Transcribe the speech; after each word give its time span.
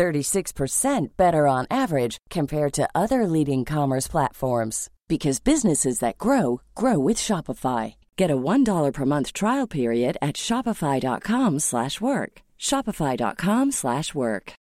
36% 0.00 1.08
better 1.18 1.46
on 1.46 1.66
average 1.70 2.16
compared 2.30 2.72
to 2.72 2.88
other 2.94 3.26
leading 3.26 3.66
commerce 3.66 4.08
platforms 4.08 4.88
because 5.08 5.40
businesses 5.40 5.98
that 5.98 6.16
grow 6.16 6.62
grow 6.74 6.98
with 6.98 7.18
Shopify. 7.18 7.94
Get 8.16 8.30
a 8.30 8.36
$1 8.36 8.92
per 8.94 9.04
month 9.04 9.34
trial 9.34 9.66
period 9.66 10.16
at 10.22 10.36
shopify.com/work. 10.36 12.32
shopify.com/work. 12.58 14.52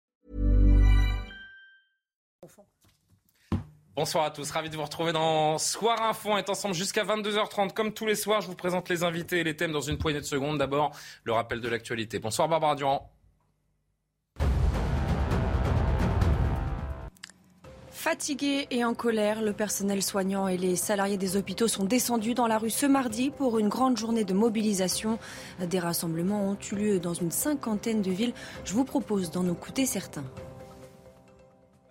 Bonsoir 3.95 4.25
à 4.27 4.31
tous, 4.31 4.51
ravi 4.53 4.71
de 4.71 4.77
vous 4.77 4.85
retrouver 4.85 5.13
dans 5.13 5.59
Soir 5.59 6.01
Info. 6.03 6.31
On 6.31 6.37
est 6.37 6.51
ensemble 6.51 6.75
jusqu'à 6.75 7.05
22h30 7.05 7.75
comme 7.75 7.93
tous 7.93 8.07
les 8.07 8.15
soirs. 8.15 8.41
Je 8.41 8.47
vous 8.47 8.55
présente 8.55 8.89
les 8.89 9.03
invités 9.03 9.41
et 9.41 9.45
les 9.45 9.57
thèmes 9.57 9.73
dans 9.73 9.81
une 9.81 9.99
poignée 9.99 10.21
de 10.21 10.25
secondes. 10.25 10.59
D'abord, 10.59 10.93
le 11.25 11.33
rappel 11.33 11.61
de 11.61 11.69
l'actualité. 11.69 12.21
Bonsoir 12.21 12.49
Barbara 12.49 12.77
Durand. 12.77 13.11
Fatigués 18.09 18.67
et 18.71 18.85
en 18.85 18.95
colère, 18.95 19.43
le 19.43 19.53
personnel 19.53 20.03
soignant 20.03 20.49
et 20.49 20.57
les 20.57 20.77
salariés 20.77 21.19
des 21.19 21.37
hôpitaux 21.37 21.69
sont 21.69 21.85
descendus 21.85 22.33
dans 22.33 22.47
la 22.47 22.57
rue 22.57 22.71
ce 22.71 22.87
mardi 22.87 23.29
pour 23.29 23.59
une 23.59 23.69
grande 23.69 23.99
journée 23.99 24.25
de 24.25 24.33
mobilisation. 24.33 25.19
Des 25.69 25.79
rassemblements 25.79 26.49
ont 26.49 26.57
eu 26.73 26.75
lieu 26.75 27.01
dans 27.01 27.13
une 27.13 27.31
cinquantaine 27.31 28.01
de 28.01 28.11
villes. 28.11 28.33
Je 28.65 28.73
vous 28.73 28.85
propose 28.85 29.31
d'en 29.31 29.45
écouter 29.45 29.85
certains. 29.85 30.25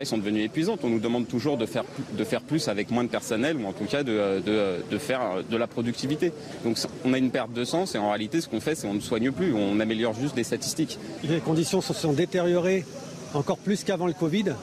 Ils 0.01 0.07
sont 0.07 0.17
devenus 0.17 0.43
épuisantes. 0.43 0.79
On 0.83 0.89
nous 0.89 0.99
demande 0.99 1.27
toujours 1.27 1.55
de 1.55 1.67
faire, 1.67 1.83
de 2.13 2.23
faire 2.23 2.41
plus 2.41 2.67
avec 2.67 2.89
moins 2.89 3.03
de 3.03 3.09
personnel 3.09 3.55
ou 3.55 3.67
en 3.67 3.73
tout 3.73 3.85
cas 3.85 4.01
de, 4.01 4.41
de, 4.43 4.77
de 4.89 4.97
faire 4.97 5.43
de 5.47 5.55
la 5.55 5.67
productivité. 5.67 6.33
Donc 6.63 6.79
on 7.05 7.13
a 7.13 7.19
une 7.19 7.29
perte 7.29 7.53
de 7.53 7.63
sens 7.63 7.93
et 7.93 7.99
en 7.99 8.09
réalité 8.09 8.41
ce 8.41 8.47
qu'on 8.49 8.59
fait 8.59 8.73
c'est 8.73 8.87
on 8.87 8.95
ne 8.95 9.01
soigne 9.01 9.31
plus, 9.31 9.53
on 9.53 9.79
améliore 9.79 10.15
juste 10.15 10.33
des 10.33 10.43
statistiques. 10.43 10.97
Les 11.23 11.41
conditions 11.41 11.79
se 11.79 11.93
sont 11.93 12.13
détériorées 12.13 12.85
encore 13.35 13.59
plus 13.59 13.83
qu'avant 13.83 14.07
le 14.07 14.13
Covid. 14.13 14.55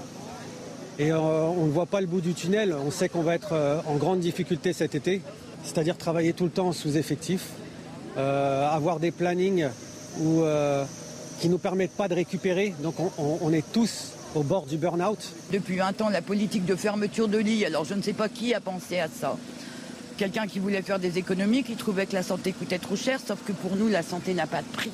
Et 0.99 1.11
euh, 1.11 1.19
on 1.19 1.67
ne 1.67 1.71
voit 1.73 1.87
pas 1.87 2.01
le 2.01 2.07
bout 2.07 2.21
du 2.21 2.35
tunnel. 2.35 2.75
On 2.87 2.91
sait 2.91 3.09
qu'on 3.09 3.23
va 3.23 3.35
être 3.35 3.53
euh, 3.53 3.81
en 3.87 3.97
grande 3.97 4.21
difficulté 4.21 4.73
cet 4.73 4.95
été, 4.95 5.23
c'est-à-dire 5.65 5.97
travailler 5.97 6.33
tout 6.33 6.45
le 6.45 6.51
temps 6.51 6.73
sous 6.73 6.97
effectif, 6.97 7.49
euh, 8.17 8.69
avoir 8.71 9.01
des 9.01 9.11
plannings 9.11 9.67
qui 10.17 11.49
ne 11.49 11.53
nous 11.53 11.59
permettent 11.59 11.97
pas 11.97 12.07
de 12.07 12.15
récupérer. 12.15 12.75
Donc 12.83 12.95
on, 13.01 13.11
on- 13.19 13.39
on 13.43 13.53
est 13.53 13.65
tous 13.73 14.13
au 14.37 14.43
bord 14.45 14.67
du 14.67 14.77
burn-out. 14.77 15.19
Depuis 15.53 15.77
20 15.77 16.01
ans, 16.03 16.09
la 16.11 16.23
politique 16.23 16.65
de 16.65 16.77
fermeture 16.77 17.27
de 17.29 17.39
lits, 17.39 17.65
alors 17.65 17.85
je 17.85 17.95
ne 17.95 18.03
sais 18.03 18.13
pas 18.13 18.29
qui 18.29 18.55
a 18.55 18.61
pensé 18.61 19.01
à 19.01 19.09
ça. 19.09 19.37
Quelqu'un 20.17 20.47
qui 20.47 20.61
voulait 20.61 20.83
faire 20.83 21.01
des 21.01 21.19
économies, 21.19 21.65
qui 21.65 21.75
trouvait 21.75 22.07
que 22.07 22.15
la 22.15 22.23
santé 22.23 22.53
coûtait 22.53 22.79
trop 22.79 22.95
cher, 22.95 23.19
sauf 23.25 23.39
que 23.45 23.51
pour 23.53 23.75
nous, 23.75 23.89
la 23.89 24.05
santé 24.05 24.33
n'a 24.33 24.47
pas 24.47 24.63
de 24.63 24.69
prix. 24.73 24.93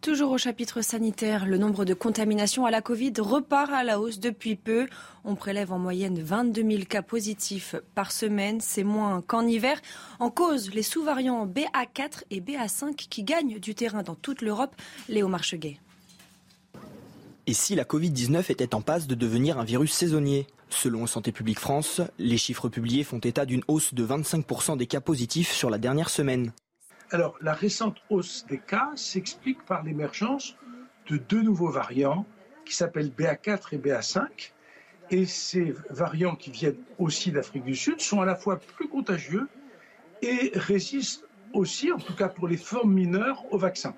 Toujours 0.00 0.30
au 0.30 0.38
chapitre 0.38 0.80
sanitaire, 0.80 1.44
le 1.44 1.58
nombre 1.58 1.84
de 1.84 1.92
contaminations 1.92 2.64
à 2.64 2.70
la 2.70 2.80
Covid 2.80 3.12
repart 3.18 3.70
à 3.70 3.84
la 3.84 4.00
hausse 4.00 4.18
depuis 4.18 4.56
peu. 4.56 4.88
On 5.24 5.34
prélève 5.34 5.72
en 5.72 5.78
moyenne 5.78 6.22
22 6.22 6.62
000 6.62 6.84
cas 6.88 7.02
positifs 7.02 7.74
par 7.94 8.10
semaine. 8.10 8.62
C'est 8.62 8.82
moins 8.82 9.20
qu'en 9.20 9.46
hiver. 9.46 9.78
En 10.18 10.30
cause, 10.30 10.72
les 10.72 10.82
sous-variants 10.82 11.46
BA4 11.46 12.22
et 12.30 12.40
BA5 12.40 12.94
qui 12.94 13.24
gagnent 13.24 13.58
du 13.58 13.74
terrain 13.74 14.02
dans 14.02 14.14
toute 14.14 14.40
l'Europe. 14.40 14.74
Léo 15.10 15.28
Marcheguet. 15.28 15.76
Et 17.46 17.52
si 17.52 17.74
la 17.74 17.84
Covid-19 17.84 18.50
était 18.50 18.74
en 18.74 18.80
passe 18.80 19.06
de 19.06 19.14
devenir 19.14 19.58
un 19.58 19.64
virus 19.64 19.92
saisonnier? 19.92 20.46
Selon 20.70 21.06
Santé 21.06 21.30
publique 21.30 21.58
France, 21.58 22.00
les 22.18 22.38
chiffres 22.38 22.70
publiés 22.70 23.04
font 23.04 23.18
état 23.18 23.44
d'une 23.44 23.64
hausse 23.68 23.92
de 23.92 24.06
25% 24.06 24.78
des 24.78 24.86
cas 24.86 25.00
positifs 25.00 25.52
sur 25.52 25.68
la 25.68 25.76
dernière 25.76 26.08
semaine. 26.08 26.52
Alors, 27.12 27.36
la 27.40 27.54
récente 27.54 27.96
hausse 28.08 28.46
des 28.48 28.58
cas 28.58 28.92
s'explique 28.94 29.64
par 29.64 29.82
l'émergence 29.82 30.54
de 31.08 31.16
deux 31.16 31.42
nouveaux 31.42 31.70
variants 31.70 32.24
qui 32.64 32.74
s'appellent 32.74 33.10
BA4 33.10 33.74
et 33.74 33.78
BA5. 33.78 34.26
Et 35.10 35.26
ces 35.26 35.74
variants 35.90 36.36
qui 36.36 36.52
viennent 36.52 36.78
aussi 36.98 37.32
d'Afrique 37.32 37.64
du 37.64 37.74
Sud 37.74 38.00
sont 38.00 38.20
à 38.20 38.26
la 38.26 38.36
fois 38.36 38.60
plus 38.60 38.88
contagieux 38.88 39.48
et 40.22 40.52
résistent 40.54 41.24
aussi, 41.52 41.90
en 41.90 41.98
tout 41.98 42.14
cas 42.14 42.28
pour 42.28 42.46
les 42.46 42.56
formes 42.56 42.92
mineures, 42.92 43.44
au 43.50 43.58
vaccin. 43.58 43.92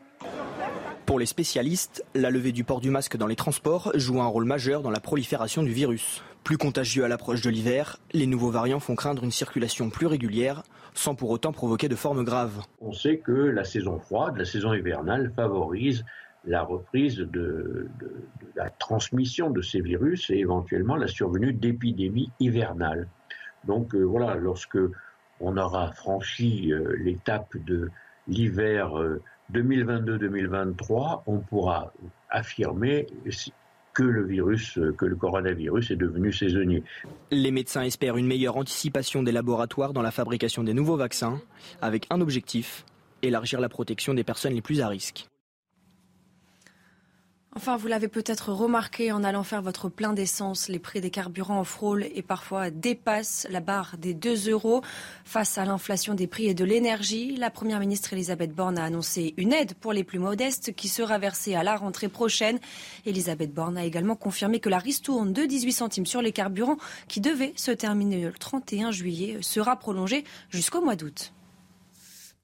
Pour 1.05 1.19
les 1.19 1.27
spécialistes, 1.27 2.03
la 2.15 2.31
levée 2.31 2.53
du 2.53 2.65
port 2.65 2.81
du 2.81 2.89
masque 2.89 3.19
dans 3.19 3.27
les 3.27 3.37
transports 3.37 3.93
joue 3.95 4.23
un 4.23 4.27
rôle 4.27 4.47
majeur 4.47 4.81
dans 4.81 4.91
la 4.91 5.01
prolifération 5.01 5.63
du 5.63 5.73
virus. 5.73 6.23
Plus 6.45 6.57
contagieux 6.57 7.05
à 7.05 7.09
l'approche 7.09 7.43
de 7.43 7.51
l'hiver, 7.51 7.99
les 8.13 8.27
nouveaux 8.27 8.51
variants 8.51 8.81
font 8.81 8.95
craindre 8.95 9.23
une 9.23 9.31
circulation 9.31 9.91
plus 9.91 10.07
régulière, 10.07 10.63
sans 10.95 11.15
pour 11.15 11.31
autant 11.31 11.53
provoquer 11.53 11.89
de 11.89 11.97
formes 11.97 12.25
graves. 12.25 12.63
On 12.81 12.93
sait 12.93 13.19
que 13.19 13.33
la 13.33 13.65
saison 13.65 13.99
froide, 13.99 14.37
la 14.37 14.45
saison 14.45 14.73
hivernale 14.75 15.33
favorise 15.35 16.05
la 16.45 16.63
reprise 16.63 17.19
de, 17.19 17.89
la 18.57 18.71
transmission 18.71 19.51
de 19.51 19.63
ces 19.63 19.81
virus 19.81 20.31
et 20.31 20.39
éventuellement 20.39 20.97
la 20.97 21.07
survenue 21.07 21.53
d'épidémies 21.53 22.31
hivernales. 22.41 23.09
Donc 23.65 23.95
euh, 23.95 24.03
voilà, 24.03 24.35
lorsque 24.35 24.79
on 25.41 25.57
aura 25.57 25.93
franchi 25.93 26.73
euh, 26.73 26.97
l'étape 26.99 27.57
de 27.65 27.91
l'hiver 28.27 28.99
euh, 28.99 29.23
2022-2023, 29.53 31.23
on 31.27 31.39
pourra 31.39 31.93
affirmer 32.31 33.07
que 33.95 34.03
le 34.03 34.25
virus, 34.25 34.79
euh, 34.79 34.93
que 34.93 35.05
le 35.05 35.17
coronavirus 35.17 35.91
est 35.91 35.97
devenu 35.97 36.33
saisonnier. 36.33 36.83
Les 37.31 37.51
médecins 37.51 37.83
espèrent 37.83 38.17
une 38.17 38.27
meilleure 38.27 38.57
anticipation 38.57 39.23
des 39.23 39.33
laboratoires 39.33 39.93
dans 39.93 40.03
la 40.03 40.11
fabrication 40.11 40.65
des 40.65 40.75
nouveaux 40.75 40.97
vaccins, 40.97 41.41
avec 41.81 42.07
un 42.11 42.21
objectif, 42.21 42.85
élargir 43.23 43.61
la 43.61 43.69
protection 43.69 44.15
des 44.15 44.25
personnes 44.25 44.55
les 44.55 44.63
plus 44.63 44.81
à 44.81 44.89
risque. 44.89 45.27
Enfin, 47.55 47.77
vous 47.77 47.87
l'avez 47.87 48.09
peut-être 48.09 48.51
remarqué 48.51 49.13
en 49.13 49.23
allant 49.23 49.43
faire 49.43 49.61
votre 49.61 49.91
plein 49.91 50.15
d'essence, 50.15 50.69
les 50.69 50.79
prix 50.79 51.03
des 51.03 51.11
carburants 51.11 51.65
frôlent 51.65 52.07
et 52.15 52.23
parfois 52.23 52.71
dépassent 52.71 53.47
la 53.51 53.61
barre 53.61 53.97
des 53.99 54.15
2 54.15 54.49
euros. 54.49 54.81
Face 55.27 55.59
à 55.59 55.67
l'inflation 55.67 56.15
des 56.15 56.27
prix 56.27 56.47
et 56.47 56.55
de 56.55 56.65
l'énergie, 56.65 57.37
la 57.37 57.51
Première 57.51 57.79
ministre 57.79 58.15
Elisabeth 58.15 58.55
Borne 58.55 58.79
a 58.79 58.85
annoncé 58.85 59.35
une 59.37 59.53
aide 59.53 59.75
pour 59.75 59.93
les 59.93 60.03
plus 60.03 60.19
modestes 60.19 60.75
qui 60.75 60.89
sera 60.89 61.19
versée 61.19 61.55
à 61.55 61.63
la 61.63 61.77
rentrée 61.77 62.09
prochaine. 62.09 62.59
Elisabeth 63.05 63.53
Borne 63.53 63.77
a 63.77 63.85
également 63.85 64.17
confirmé 64.17 64.59
que 64.59 64.71
la 64.71 64.79
ristourne 64.79 65.35
de 65.35 65.45
18 65.45 65.73
centimes 65.73 66.07
sur 66.07 66.23
les 66.23 66.33
carburants, 66.33 66.79
qui 67.07 67.21
devait 67.21 67.53
se 67.57 67.71
terminer 67.71 68.23
le 68.23 68.33
31 68.33 68.93
juillet, 68.93 69.37
sera 69.43 69.77
prolongée 69.77 70.25
jusqu'au 70.49 70.81
mois 70.81 70.97
d'août. 70.97 71.35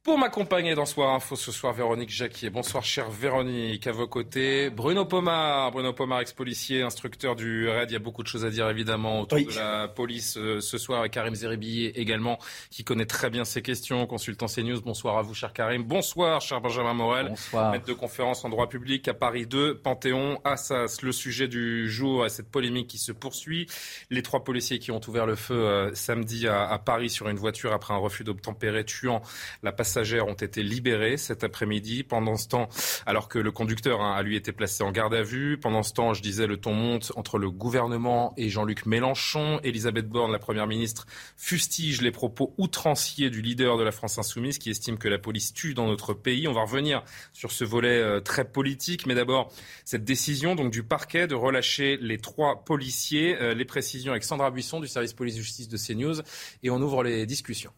Pour 0.09 0.17
m'accompagner 0.17 0.75
dans 0.75 0.87
Soir 0.87 1.15
Info 1.15 1.37
ce 1.37 1.53
soir, 1.53 1.75
Véronique 1.75 2.09
Jacquier. 2.09 2.49
Bonsoir, 2.49 2.83
chère 2.83 3.11
Véronique. 3.11 3.87
À 3.87 3.93
vos 3.93 4.09
côtés, 4.09 4.71
Bruno 4.71 5.05
Pomar. 5.05 5.71
Bruno 5.71 5.93
Pomar, 5.93 6.23
ex-policier, 6.23 6.81
instructeur 6.81 7.37
du 7.37 7.69
RAID. 7.69 7.91
Il 7.91 7.93
y 7.93 7.97
a 7.97 7.99
beaucoup 7.99 8.23
de 8.23 8.27
choses 8.27 8.47
à 8.47 8.49
dire, 8.49 8.71
évidemment, 8.71 9.21
autour 9.21 9.37
Oui. 9.37 9.45
de 9.45 9.55
la 9.55 9.87
police 9.87 10.39
euh, 10.39 10.63
ce 10.63 10.79
soir. 10.79 11.05
Et 11.05 11.11
Karim 11.11 11.35
Zeribi 11.35 11.89
également, 11.89 12.39
qui 12.71 12.85
connaît 12.85 13.05
très 13.05 13.29
bien 13.29 13.45
ces 13.45 13.61
questions. 13.61 14.07
Consultant 14.07 14.47
CNews. 14.47 14.81
Bonsoir 14.81 15.19
à 15.19 15.21
vous, 15.21 15.35
cher 15.35 15.53
Karim. 15.53 15.83
Bonsoir, 15.83 16.41
cher 16.41 16.63
Benjamin 16.63 16.95
Morel. 16.95 17.29
Bonsoir. 17.29 17.71
Maître 17.71 17.85
de 17.85 17.93
conférence 17.93 18.47
en 18.47 18.49
droit 18.49 18.71
public 18.71 19.07
à 19.09 19.13
Paris 19.15 19.47
2, 19.47 19.77
Panthéon, 19.77 20.41
Assas. 20.43 21.03
Le 21.03 21.13
sujet 21.13 21.49
du 21.49 21.87
jour 21.91 22.25
à 22.25 22.31
cette 22.31 22.51
polémique 22.51 22.89
qui 22.89 22.99
se 22.99 23.13
poursuit. 23.13 23.67
Les 24.09 24.23
trois 24.23 24.43
policiers 24.43 24.79
qui 24.79 24.91
ont 24.91 25.03
ouvert 25.07 25.27
le 25.27 25.37
feu 25.37 25.55
euh, 25.55 25.95
samedi 25.95 26.49
à, 26.49 26.67
à 26.67 26.79
Paris 26.79 27.11
sur 27.11 27.29
une 27.29 27.37
voiture 27.37 27.75
après 27.75 27.93
un 27.93 27.99
refus 27.99 28.25
d'obtempérer 28.25 28.87
tuant 28.87 29.21
la 29.63 29.71
passagère 29.71 29.98
ont 30.27 30.35
été 30.35 30.63
libérés 30.63 31.17
cet 31.17 31.45
après-midi. 31.45 32.03
Pendant 32.03 32.37
ce 32.37 32.49
temps, 32.49 32.69
alors 33.07 33.29
que 33.29 33.39
le 33.39 33.51
conducteur 33.53 34.01
hein, 34.01 34.13
a 34.13 34.23
lui 34.23 34.37
été 34.37 34.53
placé 34.53 34.83
en 34.83 34.93
garde 34.93 35.15
à 35.15 35.23
vue, 35.23 35.59
pendant 35.59 35.83
ce 35.83 35.93
temps, 35.93 36.15
je 36.15 36.23
disais, 36.23 36.47
le 36.47 36.57
ton 36.57 36.73
monte 36.73 37.13
entre 37.17 37.39
le 37.39 37.51
gouvernement 37.51 38.33
et 38.37 38.49
Jean-Luc 38.49 38.87
Mélenchon. 38.87 39.61
Elisabeth 39.63 40.09
Borne, 40.09 40.33
la 40.33 40.39
première 40.39 40.67
ministre, 40.67 41.07
fustige 41.37 42.01
les 42.01 42.11
propos 42.11 42.55
outranciers 42.59 43.31
du 43.31 43.43
leader 43.43 43.77
de 43.77 43.83
la 43.83 43.93
France 43.93 44.19
insoumise 44.19 44.59
qui 44.59 44.71
estime 44.71 44.99
que 44.99 45.09
la 45.09 45.19
police 45.19 45.53
tue 45.53 45.75
dans 45.75 45.87
notre 45.87 46.15
pays. 46.15 46.49
On 46.49 46.53
va 46.53 46.63
revenir 46.63 47.03
sur 47.33 47.53
ce 47.53 47.65
volet 47.65 47.99
euh, 47.99 48.21
très 48.21 48.45
politique, 48.45 49.07
mais 49.07 49.15
d'abord 49.15 49.53
cette 49.85 50.05
décision 50.05 50.55
donc 50.55 50.71
du 50.71 50.83
parquet 50.83 51.27
de 51.27 51.35
relâcher 51.35 51.99
les 52.01 52.19
trois 52.19 52.65
policiers. 52.65 53.37
Euh, 53.41 53.55
les 53.55 53.65
précisions 53.65 54.13
avec 54.13 54.25
Sandra 54.25 54.51
Buisson 54.51 54.81
du 54.81 54.89
service 54.89 55.13
police-justice 55.13 55.69
de 55.69 55.77
CNews 55.77 56.23
et 56.63 56.71
on 56.71 56.81
ouvre 56.81 57.03
les 57.03 57.27
discussions. 57.27 57.73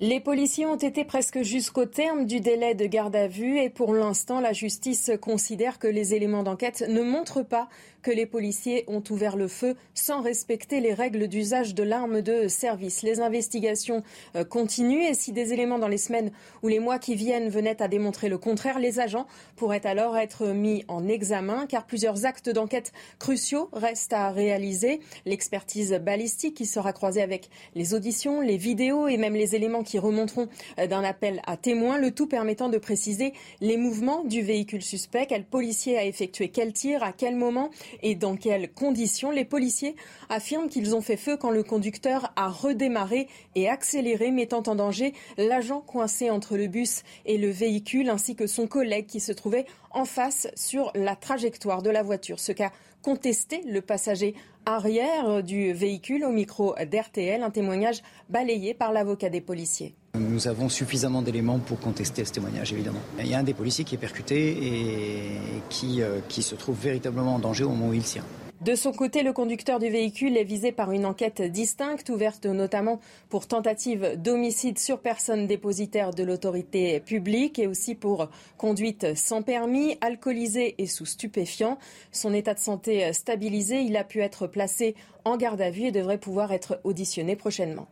Les 0.00 0.18
policiers 0.18 0.66
ont 0.66 0.74
été 0.74 1.04
presque 1.04 1.42
jusqu'au 1.42 1.86
terme 1.86 2.26
du 2.26 2.40
délai 2.40 2.74
de 2.74 2.84
garde 2.84 3.14
à 3.14 3.28
vue 3.28 3.60
et 3.60 3.70
pour 3.70 3.94
l'instant, 3.94 4.40
la 4.40 4.52
justice 4.52 5.12
considère 5.22 5.78
que 5.78 5.86
les 5.86 6.14
éléments 6.14 6.42
d'enquête 6.42 6.84
ne 6.88 7.00
montrent 7.00 7.44
pas 7.44 7.68
que 8.04 8.10
les 8.10 8.26
policiers 8.26 8.84
ont 8.86 9.02
ouvert 9.10 9.36
le 9.36 9.48
feu 9.48 9.74
sans 9.94 10.20
respecter 10.20 10.80
les 10.80 10.94
règles 10.94 11.26
d'usage 11.26 11.74
de 11.74 11.82
l'arme 11.82 12.20
de 12.20 12.46
service. 12.46 13.02
Les 13.02 13.20
investigations 13.20 14.04
euh, 14.36 14.44
continuent 14.44 15.08
et 15.08 15.14
si 15.14 15.32
des 15.32 15.52
éléments 15.52 15.78
dans 15.78 15.88
les 15.88 15.98
semaines 15.98 16.30
ou 16.62 16.68
les 16.68 16.78
mois 16.78 16.98
qui 16.98 17.14
viennent 17.16 17.48
venaient 17.48 17.82
à 17.82 17.88
démontrer 17.88 18.28
le 18.28 18.36
contraire, 18.38 18.78
les 18.78 19.00
agents 19.00 19.26
pourraient 19.56 19.86
alors 19.86 20.16
être 20.18 20.48
mis 20.48 20.84
en 20.86 21.08
examen 21.08 21.66
car 21.66 21.86
plusieurs 21.86 22.26
actes 22.26 22.50
d'enquête 22.50 22.92
cruciaux 23.18 23.70
restent 23.72 24.12
à 24.12 24.30
réaliser. 24.30 25.00
L'expertise 25.24 25.94
balistique 25.94 26.54
qui 26.54 26.66
sera 26.66 26.92
croisée 26.92 27.22
avec 27.22 27.48
les 27.74 27.94
auditions, 27.94 28.42
les 28.42 28.58
vidéos 28.58 29.08
et 29.08 29.16
même 29.16 29.34
les 29.34 29.56
éléments 29.56 29.82
qui 29.82 29.98
remonteront 29.98 30.48
euh, 30.78 30.86
d'un 30.86 31.02
appel 31.02 31.40
à 31.46 31.56
témoins, 31.56 31.96
le 31.96 32.10
tout 32.10 32.26
permettant 32.26 32.68
de 32.68 32.76
préciser 32.76 33.32
les 33.62 33.78
mouvements 33.78 34.24
du 34.24 34.42
véhicule 34.42 34.82
suspect, 34.82 35.24
quel 35.26 35.44
policier 35.44 35.96
a 35.96 36.04
effectué 36.04 36.48
quel 36.48 36.74
tir, 36.74 37.02
à 37.02 37.12
quel 37.12 37.34
moment 37.34 37.70
et 38.02 38.14
dans 38.14 38.36
quelles 38.36 38.72
conditions. 38.72 39.30
Les 39.30 39.44
policiers 39.44 39.96
affirment 40.28 40.68
qu'ils 40.68 40.94
ont 40.94 41.00
fait 41.00 41.16
feu 41.16 41.36
quand 41.36 41.50
le 41.50 41.62
conducteur 41.62 42.32
a 42.36 42.48
redémarré 42.48 43.28
et 43.54 43.68
accéléré, 43.68 44.30
mettant 44.30 44.62
en 44.66 44.74
danger 44.74 45.14
l'agent 45.36 45.80
coincé 45.80 46.30
entre 46.30 46.56
le 46.56 46.66
bus 46.66 47.02
et 47.26 47.38
le 47.38 47.50
véhicule, 47.50 48.10
ainsi 48.10 48.36
que 48.36 48.46
son 48.46 48.66
collègue 48.66 49.06
qui 49.06 49.20
se 49.20 49.32
trouvait 49.32 49.66
en 49.90 50.04
face 50.04 50.48
sur 50.54 50.90
la 50.94 51.16
trajectoire 51.16 51.82
de 51.82 51.90
la 51.90 52.02
voiture. 52.02 52.40
Ce 52.40 52.52
qu'a 52.52 52.72
contesté 53.02 53.62
le 53.66 53.82
passager 53.82 54.34
arrière 54.66 55.42
du 55.42 55.72
véhicule 55.72 56.24
au 56.24 56.30
micro 56.30 56.74
d'RTL, 56.74 57.42
un 57.42 57.50
témoignage 57.50 58.02
balayé 58.28 58.74
par 58.74 58.92
l'avocat 58.92 59.30
des 59.30 59.40
policiers. 59.40 59.94
Nous 60.14 60.46
avons 60.46 60.68
suffisamment 60.68 61.22
d'éléments 61.22 61.58
pour 61.58 61.80
contester 61.80 62.24
ce 62.24 62.32
témoignage, 62.32 62.72
évidemment. 62.72 63.00
Il 63.18 63.26
y 63.26 63.34
a 63.34 63.38
un 63.38 63.42
des 63.42 63.54
policiers 63.54 63.84
qui 63.84 63.96
est 63.96 63.98
percuté 63.98 64.50
et 64.50 65.38
qui, 65.68 66.02
euh, 66.02 66.20
qui 66.28 66.42
se 66.42 66.54
trouve 66.54 66.78
véritablement 66.78 67.34
en 67.34 67.38
danger 67.38 67.64
au 67.64 67.70
moment 67.70 67.88
où 67.88 67.94
il 67.94 68.02
tient. 68.02 68.24
De 68.64 68.74
son 68.74 68.92
côté, 68.92 69.22
le 69.22 69.34
conducteur 69.34 69.78
du 69.78 69.90
véhicule 69.90 70.38
est 70.38 70.44
visé 70.44 70.72
par 70.72 70.90
une 70.90 71.04
enquête 71.04 71.42
distincte, 71.42 72.08
ouverte 72.08 72.46
notamment 72.46 72.98
pour 73.28 73.46
tentative 73.46 74.14
d'homicide 74.16 74.78
sur 74.78 75.00
personne 75.00 75.46
dépositaire 75.46 76.12
de 76.12 76.22
l'autorité 76.22 76.98
publique 77.00 77.58
et 77.58 77.66
aussi 77.66 77.94
pour 77.94 78.30
conduite 78.56 79.16
sans 79.16 79.42
permis, 79.42 79.98
alcoolisé 80.00 80.76
et 80.78 80.86
sous 80.86 81.04
stupéfiant. 81.04 81.76
Son 82.10 82.32
état 82.32 82.54
de 82.54 82.58
santé 82.58 83.12
stabilisé, 83.12 83.82
il 83.82 83.98
a 83.98 84.04
pu 84.04 84.20
être 84.20 84.46
placé 84.46 84.94
en 85.26 85.36
garde 85.36 85.60
à 85.60 85.68
vue 85.68 85.84
et 85.84 85.92
devrait 85.92 86.16
pouvoir 86.16 86.50
être 86.50 86.80
auditionné 86.84 87.36
prochainement. 87.36 87.86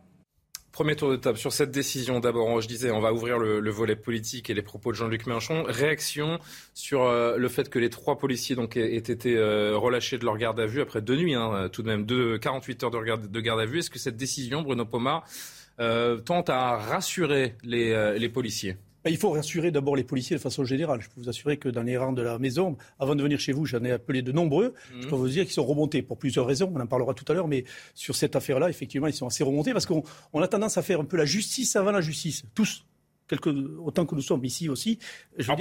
Premier 0.73 0.95
tour 0.95 1.11
de 1.11 1.17
table 1.17 1.37
sur 1.37 1.53
cette 1.53 1.69
décision. 1.69 2.19
D'abord, 2.19 2.59
je 2.59 2.67
disais, 2.67 2.89
on 2.89 2.99
va 2.99 3.13
ouvrir 3.13 3.37
le, 3.37 3.69
volet 3.69 3.95
politique 3.95 4.49
et 4.49 4.55
les 4.55 4.63
propos 4.63 4.91
de 4.91 4.97
Jean-Luc 4.97 5.27
Mélenchon. 5.27 5.63
Réaction 5.67 6.39
sur 6.73 7.03
euh, 7.03 7.37
le 7.37 7.47
fait 7.47 7.69
que 7.69 7.77
les 7.77 7.91
trois 7.91 8.17
policiers 8.17 8.55
donc, 8.55 8.75
aient, 8.75 8.95
été 8.95 9.37
euh, 9.37 9.77
relâchés 9.77 10.17
de 10.17 10.25
leur 10.25 10.35
garde 10.35 10.59
à 10.59 10.65
vue 10.65 10.81
après 10.81 11.03
deux 11.03 11.15
nuits, 11.15 11.35
hein, 11.35 11.69
tout 11.71 11.83
de 11.83 11.87
même, 11.87 12.07
deux, 12.07 12.39
48 12.39 12.85
heures 12.85 12.89
de 12.89 13.03
garde, 13.03 13.29
de 13.29 13.39
garde 13.39 13.59
à 13.59 13.67
vue. 13.67 13.79
Est-ce 13.79 13.91
que 13.91 13.99
cette 13.99 14.17
décision, 14.17 14.63
Bruno 14.63 14.83
Pomar, 14.83 15.27
euh, 15.79 16.17
tente 16.17 16.49
à 16.49 16.75
rassurer 16.77 17.55
les 17.63 18.29
policiers? 18.29 18.75
Il 19.09 19.17
faut 19.17 19.31
rassurer 19.31 19.71
d'abord 19.71 19.95
les 19.95 20.03
policiers 20.03 20.35
de 20.35 20.41
façon 20.41 20.63
générale. 20.63 21.01
Je 21.01 21.07
peux 21.07 21.21
vous 21.21 21.29
assurer 21.29 21.57
que 21.57 21.69
dans 21.69 21.83
les 21.83 21.97
rangs 21.97 22.13
de 22.13 22.21
la 22.21 22.39
maison, 22.39 22.77
avant 22.99 23.15
de 23.15 23.23
venir 23.23 23.39
chez 23.39 23.51
vous, 23.51 23.65
j'en 23.65 23.83
ai 23.83 23.91
appelé 23.91 24.21
de 24.21 24.31
nombreux. 24.31 24.73
Je 25.01 25.07
peux 25.07 25.15
mhm. 25.15 25.21
vous 25.21 25.29
dire 25.29 25.43
qu'ils 25.43 25.53
sont 25.53 25.65
remontés 25.65 26.01
pour 26.01 26.17
plusieurs 26.17 26.45
raisons. 26.45 26.71
On 26.73 26.79
en 26.79 26.87
parlera 26.87 27.13
tout 27.13 27.25
à 27.31 27.33
l'heure, 27.33 27.47
mais 27.47 27.65
sur 27.93 28.15
cette 28.15 28.35
affaire-là, 28.35 28.69
effectivement, 28.69 29.07
ils 29.07 29.13
sont 29.13 29.27
assez 29.27 29.43
remontés 29.43 29.73
parce 29.73 29.85
qu'on 29.85 30.03
a 30.41 30.47
tendance 30.47 30.77
à 30.77 30.81
faire 30.81 30.99
un 30.99 31.05
peu 31.05 31.17
la 31.17 31.25
justice 31.25 31.75
avant 31.75 31.91
la 31.91 32.01
justice. 32.01 32.43
Tous 32.55 32.85
autant 33.79 34.05
que 34.05 34.15
nous 34.15 34.21
sommes 34.21 34.43
ici 34.45 34.69
aussi. 34.69 34.99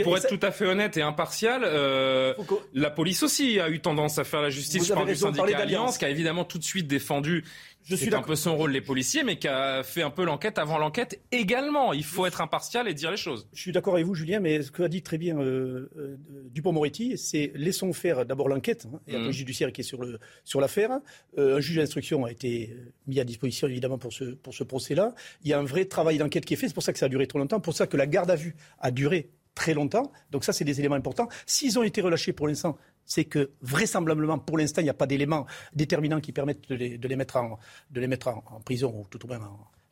pour 0.03 0.17
être 0.17 0.29
tout 0.29 0.45
à 0.45 0.51
fait 0.51 0.67
honnête 0.67 0.97
et 0.97 1.03
impartial, 1.03 1.63
euh, 1.65 2.35
la 2.75 2.91
police 2.91 3.23
aussi 3.23 3.61
a 3.61 3.69
eu 3.71 3.81
tendance 3.81 4.19
à 4.19 4.25
faire 4.25 4.43
la 4.43 4.51
justice. 4.51 4.91
Vous 4.91 5.05
du 5.05 5.17
syndicat 5.17 5.59
Alliance, 5.59 5.99
qui 5.99 6.05
a 6.05 6.11
évidemment 6.11 6.45
tout 6.45 6.59
de 6.59 6.65
suite 6.65 6.87
défendu 6.87 7.45
je 7.85 7.97
suis 7.97 8.15
un 8.15 8.23
peu 8.23 8.37
son 8.37 8.57
rôle, 8.57 8.73
les 8.73 8.81
policiers, 8.81 9.25
mais 9.25 9.39
qui 9.39 9.49
a 9.49 9.83
fait 9.83 10.03
un 10.03 10.11
peu 10.11 10.25
l'enquête 10.25 10.59
avant 10.59 10.79
l'enquête 10.79 11.21
également. 11.33 11.93
Il 11.93 12.05
faut 12.05 12.27
être 12.27 12.41
impartial 12.41 12.89
et 12.89 12.95
dire 12.95 13.11
les 13.11 13.17
choses. 13.17 13.49
Je 13.53 13.61
suis 13.61 13.73
d'accord 13.73 13.95
avec 13.95 14.07
vous, 14.07 14.15
Julien, 14.15 14.41
mais 14.41 14.63
ce 14.63 14.71
que 14.71 14.83
a 14.83 14.89
dit 14.89 15.03
très 15.03 15.19
bien 15.19 15.39
euh, 15.39 15.91
euh, 15.97 16.17
Dupont-Moretti, 16.51 17.19
c'est 17.19 17.53
laissons 17.55 17.93
faire 17.93 18.25
d'abord 18.25 18.49
l'enquête, 18.49 18.87
hein, 18.87 19.01
et 19.07 19.13
après 19.13 19.25
le 19.25 19.29
mmh. 19.29 19.33
judiciaire 19.33 19.73
qui 19.73 19.81
est 19.81 19.85
sur, 19.85 20.03
le, 20.03 20.19
sur 20.45 20.61
l'affaire. 20.61 21.01
Euh, 21.39 21.57
un 21.57 21.61
juge 21.61 21.77
d'instruction 21.77 22.25
a 22.25 22.31
été 22.31 22.77
mis 23.07 23.21
à 23.21 23.25
disposition, 23.25 23.67
évidemment, 23.67 23.99
pour 23.99 24.13
ce, 24.13 24.25
pour 24.25 24.55
ce 24.55 24.65
procès-là. 24.65 25.15
Il 25.43 25.51
y 25.51 25.53
a 25.53 25.59
un 25.59 25.65
vrai 25.65 25.85
travail 25.85 26.19
d'enquête 26.19 26.45
qui 26.45 26.55
est 26.55 26.57
fait, 26.57 26.69
c'est 26.69 26.75
pour 26.75 26.83
ça 26.83 26.93
que 26.93 26.99
ça 26.99 27.07
a 27.07 27.09
duré 27.09 27.27
trop 27.27 27.39
longtemps, 27.39 27.61
pour 27.61 27.75
ça 27.75 27.87
que 27.87 27.97
la 27.97 28.07
garde 28.07 28.31
à 28.31 28.37
vue 28.37 28.55
a 28.81 28.91
duré 28.91 29.31
très 29.55 29.75
longtemps. 29.75 30.13
Donc 30.31 30.45
ça, 30.45 30.53
c'est 30.53 30.65
des 30.65 30.81
éléments 30.81 30.95
importants. 30.95 31.29
S'ils 31.47 31.79
ont 31.79 31.83
été 31.83 32.01
relâchés 32.01 32.33
pour 32.33 32.49
l'instant, 32.49 32.77
c'est 33.05 33.25
que 33.25 33.51
vraisemblablement, 33.61 34.39
pour 34.39 34.59
l'instant, 34.59 34.81
il 34.81 34.85
n'y 34.85 34.91
a 34.91 34.95
pas 34.95 35.07
d'éléments 35.07 35.47
déterminants 35.75 36.21
qui 36.21 36.33
permettent 36.33 36.69
de 36.69 36.75
les, 36.77 37.17
mettre, 37.17 37.37
en, 37.37 37.59
de 37.91 38.01
les 38.01 38.07
mettre 38.07 38.29
en, 38.29 38.61
prison 38.65 38.93
ou 38.95 39.07
tout 39.09 39.25
au 39.25 39.29
moins 39.29 39.41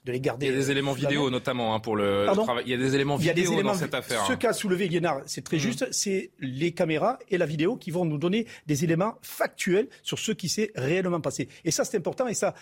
de 0.04 0.12
les 0.12 0.20
garder. 0.20 0.46
Il 0.46 0.52
y 0.52 0.54
a 0.54 0.58
des 0.58 0.70
éléments 0.70 0.92
vidéo 0.92 1.28
notamment 1.28 1.74
hein, 1.74 1.80
pour 1.80 1.96
le, 1.96 2.26
travail. 2.32 2.64
Il 2.66 2.70
y 2.70 2.74
a 2.74 2.78
des 2.78 2.94
éléments 2.94 3.16
vidéo 3.16 3.62
dans 3.62 3.74
cette 3.74 3.94
affaire. 3.94 4.24
Ce 4.26 4.32
qu'a 4.32 4.52
soulevé 4.52 4.88
Liénard, 4.88 5.20
c'est 5.26 5.44
très 5.44 5.58
mmh. 5.58 5.60
juste, 5.60 5.88
c'est 5.90 6.30
les 6.38 6.72
caméras 6.72 7.18
et 7.28 7.36
la 7.36 7.46
vidéo 7.46 7.76
qui 7.76 7.90
vont 7.90 8.04
nous 8.04 8.18
donner 8.18 8.46
des 8.66 8.84
éléments 8.84 9.18
factuels 9.22 9.88
sur 10.02 10.18
ce 10.18 10.32
qui 10.32 10.48
s'est 10.48 10.70
réellement 10.74 11.20
passé. 11.20 11.48
Et 11.64 11.70
ça, 11.70 11.84
c'est 11.84 11.98
important 11.98 12.26
et 12.26 12.34
ça 12.34 12.54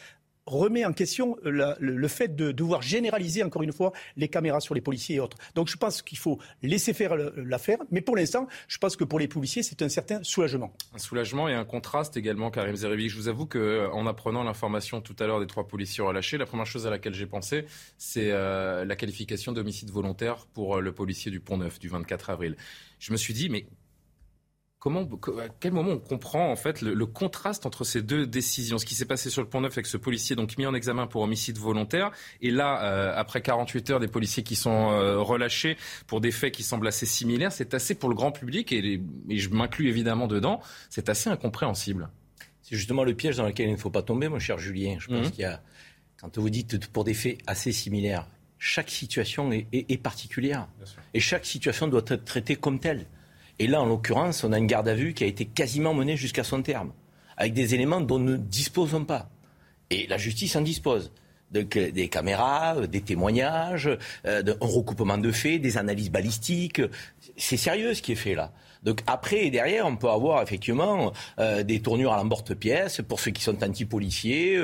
remet 0.49 0.85
en 0.85 0.93
question 0.93 1.37
le, 1.45 2.09
fait 2.09 2.35
de 2.35 2.53
devoir 2.53 2.83
généraliser, 2.83 3.43
encore 3.43 3.63
une 3.63 3.73
fois, 3.73 3.93
les 4.17 4.29
caméras 4.29 4.61
sur 4.61 4.75
les 4.75 4.81
policiers 4.81 5.17
et 5.17 5.21
autres. 5.21 5.37
Donc 5.55 5.69
je 5.69 5.77
pense 5.77 6.03
qu'il 6.03 6.19
faut 6.19 6.39
laisser 6.63 6.93
faire 6.93 7.17
l'affaire, 7.37 7.79
mais 7.91 8.01
pour 8.01 8.17
l'instant, 8.17 8.49
je 8.67 8.79
pense 8.79 8.97
que 8.97 9.05
pour 9.05 9.19
les 9.19 9.29
policiers, 9.29 9.63
c'est 9.63 9.83
un 9.83 9.89
certain 9.89 10.23
soulagement. 10.23 10.73
Un 10.95 10.99
soulagement 10.99 11.49
et 11.49 11.55
un 11.55 11.65
contraste 11.65 12.17
également, 12.17 12.51
Karim 12.51 12.77
Zeribi. 12.77 13.09
Je 13.09 13.17
vous 13.17 13.29
avoue 13.29 13.47
qu'en 13.47 13.59
euh, 13.59 14.09
apprenant 14.09 14.43
l'information 14.43 15.01
tout 15.01 15.17
à 15.19 15.27
l'heure 15.27 15.41
des 15.41 15.47
trois 15.47 15.67
policiers 15.67 16.03
relâchés, 16.03 16.39
la 16.39 16.47
première 16.47 16.67
chose 16.67 16.87
à 16.87 16.91
laquelle 16.91 17.15
j'ai 17.15 17.27
pensé, 17.27 17.67
c'est 17.97 18.31
euh, 18.31 18.85
la 18.85 18.97
qualification 18.97 19.53
d'homicide 19.53 19.91
volontaire 19.91 20.47
pour 20.55 20.77
euh, 20.77 20.81
le 20.81 20.93
policier 20.93 21.31
du 21.31 21.41
Pont-Neuf 21.41 21.79
du 21.79 21.89
24 21.89 22.31
avril. 22.31 22.57
Je 22.99 23.13
me 23.13 23.17
suis 23.17 23.35
dit, 23.35 23.49
mais 23.49 23.67
Comment, 24.81 25.01
à 25.01 25.49
quel 25.59 25.73
moment 25.73 25.91
on 25.91 25.99
comprend 25.99 26.53
en 26.53 26.55
fait 26.55 26.83
le, 26.83 27.05
contraste 27.05 27.67
entre 27.67 27.83
ces 27.83 28.01
deux 28.01 28.29
décisions? 28.29 28.79
Ce 28.79 28.87
qui 28.87 28.95
s'est 28.95 29.07
passé 29.07 29.29
sur 29.29 29.43
le 29.43 29.49
Pont 29.49 29.61
Neuf 29.61 29.73
avec 29.73 29.87
ce 29.87 29.97
policier 29.97 30.37
donc 30.37 30.57
mis 30.57 30.67
en 30.67 30.75
examen 30.75 31.09
pour 31.09 31.23
homicide 31.23 31.59
volontaire, 31.59 32.13
et 32.41 32.53
là, 32.53 32.85
euh, 32.85 33.13
après 33.17 33.43
48 33.43 33.91
heures, 33.91 34.01
des 34.01 34.07
policiers 34.07 34.45
qui 34.45 34.55
sont 34.55 34.93
euh, 34.93 35.19
relâchés 35.19 35.77
pour 36.07 36.21
des 36.21 36.31
faits 36.31 36.55
qui 36.55 36.63
semblent 36.63 36.87
assez 36.87 37.07
similaires, 37.07 37.51
c'est 37.51 37.75
assez 37.75 37.97
pour 37.97 38.09
le 38.09 38.15
grand 38.15 38.31
public, 38.31 38.71
et, 38.71 39.03
je 39.29 39.49
m'inclus 39.49 39.89
évidemment 39.89 40.29
dedans, 40.29 40.61
c'est 40.91 41.09
assez 41.09 41.29
incompréhensible. 41.29 42.09
C'est 42.63 42.77
justement 42.77 43.03
le 43.03 43.15
piège 43.15 43.37
dans 43.37 43.47
lequel 43.47 43.67
il 43.67 43.73
ne 43.73 43.79
faut 43.79 43.91
pas 43.91 44.03
tomber, 44.03 44.29
mon 44.29 44.39
cher 44.39 44.59
Julien. 44.59 44.99
Je 45.01 45.09
pense 45.09 45.27
mhm. 45.27 45.31
qu'il 45.33 45.41
y 45.41 45.45
a, 45.45 45.61
quand 46.21 46.39
vous 46.39 46.51
dites 46.51 46.87
pour 46.93 47.03
des 47.03 47.15
faits 47.15 47.39
assez 47.49 47.73
similaires, 47.73 48.29
chaque 48.61 48.91
situation 48.91 49.51
est, 49.51 49.67
est 49.73 50.01
particulière, 50.01 50.69
et 51.15 51.21
chaque 51.21 51.47
situation 51.47 51.89
doit 51.89 52.05
être 52.07 52.25
traitée 52.25 52.55
comme 52.55 52.79
telle. 52.79 53.07
Et 53.59 53.67
là, 53.67 53.83
en 53.83 53.87
l'occurrence, 53.87 54.45
on 54.45 54.53
a 54.53 54.59
une 54.59 54.67
garde 54.67 54.89
à 54.89 54.95
vue 54.95 55.15
qui 55.15 55.25
a 55.25 55.27
été 55.27 55.45
quasiment 55.45 55.95
menée 55.95 56.17
jusqu'à 56.17 56.45
son 56.45 56.63
terme, 56.63 56.93
avec 57.37 57.55
des 57.55 57.75
éléments 57.75 58.01
dont 58.01 58.19
nous 58.19 58.33
ne 58.33 58.37
disposons 58.37 59.05
pas. 59.05 59.31
Et 59.91 60.07
la 60.07 60.19
justice 60.19 60.55
en 60.57 60.61
dispose. 60.61 61.11
Donc, 61.51 61.77
euh, 61.77 61.91
des 61.91 62.09
caméras, 62.09 62.77
euh, 62.77 62.87
des 62.87 63.01
témoignages, 63.01 63.89
euh, 64.27 64.43
un 64.61 64.67
recoupement 64.67 65.19
de 65.19 65.33
faits, 65.33 65.61
des 65.61 65.79
analyses 65.79 66.11
balistiques. 66.11 66.83
C'est 67.37 67.57
sérieux 67.57 67.95
ce 67.95 68.03
qui 68.03 68.13
est 68.13 68.17
fait 68.17 68.35
là. 68.35 68.53
Donc 68.85 69.01
après 69.09 69.47
et 69.47 69.51
derrière, 69.51 69.87
on 69.87 69.97
peut 69.97 70.09
avoir 70.09 70.41
effectivement 70.41 71.13
des 71.65 71.81
tournures 71.81 72.13
à 72.13 72.17
l'emporte-pièce 72.17 73.01
pour 73.09 73.19
ceux 73.19 73.33
qui 73.33 73.43
sont 73.43 73.65
anti-policiers, 73.65 74.61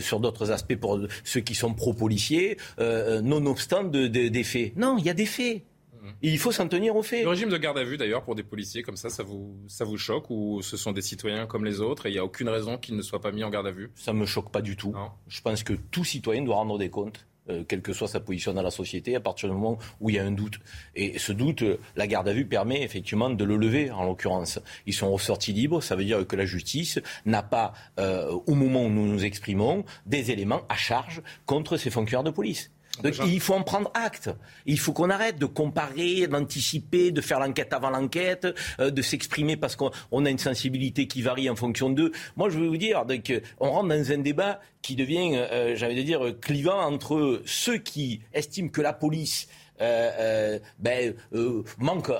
sur 0.00 0.20
d'autres 0.20 0.52
aspects 0.52 0.76
pour 0.76 0.98
ceux 1.22 1.40
qui 1.40 1.54
sont 1.54 1.74
pro-policiers, 1.74 2.56
nonobstant 2.78 3.84
des 3.84 4.42
faits. 4.42 4.74
Non, 4.78 4.96
il 4.96 5.04
y 5.04 5.10
a 5.10 5.14
des 5.14 5.26
faits 5.26 5.60
il 6.22 6.38
faut 6.38 6.52
s'en 6.52 6.68
tenir 6.68 6.96
aux 6.96 7.02
faits. 7.02 7.22
Le 7.22 7.30
régime 7.30 7.48
de 7.48 7.56
garde 7.56 7.78
à 7.78 7.84
vue, 7.84 7.96
d'ailleurs, 7.96 8.22
pour 8.22 8.34
des 8.34 8.42
policiers 8.42 8.82
comme 8.82 8.96
ça, 8.96 9.08
ça 9.08 9.22
vous, 9.22 9.56
ça 9.68 9.84
vous 9.84 9.98
choque 9.98 10.30
ou 10.30 10.62
ce 10.62 10.76
sont 10.76 10.92
des 10.92 11.02
citoyens 11.02 11.46
comme 11.46 11.64
les 11.64 11.80
autres 11.80 12.06
et 12.06 12.10
il 12.10 12.12
n'y 12.12 12.18
a 12.18 12.24
aucune 12.24 12.48
raison 12.48 12.78
qu'ils 12.78 12.96
ne 12.96 13.02
soient 13.02 13.20
pas 13.20 13.32
mis 13.32 13.44
en 13.44 13.50
garde 13.50 13.66
à 13.66 13.72
vue? 13.72 13.90
Ça 13.94 14.12
ne 14.12 14.18
me 14.18 14.26
choque 14.26 14.50
pas 14.50 14.62
du 14.62 14.76
tout. 14.76 14.94
Je 15.28 15.40
pense 15.40 15.62
que 15.62 15.74
tout 15.74 16.04
citoyen 16.04 16.42
doit 16.42 16.56
rendre 16.56 16.78
des 16.78 16.90
comptes. 16.90 17.26
Euh, 17.48 17.62
quelle 17.62 17.80
que 17.80 17.92
soit 17.92 18.08
sa 18.08 18.18
position 18.18 18.52
dans 18.54 18.62
la 18.62 18.72
société, 18.72 19.14
à 19.14 19.20
partir 19.20 19.48
du 19.48 19.54
moment 19.54 19.78
où 20.00 20.10
il 20.10 20.16
y 20.16 20.18
a 20.18 20.24
un 20.24 20.32
doute. 20.32 20.58
Et 20.96 21.16
ce 21.18 21.30
doute, 21.30 21.62
euh, 21.62 21.78
la 21.94 22.08
garde 22.08 22.26
à 22.26 22.32
vue 22.32 22.44
permet 22.44 22.82
effectivement 22.82 23.30
de 23.30 23.44
le 23.44 23.56
lever, 23.56 23.90
en 23.92 24.04
l'occurrence. 24.04 24.58
Ils 24.86 24.94
sont 24.94 25.12
ressortis 25.12 25.52
libres, 25.52 25.80
ça 25.80 25.94
veut 25.94 26.04
dire 26.04 26.26
que 26.26 26.34
la 26.34 26.44
justice 26.44 26.98
n'a 27.24 27.44
pas, 27.44 27.72
euh, 28.00 28.32
au 28.46 28.54
moment 28.54 28.82
où 28.84 28.88
nous 28.88 29.06
nous 29.06 29.24
exprimons, 29.24 29.84
des 30.06 30.32
éléments 30.32 30.62
à 30.68 30.74
charge 30.74 31.22
contre 31.44 31.76
ces 31.76 31.90
fonctionnaires 31.90 32.24
de 32.24 32.30
police 32.30 32.72
il 33.04 33.40
faut 33.40 33.54
en 33.54 33.62
prendre 33.62 33.90
acte. 33.94 34.30
Il 34.64 34.78
faut 34.78 34.92
qu'on 34.92 35.10
arrête 35.10 35.38
de 35.38 35.46
comparer, 35.46 36.26
d'anticiper, 36.26 37.10
de 37.10 37.20
faire 37.20 37.40
l'enquête 37.40 37.72
avant 37.72 37.90
l'enquête, 37.90 38.46
euh, 38.80 38.90
de 38.90 39.02
s'exprimer 39.02 39.56
parce 39.56 39.76
qu'on 39.76 40.24
a 40.24 40.30
une 40.30 40.38
sensibilité 40.38 41.06
qui 41.06 41.22
varie 41.22 41.50
en 41.50 41.56
fonction 41.56 41.90
d'eux. 41.90 42.12
Moi, 42.36 42.48
je 42.50 42.58
veux 42.58 42.68
vous 42.68 42.76
dire, 42.76 43.04
donc, 43.04 43.32
on 43.60 43.70
rentre 43.70 43.88
dans 43.88 44.12
un 44.12 44.18
débat 44.18 44.60
qui 44.82 44.96
devient, 44.96 45.32
euh, 45.34 45.76
j'avais 45.76 45.94
de 45.94 46.02
dire, 46.02 46.20
clivant 46.40 46.80
entre 46.80 47.42
ceux 47.44 47.78
qui 47.78 48.20
estiment 48.32 48.68
que 48.68 48.80
la 48.80 48.92
police 48.92 49.48
euh, 49.80 50.58
ben, 50.78 51.14
manque 51.78 52.10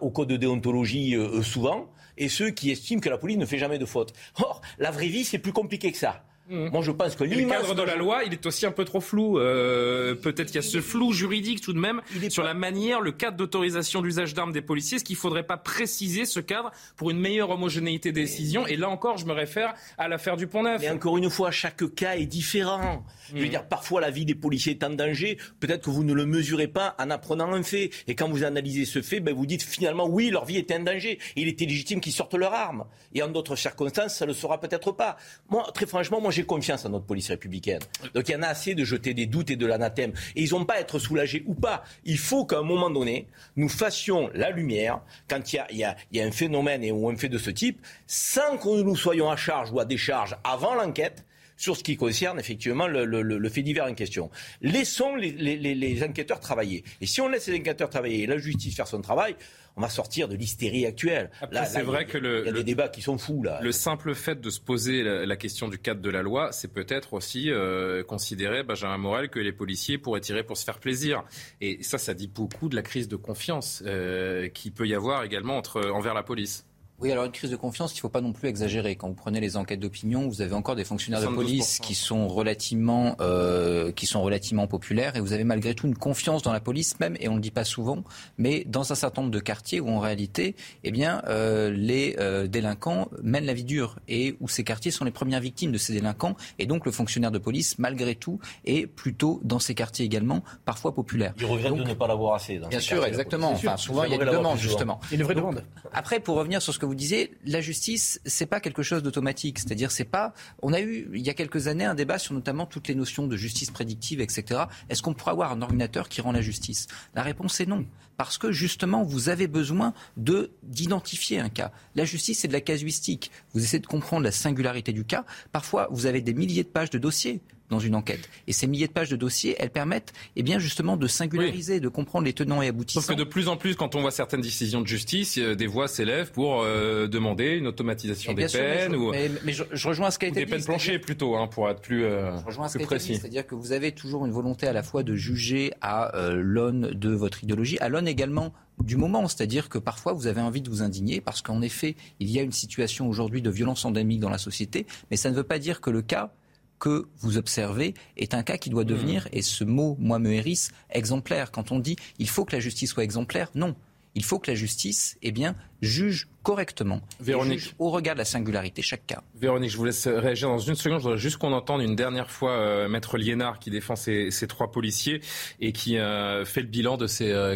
au 0.00 0.10
code 0.10 0.28
de 0.28 0.36
déontologie 0.36 1.16
souvent 1.42 1.88
et 2.18 2.28
ceux 2.28 2.50
qui 2.50 2.70
estiment 2.70 3.00
que 3.00 3.08
la 3.08 3.18
police 3.18 3.38
ne 3.38 3.46
fait 3.46 3.58
jamais 3.58 3.78
de 3.78 3.86
faute. 3.86 4.12
Or, 4.38 4.60
la 4.78 4.90
vraie 4.90 5.08
vie, 5.08 5.24
c'est 5.24 5.38
plus 5.38 5.52
compliqué 5.52 5.92
que 5.92 5.98
ça. 5.98 6.25
Mmh. 6.48 6.68
Moi, 6.68 6.82
je 6.82 6.92
pense 6.92 7.16
que 7.16 7.24
le 7.24 7.48
cadre 7.48 7.74
de 7.74 7.82
la 7.82 7.96
loi, 7.96 8.22
il 8.24 8.32
est 8.32 8.46
aussi 8.46 8.66
un 8.66 8.70
peu 8.70 8.84
trop 8.84 9.00
flou. 9.00 9.38
Euh, 9.38 10.14
Peut-être 10.14 10.46
qu'il 10.46 10.56
y 10.56 10.58
a 10.58 10.62
ce 10.62 10.80
flou 10.80 11.12
juridique 11.12 11.60
tout 11.60 11.72
de 11.72 11.78
même 11.78 12.02
sur 12.28 12.44
la 12.44 12.54
manière, 12.54 13.00
le 13.00 13.12
cadre 13.12 13.36
d'autorisation 13.36 14.00
d'usage 14.00 14.32
d'armes 14.34 14.52
des 14.52 14.62
policiers. 14.62 14.96
Est-ce 14.96 15.04
qu'il 15.04 15.16
ne 15.16 15.20
faudrait 15.20 15.42
pas 15.42 15.56
préciser 15.56 16.24
ce 16.24 16.38
cadre 16.38 16.70
pour 16.96 17.10
une 17.10 17.18
meilleure 17.18 17.50
homogénéité 17.50 18.12
des 18.12 18.22
décisions 18.22 18.66
Et 18.66 18.76
là 18.76 18.88
encore, 18.88 19.18
je 19.18 19.26
me 19.26 19.32
réfère 19.32 19.74
à 19.98 20.08
l'affaire 20.08 20.36
du 20.36 20.46
Pont-Neuf. 20.46 20.80
Mais 20.80 20.90
encore 20.90 21.18
une 21.18 21.30
fois, 21.30 21.50
chaque 21.50 21.94
cas 21.94 22.14
est 22.16 22.26
différent. 22.26 23.04
Je 23.28 23.40
veux 23.40 23.46
mmh. 23.46 23.48
dire, 23.48 23.66
parfois 23.66 24.00
la 24.00 24.10
vie 24.10 24.24
des 24.24 24.36
policiers 24.36 24.72
est 24.72 24.84
en 24.84 24.90
danger. 24.90 25.38
Peut-être 25.58 25.84
que 25.84 25.90
vous 25.90 26.04
ne 26.04 26.12
le 26.12 26.26
mesurez 26.26 26.68
pas 26.68 26.94
en 26.98 27.10
apprenant 27.10 27.52
un 27.52 27.62
fait. 27.64 27.90
Et 28.06 28.14
quand 28.14 28.28
vous 28.28 28.44
analysez 28.44 28.84
ce 28.84 29.02
fait, 29.02 29.18
ben 29.18 29.34
vous 29.34 29.46
dites 29.46 29.62
finalement 29.62 30.06
oui, 30.06 30.30
leur 30.30 30.44
vie 30.44 30.58
était 30.58 30.76
en 30.76 30.80
danger. 30.80 31.18
il 31.34 31.48
était 31.48 31.66
légitime 31.66 32.00
qu'ils 32.00 32.12
sortent 32.12 32.34
leurs 32.34 32.54
armes. 32.54 32.84
Et 33.14 33.22
en 33.22 33.28
d'autres 33.28 33.56
circonstances, 33.56 34.14
ça 34.14 34.26
ne 34.26 34.30
le 34.30 34.34
sera 34.34 34.60
peut-être 34.60 34.92
pas. 34.92 35.16
Moi, 35.48 35.66
très 35.74 35.86
franchement, 35.86 36.20
moi 36.20 36.30
j'ai 36.36 36.44
confiance 36.44 36.84
en 36.84 36.90
notre 36.90 37.06
police 37.06 37.28
républicaine. 37.28 37.80
Donc 38.14 38.28
il 38.28 38.32
y 38.32 38.36
en 38.36 38.42
a 38.42 38.48
assez 38.48 38.74
de 38.74 38.84
jeter 38.84 39.14
des 39.14 39.26
doutes 39.26 39.50
et 39.50 39.56
de 39.56 39.66
l'anathème. 39.66 40.12
Et 40.34 40.42
ils 40.42 40.50
n'ont 40.50 40.64
pas 40.64 40.74
à 40.74 40.80
être 40.80 40.98
soulagés 40.98 41.42
ou 41.46 41.54
pas. 41.54 41.82
Il 42.04 42.18
faut 42.18 42.44
qu'à 42.44 42.58
un 42.58 42.62
moment 42.62 42.90
donné, 42.90 43.26
nous 43.56 43.68
fassions 43.68 44.30
la 44.34 44.50
lumière 44.50 45.00
quand 45.28 45.52
il 45.52 45.78
y 45.78 45.84
a, 45.84 45.96
un 46.14 46.30
phénomène 46.30 46.88
ou 46.92 47.08
un 47.08 47.16
fait 47.16 47.28
de 47.28 47.38
ce 47.38 47.50
type, 47.50 47.80
sans 48.06 48.58
que 48.58 48.82
nous 48.82 48.96
soyons 48.96 49.30
à 49.30 49.36
charge 49.36 49.72
ou 49.72 49.80
à 49.80 49.84
décharge 49.84 50.36
avant 50.44 50.74
l'enquête 50.74 51.24
sur 51.56 51.74
ce 51.74 51.82
qui 51.82 51.96
concerne 51.96 52.38
effectivement 52.38 52.86
le, 52.86 53.48
fait 53.48 53.62
divers 53.62 53.86
en 53.86 53.94
question. 53.94 54.30
Laissons 54.60 55.16
les, 55.16 55.32
les, 55.32 55.56
les, 55.74 56.04
enquêteurs 56.04 56.40
travailler. 56.40 56.84
Et 57.00 57.06
si 57.06 57.22
on 57.22 57.28
laisse 57.28 57.48
les 57.48 57.58
enquêteurs 57.58 57.88
travailler 57.88 58.24
et 58.24 58.26
la 58.26 58.36
justice 58.36 58.76
faire 58.76 58.86
son 58.86 59.00
travail, 59.00 59.36
on 59.76 59.82
va 59.82 59.88
sortir 59.88 60.28
de 60.28 60.34
l'hystérie 60.34 60.86
actuelle. 60.86 61.30
c'est 61.66 61.82
vrai 61.82 62.06
que 62.06 62.18
le, 62.18 62.46
y 62.46 62.48
a 62.48 62.52
des 62.52 62.64
débats 62.64 62.88
qui 62.88 63.02
sont 63.02 63.18
fous 63.18 63.42
là. 63.42 63.60
Le 63.62 63.72
simple 63.72 64.14
fait 64.14 64.40
de 64.40 64.50
se 64.50 64.60
poser 64.60 65.02
la, 65.02 65.36
question 65.36 65.68
du 65.68 65.78
cadre 65.78 66.00
de 66.00 66.10
la 66.10 66.22
loi, 66.22 66.50
c'est 66.50 66.72
peut-être 66.72 67.12
aussi 67.12 67.50
euh, 67.50 68.02
considérer 68.02 68.62
Benjamin 68.62 68.96
Morel 68.96 69.28
que 69.28 69.38
les 69.38 69.52
policiers 69.52 69.98
pourraient 69.98 70.20
tirer 70.20 70.42
pour 70.42 70.56
se 70.56 70.64
faire 70.64 70.78
plaisir. 70.78 71.24
Et 71.60 71.82
ça, 71.82 71.98
ça 71.98 72.14
dit 72.14 72.26
beaucoup 72.26 72.70
de 72.70 72.74
la 72.74 72.82
crise 72.82 73.06
de 73.06 73.16
confiance 73.16 73.82
euh, 73.86 74.48
qui 74.48 74.70
peut 74.70 74.86
y 74.86 74.94
avoir 74.94 75.24
également 75.24 75.56
entre 75.58 75.90
envers 75.90 76.14
la 76.14 76.22
police. 76.22 76.65
Oui, 76.98 77.12
alors 77.12 77.24
une 77.26 77.32
crise 77.32 77.50
de 77.50 77.56
confiance, 77.56 77.92
il 77.92 77.96
ne 77.96 78.00
faut 78.00 78.08
pas 78.08 78.22
non 78.22 78.32
plus 78.32 78.48
exagérer. 78.48 78.96
Quand 78.96 79.08
vous 79.08 79.14
prenez 79.14 79.38
les 79.38 79.58
enquêtes 79.58 79.80
d'opinion, 79.80 80.28
vous 80.28 80.40
avez 80.40 80.54
encore 80.54 80.76
des 80.76 80.84
fonctionnaires 80.84 81.20
de 81.20 81.26
police 81.26 81.78
qui 81.78 81.94
sont 81.94 82.26
relativement, 82.26 83.16
euh, 83.20 83.92
qui 83.92 84.06
sont 84.06 84.22
relativement 84.22 84.66
populaires, 84.66 85.14
et 85.14 85.20
vous 85.20 85.34
avez 85.34 85.44
malgré 85.44 85.74
tout 85.74 85.86
une 85.86 85.96
confiance 85.96 86.42
dans 86.42 86.54
la 86.54 86.60
police 86.60 86.98
même, 86.98 87.14
et 87.20 87.28
on 87.28 87.32
ne 87.32 87.36
le 87.36 87.42
dit 87.42 87.50
pas 87.50 87.64
souvent, 87.64 88.02
mais 88.38 88.64
dans 88.64 88.92
un 88.92 88.94
certain 88.94 89.22
nombre 89.22 89.34
de 89.34 89.40
quartiers 89.40 89.78
où 89.78 89.90
en 89.90 89.98
réalité, 89.98 90.56
eh 90.84 90.90
bien, 90.90 91.20
euh, 91.28 91.70
les 91.70 92.16
euh, 92.18 92.46
délinquants 92.46 93.10
mènent 93.22 93.44
la 93.44 93.54
vie 93.54 93.64
dure, 93.64 93.98
et 94.08 94.36
où 94.40 94.48
ces 94.48 94.64
quartiers 94.64 94.90
sont 94.90 95.04
les 95.04 95.10
premières 95.10 95.40
victimes 95.40 95.72
de 95.72 95.78
ces 95.78 95.92
délinquants, 95.92 96.34
et 96.58 96.64
donc 96.64 96.86
le 96.86 96.92
fonctionnaire 96.92 97.30
de 97.30 97.38
police, 97.38 97.78
malgré 97.78 98.14
tout, 98.14 98.40
est 98.64 98.86
plutôt 98.86 99.40
dans 99.44 99.58
ces 99.58 99.74
quartiers 99.74 100.06
également, 100.06 100.42
parfois 100.64 100.94
populaires. 100.94 101.34
Il 101.38 101.44
regrette 101.44 101.74
de 101.74 101.84
ne 101.84 101.92
pas 101.92 102.06
l'avoir 102.06 102.36
assez. 102.36 102.58
bien 102.70 102.80
sûr, 102.80 103.04
exactement. 103.04 103.50
Enfin, 103.50 103.76
souvent 103.76 104.04
il 104.04 104.12
y 104.12 104.14
a 104.14 104.16
une 104.16 104.30
demande 104.30 104.58
justement. 104.58 104.98
Il 105.10 105.14
y 105.14 105.16
a 105.16 105.20
une 105.20 105.24
vraie 105.24 105.34
demande. 105.34 105.62
Après, 105.92 106.20
pour 106.20 106.36
revenir 106.36 106.62
sur 106.62 106.72
ce 106.72 106.78
que 106.78 106.85
vous 106.86 106.94
disiez, 106.94 107.36
la 107.44 107.60
justice, 107.60 108.20
c'est 108.24 108.46
pas 108.46 108.60
quelque 108.60 108.82
chose 108.82 109.02
d'automatique. 109.02 109.58
C'est-à-dire, 109.58 109.90
c'est 109.90 110.04
pas. 110.04 110.34
On 110.62 110.72
a 110.72 110.80
eu 110.80 111.08
il 111.14 111.26
y 111.26 111.30
a 111.30 111.34
quelques 111.34 111.68
années 111.68 111.84
un 111.84 111.94
débat 111.94 112.18
sur 112.18 112.34
notamment 112.34 112.66
toutes 112.66 112.88
les 112.88 112.94
notions 112.94 113.26
de 113.26 113.36
justice 113.36 113.70
prédictive, 113.70 114.20
etc. 114.20 114.64
Est-ce 114.88 115.02
qu'on 115.02 115.14
pourrait 115.14 115.32
avoir 115.32 115.52
un 115.52 115.62
ordinateur 115.62 116.08
qui 116.08 116.20
rend 116.20 116.32
la 116.32 116.40
justice? 116.40 116.86
La 117.14 117.22
réponse 117.22 117.60
est 117.60 117.66
non, 117.66 117.86
parce 118.16 118.38
que 118.38 118.52
justement, 118.52 119.02
vous 119.02 119.28
avez 119.28 119.46
besoin 119.46 119.94
de 120.16 120.52
d'identifier 120.62 121.38
un 121.38 121.48
cas. 121.48 121.72
La 121.94 122.04
justice, 122.04 122.40
c'est 122.40 122.48
de 122.48 122.52
la 122.52 122.60
casuistique. 122.60 123.30
Vous 123.52 123.62
essayez 123.62 123.80
de 123.80 123.86
comprendre 123.86 124.24
la 124.24 124.32
singularité 124.32 124.92
du 124.92 125.04
cas. 125.04 125.24
Parfois, 125.52 125.88
vous 125.90 126.06
avez 126.06 126.20
des 126.20 126.34
milliers 126.34 126.64
de 126.64 126.68
pages 126.68 126.90
de 126.90 126.98
dossiers 126.98 127.40
dans 127.70 127.78
une 127.78 127.94
enquête. 127.94 128.28
Et 128.46 128.52
ces 128.52 128.66
milliers 128.66 128.86
de 128.86 128.92
pages 128.92 129.10
de 129.10 129.16
dossiers, 129.16 129.56
elles 129.58 129.70
permettent 129.70 130.12
eh 130.36 130.42
bien, 130.42 130.58
justement 130.58 130.96
de 130.96 131.06
singulariser, 131.06 131.80
de 131.80 131.88
comprendre 131.88 132.24
les 132.24 132.32
tenants 132.32 132.62
et 132.62 132.68
aboutissants. 132.68 133.00
Sauf 133.00 133.14
que 133.14 133.18
de 133.18 133.24
plus 133.24 133.48
en 133.48 133.56
plus, 133.56 133.74
quand 133.74 133.94
on 133.94 134.00
voit 134.00 134.10
certaines 134.10 134.40
décisions 134.40 134.80
de 134.80 134.86
justice, 134.86 135.38
des 135.38 135.66
voix 135.66 135.88
s'élèvent 135.88 136.32
pour 136.32 136.62
euh, 136.62 137.06
demander 137.06 137.56
une 137.56 137.66
automatisation 137.66 138.32
des 138.32 138.46
peines. 138.46 138.92
Mais, 138.92 138.96
ou, 138.96 139.12
mais, 139.44 139.52
je, 139.52 139.88
rejoins 139.88 140.10
ce 140.10 140.18
qui 140.18 140.26
a 140.26 140.28
été 140.28 140.40
des 140.40 140.46
peines 140.46 140.64
planchées 140.64 140.98
plutôt, 140.98 141.36
hein, 141.36 141.46
pour 141.46 141.68
être 141.68 141.80
plus, 141.80 142.04
euh, 142.04 142.36
je 142.40 142.44
rejoins 142.44 142.68
ce 142.68 142.78
précis. 142.78 143.16
C'est-à-dire 143.16 143.46
que 143.46 143.54
vous 143.54 143.72
avez 143.72 143.92
toujours 143.92 144.26
une 144.26 144.32
volonté 144.32 144.66
à 144.66 144.72
la 144.72 144.82
fois 144.82 145.02
de 145.02 145.14
juger 145.14 145.72
à 145.80 146.16
euh, 146.16 146.34
l'aune 146.36 146.90
de 146.90 147.10
votre 147.10 147.42
idéologie, 147.44 147.78
à 147.80 147.88
l'aune 147.88 148.08
également 148.08 148.52
du 148.82 148.96
moment. 148.96 149.26
C'est-à-dire 149.28 149.68
que 149.68 149.78
parfois, 149.78 150.12
vous 150.12 150.26
avez 150.26 150.40
envie 150.40 150.62
de 150.62 150.68
vous 150.68 150.82
indigner 150.82 151.20
parce 151.20 151.42
qu'en 151.42 151.62
effet, 151.62 151.96
il 152.20 152.30
y 152.30 152.38
a 152.38 152.42
une 152.42 152.52
situation 152.52 153.08
aujourd'hui 153.08 153.42
de 153.42 153.50
violence 153.50 153.84
endémique 153.84 154.20
dans 154.20 154.30
la 154.30 154.38
société, 154.38 154.86
mais 155.10 155.16
ça 155.16 155.30
ne 155.30 155.36
veut 155.36 155.44
pas 155.44 155.58
dire 155.58 155.80
que 155.80 155.90
le 155.90 156.02
cas 156.02 156.32
que 156.78 157.08
vous 157.18 157.38
observez 157.38 157.94
est 158.16 158.34
un 158.34 158.42
cas 158.42 158.56
qui 158.56 158.70
doit 158.70 158.84
devenir, 158.84 159.24
mmh. 159.24 159.36
et 159.36 159.42
ce 159.42 159.64
mot, 159.64 159.96
moi, 159.98 160.18
me 160.18 160.32
hérisse, 160.32 160.70
exemplaire. 160.90 161.50
Quand 161.50 161.72
on 161.72 161.78
dit 161.78 161.96
il 162.18 162.28
faut 162.28 162.44
que 162.44 162.54
la 162.54 162.60
justice 162.60 162.90
soit 162.90 163.04
exemplaire, 163.04 163.50
non. 163.54 163.74
Il 164.16 164.24
faut 164.24 164.38
que 164.38 164.50
la 164.50 164.54
justice 164.54 165.18
eh 165.20 165.30
bien, 165.30 165.54
juge 165.82 166.28
correctement 166.42 167.02
Véronique. 167.20 167.74
au 167.78 167.90
regard 167.90 168.14
de 168.14 168.20
la 168.20 168.24
singularité 168.24 168.80
chaque 168.80 169.06
cas. 169.06 169.22
Véronique, 169.34 169.70
je 169.70 169.76
vous 169.76 169.84
laisse 169.84 170.06
réagir 170.06 170.48
dans 170.48 170.58
une 170.58 170.74
seconde. 170.74 171.00
Je 171.00 171.02
voudrais 171.02 171.18
juste 171.18 171.36
qu'on 171.36 171.52
entende 171.52 171.82
une 171.82 171.96
dernière 171.96 172.30
fois 172.30 172.52
euh, 172.52 172.88
Maître 172.88 173.18
Liénard 173.18 173.58
qui 173.58 173.68
défend 173.68 173.94
ces, 173.94 174.30
trois 174.48 174.70
policiers 174.72 175.20
et 175.60 175.72
qui 175.72 175.98
euh, 175.98 176.46
fait 176.46 176.62
le 176.62 176.66
bilan 176.66 176.96
de 176.96 177.06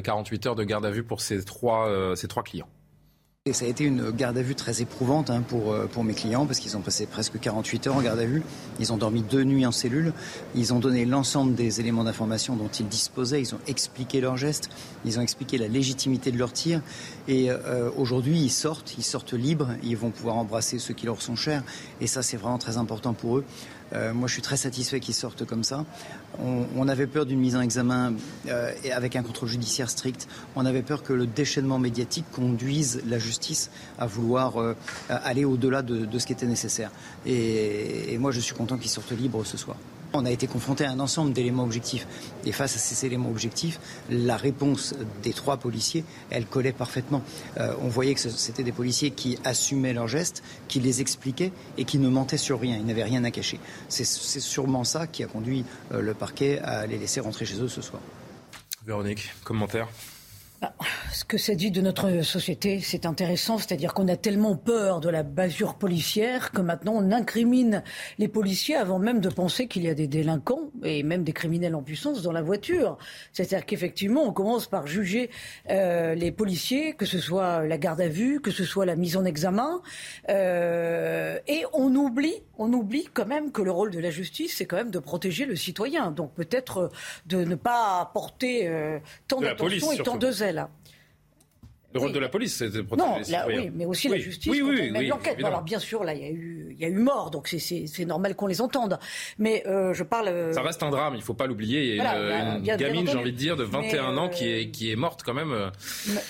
48 0.01 0.45
euh, 0.45 0.49
heures 0.51 0.55
de 0.55 0.65
garde 0.65 0.85
à 0.85 0.91
vue 0.91 1.03
pour 1.03 1.23
trois, 1.47 2.15
ces 2.15 2.29
trois 2.29 2.43
clients. 2.43 2.69
Et 3.47 3.55
ça 3.55 3.65
a 3.65 3.69
été 3.69 3.85
une 3.85 4.11
garde 4.11 4.37
à 4.37 4.43
vue 4.43 4.55
très 4.55 4.83
éprouvante 4.83 5.31
hein, 5.31 5.41
pour, 5.41 5.73
euh, 5.73 5.87
pour 5.87 6.05
mes 6.05 6.13
clients 6.13 6.45
parce 6.45 6.59
qu'ils 6.59 6.77
ont 6.77 6.83
passé 6.83 7.07
presque 7.07 7.41
48 7.41 7.87
heures 7.87 7.97
en 7.97 8.03
garde 8.03 8.19
à 8.19 8.27
vue. 8.27 8.43
Ils 8.81 8.93
ont 8.93 8.99
dormi 8.99 9.23
deux 9.23 9.45
nuits 9.45 9.65
en 9.65 9.73
cellule. 9.73 10.13
Ils 10.55 10.75
ont 10.75 10.79
donné 10.79 11.07
l'ensemble 11.07 11.55
des 11.55 11.81
éléments 11.81 12.05
d'information 12.05 12.55
dont 12.55 12.69
ils 12.69 12.87
disposaient. 12.87 13.41
Ils 13.41 13.55
ont 13.55 13.61
expliqué 13.67 14.21
leurs 14.21 14.37
gestes. 14.37 14.69
Ils 15.07 15.19
ont 15.19 15.23
expliqué 15.23 15.57
la 15.57 15.69
légitimité 15.69 16.31
de 16.33 16.37
leur 16.37 16.53
tir. 16.53 16.83
Et 17.29 17.51
euh, 17.51 17.89
aujourd'hui, 17.97 18.39
ils 18.39 18.51
sortent. 18.51 18.93
Ils 18.99 19.05
sortent 19.05 19.33
libres. 19.33 19.71
Ils 19.83 19.97
vont 19.97 20.11
pouvoir 20.11 20.37
embrasser 20.37 20.79
ceux 20.79 20.93
qui 20.93 21.07
leur 21.07 21.23
sont 21.23 21.35
chers. 21.35 21.63
Et 22.03 22.07
ça, 22.07 22.23
c'est 22.23 22.37
vraiment 22.37 22.59
très 22.59 22.77
important 22.77 23.15
pour 23.15 23.39
eux. 23.39 23.47
Euh, 23.93 24.13
moi, 24.13 24.29
je 24.29 24.35
suis 24.35 24.43
très 24.43 24.57
satisfait 24.57 25.01
qu'ils 25.01 25.15
sortent 25.15 25.45
comme 25.45 25.65
ça. 25.65 25.85
On, 26.39 26.89
avait 26.89 27.07
peur 27.07 27.27
d'une 27.27 27.41
mise 27.41 27.57
en 27.57 27.61
examen 27.61 28.15
euh, 28.49 28.73
avec 28.93 29.17
un 29.17 29.23
contrôle 29.23 29.49
judiciaire 29.49 29.91
strict. 29.91 30.29
On 30.57 30.65
avait 30.65 30.83
peur 30.83 31.03
que 31.03 31.13
le 31.13 31.27
déchaînement 31.27 31.79
médiatique 31.79 32.25
conduise 32.33 33.03
la 33.07 33.19
justice 33.19 33.71
à 33.99 34.07
vouloir 34.07 34.61
euh, 34.61 34.75
aller 35.09 35.45
au-delà 35.45 35.83
de, 35.83 36.19
ce 36.19 36.27
qui 36.27 36.33
était 36.33 36.47
nécessaire. 36.47 36.91
et 37.27 38.17
moi, 38.19 38.31
je 38.31 38.41
suis 38.41 38.55
content 38.55 38.79
qu'ils 38.79 38.91
sortent 38.91 39.13
libres 39.13 39.45
ce 39.45 39.57
soir. 39.57 39.77
On 40.13 40.25
a 40.25 40.31
été 40.31 40.47
confronté 40.47 40.85
à 40.85 40.91
un 40.91 40.99
ensemble 40.99 41.33
d'éléments 41.33 41.65
objectifs. 41.65 42.07
Et 42.45 42.53
face 42.53 42.75
à 42.75 42.79
ces 42.79 43.07
éléments 43.07 43.31
objectifs, 43.31 43.79
la 44.11 44.37
réponse 44.37 44.95
des 45.23 45.33
trois 45.33 45.57
policiers, 45.57 46.05
elle 46.31 46.47
collait 46.47 46.73
parfaitement. 46.73 47.23
Euh, 47.59 47.75
on 47.83 47.89
voyait 47.89 48.15
que 48.15 48.21
c'était 48.21 48.65
des 48.65 48.73
policiers 48.73 49.13
qui 49.13 49.39
assumaient 49.45 49.93
leurs 49.93 50.09
gestes, 50.09 50.43
qui 50.69 50.81
les 50.81 51.01
expliquaient 51.01 51.53
et 51.79 51.85
qui 51.85 51.99
ne 51.99 52.09
mentaient 52.09 52.37
sur 52.39 52.61
rien. 52.61 52.77
Ils 52.77 52.87
n'avaient 52.87 53.05
rien 53.05 53.23
à 53.25 53.31
cacher. 53.31 53.61
C'est 53.89 54.05
sûrement 54.05 54.85
ça 54.85 55.07
qui 55.07 55.23
a 55.23 55.27
conduit 55.27 55.65
euh, 55.93 56.01
le 56.01 56.15
parquet 56.15 56.59
à 56.61 56.87
les 56.87 56.99
laisser 56.99 57.21
rentrer 57.21 57.45
chez 57.45 57.61
eux 57.61 57.69
ce 57.69 57.83
soir. 57.83 58.03
Véronique, 58.85 59.33
commentaire? 59.45 59.89
Bah, 60.61 60.75
ce 61.11 61.25
que 61.25 61.39
ça 61.39 61.55
dit 61.55 61.71
de 61.71 61.81
notre 61.81 62.21
société, 62.21 62.81
c'est 62.81 63.07
intéressant, 63.07 63.57
c'est-à-dire 63.57 63.95
qu'on 63.95 64.09
a 64.09 64.17
tellement 64.17 64.57
peur 64.57 65.01
de 65.01 65.09
la 65.09 65.23
basure 65.23 65.77
policière 65.77 66.53
que 66.53 66.61
maintenant 66.61 66.93
on 66.97 67.13
incrimine 67.13 67.83
les 68.19 68.29
policiers 68.29 68.77
avant 68.77 68.99
même 68.99 69.21
de 69.21 69.31
penser 69.31 69.69
qu'il 69.69 69.85
y 69.85 69.89
a 69.89 69.95
des 69.95 70.07
délinquants 70.07 70.71
et 70.85 71.03
même 71.03 71.25
des 71.25 71.33
criminels 71.33 71.75
en 71.75 71.83
puissance 71.83 72.21
dans 72.21 72.33
la 72.33 72.43
voiture. 72.43 72.99
C'est-à-dire 73.33 73.65
qu'effectivement, 73.65 74.23
on 74.23 74.35
commence 74.35 74.67
par 74.67 74.87
juger 74.87 75.31
euh, 75.71 76.15
les 76.15 76.31
policiers, 76.31 76.93
que 76.93 77.07
ce 77.07 77.21
soit 77.21 77.65
la 77.67 77.79
garde 77.79 78.03
à 78.03 78.09
vue, 78.09 78.43
que 78.43 78.51
ce 78.51 78.65
soit 78.65 78.85
la 78.85 78.97
mise 78.97 79.17
en 79.17 79.25
examen, 79.25 79.81
euh, 80.29 81.39
et 81.49 81.65
on 81.73 81.95
oublie, 81.95 82.43
on 82.59 82.71
oublie 82.75 83.09
quand 83.15 83.27
même 83.27 83.51
que 83.51 83.63
le 83.63 83.71
rôle 83.71 83.93
de 83.93 83.99
la 83.99 84.11
justice, 84.11 84.57
c'est 84.59 84.67
quand 84.67 84.77
même 84.77 84.91
de 84.91 84.99
protéger 84.99 85.47
le 85.47 85.57
citoyen. 85.57 86.11
Donc 86.11 86.35
peut-être 86.35 86.91
de 87.25 87.45
ne 87.45 87.55
pas 87.55 88.11
porter 88.13 88.69
euh, 88.69 88.99
tant 89.27 89.41
d'attention 89.41 89.93
et 89.93 89.99
tant 89.99 90.17
de 90.17 90.31
zèle 90.31 90.50
là. 90.53 90.69
Le 91.93 92.01
rôle 92.01 92.13
de 92.13 92.19
la 92.21 92.29
police, 92.29 92.57
c'est 92.57 92.71
de 92.71 92.83
protéger 92.83 93.09
les 93.19 93.25
citoyens. 93.25 93.63
oui, 93.63 93.71
mais 93.75 93.85
aussi 93.85 94.09
la 94.09 94.19
justice 94.19 94.53
oui, 94.53 94.63
oui, 94.63 94.93
oui, 94.95 95.07
l'enquête. 95.09 95.43
Alors 95.43 95.63
bien 95.63 95.81
sûr, 95.81 96.05
là, 96.05 96.15
il 96.15 96.23
y 96.23 96.25
a 96.25 96.31
eu, 96.31 96.69
il 96.71 96.81
y 96.81 96.85
a 96.85 96.89
eu 96.89 96.99
mort, 96.99 97.31
donc 97.31 97.49
c'est 97.49 98.05
normal 98.05 98.37
qu'on 98.37 98.47
les 98.47 98.61
entende. 98.61 98.99
Mais 99.39 99.65
euh, 99.67 99.93
je 99.93 100.05
parle. 100.05 100.29
Euh, 100.29 100.53
Ça 100.53 100.63
reste 100.63 100.83
un 100.85 100.91
drame, 100.91 101.15
il 101.15 101.19
ne 101.19 101.23
faut 101.23 101.35
pas 101.35 101.47
l'oublier. 101.47 101.83
Il 101.91 101.97
y 101.97 102.01
a 102.01 102.55
une, 102.55 102.63
gamine, 102.63 103.09
j'ai 103.09 103.19
envie 103.19 103.33
de 103.33 103.37
dire, 103.37 103.57
de 103.57 103.65
21 103.65 104.17
ans 104.17 104.29
qui 104.29 104.49
est 104.49 104.71
qui 104.71 104.93
est 104.93 104.97
morte 104.97 105.23
quand 105.25 105.35
même 105.35 105.51
euh, 105.51 105.71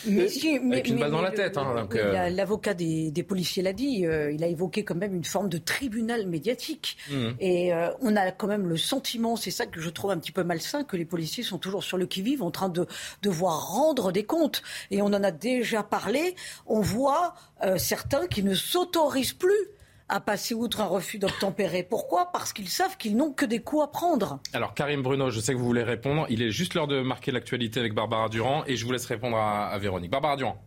mais, 0.07 0.27
avec 0.73 0.89
une 0.89 0.99
balle 0.99 1.11
dans 1.11 1.21
la 1.21 1.31
tête. 1.31 1.59
Hein, 1.59 1.87
L'avocat 2.31 2.73
des, 2.73 3.11
des, 3.11 3.23
policiers 3.23 3.63
l'a 3.63 3.73
dit. 3.73 4.07
il 4.33 4.43
a 4.43 4.47
évoqué 4.47 4.83
quand 4.85 4.95
même 4.95 5.15
une 5.15 5.25
forme 5.25 5.49
de 5.49 5.59
tribunal 5.59 6.27
médiatique. 6.27 6.97
Mmh. 7.11 7.29
Et 7.41 7.73
on 8.01 8.17
a 8.17 8.31
quand 8.31 8.47
même 8.47 8.67
le 8.67 8.79
sentiment, 8.79 9.37
c'est 9.37 9.51
ça 9.51 9.67
que 9.67 9.81
je 9.81 9.91
trouve 9.91 10.11
un 10.11 10.19
petit 10.19 10.33
peu 10.33 10.43
malsain, 10.43 10.85
que 10.85 10.97
les 10.97 11.05
policiers 11.05 11.45
sont 11.45 11.59
toujours 11.59 11.85
sur 11.85 11.99
le 11.99 12.07
qui-vive, 12.07 12.43
en 12.43 12.51
train 12.51 12.71
de 12.71 12.87
devoir 13.23 13.69
rendre 13.69 14.11
des 14.11 14.25
comptes. 14.25 14.63
Et 14.91 15.03
on 15.03 15.07
en 15.07 15.23
a 15.23 15.31
des 15.31 15.50
déjà 15.59 15.83
parlé. 15.83 16.35
On 16.67 16.81
voit 16.81 17.35
euh, 17.63 17.79
certains 17.79 18.27
qui 18.27 18.43
ne 18.43 18.55
s'autorisent 18.55 19.33
plus 19.33 19.69
à 20.09 20.21
passer 20.21 20.55
outre 20.55 20.81
un 20.81 20.87
refus 20.87 21.19
d'obtempérer. 21.19 21.83
Pourquoi? 21.85 22.33
Parce 22.33 22.53
qu'ils 22.53 22.69
savent 22.69 22.97
qu'ils 22.97 23.17
n'ont 23.17 23.33
que 23.33 23.45
des 23.45 23.61
coups 23.61 23.85
à 23.85 23.87
prendre. 23.87 24.41
Alors 24.53 24.75
Karim 24.75 25.03
Bruno, 25.03 25.31
je 25.31 25.39
sais 25.39 25.53
que 25.53 25.59
vous 25.59 25.65
voulez 25.65 25.85
répondre. 25.85 26.27
Il 26.31 26.43
est 26.43 26.51
juste 26.51 26.75
l'heure 26.75 26.89
de 26.89 27.01
marquer 27.01 27.31
l'actualité 27.31 27.79
avec 27.79 27.95
Barbara 27.95 28.29
Durand 28.29 28.65
et 28.67 28.77
je 28.77 28.85
vous 28.85 28.93
laisse 28.93 29.07
répondre 29.07 29.37
à 29.37 29.79
Véronique. 29.79 30.11
Barbara 30.11 30.37
Durand. 30.37 30.61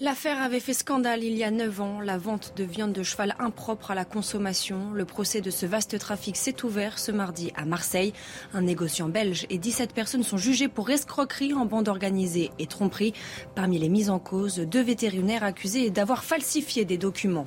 L'affaire 0.00 0.40
avait 0.40 0.60
fait 0.60 0.74
scandale 0.74 1.24
il 1.24 1.36
y 1.36 1.42
a 1.42 1.50
9 1.50 1.80
ans, 1.80 2.00
la 2.00 2.18
vente 2.18 2.52
de 2.56 2.62
viande 2.62 2.92
de 2.92 3.02
cheval 3.02 3.34
impropre 3.40 3.90
à 3.90 3.96
la 3.96 4.04
consommation. 4.04 4.92
Le 4.92 5.04
procès 5.04 5.40
de 5.40 5.50
ce 5.50 5.66
vaste 5.66 5.98
trafic 5.98 6.36
s'est 6.36 6.64
ouvert 6.64 7.00
ce 7.00 7.10
mardi 7.10 7.50
à 7.56 7.64
Marseille. 7.64 8.12
Un 8.54 8.60
négociant 8.60 9.08
belge 9.08 9.44
et 9.50 9.58
17 9.58 9.92
personnes 9.92 10.22
sont 10.22 10.36
jugées 10.36 10.68
pour 10.68 10.88
escroquerie 10.88 11.52
en 11.52 11.64
bande 11.64 11.88
organisée 11.88 12.52
et 12.60 12.68
tromperie. 12.68 13.12
Parmi 13.56 13.76
les 13.76 13.88
mises 13.88 14.08
en 14.08 14.20
cause, 14.20 14.58
deux 14.58 14.82
vétérinaires 14.82 15.42
accusés 15.42 15.90
d'avoir 15.90 16.22
falsifié 16.22 16.84
des 16.84 16.96
documents. 16.96 17.46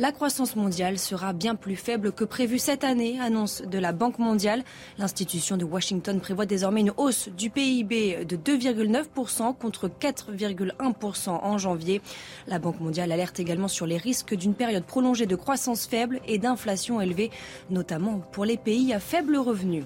La 0.00 0.12
croissance 0.12 0.54
mondiale 0.54 0.96
sera 0.96 1.32
bien 1.32 1.56
plus 1.56 1.74
faible 1.74 2.12
que 2.12 2.22
prévu 2.22 2.60
cette 2.60 2.84
année, 2.84 3.18
annonce 3.18 3.62
de 3.62 3.80
la 3.80 3.90
Banque 3.90 4.20
mondiale. 4.20 4.62
L'institution 4.96 5.56
de 5.56 5.64
Washington 5.64 6.20
prévoit 6.20 6.46
désormais 6.46 6.82
une 6.82 6.92
hausse 6.96 7.28
du 7.30 7.50
PIB 7.50 8.24
de 8.24 8.36
2,9% 8.36 9.56
contre 9.56 9.88
4,1% 9.88 11.30
en 11.30 11.58
janvier. 11.58 12.00
La 12.46 12.60
Banque 12.60 12.78
mondiale 12.78 13.10
alerte 13.10 13.40
également 13.40 13.66
sur 13.66 13.86
les 13.86 13.96
risques 13.96 14.36
d'une 14.36 14.54
période 14.54 14.84
prolongée 14.84 15.26
de 15.26 15.34
croissance 15.34 15.86
faible 15.86 16.20
et 16.28 16.38
d'inflation 16.38 17.00
élevée, 17.00 17.32
notamment 17.68 18.20
pour 18.30 18.44
les 18.44 18.56
pays 18.56 18.92
à 18.92 19.00
faible 19.00 19.36
revenu. 19.36 19.82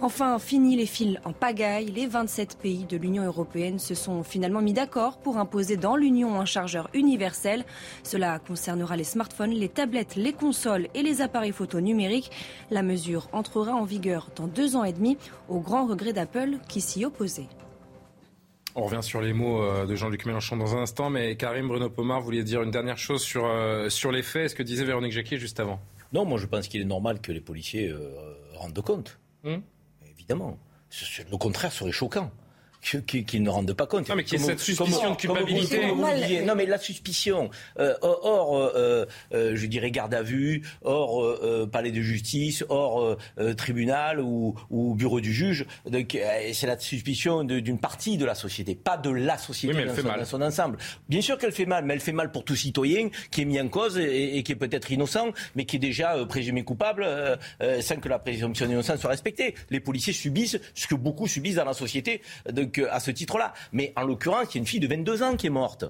Enfin, 0.00 0.38
fini 0.38 0.76
les 0.76 0.86
fils 0.86 1.18
en 1.24 1.32
pagaille. 1.32 1.86
Les 1.86 2.06
27 2.06 2.58
pays 2.58 2.84
de 2.84 2.96
l'Union 2.96 3.24
européenne 3.24 3.80
se 3.80 3.96
sont 3.96 4.22
finalement 4.22 4.62
mis 4.62 4.72
d'accord 4.72 5.18
pour 5.18 5.38
imposer 5.38 5.76
dans 5.76 5.96
l'Union 5.96 6.40
un 6.40 6.44
chargeur 6.44 6.88
universel. 6.94 7.64
Cela 8.04 8.38
concernera 8.38 8.96
les 8.96 9.02
smartphones, 9.02 9.50
les 9.50 9.68
tablettes, 9.68 10.14
les 10.14 10.32
consoles 10.32 10.86
et 10.94 11.02
les 11.02 11.20
appareils 11.20 11.50
photo 11.50 11.80
numériques. 11.80 12.30
La 12.70 12.82
mesure 12.82 13.28
entrera 13.32 13.72
en 13.72 13.82
vigueur 13.82 14.28
dans 14.36 14.46
deux 14.46 14.76
ans 14.76 14.84
et 14.84 14.92
demi, 14.92 15.18
au 15.48 15.58
grand 15.58 15.84
regret 15.86 16.12
d'Apple 16.12 16.58
qui 16.68 16.80
s'y 16.80 17.04
opposait. 17.04 17.48
On 18.76 18.84
revient 18.84 19.02
sur 19.02 19.20
les 19.20 19.32
mots 19.32 19.62
euh, 19.62 19.84
de 19.84 19.96
Jean-Luc 19.96 20.26
Mélenchon 20.26 20.56
dans 20.56 20.76
un 20.76 20.82
instant, 20.82 21.10
mais 21.10 21.34
Karim 21.34 21.66
Bruno 21.66 21.90
Pomar 21.90 22.20
voulait 22.20 22.44
dire 22.44 22.62
une 22.62 22.70
dernière 22.70 22.98
chose 22.98 23.22
sur, 23.22 23.46
euh, 23.46 23.88
sur 23.88 24.12
les 24.12 24.22
faits. 24.22 24.44
Est-ce 24.44 24.54
que 24.54 24.62
disait 24.62 24.84
Véronique 24.84 25.12
Jacquier 25.12 25.38
juste 25.38 25.58
avant? 25.58 25.80
Non, 26.12 26.24
moi 26.24 26.38
je 26.38 26.46
pense 26.46 26.68
qu'il 26.68 26.80
est 26.80 26.84
normal 26.84 27.20
que 27.20 27.32
les 27.32 27.40
policiers 27.40 27.88
euh, 27.88 28.08
rendent 28.54 28.80
compte. 28.80 29.18
Hum 29.44 29.60
évidemment. 30.28 30.58
Le 31.30 31.36
contraire 31.36 31.72
serait 31.72 31.92
choquant 31.92 32.30
qu'ils 32.80 33.42
ne 33.42 33.50
rendent 33.50 33.72
pas 33.72 33.86
compte. 33.86 34.08
Non, 34.08 34.14
mais 34.14 34.24
qu'il 34.24 34.38
y 34.38 34.42
ait 34.42 34.46
cette 34.46 34.60
suspicion 34.60 35.10
de 35.10 35.16
culpabilité. 35.16 35.92
non, 36.44 36.54
mais 36.54 36.66
la 36.66 36.78
suspicion. 36.78 37.50
Euh, 37.78 37.94
or, 38.02 38.56
euh, 38.56 39.06
euh, 39.34 39.52
je 39.54 39.66
dirais 39.66 39.90
garde 39.90 40.14
à 40.14 40.22
vue, 40.22 40.62
hors 40.82 41.38
palais 41.70 41.90
de 41.90 42.00
justice, 42.00 42.64
hors 42.68 43.16
tribunal 43.56 44.20
ou, 44.20 44.54
bureau 44.94 45.20
du 45.20 45.32
juge. 45.32 45.66
C'est 46.52 46.66
la 46.66 46.78
suspicion 46.78 47.44
d'une 47.44 47.78
partie 47.78 48.16
de 48.16 48.24
la 48.24 48.34
société, 48.34 48.74
pas 48.74 48.96
de 48.96 49.10
la 49.10 49.38
société 49.38 49.84
dans, 49.84 50.24
son, 50.24 50.42
ensemble. 50.42 50.78
Bien 51.08 51.20
sûr 51.20 51.38
qu'elle 51.38 51.52
fait 51.52 51.66
mal, 51.66 51.84
mais 51.84 51.94
elle 51.94 52.00
fait 52.00 52.12
mal 52.12 52.30
pour 52.30 52.44
tout 52.44 52.56
citoyen 52.56 53.10
qui 53.30 53.42
est 53.42 53.44
mis 53.44 53.60
en 53.60 53.68
cause 53.68 53.98
et, 53.98 54.42
qui 54.42 54.52
est 54.52 54.56
peut-être 54.56 54.90
innocent, 54.90 55.32
mais 55.54 55.64
qui 55.64 55.76
est 55.76 55.80
déjà 55.80 56.24
présumé 56.26 56.64
coupable 56.64 57.06
sans 57.80 57.96
que 57.96 58.08
la 58.08 58.18
présomption 58.18 58.66
d'innocence 58.66 59.00
soit 59.00 59.10
respectée. 59.10 59.54
Les 59.70 59.80
policiers 59.80 60.12
subissent 60.12 60.58
ce 60.74 60.86
que 60.86 60.94
beaucoup 60.94 61.26
subissent 61.26 61.56
dans 61.56 61.64
la 61.64 61.74
société. 61.74 62.22
De, 62.50 62.67
à 62.90 63.00
ce 63.00 63.10
titre-là. 63.10 63.52
Mais 63.72 63.92
en 63.96 64.02
l'occurrence, 64.02 64.54
il 64.54 64.56
y 64.56 64.58
a 64.58 64.60
une 64.60 64.66
fille 64.66 64.80
de 64.80 64.88
22 64.88 65.22
ans 65.22 65.36
qui 65.36 65.46
est 65.46 65.50
morte. 65.50 65.84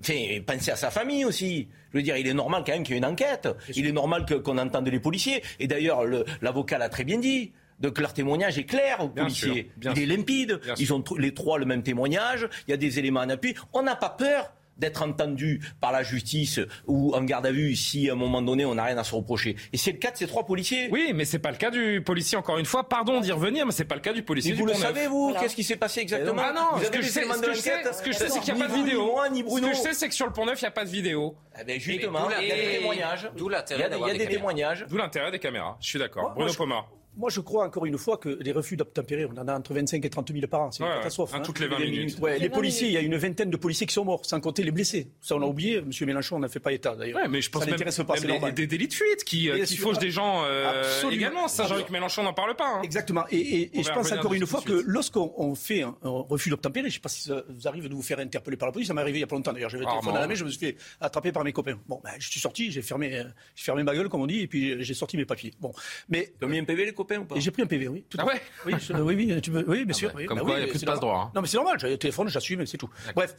Enfin, 0.00 0.14
pensez 0.44 0.70
à 0.70 0.76
sa 0.76 0.90
famille 0.90 1.24
aussi. 1.24 1.68
Je 1.92 1.98
veux 1.98 2.02
dire, 2.02 2.16
il 2.16 2.26
est 2.26 2.34
normal 2.34 2.64
quand 2.66 2.72
même 2.72 2.82
qu'il 2.82 2.94
y 2.94 2.96
ait 2.96 2.98
une 2.98 3.06
enquête. 3.06 3.48
Il 3.74 3.86
est 3.86 3.92
normal 3.92 4.26
qu'on 4.42 4.58
entende 4.58 4.88
les 4.88 4.98
policiers. 4.98 5.42
Et 5.60 5.66
d'ailleurs, 5.66 6.02
l'avocat 6.40 6.78
l'a 6.78 6.88
très 6.88 7.04
bien 7.04 7.18
dit. 7.18 7.52
Donc 7.78 7.98
leur 7.98 8.12
témoignage 8.12 8.58
est 8.58 8.64
clair 8.64 9.00
aux 9.00 9.08
policiers. 9.08 9.70
il 9.82 10.02
est 10.02 10.06
limpide. 10.06 10.60
Ils 10.78 10.92
ont 10.92 11.02
les 11.18 11.34
trois 11.34 11.58
le 11.58 11.66
même 11.66 11.82
témoignage. 11.82 12.48
Il 12.66 12.70
y 12.70 12.74
a 12.74 12.76
des 12.76 12.98
éléments 12.98 13.20
en 13.20 13.28
appui. 13.28 13.54
On 13.72 13.82
n'a 13.82 13.96
pas 13.96 14.10
peur 14.10 14.52
d'être 14.82 15.02
entendu 15.02 15.60
par 15.80 15.92
la 15.92 16.02
justice 16.02 16.60
ou 16.86 17.14
en 17.14 17.22
garde 17.22 17.46
à 17.46 17.52
vue 17.52 17.76
si 17.76 18.10
à 18.10 18.12
un 18.12 18.16
moment 18.16 18.42
donné 18.42 18.64
on 18.64 18.74
n'a 18.74 18.84
rien 18.84 18.98
à 18.98 19.04
se 19.04 19.14
reprocher. 19.14 19.56
Et 19.72 19.76
c'est 19.76 19.92
le 19.92 19.98
cas 19.98 20.10
de 20.10 20.16
ces 20.16 20.26
trois 20.26 20.44
policiers. 20.44 20.88
Oui, 20.90 21.12
mais 21.14 21.24
c'est 21.24 21.38
pas 21.38 21.52
le 21.52 21.56
cas 21.56 21.70
du 21.70 22.02
policier 22.04 22.36
encore 22.36 22.58
une 22.58 22.66
fois. 22.66 22.88
Pardon 22.88 23.20
d'y 23.20 23.30
revenir, 23.30 23.64
mais 23.64 23.72
c'est 23.72 23.84
pas 23.84 23.94
le 23.94 24.00
cas 24.00 24.12
du 24.12 24.22
policier. 24.22 24.52
Mais 24.52 24.58
vous 24.58 24.66
le 24.66 24.74
savez 24.74 25.06
vous 25.06 25.34
Qu'est-ce 25.40 25.54
qui 25.54 25.64
s'est 25.64 25.76
passé 25.76 26.00
exactement 26.00 26.42
Ah 26.44 26.52
non, 26.52 26.82
ce 26.82 26.90
que, 26.90 27.00
je 27.00 27.08
sais, 27.08 27.22
ce 27.22 28.02
que 28.02 28.12
je 28.12 28.16
sais, 28.18 28.28
c'est 28.28 28.40
qu'il 28.40 28.54
n'y 28.54 28.62
a 28.62 28.66
pas 28.66 28.72
de 28.72 28.76
vidéo. 28.76 29.14
Ni 29.30 29.40
Ce 29.40 29.60
que 29.60 29.68
je 29.68 29.78
sais, 29.78 29.94
c'est 29.94 30.08
que 30.08 30.14
sur 30.14 30.26
le 30.26 30.32
Pont 30.32 30.44
Neuf, 30.44 30.60
il 30.60 30.64
n'y 30.64 30.68
a 30.68 30.72
pas 30.72 30.84
de 30.84 30.90
vidéo. 30.90 31.36
Eh 31.60 31.64
ben, 31.64 31.78
justement, 31.78 32.28
il 32.40 32.48
y 32.48 32.52
a 32.52 32.56
des 32.56 32.78
témoignages. 32.78 33.30
D'où 33.36 33.48
l'intérêt 33.48 33.88
Il 33.90 34.06
y 34.06 34.10
a 34.10 34.14
des 34.14 34.26
témoignages. 34.26 34.86
D'où 34.88 34.96
l'intérêt 34.96 35.30
des 35.30 35.38
caméras. 35.38 35.76
Je 35.80 35.86
suis 35.86 35.98
d'accord. 35.98 36.34
Bruno 36.34 36.52
Pomar. 36.54 36.88
Moi, 37.16 37.28
je 37.30 37.40
crois 37.40 37.66
encore 37.66 37.84
une 37.84 37.98
fois 37.98 38.16
que 38.16 38.38
les 38.40 38.52
refus 38.52 38.76
d'obtempérer, 38.76 39.26
on 39.26 39.38
en 39.38 39.46
a 39.46 39.54
entre 39.54 39.74
25 39.74 40.04
et 40.04 40.10
30 40.10 40.32
000 40.32 40.46
par 40.46 40.62
an. 40.62 40.70
C'est 40.70 40.82
une 40.82 40.88
catastrophe. 40.88 41.34
Hein. 41.34 41.40
toutes 41.40 41.60
les 41.60 41.68
20 41.68 41.78
minutes. 41.78 42.18
les 42.38 42.48
policiers, 42.48 42.88
il 42.88 42.94
y 42.94 42.96
a 42.96 43.00
une 43.00 43.16
vingtaine 43.16 43.50
de 43.50 43.56
policiers 43.56 43.86
qui 43.86 43.94
sont 43.94 44.04
morts, 44.04 44.24
sans 44.24 44.40
compter 44.40 44.62
les 44.62 44.70
blessés. 44.70 45.08
Ça, 45.20 45.36
on 45.36 45.42
a 45.42 45.46
oublié. 45.46 45.78
M. 45.78 45.90
Mélenchon 46.06 46.38
n'a 46.38 46.48
fait 46.48 46.60
pas 46.60 46.72
état, 46.72 46.96
d'ailleurs. 46.96 47.20
Ouais, 47.20 47.28
mais 47.28 47.42
je 47.42 47.50
pense 47.50 47.64
ça 47.64 47.70
même, 47.70 48.06
pas, 48.06 48.16
les, 48.16 48.52
des 48.52 48.66
délits 48.66 48.88
de 48.88 48.94
fuite 48.94 49.24
qui, 49.24 49.50
euh, 49.50 49.62
qui 49.64 49.76
fauchent 49.76 49.98
des 49.98 50.10
gens 50.10 50.44
euh, 50.44 50.84
également. 51.10 51.48
Ça, 51.48 51.66
Jean-Luc 51.66 51.90
Mélenchon 51.90 52.22
n'en 52.22 52.32
parle 52.32 52.56
pas. 52.56 52.76
Hein. 52.76 52.82
Exactement. 52.82 53.24
Et, 53.30 53.70
je 53.74 53.90
pense 53.92 54.10
encore 54.12 54.34
une 54.34 54.46
fois 54.46 54.62
que 54.62 54.82
lorsqu'on 54.86 55.54
fait 55.54 55.82
un, 55.82 55.94
refus 56.02 56.48
d'obtempérer, 56.48 56.88
je 56.88 56.94
ne 56.94 56.94
sais 56.94 57.00
pas 57.00 57.08
si 57.08 57.22
ça 57.22 57.42
vous 57.48 57.68
arrive 57.68 57.88
de 57.88 57.94
vous 57.94 58.02
faire 58.02 58.18
interpeller 58.20 58.56
par 58.56 58.68
la 58.68 58.72
police. 58.72 58.88
Ça 58.88 58.94
m'est 58.94 59.02
arrivé 59.02 59.18
il 59.18 59.20
y 59.20 59.24
a 59.24 59.26
pas 59.26 59.36
longtemps, 59.36 59.52
d'ailleurs. 59.52 59.70
J'avais 59.70 59.84
téléphone 59.84 60.16
à 60.16 60.20
la 60.20 60.26
main, 60.26 60.34
je 60.34 60.44
me 60.44 60.50
suis 60.50 60.58
fait 60.58 60.76
attraper 61.00 61.32
par 61.32 61.44
mes 61.44 61.52
copains. 61.52 61.78
Bon, 61.88 62.00
ben, 62.02 62.12
je 62.18 62.30
suis 62.30 62.40
sorti, 62.40 62.70
j'ai 62.70 62.82
fermé, 62.82 63.18
euh, 63.18 63.24
fermé 63.54 63.82
ma 63.82 63.94
gueule, 63.94 64.08
comme 64.08 64.22
on 64.22 64.26
dit, 64.26 64.40
et 64.40 64.46
puis 64.46 64.82
j'ai 64.82 64.94
sorti 64.94 65.16
mes 65.16 65.26
papiers. 65.26 65.52
Bon. 65.60 65.72
Mais. 66.08 66.32
PV, 66.62 66.92
ou 67.18 67.24
pas? 67.24 67.34
J'ai 67.38 67.50
pris 67.50 67.62
un 67.62 67.66
PV 67.66 67.88
oui. 67.88 68.04
ah 68.18 68.24
ouais? 68.24 68.40
Oui, 68.66 68.74
oui, 68.90 69.14
oui, 69.14 69.40
tu 69.40 69.50
veux, 69.50 69.64
oui, 69.68 69.84
bien 69.84 69.94
ah 69.94 69.98
sûr. 69.98 70.12
Comme 70.12 70.38
bah 70.38 70.44
quoi, 70.44 70.58
il 70.58 70.64
n'y 70.64 70.68
a 70.68 70.68
plus 70.68 70.80
de 70.80 70.86
passe-droit. 70.86 71.24
Hein. 71.26 71.32
Non, 71.34 71.42
mais 71.42 71.48
c'est 71.48 71.56
normal. 71.56 71.78
J'ai 71.78 71.90
le 71.90 71.98
téléphone, 71.98 72.28
j'assume, 72.28 72.64
c'est 72.66 72.78
tout. 72.78 72.90
Bref, 73.14 73.34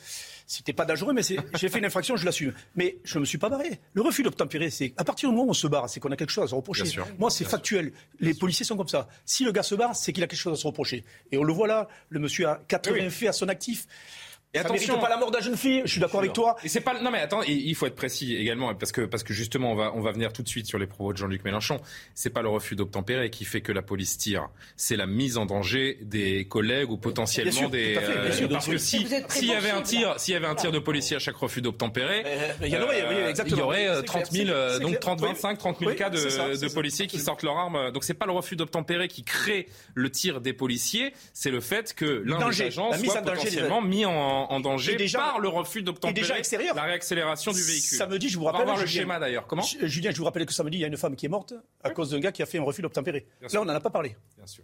c'était 0.47 0.73
pas 0.73 0.86
dangereux, 0.86 1.13
mais 1.13 1.21
j'ai 1.60 1.69
fait 1.69 1.80
une 1.80 1.86
infraction, 1.86 2.15
je 2.15 2.26
l'assume. 2.26 2.54
Mais 2.76 2.97
je 3.04 3.17
ne 3.17 3.21
me 3.21 3.26
suis 3.26 3.38
pas 3.38 3.49
barré. 3.49 3.80
Le 3.93 4.02
refus 4.02 4.23
d'obtempérer, 4.23 4.69
c'est 4.69 4.93
à 4.97 5.04
partir 5.04 5.30
du 5.30 5.36
moment 5.36 5.47
où 5.47 5.52
on 5.52 5.54
se 5.54 5.67
barre, 5.67 5.89
c'est 5.89 5.99
qu'on 5.99 6.12
a 6.12 6.15
quelque 6.15 6.32
chose 6.32 6.45
à 6.45 6.47
se 6.47 6.56
reprocher. 6.56 6.84
Moi, 7.19 7.30
c'est 7.30 7.45
factuel. 7.45 7.93
Les 8.19 8.34
policiers 8.34 8.65
sont 8.65 8.78
comme 8.78 8.88
ça. 8.88 9.08
Si 9.26 9.43
le 9.43 9.52
gars 9.52 9.63
se 9.63 9.76
barre, 9.76 9.95
c'est 9.95 10.13
qu'il 10.13 10.23
a 10.23 10.28
quelque 10.28 10.39
chose 10.39 10.54
à 10.54 10.62
se 10.62 10.67
reprocher. 10.67 11.04
Et 11.32 11.38
on 11.38 11.43
le 11.43 11.54
voit 11.54 11.67
là, 11.67 11.88
le 12.10 12.19
monsieur 12.19 12.47
a 12.47 12.62
80 12.67 13.10
faits 13.10 13.30
à 13.30 13.34
son 13.34 13.49
actif. 13.49 13.88
Et 14.53 14.59
ça 14.59 14.65
attention, 14.65 14.99
pas 14.99 15.09
la 15.09 15.17
mort 15.17 15.31
de 15.31 15.37
la 15.37 15.41
jeune 15.41 15.57
fille. 15.57 15.81
Je 15.83 15.91
suis 15.91 15.99
d'accord 15.99 16.19
avec 16.19 16.33
toi. 16.33 16.55
Et 16.63 16.69
c'est 16.69 16.81
pas 16.81 17.01
non 17.01 17.09
mais 17.09 17.19
attends, 17.19 17.41
il 17.41 17.73
faut 17.75 17.87
être 17.87 17.95
précis 17.95 18.35
également 18.35 18.73
parce 18.75 18.91
que 18.91 19.01
parce 19.01 19.23
que 19.23 19.33
justement 19.33 19.71
on 19.71 19.75
va 19.75 19.91
on 19.95 20.01
va 20.01 20.11
venir 20.11 20.31
tout 20.31 20.43
de 20.43 20.47
suite 20.47 20.67
sur 20.67 20.77
les 20.77 20.85
propos 20.85 21.11
de 21.11 21.17
Jean-Luc 21.17 21.43
Mélenchon. 21.43 21.79
C'est 22.13 22.29
pas 22.29 22.41
le 22.41 22.49
refus 22.49 22.75
d'obtempérer 22.75 23.29
qui 23.29 23.45
fait 23.45 23.61
que 23.61 23.71
la 23.71 23.81
police 23.81 24.17
tire, 24.17 24.49
c'est 24.77 24.95
la 24.95 25.07
mise 25.07 25.37
en 25.37 25.45
danger 25.45 25.97
des 26.01 26.45
collègues 26.45 26.91
ou 26.91 26.97
potentiellement 26.97 27.69
des 27.69 27.97
euh, 27.97 28.47
parce 28.49 28.67
que 28.67 28.77
si 28.77 29.07
s'il 29.29 29.47
y 29.47 29.55
avait 29.55 29.71
un 29.71 29.81
tir, 29.81 30.19
s'il 30.19 30.33
y 30.33 30.37
avait 30.37 30.47
un 30.47 30.55
tir 30.55 30.71
de 30.71 30.79
policier 30.79 31.15
à 31.15 31.19
chaque 31.19 31.35
refus 31.35 31.61
d'obtempérer, 31.61 32.23
il 32.61 32.69
y 32.69 32.77
aurait 32.77 33.01
euh, 33.01 33.33
il 33.45 33.57
y 33.57 33.61
aurait 33.61 34.03
30 34.03 34.31
000 34.31 34.49
euh, 34.49 34.79
donc 34.79 34.99
30 34.99 35.21
25 35.21 35.57
30 35.57 35.79
000 35.79 35.91
cas 35.93 36.09
de, 36.09 36.17
de 36.17 36.73
policiers 36.73 37.07
qui 37.07 37.19
sortent 37.19 37.43
leur 37.43 37.57
arme. 37.57 37.91
Donc 37.91 38.03
c'est 38.03 38.13
pas 38.13 38.27
le 38.27 38.33
refus 38.33 38.55
d'obtempérer 38.55 39.07
qui 39.07 39.23
crée 39.23 39.67
le 39.95 40.11
tir 40.11 40.41
des 40.41 40.53
policiers, 40.53 41.13
c'est 41.33 41.51
le 41.51 41.59
fait 41.59 41.93
que 41.95 42.05
l'un 42.25 42.49
des 42.49 42.61
agents 42.61 42.91
soit 42.93 43.21
potentiellement 43.21 43.81
mis 43.81 44.05
en 44.05 44.42
en, 44.49 44.60
danger 44.60 44.95
déjà, 44.95 45.19
par 45.19 45.39
le 45.39 45.47
refus 45.47 45.84
d'obtempérer 45.84 46.41
la 46.75 46.84
réaccélération 46.84 47.51
du 47.51 47.62
véhicule. 47.62 47.97
Samedi, 47.97 48.29
je 48.29 48.38
vous 48.38 48.45
rappelle. 48.45 48.62
On 48.62 48.65
va 48.65 48.71
voir 48.73 48.82
le 48.82 48.88
schéma 48.88 49.19
d'ailleurs. 49.19 49.47
Comment 49.47 49.63
Julien, 49.63 50.12
je 50.12 50.17
vous 50.17 50.25
rappelle 50.25 50.45
que 50.45 50.53
samedi, 50.53 50.77
il 50.77 50.82
y 50.82 50.84
a 50.86 50.88
une 50.88 50.97
femme 50.97 51.15
qui 51.15 51.25
est 51.25 51.29
morte 51.29 51.53
à 51.84 51.89
cause 51.89 52.12
d'un 52.12 52.19
gars 52.19 52.32
qui 52.32 52.41
a 52.41 52.45
fait 52.45 52.58
un 52.58 52.63
refus 52.63 52.82
d'obtempérer. 52.82 53.25
Là, 53.41 53.62
on 53.62 53.65
n'en 53.65 53.73
a 53.73 53.79
pas 53.79 53.89
parlé. 53.89 54.15
Bien 54.38 54.47
sûr. 54.47 54.63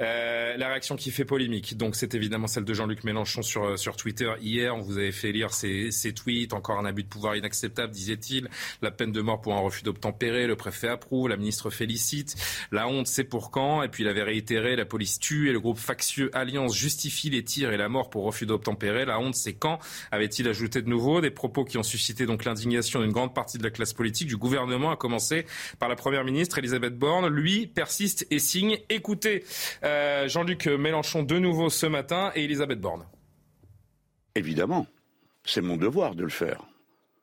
Euh, 0.00 0.56
la 0.56 0.68
réaction 0.68 0.96
qui 0.96 1.10
fait 1.10 1.24
polémique, 1.24 1.76
donc 1.76 1.96
c'est 1.96 2.14
évidemment 2.14 2.46
celle 2.46 2.64
de 2.64 2.74
Jean-Luc 2.74 3.04
Mélenchon 3.04 3.42
sur, 3.42 3.64
euh, 3.64 3.76
sur 3.76 3.96
Twitter. 3.96 4.32
Hier, 4.40 4.74
on 4.74 4.80
vous 4.80 4.98
avait 4.98 5.12
fait 5.12 5.32
lire 5.32 5.52
ses, 5.52 5.90
ses 5.90 6.12
tweets. 6.12 6.52
Encore 6.52 6.78
un 6.78 6.84
abus 6.84 7.04
de 7.04 7.08
pouvoir 7.08 7.36
inacceptable, 7.36 7.92
disait-il. 7.92 8.48
La 8.82 8.90
peine 8.90 9.12
de 9.12 9.20
mort 9.20 9.40
pour 9.40 9.54
un 9.54 9.60
refus 9.60 9.82
d'obtempérer. 9.82 10.46
Le 10.46 10.56
préfet 10.56 10.88
approuve. 10.88 11.28
La 11.28 11.36
ministre 11.36 11.70
félicite. 11.70 12.36
La 12.72 12.88
honte, 12.88 13.06
c'est 13.06 13.24
pour 13.24 13.50
quand? 13.50 13.82
Et 13.82 13.88
puis 13.88 14.04
il 14.04 14.08
avait 14.08 14.22
réitéré 14.22 14.76
la 14.76 14.84
police 14.84 15.18
tue 15.18 15.48
et 15.48 15.52
le 15.52 15.60
groupe 15.60 15.78
factieux 15.78 16.30
Alliance 16.34 16.74
justifie 16.74 17.30
les 17.30 17.44
tirs 17.44 17.72
et 17.72 17.76
la 17.76 17.88
mort 17.88 18.10
pour 18.10 18.24
refus 18.24 18.46
d'obtempérer. 18.46 19.04
La 19.08 19.18
honte, 19.18 19.34
c'est 19.34 19.54
quand 19.54 19.78
Avait-il 20.12 20.46
ajouté 20.48 20.82
de 20.82 20.88
nouveau 20.88 21.20
des 21.20 21.30
propos 21.30 21.64
qui 21.64 21.78
ont 21.78 21.82
suscité 21.82 22.26
donc 22.26 22.44
l'indignation 22.44 23.00
d'une 23.00 23.12
grande 23.12 23.34
partie 23.34 23.58
de 23.58 23.64
la 23.64 23.70
classe 23.70 23.92
politique, 23.92 24.28
du 24.28 24.36
gouvernement, 24.36 24.90
à 24.90 24.96
commencer 24.96 25.46
par 25.78 25.88
la 25.88 25.96
première 25.96 26.24
ministre 26.24 26.58
Elisabeth 26.58 26.96
Borne. 26.96 27.28
Lui 27.28 27.66
persiste 27.66 28.26
et 28.30 28.38
signe. 28.38 28.78
Écoutez 28.88 29.44
euh, 29.82 30.28
Jean-Luc 30.28 30.66
Mélenchon 30.66 31.22
de 31.22 31.38
nouveau 31.38 31.70
ce 31.70 31.86
matin 31.86 32.30
et 32.34 32.44
Elisabeth 32.44 32.80
Borne. 32.80 33.06
Évidemment, 34.34 34.86
c'est 35.44 35.62
mon 35.62 35.76
devoir 35.76 36.14
de 36.14 36.22
le 36.22 36.30
faire. 36.30 36.64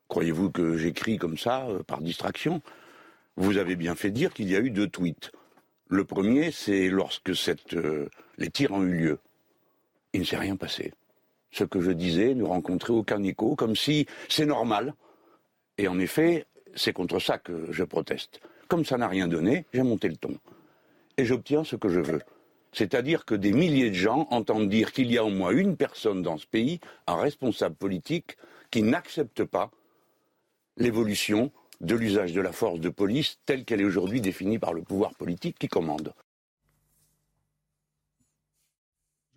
Croyez-vous 0.08 0.52
que 0.52 0.78
j'écris 0.78 1.18
comme 1.18 1.38
ça 1.38 1.66
euh, 1.68 1.84
par 1.84 2.02
distraction? 2.02 2.62
Vous 3.38 3.58
avez 3.58 3.76
bien 3.76 3.96
fait 3.96 4.12
dire 4.12 4.34
qu'il 4.34 4.50
y 4.50 4.56
a 4.56 4.60
eu 4.60 4.70
deux 4.70 4.88
tweets. 4.88 5.32
Le 5.88 6.04
premier, 6.04 6.52
c'est 6.52 6.90
lorsque 6.90 7.32
euh, 7.74 8.10
les 8.38 8.50
tirs 8.50 8.72
ont 8.72 8.84
eu 8.84 8.98
lieu. 8.98 9.20
il 10.14 10.22
ne 10.22 10.26
s'est 10.26 10.38
rien 10.38 10.56
passé. 10.56 10.94
Ce 11.56 11.64
que 11.64 11.80
je 11.80 11.92
disais 11.92 12.36
ne 12.36 12.44
rencontrait 12.44 12.92
aucun 12.92 13.24
écho, 13.24 13.56
comme 13.56 13.78
si 13.78 14.08
c'est 14.28 14.46
normal. 14.46 14.94
Et 15.78 15.88
en 15.88 15.98
effet, 16.00 16.48
c'est 16.76 16.92
contre 16.92 17.20
ça 17.20 17.38
que 17.38 17.72
je 17.72 17.86
proteste. 17.86 18.42
Comme 18.68 18.84
ça 18.84 18.98
n'a 18.98 19.08
rien 19.08 19.30
donné, 19.30 19.66
j'ai 19.74 19.82
monté 19.82 20.10
le 20.10 20.18
ton. 20.18 20.38
Et 21.16 21.24
j'obtiens 21.24 21.64
ce 21.64 21.78
que 21.78 21.88
je 21.88 22.02
veux. 22.02 22.22
C'est-à-dire 22.74 23.24
que 23.24 23.36
des 23.36 23.54
milliers 23.54 23.90
de 23.90 23.96
gens 23.96 24.28
entendent 24.32 24.68
dire 24.68 24.92
qu'il 24.92 25.10
y 25.10 25.18
a 25.18 25.24
au 25.24 25.30
moins 25.30 25.52
une 25.52 25.78
personne 25.78 26.22
dans 26.22 26.38
ce 26.38 26.46
pays, 26.46 26.82
un 27.08 27.16
responsable 27.16 27.76
politique, 27.76 28.36
qui 28.70 28.84
n'accepte 28.84 29.46
pas 29.46 29.72
l'évolution 30.76 31.54
de 31.80 31.96
l'usage 31.96 32.34
de 32.34 32.42
la 32.42 32.52
force 32.52 32.82
de 32.82 32.90
police 32.90 33.40
telle 33.46 33.64
qu'elle 33.64 33.80
est 33.80 33.86
aujourd'hui 33.86 34.20
définie 34.20 34.60
par 34.60 34.74
le 34.74 34.82
pouvoir 34.82 35.16
politique 35.16 35.58
qui 35.58 35.70
commande. 35.70 36.14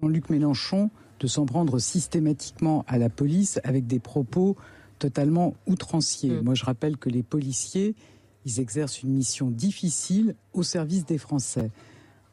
Jean-Luc 0.00 0.30
Mélenchon 0.30 0.90
de 1.20 1.26
s'en 1.26 1.46
prendre 1.46 1.78
systématiquement 1.78 2.84
à 2.86 2.98
la 2.98 3.08
police 3.08 3.60
avec 3.64 3.86
des 3.86 3.98
propos 3.98 4.56
totalement 4.98 5.54
outranciers. 5.66 6.30
Mm. 6.30 6.42
Moi, 6.42 6.54
je 6.54 6.64
rappelle 6.64 6.96
que 6.96 7.08
les 7.08 7.22
policiers, 7.22 7.94
ils 8.44 8.60
exercent 8.60 9.02
une 9.02 9.10
mission 9.10 9.50
difficile 9.50 10.34
au 10.52 10.62
service 10.62 11.04
des 11.04 11.18
Français. 11.18 11.70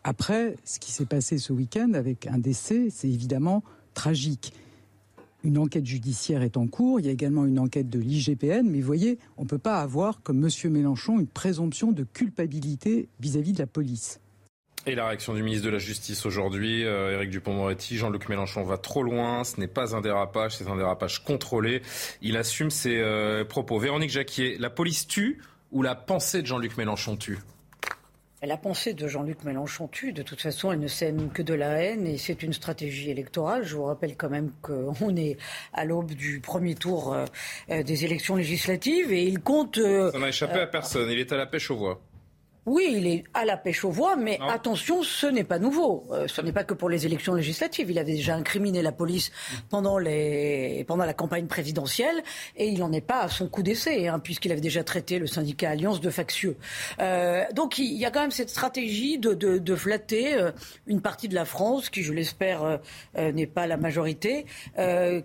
Après, 0.03 0.55
ce 0.63 0.79
qui 0.79 0.91
s'est 0.91 1.05
passé 1.05 1.37
ce 1.37 1.51
week-end 1.51 1.93
avec 1.93 2.27
un 2.27 2.37
décès, 2.37 2.89
c'est 2.91 3.09
évidemment 3.09 3.63
tragique. 3.93 4.53
Une 5.43 5.57
enquête 5.57 5.85
judiciaire 5.85 6.41
est 6.41 6.57
en 6.57 6.67
cours, 6.67 6.99
il 6.99 7.05
y 7.05 7.09
a 7.09 7.11
également 7.11 7.45
une 7.45 7.59
enquête 7.59 7.89
de 7.89 7.99
l'IGPN, 7.99 8.67
mais 8.67 8.79
vous 8.79 8.85
voyez, 8.85 9.19
on 9.37 9.43
ne 9.43 9.47
peut 9.47 9.59
pas 9.59 9.81
avoir, 9.81 10.21
comme 10.23 10.43
M. 10.43 10.71
Mélenchon, 10.71 11.19
une 11.19 11.27
présomption 11.27 11.91
de 11.91 12.03
culpabilité 12.03 13.09
vis-à-vis 13.19 13.53
de 13.53 13.59
la 13.59 13.67
police. 13.67 14.19
Et 14.87 14.93
la 14.93 15.07
réaction 15.07 15.33
du 15.33 15.41
ministre 15.41 15.65
de 15.65 15.71
la 15.71 15.79
Justice 15.79 16.27
aujourd'hui, 16.27 16.85
euh, 16.85 17.15
Éric 17.15 17.31
Dupont-Moretti, 17.31 17.97
Jean-Luc 17.97 18.29
Mélenchon 18.29 18.63
va 18.63 18.77
trop 18.77 19.01
loin, 19.01 19.43
ce 19.43 19.59
n'est 19.59 19.67
pas 19.67 19.95
un 19.95 20.01
dérapage, 20.01 20.57
c'est 20.57 20.67
un 20.67 20.75
dérapage 20.75 21.23
contrôlé. 21.23 21.81
Il 22.21 22.37
assume 22.37 22.69
ses 22.69 22.97
euh, 22.97 23.43
propos. 23.43 23.79
Véronique 23.79 24.11
Jacquier, 24.11 24.57
la 24.59 24.69
police 24.69 25.07
tue 25.07 25.41
ou 25.71 25.81
la 25.81 25.95
pensée 25.95 26.43
de 26.43 26.47
Jean-Luc 26.47 26.77
Mélenchon 26.77 27.17
tue? 27.17 27.39
La 28.43 28.57
pensée 28.57 28.93
de 28.93 29.07
Jean-Luc 29.07 29.43
Mélenchon 29.43 29.87
tue. 29.87 30.13
De 30.13 30.21
toute 30.21 30.39
façon, 30.39 30.71
elle 30.71 30.79
ne 30.79 30.87
sème 30.87 31.31
que 31.31 31.41
de 31.41 31.55
la 31.55 31.81
haine 31.81 32.05
et 32.05 32.19
c'est 32.19 32.43
une 32.43 32.53
stratégie 32.53 33.09
électorale. 33.09 33.63
Je 33.63 33.75
vous 33.75 33.85
rappelle 33.85 34.15
quand 34.15 34.29
même 34.29 34.51
qu'on 34.61 35.15
est 35.15 35.37
à 35.73 35.83
l'aube 35.83 36.11
du 36.11 36.41
premier 36.41 36.75
tour 36.75 37.15
euh, 37.15 37.81
des 37.81 38.05
élections 38.05 38.35
législatives 38.35 39.11
et 39.11 39.23
il 39.23 39.39
compte. 39.39 39.79
Ça 39.79 40.19
n'a 40.19 40.29
échappé 40.29 40.59
à 40.59 40.67
personne. 40.67 41.09
Il 41.09 41.17
est 41.17 41.31
à 41.31 41.37
la 41.37 41.47
pêche 41.47 41.71
aux 41.71 41.77
voix. 41.77 41.99
Oui, 42.65 42.95
il 42.97 43.05
est 43.05 43.23
à 43.35 43.45
la 43.45 43.57
pêche 43.57 43.85
aux 43.85 43.91
voix, 43.91 44.15
mais 44.15 44.39
attention, 44.49 45.03
ce 45.03 45.27
n'est 45.27 45.43
pas 45.43 45.59
nouveau. 45.59 46.05
Euh, 46.11 46.27
ce 46.27 46.41
n'est 46.41 46.51
pas 46.51 46.63
que 46.63 46.73
pour 46.73 46.89
les 46.89 47.05
élections 47.05 47.35
législatives. 47.35 47.91
Il 47.91 47.99
avait 47.99 48.13
déjà 48.13 48.35
incriminé 48.35 48.81
la 48.81 48.91
police 48.91 49.31
pendant, 49.69 49.99
les, 49.99 50.83
pendant 50.87 51.05
la 51.05 51.13
campagne 51.13 51.45
présidentielle 51.45 52.23
et 52.55 52.67
il 52.67 52.79
n'en 52.79 52.91
est 52.91 53.01
pas 53.01 53.21
à 53.21 53.29
son 53.29 53.47
coup 53.47 53.61
d'essai, 53.61 54.07
hein, 54.07 54.17
puisqu'il 54.17 54.51
avait 54.51 54.61
déjà 54.61 54.83
traité 54.83 55.19
le 55.19 55.27
syndicat 55.27 55.69
Alliance 55.69 56.01
de 56.01 56.09
factieux. 56.09 56.57
Euh, 56.99 57.43
donc 57.53 57.77
il 57.77 57.93
y 57.93 58.05
a 58.05 58.09
quand 58.09 58.21
même 58.21 58.31
cette 58.31 58.49
stratégie 58.49 59.19
de, 59.19 59.35
de, 59.35 59.59
de 59.59 59.75
flatter 59.75 60.33
euh, 60.33 60.51
une 60.87 61.01
partie 61.01 61.27
de 61.27 61.35
la 61.35 61.45
France, 61.45 61.89
qui 61.91 62.01
je 62.01 62.13
l'espère 62.13 62.79
n'est 63.15 63.47
pas 63.47 63.67
la 63.67 63.77
majorité, 63.77 64.45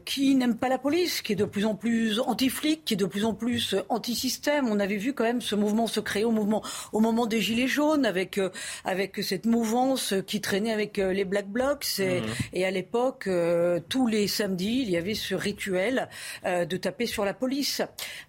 qui 0.05 0.35
n'aime 0.35 0.57
pas 0.57 0.69
la 0.69 0.79
police, 0.79 1.23
qui 1.23 1.33
est 1.33 1.37
de 1.37 1.45
plus 1.45 1.65
en 1.65 1.75
plus 1.75 2.21
anti-flic, 2.21 2.85
qui 2.85 2.95
est 2.95 2.97
de 2.97 3.07
plus 3.07 3.25
en 3.25 3.35
plus 3.35 3.77
anti-système. 3.89 4.69
On 4.69 4.79
avait 4.79 4.97
vu 4.97 5.13
quand 5.15 5.25
même 5.25 5.41
ce 5.41 5.55
mouvement 5.55 5.87
se 5.87 6.01
créer 6.01 6.25
au, 6.25 6.31
mouvement, 6.31 6.63
au 6.93 7.01
moment 7.01 7.27
des 7.31 7.41
Gilets 7.41 7.69
jaunes, 7.69 8.05
avec, 8.05 8.37
euh, 8.37 8.51
avec 8.85 9.17
cette 9.23 9.47
mouvance 9.47 10.13
qui 10.27 10.43
traînait 10.43 10.73
avec 10.73 10.99
euh, 10.99 11.15
les 11.15 11.25
Black 11.25 11.47
Blocs. 11.47 11.99
Et, 11.99 12.21
mhm. 12.21 12.65
à 12.65 12.71
l'époque, 12.71 13.27
euh, 13.27 13.81
tous 13.89 14.07
les 14.07 14.29
samedis, 14.29 14.83
il 14.83 14.91
y 14.91 14.99
avait 14.99 15.15
ce 15.15 15.35
rituel 15.35 16.09
de 16.45 16.77
taper 16.77 17.07
sur 17.07 17.25
la 17.25 17.33
police, 17.33 17.81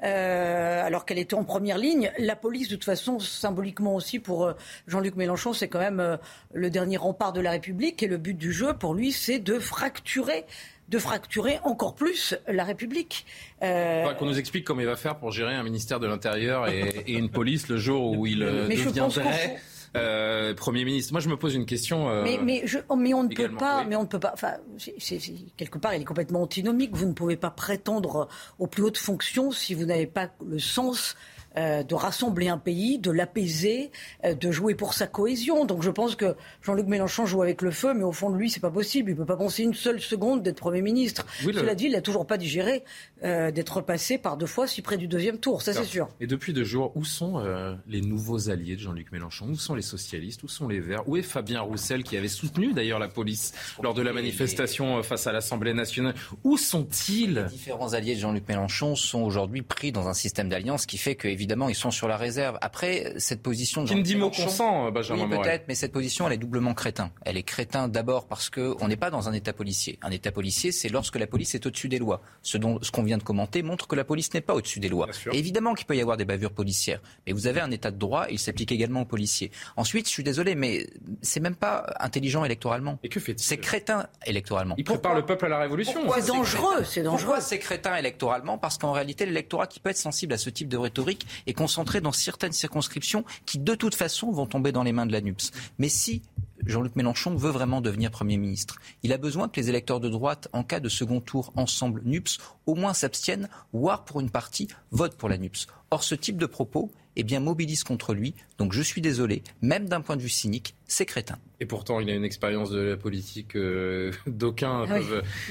alors 0.02 1.06
qu'elle 1.06 1.18
était 1.18 1.34
en 1.34 1.44
première 1.44 1.78
ligne. 1.78 2.12
La 2.20 2.36
police, 2.36 2.70
de 2.70 2.76
toute 2.76 2.86
façon, 2.86 3.20
symboliquement 3.20 3.96
aussi 3.96 4.20
pour 4.20 4.54
Jean-Luc 4.88 5.16
Mélenchon, 5.16 5.54
c'est 5.54 5.68
quand 5.68 5.80
même 5.80 6.20
le 6.54 6.70
dernier 6.70 6.98
rempart 6.98 7.34
de 7.34 7.42
la 7.42 7.52
République. 7.52 8.04
Et 8.04 8.08
le 8.08 8.18
but 8.18 8.38
du 8.38 8.54
jeu, 8.54 8.74
pour 8.74 8.94
lui, 8.94 9.12
c'est 9.12 9.40
de 9.40 9.58
fracturer 9.58 10.46
de 10.92 11.00
fracturer 11.00 11.60
encore 11.64 11.96
plus 11.96 12.36
la 12.48 12.66
République. 12.66 13.26
Euh... 13.64 14.14
Qu'on 14.14 14.26
nous 14.26 14.38
explique 14.38 14.66
comment 14.66 14.82
il 14.82 14.88
va 14.88 14.98
faire 14.98 15.18
pour 15.18 15.32
gérer 15.32 15.56
un 15.56 15.64
ministère 15.64 16.00
de 16.00 16.06
l'Intérieur 16.06 16.68
et, 16.68 17.04
une 17.08 17.30
police 17.30 17.70
le 17.70 17.78
jour 17.78 18.12
où 18.12 18.28
il 18.28 18.44
euh, 18.44 18.68
deviendrait. 18.68 19.58
Euh, 19.96 20.54
Premier 20.54 20.86
ministre. 20.86 21.12
Moi, 21.12 21.20
je 21.20 21.28
me 21.28 21.36
pose 21.36 21.56
une 21.56 21.66
question. 21.66 22.10
Euh, 22.10 22.24
mais, 22.24 22.40
mais, 22.42 22.62
je, 22.66 22.80
oh, 22.88 22.96
mais, 22.96 23.14
on 23.14 23.24
ne 23.24 23.34
peut 23.34 23.50
pas. 23.50 23.84
Mais 23.84 23.96
on 23.96 24.04
ne 24.04 24.08
peut 24.08 24.20
pas. 24.20 24.32
Enfin, 24.34 24.54
c'est, 24.78 25.20
quelque 25.58 25.78
part, 25.78 25.94
il 25.94 26.02
est 26.02 26.06
complètement 26.06 26.42
antinomique. 26.42 26.96
Vous 26.96 27.08
ne 27.08 27.14
pouvez 27.14 27.36
pas 27.36 27.50
prétendre 27.50 28.30
aux 28.58 28.68
plus 28.68 28.84
hautes 28.84 28.98
fonctions 28.98 29.52
si 29.52 29.74
vous 29.74 29.86
n'avez 29.86 30.08
pas 30.08 30.30
le 30.46 30.60
sens 30.60 31.16
euh, 31.58 31.84
de 31.84 31.96
rassembler 31.96 32.48
un 32.48 32.58
pays, 32.58 32.98
de 32.98 33.12
l'apaiser, 33.12 33.92
euh, 34.24 34.34
de 34.34 34.52
jouer 34.52 34.76
pour 34.76 34.94
sa 34.94 35.08
cohésion. 35.08 35.66
Donc 35.66 35.84
je 35.84 35.90
pense 35.90 36.16
que 36.16 36.36
Jean-Luc 36.62 36.88
Mélenchon 36.88 37.26
joue 37.26 37.42
avec 37.42 37.62
le 37.62 37.72
feu, 37.72 37.94
mais 37.94 38.04
au 38.04 38.12
fond 38.12 38.30
de 38.30 38.38
lui, 38.38 38.50
c'est 38.50 38.60
pas 38.60 38.72
possible. 38.72 39.12
Il 39.12 39.18
peut 39.18 39.26
pas 39.26 39.36
penser 39.36 39.64
une 39.64 39.74
seule 39.74 40.00
seconde 40.00 40.44
d'être 40.44 40.60
Premier 40.60 40.82
ministre. 40.82 41.26
Cela 41.42 41.76
dit, 41.76 41.86
il 41.86 41.94
n'a 41.94 42.02
toujours 42.02 42.26
pas 42.26 42.38
digéré 42.38 42.84
euh, 43.24 43.52
d'être 43.52 43.82
passé 43.82 44.18
par 44.18 44.38
deux 44.38 44.46
fois 44.46 44.68
si 44.68 44.82
près 44.82 44.98
du 44.98 45.08
deuxième 45.08 45.40
tour, 45.40 45.62
ça 45.62 45.74
c'est 45.74 45.84
sûr. 45.84 46.08
Et 46.20 46.28
depuis 46.28 46.54
deux 46.54 46.64
jours, 46.64 46.92
où 46.96 47.04
sont 47.04 47.44
les 47.88 48.02
nouveaux 48.02 48.50
alliés 48.50 48.76
de 48.76 48.82
Jean-Luc 48.82 49.12
Mélenchon? 49.12 49.48
Où 49.50 49.56
sont 49.56 49.76
les 49.76 49.82
socialistes? 49.82 50.44
Où 50.44 50.48
sont 50.48 50.68
les 50.68 50.80
Verts? 50.80 51.08
Où 51.08 51.18
est 51.18 51.22
Fabien 51.22 51.62
Roussel, 51.62 52.04
qui 52.04 52.16
avait 52.16 52.28
soutenu 52.28 52.74
d'ailleurs 52.74 53.00
la 53.00 53.08
police 53.08 53.54
lors 53.82 53.94
de 53.94 54.02
la 54.02 54.14
manifestation 54.14 55.02
face 55.04 55.28
à 55.28 55.32
l'Assemblée 55.32 55.74
nationale? 55.74 56.16
Où 56.44 56.58
sont-ils? 56.58 57.34
Les 57.34 57.44
différents 57.50 57.94
alliés 57.94 58.16
de 58.16 58.20
Jean-Luc 58.20 58.48
Mélenchon 58.48 58.96
sont 58.96 59.22
aujourd'hui 59.22 59.62
pris 59.62 59.92
dans 59.92 60.08
un 60.08 60.14
système 60.14 60.48
d'alliance 60.48 60.86
qui 60.86 60.98
fait 60.98 61.16
que, 61.16 61.28
évidemment, 61.42 61.70
ils 61.70 61.76
sont 61.76 61.90
sur 61.90 62.08
la 62.08 62.18
réserve. 62.18 62.60
Après, 62.62 63.14
cette 63.18 63.42
position... 63.42 63.84
Qui 63.86 63.96
me 63.96 64.04
dit 64.04 64.16
mot 64.16 64.30
consent, 64.30 64.92
Benjamin 64.92 65.24
Oui, 65.24 65.38
peut-être, 65.38 65.66
mais 65.68 65.74
cette 65.74 65.92
position, 65.92 66.28
elle 66.28 66.34
est 66.34 66.38
doublement 66.38 66.76
crétin. 66.76 67.12
Elle 67.26 67.36
est 67.36 67.44
crétin 67.44 67.88
d'abord 67.88 68.28
parce 68.28 68.52
qu'on 68.52 68.88
n'est 68.88 68.96
pas 68.96 69.10
dans 69.10 69.28
un 69.28 69.34
État 69.34 69.52
policier. 69.52 69.98
Un 70.04 70.12
État 70.12 70.32
policier, 70.32 70.72
c'est 70.72 70.90
lorsque 70.90 71.16
la 71.16 71.26
police 71.26 71.56
est 71.56 71.66
au-dessus 71.66 71.90
des 71.90 71.98
lois. 71.98 72.22
Ce, 72.44 72.60
dont, 72.60 72.78
ce 72.84 72.92
qu'on 72.92 73.02
vient 73.02 73.18
de 73.18 73.24
commenter 73.24 73.64
montre 73.64 73.88
que 73.88 73.96
la 73.96 74.04
police 74.04 74.32
n'est 74.36 74.42
pas 74.42 74.54
au-dessus 74.54 74.80
des 74.80 74.90
lois. 74.90 75.08
évidemment 75.34 75.74
qu'il 75.74 75.88
peut 75.88 75.96
y 75.96 76.02
avoir 76.02 76.18
des 76.18 76.26
bavures 76.26 76.54
policières, 76.54 77.02
mais 77.26 77.34
vous 77.34 77.48
avez 77.48 77.60
un 77.60 77.72
État 77.72 77.90
de 77.90 77.98
droit, 77.98 78.28
il 78.30 78.38
s'applique 78.38 78.72
également 78.72 79.02
aux 79.02 79.06
policiers. 79.06 79.52
Ensuite, 79.78 80.06
je 80.06 80.12
suis 80.12 80.24
désolé, 80.24 80.54
mais 80.54 80.86
c'est 81.24 81.40
même 81.40 81.56
pas 81.56 81.92
intelligent 82.00 82.46
électoralement. 82.46 83.00
Et 83.04 83.10
que 83.10 83.20
fait-il 83.20 83.44
C'est 83.44 83.58
crétin 83.58 84.08
électoralement. 84.28 84.76
Il 84.78 84.84
prépare 84.84 85.16
le 85.16 85.26
peuple 85.26 85.46
à 85.46 85.50
la 85.50 85.60
révolution. 85.60 86.02
C'est 86.14 86.28
dangereux, 86.28 86.84
c'est 86.84 87.02
dangereux. 87.02 87.26
Pourquoi 87.26 87.42
c'est 87.42 87.60
crétin 87.60 87.96
électoralement? 87.96 88.60
Parce 88.60 88.78
qu'en 88.78 88.92
réalité, 88.92 89.26
l'électorat 89.26 89.66
qui 89.66 89.80
peut 89.80 89.90
être 89.90 89.98
sensible 89.98 90.34
à 90.34 90.38
ce 90.38 90.52
type 90.52 90.68
de 90.68 90.78
rhétorique 90.78 91.26
est 91.48 91.54
concentré 91.54 92.02
dans 92.02 92.12
certaines 92.12 92.52
circonscriptions 92.52 93.26
qui, 93.46 93.60
de 93.60 93.76
toute 93.76 93.96
façon, 93.96 94.32
vont 94.32 94.46
tomber 94.46 94.72
dans 94.72 94.84
les 94.84 94.92
mains 94.92 95.06
de 95.06 95.12
la 95.12 95.22
NUPS. 95.22 95.52
Mais 95.80 95.90
si 95.90 96.22
Jean-Luc 96.66 96.96
Mélenchon 96.96 97.36
veut 97.36 97.50
vraiment 97.50 97.82
devenir 97.82 98.12
Premier 98.12 98.38
ministre. 98.38 98.76
Il 99.04 99.14
a 99.14 99.18
besoin 99.18 99.50
que 99.50 99.60
les 99.60 99.70
électeurs 99.70 100.00
de 100.00 100.10
droite, 100.10 100.48
en 100.54 100.64
cas 100.64 100.80
de 100.80 100.90
second 100.90 101.20
tour 101.20 101.52
ensemble 101.56 102.02
NUPS, 102.06 102.38
au 102.66 102.76
moins 102.76 102.94
s'abstiennent, 102.94 103.50
voire 103.74 104.06
pour 104.06 104.20
une 104.20 104.30
partie, 104.30 104.68
votent 104.92 105.18
pour 105.18 105.30
la 105.30 105.38
NUPS. 105.38 105.68
Or, 105.90 106.04
ce 106.04 106.16
type 106.16 106.38
de 106.38 106.46
propos 106.46 106.92
eh 107.18 107.24
bien, 107.24 107.40
mobilise 107.40 107.84
contre 107.84 108.14
lui. 108.14 108.34
Donc 108.58 108.74
je 108.74 108.82
suis 108.82 109.02
désolé, 109.02 109.44
même 109.62 109.90
d'un 109.90 110.02
point 110.02 110.16
de 110.16 110.22
vue 110.22 110.30
cynique, 110.30 110.76
c'est 110.88 111.06
crétin. 111.06 111.38
Et 111.60 111.66
pourtant, 111.66 112.00
il 112.00 112.10
a 112.10 112.14
une 112.14 112.24
expérience 112.24 112.70
de 112.70 112.80
la 112.80 112.98
politique 112.98 113.56
euh, 113.56 114.12
d'aucuns. 114.28 114.86
Ah 114.90 114.98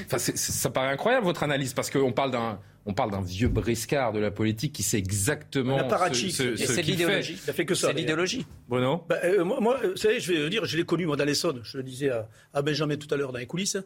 enfin, 0.05 0.17
ça 0.17 0.69
paraît 0.69 0.91
incroyable 0.91 1.25
votre 1.25 1.43
analyse 1.43 1.73
parce 1.73 1.89
qu'on 1.89 2.11
parle 2.13 2.31
d'un 2.31 2.59
on 2.85 2.93
parle 2.93 3.11
d'un 3.11 3.21
vieux 3.21 3.47
briscard 3.47 4.11
de 4.11 4.19
la 4.19 4.31
politique 4.31 4.73
qui 4.73 4.83
sait 4.83 4.97
exactement 4.97 5.77
ce, 6.13 6.29
ce, 6.29 6.55
ce 6.55 6.79
qu'il 6.81 6.97
fait. 6.97 7.21
Il 7.21 7.49
a 7.49 7.53
fait 7.53 7.65
que 7.65 7.75
ça. 7.75 7.87
C'est 7.87 7.93
l'idéologie. 7.93 8.45
Bruno 8.67 9.03
bah, 9.07 9.17
euh, 9.23 9.43
moi, 9.43 9.79
vous 9.83 9.95
savez, 9.97 10.19
je 10.19 10.33
vais 10.33 10.49
dire, 10.49 10.65
je 10.65 10.77
l'ai 10.77 10.83
connu 10.83 11.05
moi 11.05 11.15
dans 11.15 11.25
l'Essonne. 11.25 11.61
Je 11.63 11.77
le 11.77 11.83
disais 11.83 12.09
à, 12.53 12.61
Benjamin 12.61 12.97
tout 12.97 13.13
à 13.13 13.17
l'heure 13.17 13.31
dans 13.31 13.39
les 13.39 13.45
coulisses. 13.45 13.77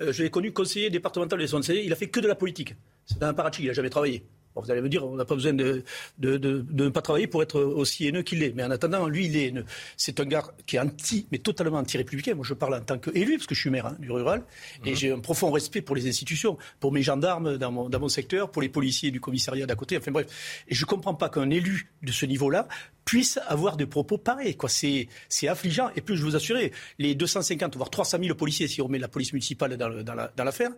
Euh, 0.00 0.12
je 0.12 0.22
l'ai 0.22 0.30
connu 0.30 0.52
conseiller 0.52 0.90
départemental 0.90 1.38
de 1.38 1.42
l'Essonne. 1.42 1.62
Il 1.68 1.92
a 1.92 1.96
fait 1.96 2.08
que 2.08 2.20
de 2.20 2.28
la 2.28 2.34
politique. 2.34 2.76
C'est 3.06 3.22
un 3.22 3.28
apparatchik. 3.28 3.64
Il 3.64 3.68
n'a 3.68 3.72
jamais 3.72 3.90
travaillé 3.90 4.24
vous 4.62 4.70
allez 4.70 4.80
me 4.80 4.88
dire, 4.88 5.04
on 5.04 5.16
n'a 5.16 5.24
pas 5.24 5.34
besoin 5.34 5.52
de, 5.52 5.82
de, 6.18 6.36
de, 6.36 6.64
ne 6.70 6.88
pas 6.88 7.02
travailler 7.02 7.26
pour 7.26 7.42
être 7.42 7.60
aussi 7.60 8.06
haineux 8.06 8.22
qu'il 8.22 8.42
est. 8.42 8.52
Mais 8.54 8.62
en 8.62 8.70
attendant, 8.70 9.08
lui, 9.08 9.26
il 9.26 9.36
est 9.36 9.48
haineux. 9.48 9.64
C'est 9.96 10.20
un 10.20 10.24
gars 10.24 10.44
qui 10.66 10.76
est 10.76 10.80
anti, 10.80 11.26
mais 11.32 11.38
totalement 11.38 11.78
anti-républicain. 11.78 12.34
Moi, 12.34 12.44
je 12.46 12.54
parle 12.54 12.74
en 12.74 12.80
tant 12.80 12.98
qu'élu, 12.98 13.36
parce 13.36 13.46
que 13.46 13.54
je 13.54 13.60
suis 13.60 13.70
maire 13.70 13.86
hein, 13.86 13.96
du 13.98 14.10
rural, 14.10 14.42
et 14.84 14.90
mhm. 14.90 14.96
j'ai 14.96 15.12
un 15.12 15.18
profond 15.18 15.50
respect 15.50 15.82
pour 15.82 15.96
les 15.96 16.08
institutions, 16.08 16.56
pour 16.80 16.92
mes 16.92 17.02
gendarmes 17.02 17.56
dans 17.58 17.72
mon, 17.72 17.88
dans 17.88 18.00
mon 18.00 18.08
secteur, 18.08 18.50
pour 18.50 18.62
les 18.62 18.68
policiers 18.68 19.10
du 19.10 19.20
commissariat 19.20 19.66
d'à 19.66 19.74
côté. 19.74 19.98
Enfin 19.98 20.12
bref. 20.12 20.26
Et 20.68 20.74
je 20.74 20.82
ne 20.82 20.86
comprends 20.86 21.14
pas 21.14 21.28
qu'un 21.28 21.50
élu 21.50 21.90
de 22.02 22.12
ce 22.12 22.26
niveau-là 22.26 22.68
puisse 23.04 23.38
avoir 23.46 23.76
des 23.76 23.86
propos 23.86 24.18
pareils. 24.18 24.56
Quoi. 24.56 24.68
C'est, 24.68 25.08
c'est 25.28 25.48
affligeant. 25.48 25.90
Et 25.96 26.00
puis, 26.00 26.16
je 26.16 26.22
vous 26.22 26.36
assurer, 26.36 26.72
les 26.98 27.14
250, 27.14 27.76
voire 27.76 27.90
300 27.90 28.18
000 28.22 28.34
policiers, 28.34 28.68
si 28.68 28.80
on 28.80 28.88
met 28.88 28.98
la 28.98 29.08
police 29.08 29.32
municipale 29.32 29.76
dans, 29.76 30.02
dans, 30.02 30.44
l'affaire, 30.44 30.70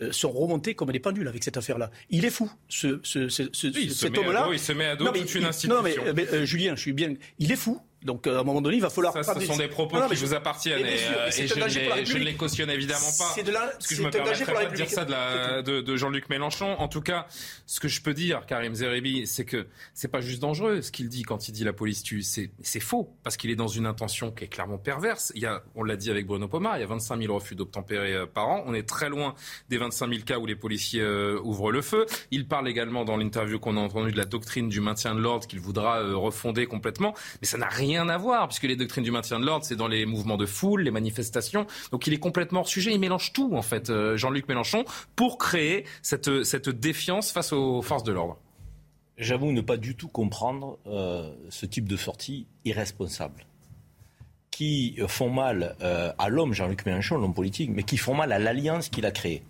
euh, 0.00 0.10
sont 0.12 0.30
remontés 0.30 0.74
comme 0.74 0.90
des 0.92 0.98
pendules 0.98 1.28
avec 1.28 1.44
cette 1.44 1.56
affaire-là. 1.56 1.90
Il 2.10 2.24
est 2.24 2.30
fou, 2.30 2.50
ce, 2.68 3.00
ce, 3.02 3.23
ce, 3.28 3.42
cet 3.52 4.18
homme-là. 4.18 4.48
il 4.52 4.58
se 4.58 4.72
met 4.72 4.86
à 4.86 4.96
dos 4.96 5.06
toute 5.06 5.34
une 5.34 5.44
institution. 5.44 5.76
Non, 5.76 5.82
mais, 5.82 5.96
euh, 5.98 6.14
euh, 6.32 6.44
Julien, 6.44 6.74
je 6.76 6.80
suis 6.80 6.92
bien. 6.92 7.14
Il 7.38 7.52
est 7.52 7.56
fou. 7.56 7.80
Donc 8.04 8.26
à 8.26 8.40
un 8.40 8.42
moment 8.42 8.60
donné, 8.60 8.76
il 8.76 8.82
va 8.82 8.90
falloir. 8.90 9.12
Ça, 9.12 9.34
ce 9.34 9.46
sont 9.46 9.56
des 9.56 9.68
propos 9.68 9.96
qui 10.08 10.16
vous 10.16 10.34
appartiennent 10.34 10.84
et, 10.86 10.96
je, 10.96 12.18
ne 12.18 12.24
les 12.24 12.34
cautionne 12.34 12.70
évidemment 12.70 13.00
pas. 13.18 13.32
C'est 13.34 13.42
de 13.42 13.50
la, 13.50 13.60
parce 13.60 13.86
que 13.86 13.94
je 13.94 14.02
me 14.02 14.10
permettrais 14.10 14.52
pas 14.52 14.66
de 14.66 14.74
dire 14.74 14.90
ça 14.90 15.04
de, 15.04 15.80
de, 15.80 15.96
Jean-Luc 15.96 16.28
Mélenchon. 16.28 16.76
En 16.78 16.88
tout 16.88 17.00
cas, 17.00 17.26
ce 17.66 17.80
que 17.80 17.88
je 17.88 18.02
peux 18.02 18.14
dire, 18.14 18.46
Karim 18.46 18.74
Zeribi, 18.74 19.26
c'est 19.26 19.44
que 19.44 19.66
c'est 19.94 20.08
pas 20.08 20.20
juste 20.20 20.40
dangereux 20.40 20.82
ce 20.82 20.92
qu'il 20.92 21.08
dit 21.08 21.22
quand 21.22 21.48
il 21.48 21.52
dit 21.52 21.64
la 21.64 21.72
police 21.72 22.02
tue. 22.02 22.22
C'est 22.22 22.80
faux 22.80 23.10
parce 23.22 23.36
qu'il 23.36 23.50
est 23.50 23.56
dans 23.56 23.68
une 23.68 23.86
intention 23.86 24.30
qui 24.30 24.44
est 24.44 24.48
clairement 24.48 24.78
perverse. 24.78 25.32
Il 25.34 25.42
y 25.42 25.46
a, 25.46 25.62
on 25.74 25.82
l'a 25.82 25.96
dit 25.96 26.10
avec 26.10 26.26
Bruno 26.26 26.48
Pomar, 26.48 26.76
il 26.76 26.80
y 26.80 26.84
a 26.84 26.86
25 26.86 27.20
000 27.20 27.34
refus 27.34 27.54
d'obtempérer 27.54 28.14
euh, 28.14 28.26
par 28.26 28.48
an. 28.48 28.64
On 28.66 28.74
est 28.74 28.88
très 28.88 29.08
loin 29.08 29.34
des 29.68 29.78
25 29.78 30.08
000 30.08 30.22
cas 30.24 30.38
où 30.38 30.46
les 30.46 30.56
policiers 30.56 31.00
euh, 31.02 31.40
ouvrent 31.42 31.72
le 31.72 31.82
feu. 31.82 32.06
Il 32.30 32.46
parle 32.46 32.68
également 32.68 33.04
dans 33.04 33.16
l'interview 33.16 33.58
qu'on 33.58 33.76
a 33.76 33.80
entendue 33.80 34.12
de 34.12 34.16
la 34.16 34.24
doctrine 34.24 34.68
du 34.68 34.80
maintien 34.80 35.14
de 35.14 35.20
l'ordre 35.20 35.46
qu'il 35.46 35.60
voudra 35.60 36.00
euh, 36.00 36.16
refonder 36.16 36.66
complètement, 36.66 37.14
mais 37.40 37.46
ça 37.46 37.58
n'a 37.58 37.68
rien 37.68 37.93
à 37.96 38.18
voir 38.18 38.48
puisque 38.48 38.64
les 38.64 38.76
doctrines 38.76 39.04
du 39.04 39.10
maintien 39.10 39.40
de 39.40 39.46
l'ordre, 39.46 39.64
c'est 39.64 39.76
dans 39.76 39.88
les 39.88 40.06
mouvements 40.06 40.36
de 40.36 40.46
foule, 40.46 40.82
les 40.82 40.90
manifestations. 40.90 41.66
Donc 41.90 42.06
il 42.06 42.12
est 42.12 42.18
complètement 42.18 42.60
hors 42.60 42.68
sujet. 42.68 42.92
Il 42.92 43.00
mélange 43.00 43.32
tout, 43.32 43.54
en 43.54 43.62
fait, 43.62 43.90
euh, 43.90 44.16
Jean-Luc 44.16 44.48
Mélenchon, 44.48 44.84
pour 45.16 45.38
créer 45.38 45.84
cette, 46.02 46.44
cette 46.44 46.68
défiance 46.68 47.32
face 47.32 47.52
aux 47.52 47.82
forces 47.82 48.04
de 48.04 48.12
l'ordre. 48.12 48.38
J'avoue 49.16 49.52
ne 49.52 49.60
pas 49.60 49.76
du 49.76 49.94
tout 49.94 50.08
comprendre 50.08 50.78
euh, 50.86 51.32
ce 51.48 51.66
type 51.66 51.88
de 51.88 51.96
sortie 51.96 52.46
irresponsable 52.64 53.46
qui 54.50 54.96
font 55.08 55.30
mal 55.30 55.74
euh, 55.82 56.12
à 56.16 56.28
l'homme, 56.28 56.52
Jean-Luc 56.52 56.86
Mélenchon, 56.86 57.18
l'homme 57.18 57.34
politique, 57.34 57.70
mais 57.72 57.82
qui 57.82 57.96
font 57.96 58.14
mal 58.14 58.30
à 58.30 58.38
l'alliance 58.38 58.88
qu'il 58.88 59.04
a 59.04 59.10
créée. 59.10 59.42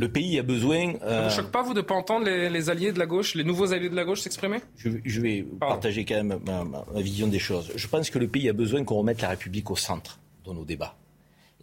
Le 0.00 0.10
pays 0.10 0.38
a 0.38 0.42
besoin. 0.42 0.94
Ça 1.00 1.22
ne 1.22 1.28
vous 1.28 1.34
choque 1.34 1.50
pas, 1.50 1.62
vous, 1.62 1.74
de 1.74 1.80
ne 1.80 1.84
pas 1.84 1.94
entendre 1.94 2.26
les, 2.26 2.70
alliés 2.70 2.92
de 2.92 2.98
la 2.98 3.06
gauche, 3.06 3.34
les 3.34 3.44
nouveaux 3.44 3.72
alliés 3.72 3.90
de 3.90 3.94
la 3.94 4.04
gauche 4.04 4.20
s'exprimer? 4.20 4.58
Je, 4.76 5.20
vais 5.20 5.42
partager 5.60 6.04
quand 6.04 6.22
même 6.22 6.40
ma, 6.44 6.84
vision 7.00 7.26
des 7.28 7.38
choses. 7.38 7.70
Je 7.76 7.86
pense 7.88 8.08
que 8.08 8.18
le 8.18 8.28
pays 8.28 8.48
a 8.48 8.52
besoin 8.52 8.84
qu'on 8.84 8.96
remette 8.96 9.20
la 9.20 9.28
République 9.28 9.70
au 9.70 9.76
centre 9.76 10.18
dans 10.44 10.54
nos 10.54 10.64
débats. 10.64 10.96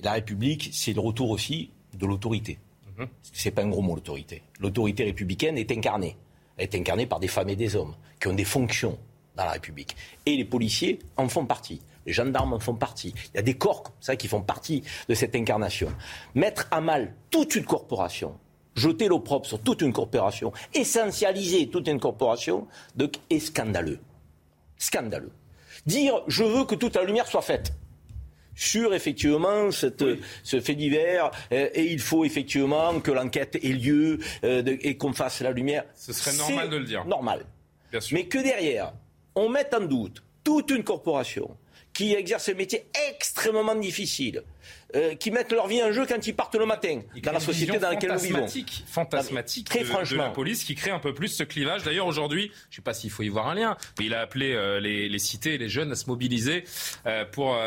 la 0.04 0.14
République, 0.14 0.70
c'est 0.74 0.94
le 0.94 1.02
retour 1.02 1.32
aussi 1.32 1.72
de 1.98 2.06
l'autorité. 2.06 2.60
Mhm. 2.98 3.08
Ce 3.34 3.48
n'est 3.48 3.52
pas 3.52 3.64
un 3.64 3.70
gros 3.70 3.82
mot, 3.82 3.96
l'autorité. 3.96 4.44
L'autorité 4.60 5.06
républicaine 5.06 5.58
est 5.58 5.72
incarnée. 5.72 6.16
Elle 6.58 6.66
est 6.66 6.76
incarnée 6.76 7.08
par 7.08 7.20
des 7.20 7.28
femmes 7.28 7.50
et 7.50 7.56
des 7.56 7.76
hommes 7.76 7.96
qui 8.20 8.28
ont 8.28 8.34
des 8.34 8.46
fonctions 8.46 8.98
dans 9.36 9.46
la 9.46 9.52
République. 9.52 9.96
Et 10.26 10.36
les 10.36 10.46
policiers 10.46 11.00
en 11.18 11.28
font 11.30 11.46
partie 11.46 11.82
les 12.06 12.14
gendarmes 12.14 12.54
en 12.54 12.60
font 12.60 12.76
partie. 12.76 13.14
Il 13.34 13.38
y 13.38 13.40
a 13.40 13.44
des 13.44 13.56
corps 13.56 13.84
comme 13.84 13.96
ça 14.00 14.16
qui 14.16 14.28
font 14.28 14.42
partie 14.42 14.84
de 15.08 15.14
cette 15.14 15.36
incarnation. 15.36 15.94
Mettre 16.36 16.68
à 16.72 16.82
mal 16.82 17.14
toute 17.30 17.56
une 17.56 17.66
corporation, 17.66 18.38
jeter 18.76 19.08
l'opprobre 19.08 19.46
sur 19.46 19.62
toute 19.62 19.82
une 19.82 19.94
corporation, 19.94 20.52
essentialiser 20.74 21.70
toute 21.70 21.88
une 21.88 22.00
corporation, 22.00 22.68
est 23.30 23.40
scandaleux. 23.40 24.00
Scandaleux. 24.78 25.32
Dire 25.86 26.22
je 26.28 26.44
veux 26.44 26.66
que 26.66 26.76
toute 26.76 26.96
la 26.96 27.04
lumière 27.04 27.28
soit 27.28 27.42
faite 27.42 27.74
sur 28.60 28.94
effectivement 28.94 29.72
cette, 29.72 30.04
ce 30.44 30.60
fait 30.60 30.76
divers 30.76 31.32
euh, 31.54 31.70
et 31.74 31.86
il 31.86 32.00
faut 32.00 32.26
effectivement 32.26 33.00
que 33.00 33.10
l'enquête 33.10 33.56
ait 33.56 33.70
lieu 33.70 34.20
euh, 34.44 34.78
et 34.82 34.98
qu'on 34.98 35.14
fasse 35.14 35.40
la 35.40 35.52
lumière. 35.52 35.86
Ce 35.96 36.12
serait 36.12 36.36
normal 36.36 36.70
de 36.70 36.76
le 36.76 36.84
dire. 36.84 37.06
Normal. 37.06 37.46
Mais 38.12 38.26
que 38.26 38.38
derrière, 38.38 38.94
on 39.36 39.48
mette 39.48 39.74
en 39.74 39.86
doute 39.86 40.22
toute 40.44 40.72
une 40.72 40.84
corporation, 40.84 41.56
qui 41.94 42.14
exercent 42.14 42.50
un 42.50 42.54
métier 42.54 42.86
extrêmement 43.10 43.76
difficile, 43.76 44.44
euh, 44.96 45.16
qui 45.16 45.32
mettent 45.32 45.52
leur 45.52 45.68
vie 45.68 45.84
en 45.84 45.92
jeu 45.92 46.06
quand 46.06 46.26
ils 46.26 46.36
partent 46.36 46.56
le 46.56 46.66
matin 46.66 47.02
dans 47.24 47.32
la 47.32 47.40
société 47.40 47.78
dans 47.78 47.90
laquelle 47.90 48.14
nous 48.14 48.20
vivons. 48.20 48.48
Fantasmatique, 48.88 49.70
très 49.70 49.80
de, 49.80 49.86
franchement. 49.86 50.24
la 50.24 50.30
police 50.30 50.64
qui 50.64 50.76
crée 50.76 50.92
un 50.92 51.00
peu 51.00 51.14
plus 51.14 51.28
ce 51.28 51.44
clivage. 51.44 51.84
D'ailleurs, 51.84 52.08
aujourd'hui, 52.08 52.52
je 52.70 52.74
ne 52.74 52.76
sais 52.78 52.82
pas 52.82 52.94
s'il 52.94 53.10
faut 53.10 53.24
y 53.24 53.30
voir 53.30 53.48
un 53.48 53.56
lien, 53.56 53.78
mais 54.00 54.06
il 54.06 54.14
a 54.14 54.22
appelé 54.22 54.54
euh, 54.54 54.80
les, 54.80 55.10
les, 55.10 55.20
cités 55.20 55.56
et 55.56 55.58
les 55.58 55.70
jeunes 55.70 55.92
à 55.92 55.96
se 55.96 56.08
mobiliser 56.08 56.64
euh, 57.06 57.26
pour 57.26 57.58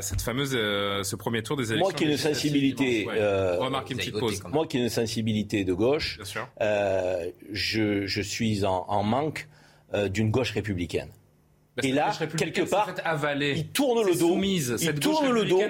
cette 0.00 0.22
fameuse, 0.22 0.52
ce 0.52 1.16
premier 1.16 1.42
tour 1.42 1.56
des 1.56 1.72
élections. 1.72 1.90
Moi 1.90 1.92
qui 1.92 2.04
ai 2.04 2.10
une 2.10 2.16
sensibilité, 2.16 3.02
une 3.02 3.96
petite 3.96 4.18
pause. 4.18 4.42
Moi 4.50 4.66
qui 4.66 4.78
ai 4.78 4.80
une 4.80 4.88
sensibilité 4.88 5.64
de 5.64 5.72
gauche, 5.72 6.18
je, 6.60 8.06
je, 8.06 8.22
suis 8.22 8.64
en, 8.64 8.86
en 8.88 9.02
manque 9.02 9.48
d'une 10.10 10.30
gauche 10.30 10.52
républicaine. 10.52 11.10
Et 11.82 11.92
là, 11.92 12.12
quelque 12.36 12.62
part, 12.62 12.94
il 13.40 13.68
tourne 13.68 14.06
le 14.06 14.12
dos, 14.12 14.28
soumise. 14.28 14.76
il 14.80 14.94
tourne 14.94 15.30
le 15.30 15.44
dos 15.44 15.62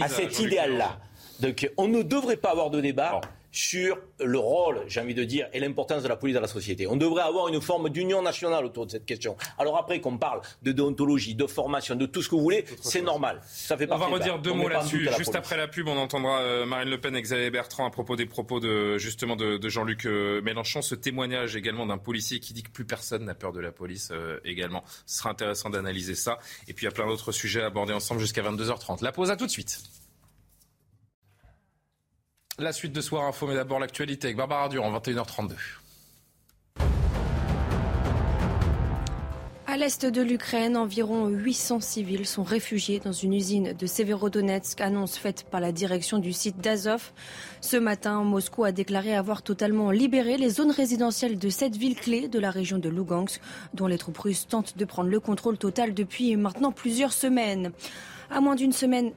à 0.00 0.08
cet 0.08 0.38
idéal-là. 0.38 0.98
Donc, 1.40 1.70
on 1.76 1.88
ne 1.88 2.02
devrait 2.02 2.36
pas 2.36 2.50
avoir 2.50 2.70
de 2.70 2.80
débat 2.80 3.20
sur 3.52 3.98
le 4.20 4.38
rôle, 4.38 4.82
j'ai 4.86 5.00
envie 5.00 5.14
de 5.14 5.24
dire, 5.24 5.48
et 5.52 5.60
l'importance 5.60 6.02
de 6.02 6.08
la 6.08 6.16
police 6.16 6.34
dans 6.34 6.40
la 6.40 6.48
société. 6.48 6.86
On 6.86 6.96
devrait 6.96 7.22
avoir 7.22 7.48
une 7.48 7.60
forme 7.60 7.90
d'union 7.90 8.22
nationale 8.22 8.64
autour 8.64 8.86
de 8.86 8.92
cette 8.92 9.06
question. 9.06 9.36
Alors 9.58 9.76
après 9.76 10.00
qu'on 10.00 10.18
parle 10.18 10.40
de 10.62 10.72
déontologie, 10.72 11.34
de 11.34 11.46
formation, 11.46 11.96
de 11.96 12.06
tout 12.06 12.22
ce 12.22 12.28
que 12.28 12.34
vous 12.34 12.42
voulez, 12.42 12.64
c'est 12.80 13.02
normal. 13.02 13.40
Ça 13.46 13.76
fait 13.76 13.90
on 13.90 13.96
va 13.96 14.06
redire 14.06 14.38
deux 14.38 14.52
mots 14.52 14.68
là-dessus. 14.68 15.08
Juste 15.16 15.34
après 15.34 15.56
la 15.56 15.68
pub, 15.68 15.88
on 15.88 15.96
entendra 15.96 16.40
euh, 16.40 16.66
Marine 16.66 16.90
Le 16.90 17.00
Pen 17.00 17.16
et 17.16 17.22
Xavier 17.22 17.50
Bertrand 17.50 17.86
à 17.86 17.90
propos 17.90 18.16
des 18.16 18.26
propos 18.26 18.60
de 18.60 18.98
justement 18.98 19.36
de, 19.36 19.68
Jean-Luc 19.68 20.06
euh, 20.06 20.40
Mélenchon. 20.42 20.82
Ce 20.82 20.94
témoignage 20.94 21.56
également 21.56 21.86
d'un 21.86 21.98
policier 21.98 22.40
qui 22.40 22.52
dit 22.52 22.62
que 22.62 22.70
plus 22.70 22.84
personne 22.84 23.24
n'a 23.24 23.34
peur 23.34 23.52
de 23.52 23.60
la 23.60 23.72
police 23.72 24.10
euh, 24.12 24.38
également. 24.44 24.84
Ce 25.06 25.18
sera 25.18 25.30
intéressant 25.30 25.70
d'analyser 25.70 26.14
ça. 26.14 26.38
Et 26.68 26.72
puis 26.72 26.84
il 26.84 26.88
y 26.88 26.92
a 26.92 26.94
plein 26.94 27.06
d'autres 27.06 27.32
sujets 27.32 27.62
à 27.62 27.66
aborder 27.66 27.92
ensemble 27.92 28.20
jusqu'à 28.20 28.42
22h30. 28.42 29.02
La 29.02 29.12
pause 29.12 29.30
à 29.30 29.36
tout 29.36 29.46
de 29.46 29.50
suite. 29.50 29.82
La 32.60 32.72
suite 32.74 32.92
de 32.92 33.00
Soir 33.00 33.24
Info, 33.24 33.46
mais 33.46 33.54
d'abord 33.54 33.78
l'actualité 33.78 34.26
avec 34.26 34.36
Barbara 34.36 34.68
Durand, 34.68 34.92
21h32. 34.98 35.52
À 39.66 39.76
l'est 39.78 40.04
de 40.04 40.20
l'Ukraine, 40.20 40.76
environ 40.76 41.28
800 41.28 41.80
civils 41.80 42.26
sont 42.26 42.42
réfugiés 42.42 43.00
dans 43.00 43.12
une 43.12 43.32
usine 43.32 43.72
de 43.72 43.86
Severodonetsk, 43.86 44.78
annonce 44.82 45.16
faite 45.16 45.46
par 45.50 45.60
la 45.62 45.72
direction 45.72 46.18
du 46.18 46.34
site 46.34 46.58
d'Azov. 46.58 47.12
Ce 47.62 47.78
matin, 47.78 48.24
Moscou 48.24 48.64
a 48.64 48.72
déclaré 48.72 49.14
avoir 49.14 49.40
totalement 49.40 49.90
libéré 49.90 50.36
les 50.36 50.50
zones 50.50 50.70
résidentielles 50.70 51.38
de 51.38 51.48
cette 51.48 51.76
ville 51.76 51.96
clé 51.96 52.28
de 52.28 52.38
la 52.38 52.50
région 52.50 52.76
de 52.76 52.90
Lugansk, 52.90 53.40
dont 53.72 53.86
les 53.86 53.96
troupes 53.96 54.18
russes 54.18 54.46
tentent 54.46 54.76
de 54.76 54.84
prendre 54.84 55.08
le 55.08 55.20
contrôle 55.20 55.56
total 55.56 55.94
depuis 55.94 56.36
maintenant 56.36 56.72
plusieurs 56.72 57.14
semaines. 57.14 57.72
À 58.30 58.42
moins 58.42 58.54
d'une 58.54 58.72
semaine 58.72 59.12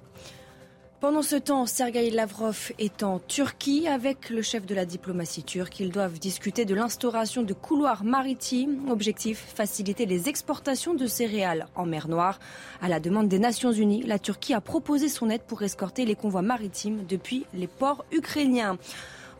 pendant 1.03 1.21
ce 1.21 1.35
temps, 1.35 1.65
Sergei 1.65 2.09
Lavrov 2.11 2.71
est 2.79 3.03
en 3.03 3.19
Turquie 3.19 3.89
avec 3.89 4.29
le 4.29 4.41
chef 4.41 4.65
de 4.65 4.73
la 4.73 4.85
diplomatie 4.85 5.43
turque. 5.43 5.81
Ils 5.81 5.91
doivent 5.91 6.17
discuter 6.17 6.63
de 6.63 6.73
l'instauration 6.73 7.43
de 7.43 7.53
couloirs 7.53 8.05
maritimes. 8.05 8.89
Objectif, 8.89 9.43
faciliter 9.53 10.05
les 10.05 10.29
exportations 10.29 10.93
de 10.93 11.05
céréales 11.05 11.67
en 11.75 11.85
mer 11.85 12.07
Noire. 12.07 12.39
À 12.81 12.87
la 12.87 13.01
demande 13.01 13.27
des 13.27 13.37
Nations 13.37 13.73
Unies, 13.73 14.03
la 14.03 14.17
Turquie 14.17 14.53
a 14.53 14.61
proposé 14.61 15.09
son 15.09 15.29
aide 15.29 15.41
pour 15.41 15.61
escorter 15.61 16.05
les 16.05 16.15
convois 16.15 16.41
maritimes 16.41 17.03
depuis 17.05 17.45
les 17.53 17.67
ports 17.67 18.05
ukrainiens. 18.13 18.77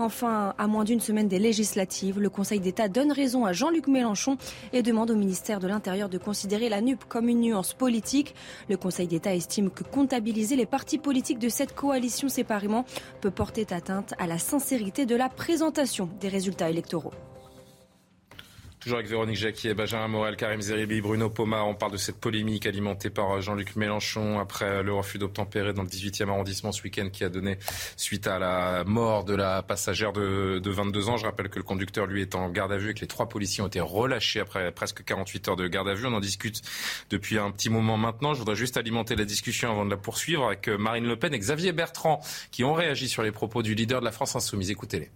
Enfin, 0.04 0.54
à 0.58 0.68
moins 0.68 0.84
d'une 0.84 1.00
semaine 1.00 1.30
des 1.30 1.40
législatives, 1.40 2.20
le 2.20 2.30
Conseil 2.30 2.60
d'État 2.60 2.90
donne 2.90 3.14
raison 3.14 3.46
à 3.46 3.54
Jean-Luc 3.54 3.88
Mélenchon 3.88 4.36
et 4.74 4.82
demande 4.82 5.12
au 5.12 5.16
ministère 5.16 5.62
de 5.62 5.68
l'Intérieur 5.70 6.10
de 6.10 6.18
considérer 6.18 6.68
la 6.68 6.82
NUP 6.82 7.06
comme 7.06 7.30
une 7.30 7.40
nuance 7.40 7.74
politique. 7.74 8.36
Le 8.68 8.76
Conseil 8.76 9.08
d'État 9.08 9.34
estime 9.34 9.70
que 9.70 9.86
comptabiliser 9.86 10.58
les 10.58 10.66
partis 10.66 10.98
politiques 10.98 11.40
de 11.40 11.48
cette 11.48 11.74
coalition 11.74 12.28
séparément 12.28 12.84
peut 13.22 13.32
porter 13.32 13.66
atteinte 13.72 14.14
à 14.20 14.28
la 14.28 14.40
sincérité 14.40 15.06
de 15.06 15.16
la 15.16 15.30
présentation 15.30 16.10
des 16.20 16.28
résultats 16.28 16.70
électoraux. 16.70 17.14
Toujours 18.84 18.98
avec 18.98 19.10
Véronique 19.10 19.38
Jacquier, 19.38 19.74
Benjamin 19.74 20.10
Morel, 20.10 20.36
Karim 20.36 20.60
Zeribi, 20.60 21.00
Bruno 21.00 21.30
Poma. 21.30 21.64
On 21.64 21.74
parle 21.74 21.94
de 21.94 21.98
cette 21.98 22.18
polémique 22.18 22.66
alimentée 22.66 23.10
par 23.10 23.40
Jean-Luc 23.42 23.78
Mélenchon 23.78 24.40
après 24.40 24.84
le 24.84 24.94
refus 24.94 25.18
d'obtempérer 25.18 25.72
dans 25.72 25.84
le 25.84 25.88
18e 25.88 26.28
arrondissement 26.28 26.74
ce 26.74 26.84
week-end 26.84 27.08
qui 27.10 27.24
a 27.24 27.30
donné 27.30 27.58
suite 27.96 28.28
à 28.28 28.40
la 28.40 28.84
mort 28.84 29.24
de 29.24 29.36
la 29.36 29.64
passagère 29.64 30.12
de, 30.12 30.62
22 30.62 31.08
ans. 31.08 31.16
Je 31.16 31.24
rappelle 31.24 31.48
que 31.48 31.60
le 31.60 31.64
conducteur, 31.64 32.08
lui, 32.08 32.24
est 32.24 32.36
en 32.36 32.50
garde 32.50 32.74
à 32.74 32.78
vue 32.78 32.90
et 32.90 32.94
que 32.94 33.00
les 33.00 33.08
trois 33.08 33.30
policiers 33.30 33.64
ont 33.64 33.68
été 33.68 33.80
relâchés 33.80 34.42
après 34.42 34.70
presque 34.74 35.02
48 35.06 35.48
heures 35.48 35.56
de 35.56 35.70
garde 35.70 35.88
à 35.88 35.94
vue. 35.94 36.06
On 36.06 36.14
en 36.14 36.20
discute 36.20 36.62
depuis 37.10 37.38
un 37.38 37.52
petit 37.52 37.70
moment 37.70 37.96
maintenant. 37.96 38.34
Je 38.34 38.40
voudrais 38.40 38.58
juste 38.58 38.76
alimenter 38.76 39.16
la 39.16 39.24
discussion 39.24 39.72
avant 39.72 39.86
de 39.86 39.92
la 39.92 39.98
poursuivre 39.98 40.48
avec 40.48 40.68
Marine 40.68 41.08
Le 41.08 41.16
Pen 41.16 41.34
et 41.34 41.40
Xavier 41.40 41.72
Bertrand 41.72 42.20
qui 42.52 42.66
ont 42.66 42.74
réagi 42.74 43.08
sur 43.08 43.24
les 43.24 43.32
propos 43.32 43.64
du 43.64 43.76
leader 43.76 44.02
de 44.02 44.06
la 44.06 44.12
France 44.12 44.36
Insoumise. 44.36 44.72
Écoutez-les. 44.72 45.10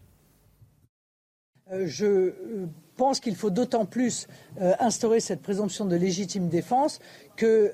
Euh, 1.71 1.85
je 1.85 2.05
euh, 2.05 2.69
pense 2.95 3.19
qu'il 3.19 3.35
faut 3.35 3.49
d'autant 3.49 3.85
plus 3.85 4.27
euh, 4.61 4.73
instaurer 4.79 5.19
cette 5.19 5.41
présomption 5.41 5.85
de 5.85 5.95
légitime 5.95 6.47
défense 6.47 6.99
que 7.35 7.73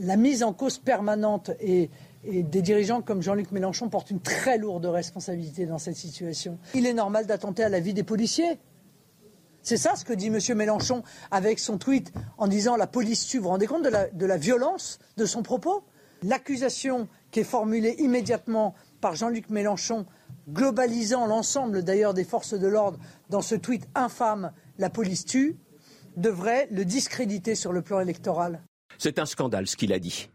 la 0.00 0.16
mise 0.16 0.42
en 0.42 0.52
cause 0.52 0.78
permanente 0.78 1.50
et, 1.60 1.90
des 2.24 2.62
dirigeants 2.62 3.00
comme 3.00 3.22
Jean-Luc 3.22 3.52
Mélenchon 3.52 3.88
portent 3.88 4.10
une 4.10 4.20
très 4.20 4.58
lourde 4.58 4.84
responsabilité 4.86 5.66
dans 5.66 5.78
cette 5.78 5.96
situation. 5.96 6.58
Il 6.74 6.84
est 6.86 6.92
normal 6.92 7.26
d'attenter 7.26 7.62
à 7.62 7.68
la 7.68 7.80
vie 7.80 7.94
des 7.94 8.02
policiers. 8.02 8.58
C'est 9.62 9.76
ça 9.76 9.94
ce 9.94 10.04
que 10.04 10.12
dit 10.12 10.26
M. 10.26 10.38
Mélenchon 10.56 11.04
avec 11.30 11.58
son 11.58 11.78
tweet 11.78 12.12
en 12.36 12.48
disant 12.48 12.76
la 12.76 12.88
police 12.88 13.26
tue. 13.26 13.38
Vous 13.38 13.44
vous 13.44 13.50
rendez 13.50 13.66
compte 13.66 13.84
de 13.84 13.88
la, 13.88 14.08
de 14.08 14.26
la 14.26 14.36
violence 14.36 14.98
de 15.16 15.26
son 15.26 15.42
propos? 15.42 15.84
L'accusation 16.22 17.08
qui 17.30 17.40
est 17.40 17.44
formulée 17.44 17.94
immédiatement 17.98 18.74
par 19.00 19.14
Jean-Luc 19.14 19.48
Mélenchon 19.48 20.04
globalisant 20.48 21.26
l'ensemble 21.26 21.84
d'ailleurs 21.84 22.14
des 22.14 22.24
forces 22.24 22.54
de 22.54 22.66
l'ordre 22.66 22.98
dans 23.28 23.42
ce 23.42 23.54
tweet 23.54 23.86
infâme 23.94 24.52
La 24.78 24.90
police 24.90 25.24
tue, 25.24 25.56
devrait 26.16 26.68
le 26.70 26.84
discréditer 26.84 27.54
sur 27.54 27.72
le 27.72 27.82
plan 27.82 28.00
électoral. 28.00 28.62
C'est 28.98 29.18
un 29.18 29.26
scandale 29.26 29.66
ce 29.66 29.76
qu'il 29.76 29.92
a 29.92 29.98
dit. 29.98 30.28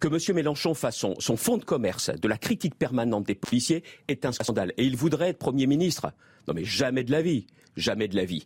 Que 0.00 0.08
M. 0.08 0.34
Mélenchon 0.34 0.74
fasse 0.74 0.96
son, 0.96 1.14
son 1.20 1.36
fonds 1.36 1.58
de 1.58 1.64
commerce 1.64 2.10
de 2.10 2.28
la 2.28 2.36
critique 2.36 2.74
permanente 2.74 3.24
des 3.24 3.36
policiers 3.36 3.84
est 4.08 4.24
un 4.24 4.32
scandale. 4.32 4.72
Et 4.76 4.84
il 4.84 4.96
voudrait 4.96 5.28
être 5.28 5.38
Premier 5.38 5.66
ministre. 5.66 6.12
Non 6.48 6.54
mais 6.54 6.64
jamais 6.64 7.04
de 7.04 7.12
la 7.12 7.22
vie. 7.22 7.46
Jamais 7.76 8.08
de 8.08 8.16
la 8.16 8.24
vie. 8.24 8.44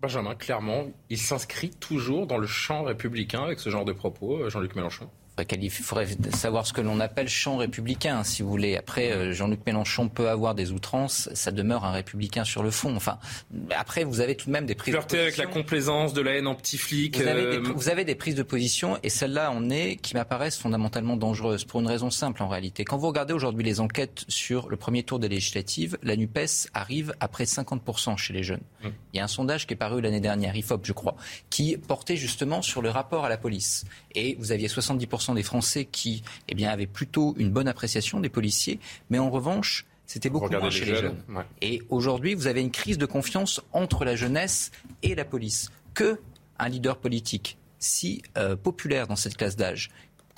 Benjamin, 0.00 0.34
clairement, 0.34 0.86
il 1.10 1.18
s'inscrit 1.18 1.70
toujours 1.70 2.26
dans 2.26 2.38
le 2.38 2.46
champ 2.46 2.84
républicain 2.84 3.42
avec 3.42 3.60
ce 3.60 3.68
genre 3.68 3.84
de 3.84 3.92
propos, 3.92 4.38
euh, 4.38 4.48
Jean-Luc 4.48 4.74
Mélenchon 4.74 5.10
il 5.50 5.70
faudrait 5.70 6.06
savoir 6.34 6.66
ce 6.66 6.72
que 6.72 6.80
l'on 6.80 7.00
appelle 7.00 7.28
champ 7.28 7.56
républicain, 7.56 8.24
si 8.24 8.42
vous 8.42 8.48
voulez. 8.48 8.76
Après, 8.76 9.12
euh, 9.12 9.32
Jean-Luc 9.32 9.60
Mélenchon 9.66 10.08
peut 10.08 10.28
avoir 10.28 10.54
des 10.54 10.72
outrances, 10.72 11.28
ça 11.34 11.50
demeure 11.50 11.84
un 11.84 11.92
républicain 11.92 12.44
sur 12.44 12.62
le 12.62 12.70
fond. 12.70 12.94
Enfin, 12.96 13.18
après, 13.76 14.04
vous 14.04 14.20
avez 14.20 14.34
tout 14.36 14.46
de 14.46 14.52
même 14.52 14.66
des 14.66 14.74
prises 14.74 14.94
de 14.94 15.00
position. 15.00 15.20
avec 15.20 15.36
la 15.36 15.46
complaisance 15.46 16.12
de 16.12 16.20
la 16.20 16.32
haine 16.32 16.46
en 16.46 16.54
petit 16.54 16.78
flic. 16.78 17.16
Vous, 17.16 17.26
avez 17.26 17.42
des, 17.42 17.56
euh, 17.56 17.72
vous 17.74 17.88
avez 17.88 18.04
des 18.04 18.14
prises 18.14 18.34
de 18.34 18.42
position, 18.42 18.98
et 19.02 19.08
celles-là 19.08 19.50
en 19.50 19.70
est 19.70 19.96
qui 19.96 20.14
m'apparaissent 20.14 20.58
fondamentalement 20.58 21.16
dangereuses, 21.16 21.64
pour 21.64 21.80
une 21.80 21.86
raison 21.86 22.10
simple 22.10 22.42
en 22.42 22.48
réalité. 22.48 22.84
Quand 22.84 22.98
vous 22.98 23.08
regardez 23.08 23.32
aujourd'hui 23.32 23.64
les 23.64 23.80
enquêtes 23.80 24.24
sur 24.28 24.68
le 24.68 24.76
premier 24.76 25.02
tour 25.02 25.18
des 25.18 25.28
législatives, 25.28 25.98
la 26.02 26.16
NUPES 26.16 26.68
arrive 26.74 27.14
après 27.20 27.44
50% 27.44 28.16
chez 28.16 28.32
les 28.32 28.42
jeunes. 28.42 28.62
Hum. 28.84 28.92
Il 29.12 29.16
y 29.16 29.20
a 29.20 29.24
un 29.24 29.28
sondage 29.28 29.66
qui 29.66 29.74
est 29.74 29.76
paru 29.76 30.00
l'année 30.00 30.20
dernière, 30.20 30.54
IFOP 30.56 30.84
je 30.84 30.92
crois, 30.92 31.16
qui 31.50 31.76
portait 31.76 32.16
justement 32.16 32.62
sur 32.62 32.82
le 32.82 32.90
rapport 32.90 33.24
à 33.24 33.28
la 33.28 33.36
police. 33.36 33.84
Et 34.14 34.36
vous 34.38 34.52
aviez 34.52 34.68
70% 34.68 35.29
des 35.34 35.42
Français 35.42 35.84
qui 35.84 36.22
eh 36.48 36.54
bien, 36.54 36.70
avaient 36.70 36.86
plutôt 36.86 37.34
une 37.38 37.50
bonne 37.50 37.68
appréciation 37.68 38.20
des 38.20 38.28
policiers, 38.28 38.80
mais 39.10 39.18
en 39.18 39.30
revanche, 39.30 39.86
c'était 40.06 40.30
beaucoup 40.30 40.50
moins 40.50 40.70
chez 40.70 40.86
les 40.86 40.96
jeunes. 40.96 41.22
Et 41.62 41.82
aujourd'hui, 41.88 42.34
vous 42.34 42.46
avez 42.46 42.60
une 42.60 42.72
crise 42.72 42.98
de 42.98 43.06
confiance 43.06 43.60
entre 43.72 44.04
la 44.04 44.16
jeunesse 44.16 44.72
et 45.02 45.14
la 45.14 45.24
police. 45.24 45.70
Que 45.94 46.20
un 46.58 46.68
leader 46.68 46.98
politique 46.98 47.56
si 47.78 48.22
euh, 48.36 48.56
populaire 48.56 49.06
dans 49.06 49.16
cette 49.16 49.36
classe 49.36 49.56
d'âge, 49.56 49.90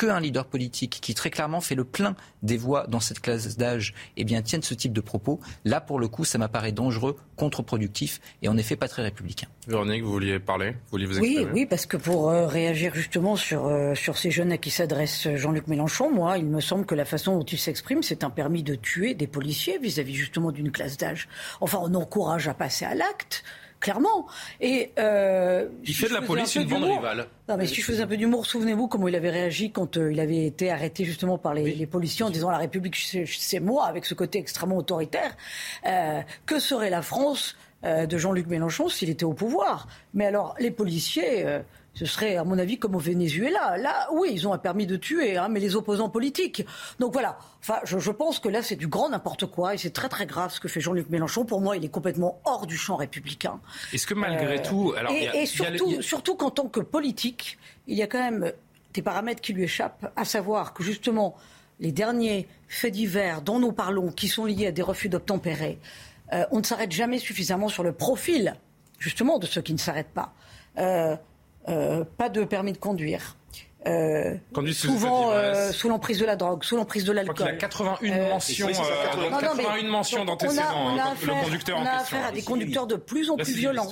qu'un 0.07 0.21
leader 0.21 0.47
politique 0.47 0.99
qui 1.01 1.15
très 1.15 1.31
clairement 1.31 1.61
fait 1.61 1.75
le 1.75 1.85
plein 1.85 2.17
des 2.43 2.57
voix 2.57 2.87
dans 2.87 3.01
cette 3.01 3.21
classe 3.21 3.57
d'âge 3.57 3.95
eh 4.17 4.25
bien, 4.25 4.43
tienne 4.43 4.63
ce 4.63 4.75
type 4.75 4.93
de 4.93 5.01
propos, 5.01 5.41
là 5.65 5.81
pour 5.81 5.99
le 5.99 6.09
coup 6.09 6.25
ça 6.25 6.39
m'apparaît 6.39 6.73
dangereux, 6.73 7.17
contre-productif 7.37 8.21
et 8.43 8.49
en 8.49 8.57
effet 8.57 8.77
pas 8.77 8.89
très 8.89 9.03
républicain. 9.03 9.47
Véronique, 9.67 10.03
vous 10.03 10.13
vouliez 10.13 10.39
parler? 10.39 10.73
Vous 10.73 10.91
vouliez 10.93 11.07
vous 11.07 11.19
Oui, 11.21 11.47
oui, 11.53 11.67
parce 11.67 11.87
que 11.87 11.97
pour 11.97 12.31
euh, 12.31 12.47
réagir 12.47 12.95
justement 12.95 13.37
sur, 13.37 13.67
euh, 13.67 13.95
sur 13.95 14.19
ces 14.19 14.31
jeunes 14.31 14.53
à 14.53 14.59
qui 14.59 14.71
s'adresse 14.71 15.29
Jean-Luc 15.37 15.69
Mélenchon, 15.69 16.13
moi, 16.13 16.39
il 16.39 16.47
me 16.47 16.61
semble 16.61 16.85
que 16.85 16.95
la 16.95 17.05
façon 17.05 17.39
dont 17.39 17.45
il 17.45 17.59
s'exprime, 17.59 18.03
c'est 18.03 18.25
un 18.25 18.31
permis 18.31 18.63
de 18.63 18.75
tuer 18.75 19.15
des 19.15 19.27
policiers 19.27 19.79
vis-à-vis 19.79 20.15
justement 20.15 20.51
d'une 20.51 20.73
classe 20.73 20.97
d'âge. 20.97 21.29
Enfin, 21.61 21.79
on 21.83 21.95
encourage 21.95 22.49
à 22.49 22.55
passer 22.55 22.85
à 22.85 22.95
l'acte 22.95 23.45
clairement. 23.83 24.27
Et 24.61 24.93
euh, 24.99 25.69
il 25.85 25.95
fait 25.95 26.09
de 26.09 26.15
la 26.15 26.23
police 26.23 26.55
une 26.55 26.69
bande 26.69 26.85
rivale. 26.85 27.27
Non, 27.49 27.57
mais 27.59 27.67
si 27.67 27.83
je 27.83 27.85
faisais 27.85 28.03
un 28.03 28.07
peu 28.07 28.17
d'humour, 28.17 28.47
souvenez-vous 28.47 28.89
comment 28.89 29.09
il 29.09 29.17
avait 29.17 29.31
réagi 29.31 29.73
quand 29.73 29.99
euh, 29.99 30.13
il 30.13 30.21
avait 30.21 30.47
été 30.47 30.71
arrêté 30.71 31.05
justement 31.05 31.37
par 31.37 31.53
les, 31.53 31.87
policiers 31.87 32.25
en 32.25 32.31
disant 32.31 32.49
la 32.51 32.59
République, 32.59 32.97
c'est 32.97 33.61
moi, 33.61 33.85
avec 33.87 34.07
ce 34.07 34.15
côté 34.15 34.39
extrêmement 34.39 34.79
autoritaire. 34.79 35.37
Euh, 35.87 36.21
que 36.47 36.59
serait 36.59 36.89
la 36.89 37.03
France 37.03 37.57
de 37.83 38.17
Jean-Luc 38.17 38.47
Mélenchon 38.47 38.89
s'il 38.89 39.11
était 39.11 39.25
au 39.25 39.33
pouvoir? 39.33 39.89
Mais 40.15 40.27
alors, 40.27 40.55
les 40.61 40.71
policiers 40.71 41.45
ce 41.95 42.07
serait, 42.07 42.37
à 42.37 42.45
mon 42.45 42.59
avis, 42.59 42.79
comme 42.79 42.95
au 42.95 42.99
Venezuela. 42.99 43.77
Là, 43.77 44.09
oui, 44.13 44.31
ils 44.33 44.49
ont 44.49 44.53
un 44.53 44.59
permis 44.59 44.87
de 44.87 44.97
tuer, 44.97 45.37
hein, 45.37 45.49
mais 45.51 45.61
les 45.61 45.77
opposants 45.77 46.09
politiques. 46.09 46.65
Donc 46.99 47.13
voilà. 47.13 47.39
Enfin, 47.61 47.81
je, 47.85 48.11
pense 48.11 48.39
que 48.39 48.49
là, 48.49 48.63
c'est 48.63 48.77
du 48.77 48.89
grand 48.89 49.11
n'importe 49.11 49.47
quoi 49.47 49.75
et 49.75 49.79
c'est 49.79 49.91
très 49.91 50.09
très 50.09 50.27
grave 50.27 50.53
ce 50.53 50.61
que 50.61 50.69
fait 50.69 50.81
Jean-Luc 50.81 51.11
Mélenchon. 51.11 51.45
Pour 51.45 51.61
moi, 51.61 51.77
il 51.77 51.85
est 51.85 51.91
complètement 51.91 52.41
hors 52.45 52.67
du 52.67 52.77
champ 52.77 52.97
républicain. 52.97 53.61
Est-ce 53.93 54.07
que 54.07 54.15
malgré 54.15 54.59
euh, 54.59 54.63
tout, 54.63 54.95
alors 54.97 55.13
et, 55.13 55.47
surtout, 55.47 56.01
surtout 56.01 56.35
qu'en 56.35 56.51
tant 56.51 56.69
que 56.69 56.81
politique, 56.81 57.59
il 57.87 57.97
y 57.97 58.03
a 58.03 58.07
quand 58.07 58.19
même 58.19 58.53
des 58.95 59.03
paramètres 59.03 59.41
qui 59.41 59.53
lui 59.53 59.65
échappent, 59.65 60.11
à 60.17 60.25
savoir 60.25 60.75
que 60.75 60.83
justement 60.83 61.37
les 61.81 61.93
derniers 61.93 62.49
faits 62.69 62.93
divers 62.93 63.43
dont 63.43 63.59
nous 63.59 63.73
parlons, 63.73 64.11
qui 64.11 64.29
sont 64.29 64.45
liés 64.45 64.69
à 64.69 64.73
des 64.73 64.83
refus 64.83 65.09
d'obtempérer, 65.09 65.79
euh, 66.33 66.45
on 66.51 66.59
ne 66.59 66.65
s'arrête 66.65 66.93
jamais 66.93 67.19
suffisamment 67.19 67.69
sur 67.69 67.83
le 67.83 67.93
profil 67.93 68.55
justement 68.99 69.39
de 69.39 69.47
ceux 69.47 69.63
qui 69.63 69.73
ne 69.73 69.79
s'arrêtent 69.79 70.15
pas. 70.15 70.33
Euh, 70.79 71.17
euh, 71.69 72.05
pas 72.17 72.29
de 72.29 72.45
permis 72.45 72.73
de 72.73 72.79
conduire. 72.79 73.37
Euh, 73.87 74.37
souvent 74.73 75.33
euh, 75.33 75.73
sous 75.73 75.89
l'emprise 75.89 76.19
de 76.19 76.25
la 76.25 76.37
drogue, 76.37 76.63
sous 76.63 76.77
l'emprise 76.77 77.05
de 77.05 77.11
l'alcool. 77.11 77.37
Il 77.41 77.55
a 77.55 77.57
81 77.57 78.29
mentions, 78.29 78.69
81 78.69 79.89
mentions 79.89 80.25
d'antécédents, 80.25 80.95
le 80.95 81.45
conducteur 81.45 81.79
on 81.81 81.87
a 81.87 81.91
affaire 81.91 82.27
à 82.27 82.33
des 82.33 82.43
conducteurs 82.43 82.87
de 82.87 82.95
plus 82.95 83.29
en 83.31 83.37
plus 83.37 83.53
violents. 83.53 83.91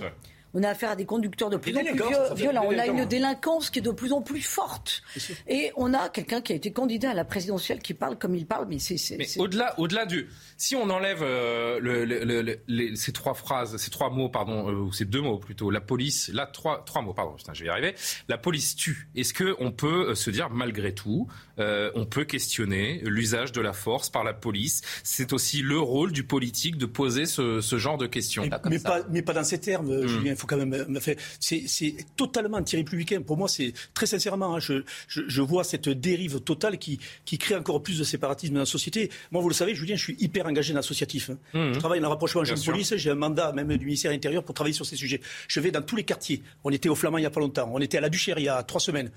On 0.55 0.63
a 0.63 0.69
affaire 0.71 0.91
à 0.91 0.97
des 0.97 1.05
conducteurs 1.05 1.51
de 1.51 1.57
plus 1.57 1.77
en 1.77 1.81
plus 1.81 2.35
violents. 2.35 2.65
On 2.67 2.79
a 2.79 2.87
une 2.87 3.05
délinquance 3.05 3.71
qui 3.71 3.79
est 3.79 3.83
de 3.83 3.91
plus 3.91 4.13
en 4.13 4.23
plus 4.23 4.43
forte. 4.43 5.03
Et 5.47 5.71
on 5.77 5.95
a 5.95 6.09
quelqu'un 6.09 6.41
qui 6.41 6.53
a 6.53 6.57
été 6.57 6.73
candidat 6.73 7.11
à 7.11 7.15
la 7.15 7.25
présidentielle 7.25 7.81
qui 7.81 7.95
parle 7.95 8.19
comme 8.19 8.35
il 8.35 8.47
parle. 8.47 8.67
Mais 8.69 8.79
c'est. 8.79 9.39
Au-delà, 9.39 9.79
au-delà 9.79 10.07
du. 10.07 10.29
Si 10.57 10.77
on 10.77 10.91
enlève 10.91 11.21
euh, 11.23 11.79
le, 11.81 12.95
ces 12.97 13.13
trois 13.13 13.35
phrases, 13.35 13.77
ces 13.77 13.91
trois 13.91 14.11
mots, 14.11 14.29
pardon, 14.29 14.69
euh, 14.69 14.73
ou 14.73 14.93
ces 14.93 15.05
deux 15.05 15.21
mots 15.21 15.39
plutôt, 15.39 15.71
la 15.71 15.81
police, 15.81 16.29
là 16.29 16.47
trois, 16.47 16.85
trois 16.85 17.03
mots, 17.03 17.15
pardon, 17.15 17.33
putain, 17.33 17.55
je 17.55 17.61
vais 17.61 17.67
y 17.67 17.71
arriver. 17.71 17.95
La 18.29 18.39
police 18.39 18.77
tue. 18.77 19.09
Est-ce 19.15 19.33
que 19.33 19.57
on 19.59 19.73
peut 19.73 20.11
euh, 20.11 20.15
se 20.15 20.31
dire 20.31 20.51
malgré 20.51 20.95
tout, 20.95 21.29
on 21.59 22.07
peut 22.07 22.25
questionner 22.25 23.03
l'usage 23.05 23.53
de 23.53 23.61
la 23.61 23.73
force 23.73 24.09
par 24.11 24.25
la 24.25 24.33
police? 24.33 24.81
C'est 25.03 25.33
aussi 25.33 25.63
le 25.63 25.79
rôle 25.79 26.13
du 26.13 26.25
politique 26.25 26.79
de 26.79 26.87
poser 26.87 27.27
ce, 27.27 27.61
ce 27.61 27.79
genre 27.79 27.99
de 27.99 28.07
questions. 28.07 28.49
Mais, 28.69 28.79
pas, 28.79 29.01
mais 29.11 29.23
pas 29.23 29.35
dans 29.35 29.45
ces 29.45 29.61
termes, 29.61 29.95
hmm. 29.95 30.07
Julien 30.07 30.35
faut 30.41 30.47
quand 30.47 30.57
même. 30.57 30.73
Euh, 30.73 31.15
c'est 31.41 31.95
totalement 32.17 32.59
anti-républicain. 32.59 33.23
Pour 33.23 33.37
moi, 33.37 33.49
c'est 33.49 33.73
très 33.95 34.07
sincèrement, 34.07 34.57
hein, 34.57 34.61
je, 34.61 34.83
je, 35.09 35.43
vois 35.43 35.65
cette 35.65 35.89
dérive 35.89 36.41
totale 36.41 36.79
qui, 36.79 36.99
qui 37.25 37.39
crée 37.39 37.57
encore 37.57 37.83
plus 37.83 37.99
de 37.99 38.05
séparatisme 38.05 38.55
dans 38.55 38.61
la 38.61 38.67
société. 38.67 39.11
Moi, 39.31 39.43
vous 39.43 39.49
le 39.49 39.55
savez, 39.55 39.75
Julien, 39.75 39.97
je 39.97 40.03
suis 40.03 40.17
hyper 40.19 40.47
engagé 40.47 40.73
dans 40.73 40.79
l'associatif. 40.79 41.31
Hein. 41.31 41.39
Mmh. 41.55 41.75
Je 41.75 41.79
travaille 41.79 42.01
dans 42.01 42.09
le 42.09 42.13
rapprochement 42.13 42.43
de 42.43 42.65
police. 42.65 42.95
J'ai 42.97 43.11
un 43.11 43.15
mandat 43.15 43.53
même 43.53 43.77
du 43.77 43.85
ministère 43.85 44.11
de 44.11 44.17
l'Intérieur 44.17 44.45
pour 44.45 44.55
travailler 44.55 44.75
sur 44.75 44.87
ces 44.87 44.97
sujets. 44.97 45.21
Je 45.49 45.61
vais 45.61 45.71
dans 45.71 45.83
tous 45.83 45.97
les 45.97 46.05
quartiers. 46.05 46.43
On 46.65 46.71
était 46.71 46.89
au 46.89 46.95
Flamand 46.95 47.19
il 47.19 47.23
n'y 47.23 47.27
a 47.27 47.31
pas 47.31 47.41
longtemps. 47.41 47.71
On 47.73 47.81
était 47.81 47.99
à 47.99 48.01
la 48.01 48.09
Duchère 48.09 48.39
il 48.39 48.45
y 48.45 48.49
a 48.49 48.63
trois 48.63 48.81
semaines. 48.81 49.11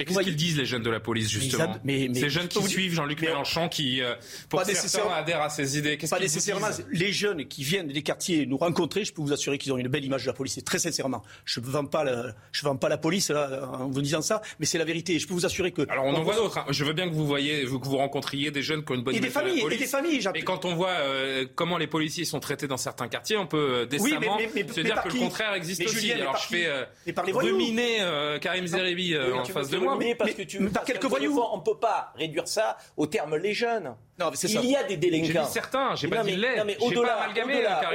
Et 0.00 0.04
qu'est-ce 0.04 0.20
qu'ils 0.20 0.36
disent 0.36 0.56
les 0.56 0.64
jeunes 0.64 0.82
de 0.82 0.90
la 0.90 1.00
police 1.00 1.28
justement 1.28 1.76
Ces 1.84 2.30
jeunes 2.30 2.48
qui 2.48 2.62
suivent 2.64 2.94
Jean-Luc 2.94 3.20
Mélenchon, 3.20 3.68
qui 3.68 4.02
euh, 4.02 4.14
pour 4.48 4.62
certains 4.62 5.10
adhèrent 5.10 5.42
à 5.42 5.50
ses 5.50 5.78
idées. 5.78 5.98
Pas 6.08 6.18
nécessairement. 6.18 6.68
Les 6.90 7.12
jeunes 7.12 7.46
qui 7.46 7.64
viennent 7.64 7.88
des 7.88 8.02
quartiers 8.02 8.46
nous 8.46 8.56
rencontrer, 8.56 9.04
je 9.04 9.12
peux 9.12 9.22
vous 9.22 9.32
assurer 9.32 9.58
qu'ils 9.58 9.72
ont 9.72 9.78
une 9.78 9.88
belle 9.88 10.04
image 10.04 10.22
de 10.22 10.28
la 10.28 10.32
police. 10.32 10.58
très 10.64 10.78
sincèrement, 10.78 11.22
je 11.44 11.60
ne 11.60 11.66
vends 11.66 11.84
pas, 11.84 12.04
je 12.52 12.62
vends 12.64 12.76
pas 12.76 12.88
la 12.88 12.98
police 12.98 13.30
là, 13.30 13.68
en 13.72 13.88
vous 13.88 14.02
disant 14.02 14.22
ça, 14.22 14.40
mais 14.58 14.66
c'est 14.66 14.78
la 14.78 14.84
vérité. 14.84 15.18
Je 15.18 15.26
peux 15.26 15.34
vous 15.34 15.46
assurer 15.46 15.72
que. 15.72 15.82
Alors 15.90 16.06
on 16.06 16.14
en 16.14 16.22
voit 16.22 16.36
d'autres. 16.36 16.58
Hein. 16.58 16.66
Je 16.70 16.84
veux 16.84 16.92
bien 16.92 17.08
que 17.08 17.14
vous 17.14 17.26
voyez, 17.26 17.64
que 17.64 17.68
vous 17.68 17.96
rencontriez 17.96 18.50
des 18.50 18.62
jeunes 18.62 18.84
qui 18.84 18.92
ont 18.92 18.94
une 18.94 19.02
bonne 19.02 19.14
et 19.14 19.20
des 19.20 19.28
familles, 19.28 19.52
de 19.52 19.56
la 19.58 19.62
police. 19.64 19.80
Et 19.80 19.84
des 19.84 19.90
familles. 19.90 20.28
Mais 20.34 20.42
quand 20.42 20.64
on 20.64 20.74
voit 20.74 20.88
euh, 20.88 21.46
comment 21.54 21.78
les 21.78 21.86
policiers 21.86 22.24
sont 22.24 22.40
traités 22.40 22.66
dans 22.66 22.76
certains 22.76 23.08
quartiers, 23.08 23.36
on 23.36 23.46
peut 23.46 23.80
euh, 23.82 23.86
décemment 23.86 24.38
se 24.38 24.80
dire 24.80 25.02
que 25.02 25.08
le 25.08 25.18
contraire 25.18 25.54
existe 25.54 25.84
aussi. 25.84 26.12
Alors 26.12 26.36
je 26.38 26.48
fais 26.48 27.32
ruminer 27.32 27.98
Karim 28.40 28.66
Zeribi 28.66 29.16
en 29.18 29.44
face 29.44 29.68
de 29.68 29.78
moi. 29.78 29.89
Parce 30.18 30.32
que 30.32 30.42
tu 30.42 30.70
quelques 30.86 31.04
voyous. 31.04 31.40
On 31.52 31.58
ne 31.58 31.62
peut 31.62 31.78
pas 31.78 32.12
réduire 32.16 32.48
ça 32.48 32.76
au 32.96 33.06
terme 33.06 33.36
les 33.36 33.54
jeunes. 33.54 33.94
Non, 34.18 34.30
il 34.42 34.66
y 34.66 34.76
a 34.76 34.84
des 34.84 34.96
délinquants. 34.96 35.46
Certains, 35.46 35.94
j'ai 35.96 36.08
pas 36.08 36.22
dit 36.22 36.36
les. 36.36 36.56
Non, 36.56 36.64
mais 36.64 36.76
au-delà, 36.80 37.28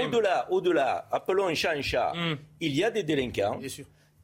au-delà, 0.01 0.47
au-delà, 0.51 1.07
appelons 1.11 1.47
un 1.47 1.53
chat 1.53 1.71
un 1.71 1.81
chat. 1.81 2.13
Il 2.59 2.75
y 2.75 2.83
a 2.83 2.91
des 2.91 3.03
délinquants 3.03 3.59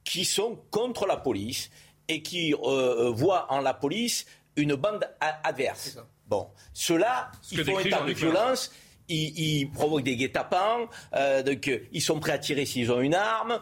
qui 0.04 0.26
sont 0.26 0.60
contre 0.72 1.06
la 1.06 1.18
police 1.18 1.70
et 2.08 2.22
qui 2.22 2.54
euh, 2.54 3.12
voient 3.12 3.46
en 3.52 3.62
la 3.62 3.74
police 3.74 4.26
une 4.56 4.76
bande 4.76 5.08
adverse. 5.20 5.98
Bon, 6.28 6.48
ceux-là, 6.74 7.32
ils 7.52 7.64
font 7.64 7.80
état 7.80 8.02
de 8.02 8.14
violence. 8.14 8.72
Ils, 9.14 9.70
provoquent 9.74 10.04
des 10.06 10.16
guet-apens, 10.16 10.88
euh, 11.16 11.44
donc 11.44 11.70
ils 11.92 12.02
sont 12.02 12.18
prêts 12.22 12.32
à 12.32 12.38
tirer 12.38 12.66
s'ils 12.66 12.90
ont 12.94 13.02
une 13.02 13.14
arme, 13.14 13.60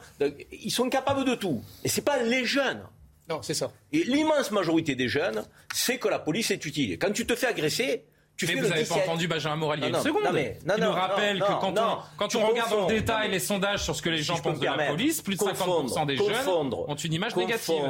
ils 0.52 0.70
sont 0.70 0.88
capables 0.90 1.26
de 1.26 1.34
tout. 1.34 1.64
Et 1.84 1.90
c'est 1.90 2.04
pas 2.04 2.22
les 2.22 2.46
jeunes. 2.46 2.84
Non, 3.30 3.42
c'est 3.42 3.54
ça. 3.54 3.72
Et 3.92 4.04
l'immense 4.04 4.52
majorité 4.52 4.96
des 4.96 5.08
jeunes, 5.08 5.44
c'est 5.74 5.98
que 5.98 6.08
la 6.08 6.20
police 6.20 6.52
est 6.52 6.66
utile. 6.66 6.98
Quand 6.98 7.12
tu 7.12 7.26
te 7.26 7.36
fais 7.36 7.48
agresser, 7.48 8.06
tu 8.40 8.48
mais 8.48 8.56
vous 8.56 8.70
n'avez 8.70 8.86
pas 8.86 8.96
entendu 8.96 9.28
Benjamin 9.28 9.58
Moralier 9.58 9.90
une 9.90 9.96
seconde 9.96 10.24
non, 10.24 10.32
mais, 10.32 10.58
non, 10.66 10.76
Il 10.78 10.84
nous 10.86 10.92
rappelle 10.92 11.40
que 11.40 11.46
quand 11.60 11.78
on, 11.78 11.98
quand 12.16 12.36
on 12.36 12.48
regarde 12.48 12.74
le 12.88 12.96
détail 12.96 13.30
les 13.30 13.40
sondages 13.40 13.84
sur 13.84 13.94
ce 13.94 14.02
que 14.02 14.10
les 14.10 14.22
gens 14.24 14.38
pensent 14.38 14.60
de 14.60 14.66
la 14.66 14.88
police, 14.88 15.22
plus 15.22 15.36
de 15.36 15.44
50% 15.44 16.06
des 16.06 16.16
jeunes 16.16 16.74
ont 16.88 16.96
une 16.96 17.14
image 17.14 17.36
négative. 17.36 17.82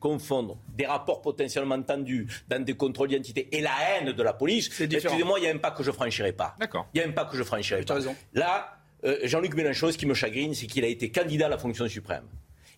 Confondre 0.00 0.56
des 0.74 0.86
rapports 0.86 1.20
potentiellement 1.20 1.80
tendus 1.82 2.26
dans 2.48 2.64
des 2.64 2.74
contrôles 2.74 3.08
d'identité 3.08 3.48
et 3.52 3.60
la 3.60 3.72
haine 3.90 4.12
de 4.12 4.22
la 4.22 4.32
police, 4.32 4.68
excusez-moi, 4.80 5.38
il 5.40 5.44
y 5.44 5.48
a 5.48 5.52
un 5.52 5.58
pas 5.58 5.72
que 5.72 5.82
je 5.82 5.90
franchirai 5.90 6.32
pas. 6.32 6.54
D'accord. 6.58 6.86
Il 6.94 7.00
y 7.00 7.04
a 7.04 7.06
un 7.06 7.12
pas 7.12 7.26
que 7.26 7.36
je 7.36 7.42
franchirai 7.42 7.82
pas. 7.82 7.94
Raison. 7.94 8.16
Là, 8.32 8.78
euh, 9.04 9.18
Jean-Luc 9.24 9.54
Mélenchon, 9.54 9.92
ce 9.92 9.98
qui 9.98 10.06
me 10.06 10.14
chagrine, 10.14 10.54
c'est 10.54 10.66
qu'il 10.66 10.84
a 10.84 10.88
été 10.88 11.10
candidat 11.10 11.46
à 11.46 11.50
la 11.50 11.58
fonction 11.58 11.86
suprême. 11.86 12.24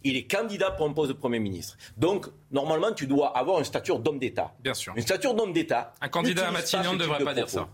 Il 0.04 0.16
est 0.16 0.24
candidat 0.24 0.70
pour 0.70 0.86
un 0.86 0.92
poste 0.92 1.08
de 1.08 1.16
Premier 1.16 1.40
ministre. 1.40 1.76
Donc, 1.96 2.26
normalement, 2.50 2.92
tu 2.92 3.06
dois 3.06 3.36
avoir 3.36 3.58
une 3.58 3.64
stature 3.64 3.98
d'homme 3.98 4.18
d'État. 4.18 4.54
Bien 4.60 4.74
sûr. 4.74 4.92
Une 4.96 5.02
stature 5.02 5.34
d'homme 5.34 5.52
d'État. 5.52 5.92
Un 6.00 6.08
candidat 6.08 6.48
à 6.48 6.50
Matignon 6.50 6.94
ne 6.94 6.98
devrait 6.98 7.24
pas 7.24 7.34
dire 7.34 7.48
ça. 7.48 7.68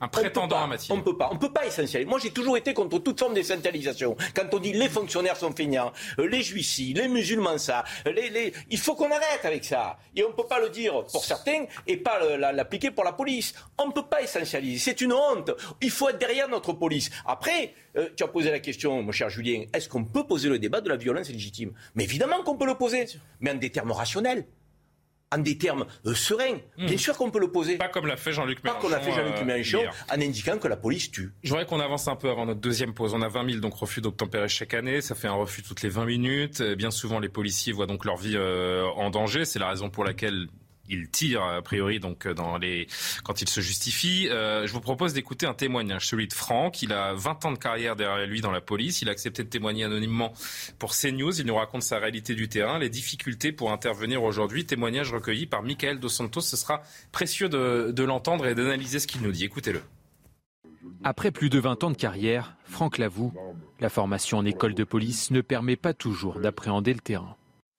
un 0.00 0.08
prétendant 0.08 0.58
à 0.58 0.66
Matignon. 0.66 0.98
On 0.98 1.02
peut 1.02 1.16
pas. 1.16 1.28
On 1.32 1.36
peut 1.36 1.52
pas 1.52 1.66
essentialiser. 1.66 2.08
Moi, 2.08 2.18
j'ai 2.22 2.30
toujours 2.30 2.56
été 2.56 2.72
contre 2.74 2.98
toute 2.98 3.18
forme 3.18 3.34
d'essentialisation. 3.34 4.16
Quand 4.34 4.52
on 4.52 4.58
dit 4.58 4.72
les 4.72 4.88
fonctionnaires 4.88 5.36
sont 5.36 5.52
feignants, 5.52 5.92
euh, 6.18 6.26
les 6.28 6.42
juifs 6.42 6.60
les 6.78 7.08
musulmans 7.08 7.58
ça, 7.58 7.84
les, 8.06 8.30
les... 8.30 8.52
il 8.70 8.78
faut 8.78 8.94
qu'on 8.94 9.10
arrête 9.10 9.44
avec 9.44 9.64
ça. 9.64 9.98
Et 10.14 10.24
on 10.24 10.28
ne 10.28 10.34
peut 10.34 10.46
pas 10.46 10.60
le 10.60 10.70
dire 10.70 11.04
pour 11.06 11.24
certains 11.24 11.64
et 11.86 11.96
pas 11.96 12.36
l'appliquer 12.36 12.90
pour 12.90 13.04
la 13.04 13.12
police. 13.12 13.54
On 13.78 13.88
ne 13.88 13.92
peut 13.92 14.06
pas 14.06 14.22
essentialiser. 14.22 14.78
C'est 14.78 15.00
une 15.00 15.12
honte. 15.12 15.50
Il 15.80 15.90
faut 15.90 16.08
être 16.08 16.18
derrière 16.18 16.48
notre 16.48 16.72
police. 16.72 17.10
Après, 17.26 17.74
euh, 17.96 18.08
tu 18.16 18.22
as 18.22 18.28
posé 18.28 18.50
la 18.50 18.60
question, 18.60 19.02
mon 19.02 19.12
cher 19.12 19.30
Julien, 19.30 19.64
est-ce 19.72 19.88
qu'on 19.88 20.04
peut 20.04 20.26
poser 20.26 20.48
le 20.48 20.58
débat 20.58 20.80
de 20.80 20.88
la 20.88 20.96
violence 20.96 21.28
légitime? 21.28 21.72
Mais 21.94 22.04
évidemment 22.04 22.42
qu'on 22.42 22.56
peut 22.56 22.66
le 22.66 22.74
poser, 22.74 23.06
mais 23.40 23.50
en 23.50 23.54
des 23.54 23.70
termes 23.70 23.92
rationnels 23.92 24.46
en 25.32 25.38
des 25.38 25.56
termes 25.56 25.86
euh, 26.06 26.14
sereins. 26.14 26.58
Hmm. 26.76 26.86
Bien 26.86 26.96
sûr 26.96 27.16
qu'on 27.16 27.30
peut 27.30 27.38
le 27.38 27.52
poser. 27.52 27.76
Pas 27.76 27.88
comme 27.88 28.06
l'a 28.06 28.16
fait 28.16 28.32
Jean-Luc 28.32 28.64
Mélenchon. 28.64 28.80
Pas 28.80 28.82
comme 28.82 28.90
l'a 28.90 29.00
fait 29.00 29.12
Jean-Luc 29.12 29.36
euh, 29.40 29.44
Mélenchon 29.44 29.82
en 30.10 30.20
indiquant 30.20 30.58
que 30.58 30.66
la 30.66 30.76
police 30.76 31.10
tue. 31.10 31.32
Je 31.44 31.50
voudrais 31.50 31.66
qu'on 31.66 31.78
avance 31.78 32.08
un 32.08 32.16
peu 32.16 32.30
avant 32.30 32.46
notre 32.46 32.60
deuxième 32.60 32.94
pause. 32.94 33.14
On 33.14 33.22
a 33.22 33.28
20 33.28 33.48
000 33.48 33.60
donc 33.60 33.74
refus 33.74 34.00
d'obtempérer 34.00 34.48
chaque 34.48 34.74
année. 34.74 35.00
Ça 35.00 35.14
fait 35.14 35.28
un 35.28 35.34
refus 35.34 35.62
toutes 35.62 35.82
les 35.82 35.88
20 35.88 36.04
minutes. 36.04 36.62
Bien 36.62 36.90
souvent, 36.90 37.20
les 37.20 37.28
policiers 37.28 37.72
voient 37.72 37.86
donc 37.86 38.04
leur 38.04 38.16
vie 38.16 38.36
en 38.36 39.10
danger. 39.10 39.44
C'est 39.44 39.60
la 39.60 39.68
raison 39.68 39.88
pour 39.88 40.04
laquelle 40.04 40.48
il 40.90 41.08
tire 41.08 41.42
a 41.42 41.62
priori 41.62 42.00
donc 42.00 42.28
dans 42.28 42.58
les 42.58 42.86
quand 43.24 43.40
il 43.42 43.48
se 43.48 43.60
justifie. 43.60 44.28
Euh, 44.28 44.66
je 44.66 44.72
vous 44.72 44.80
propose 44.80 45.12
d'écouter 45.12 45.46
un 45.46 45.54
témoignage, 45.54 46.08
celui 46.08 46.28
de 46.28 46.32
Franck. 46.32 46.82
Il 46.82 46.92
a 46.92 47.14
20 47.14 47.44
ans 47.46 47.52
de 47.52 47.58
carrière 47.58 47.96
derrière 47.96 48.26
lui 48.26 48.40
dans 48.40 48.50
la 48.50 48.60
police. 48.60 49.02
Il 49.02 49.08
a 49.08 49.12
accepté 49.12 49.44
de 49.44 49.48
témoigner 49.48 49.84
anonymement 49.84 50.32
pour 50.78 50.94
CNews. 50.94 51.40
Il 51.40 51.46
nous 51.46 51.54
raconte 51.54 51.82
sa 51.82 51.98
réalité 51.98 52.34
du 52.34 52.48
terrain, 52.48 52.78
les 52.78 52.90
difficultés 52.90 53.52
pour 53.52 53.72
intervenir 53.72 54.22
aujourd'hui. 54.22 54.66
Témoignage 54.66 55.12
recueilli 55.12 55.46
par 55.46 55.62
Michael 55.62 56.00
Dos 56.00 56.08
Santos. 56.08 56.42
Ce 56.42 56.56
sera 56.56 56.82
précieux 57.12 57.48
de, 57.48 57.92
de 57.92 58.04
l'entendre 58.04 58.46
et 58.46 58.54
d'analyser 58.54 58.98
ce 58.98 59.06
qu'il 59.06 59.22
nous 59.22 59.32
dit. 59.32 59.44
Écoutez-le. 59.44 59.82
Après 61.02 61.30
plus 61.30 61.48
de 61.48 61.58
20 61.58 61.84
ans 61.84 61.90
de 61.90 61.96
carrière, 61.96 62.56
Franck 62.64 62.98
l'avoue, 62.98 63.32
la 63.80 63.88
formation 63.88 64.38
en 64.38 64.44
école 64.44 64.74
de 64.74 64.84
police 64.84 65.30
ne 65.30 65.40
permet 65.40 65.76
pas 65.76 65.94
toujours 65.94 66.40
d'appréhender 66.40 66.92
le 66.92 67.00
terrain. 67.00 67.36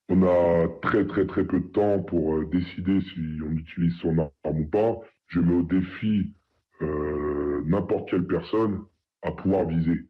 On 0.09 0.23
a 0.23 0.67
très 0.81 1.05
très 1.05 1.25
très 1.25 1.45
peu 1.45 1.59
de 1.59 1.67
temps 1.67 1.99
pour 1.99 2.35
euh, 2.35 2.45
décider 2.51 3.01
si 3.01 3.19
on 3.45 3.51
utilise 3.51 3.95
son 4.01 4.17
arme 4.17 4.59
ou 4.59 4.65
pas. 4.65 4.99
Je 5.27 5.39
mets 5.39 5.55
au 5.55 5.63
défi 5.63 6.33
euh, 6.81 7.61
n'importe 7.65 8.09
quelle 8.09 8.27
personne 8.27 8.83
à 9.21 9.31
pouvoir 9.31 9.65
viser. 9.67 10.05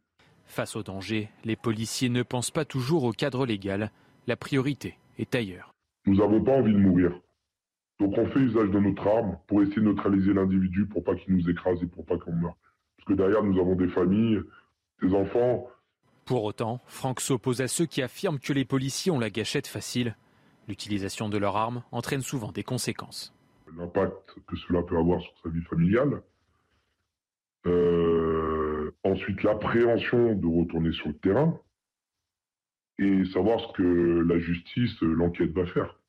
Face 0.45 0.75
au 0.75 0.83
danger, 0.83 1.29
les 1.45 1.55
policiers 1.55 2.09
ne 2.09 2.23
pensent 2.23 2.51
pas 2.51 2.65
toujours 2.65 3.03
au 3.03 3.11
cadre 3.11 3.45
légal. 3.45 3.91
La 4.27 4.35
priorité 4.35 4.97
est 5.17 5.33
ailleurs. 5.35 5.73
Nous 6.05 6.17
n'avons 6.17 6.43
pas 6.43 6.57
envie 6.57 6.73
de 6.73 6.79
mourir. 6.79 7.11
Donc 7.99 8.17
on 8.17 8.25
fait 8.27 8.39
usage 8.39 8.69
de 8.71 8.79
notre 8.79 9.07
arme 9.07 9.37
pour 9.47 9.61
essayer 9.61 9.77
de 9.77 9.85
neutraliser 9.85 10.33
l'individu 10.33 10.87
pour 10.87 11.03
pas 11.03 11.15
qu'il 11.15 11.35
nous 11.35 11.49
écrase 11.49 11.81
et 11.83 11.85
pour 11.87 12.05
pas 12.05 12.17
qu'on 12.17 12.33
meure. 12.33 12.57
Parce 12.97 13.07
que 13.07 13.13
derrière, 13.13 13.43
nous 13.43 13.59
avons 13.59 13.75
des 13.75 13.87
familles, 13.89 14.41
des 15.01 15.13
enfants. 15.13 15.67
Pour 16.31 16.45
autant, 16.45 16.79
Franck 16.87 17.19
s'oppose 17.19 17.59
à 17.59 17.67
ceux 17.67 17.85
qui 17.85 18.01
affirment 18.01 18.39
que 18.39 18.53
les 18.53 18.63
policiers 18.63 19.11
ont 19.11 19.19
la 19.19 19.29
gâchette 19.29 19.67
facile. 19.67 20.15
L'utilisation 20.69 21.27
de 21.27 21.37
leur 21.37 21.57
arme 21.57 21.83
entraîne 21.91 22.21
souvent 22.21 22.53
des 22.53 22.63
conséquences. 22.63 23.35
L'impact 23.77 24.35
que 24.47 24.55
cela 24.55 24.81
peut 24.81 24.97
avoir 24.97 25.19
sur 25.19 25.33
sa 25.43 25.49
vie 25.49 25.61
familiale. 25.63 26.21
Euh, 27.65 28.95
ensuite, 29.03 29.43
l'appréhension 29.43 30.33
de 30.33 30.47
retourner 30.47 30.93
sur 30.93 31.09
le 31.09 31.15
terrain. 31.15 31.59
Et 32.97 33.25
savoir 33.25 33.59
ce 33.59 33.73
que 33.73 34.25
la 34.25 34.39
justice, 34.39 35.01
l'enquête 35.01 35.51
va 35.51 35.65
faire. 35.65 35.99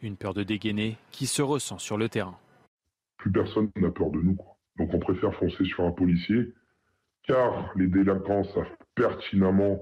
Une 0.00 0.16
peur 0.16 0.32
de 0.32 0.44
dégainer 0.44 0.96
qui 1.10 1.26
se 1.26 1.42
ressent 1.42 1.78
sur 1.78 1.98
le 1.98 2.08
terrain. 2.08 2.38
Plus 3.16 3.32
personne 3.32 3.68
n'a 3.74 3.90
peur 3.90 4.12
de 4.12 4.20
nous. 4.20 4.38
Donc 4.76 4.94
on 4.94 5.00
préfère 5.00 5.34
foncer 5.34 5.64
sur 5.64 5.82
un 5.82 5.90
policier 5.90 6.54
car 7.24 7.72
les 7.74 7.88
délinquants 7.88 8.44
savent 8.44 8.70
pertinemment 8.96 9.78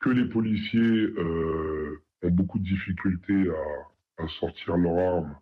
que 0.00 0.10
les 0.10 0.28
policiers 0.28 0.80
euh, 0.80 2.00
ont 2.22 2.30
beaucoup 2.30 2.60
de 2.60 2.64
difficultés 2.64 3.50
à, 4.18 4.28
sortir 4.38 4.76
leur 4.76 5.16
arme 5.16 5.36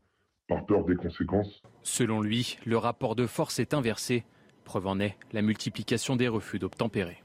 par 0.49 0.65
peur 0.65 0.87
des 0.87 0.97
conséquences. 0.97 1.63
Selon 1.83 2.23
lui, 2.23 2.59
le 2.65 2.79
rapport 2.79 3.15
de 3.15 3.27
force 3.27 3.59
est 3.59 3.75
inversé. 3.75 4.25
Preuve 4.65 4.87
en 4.87 5.01
est 5.01 5.19
la 5.33 5.43
multiplication 5.43 6.17
des 6.17 6.29
refus 6.29 6.59
d'obtempérer. 6.59 7.23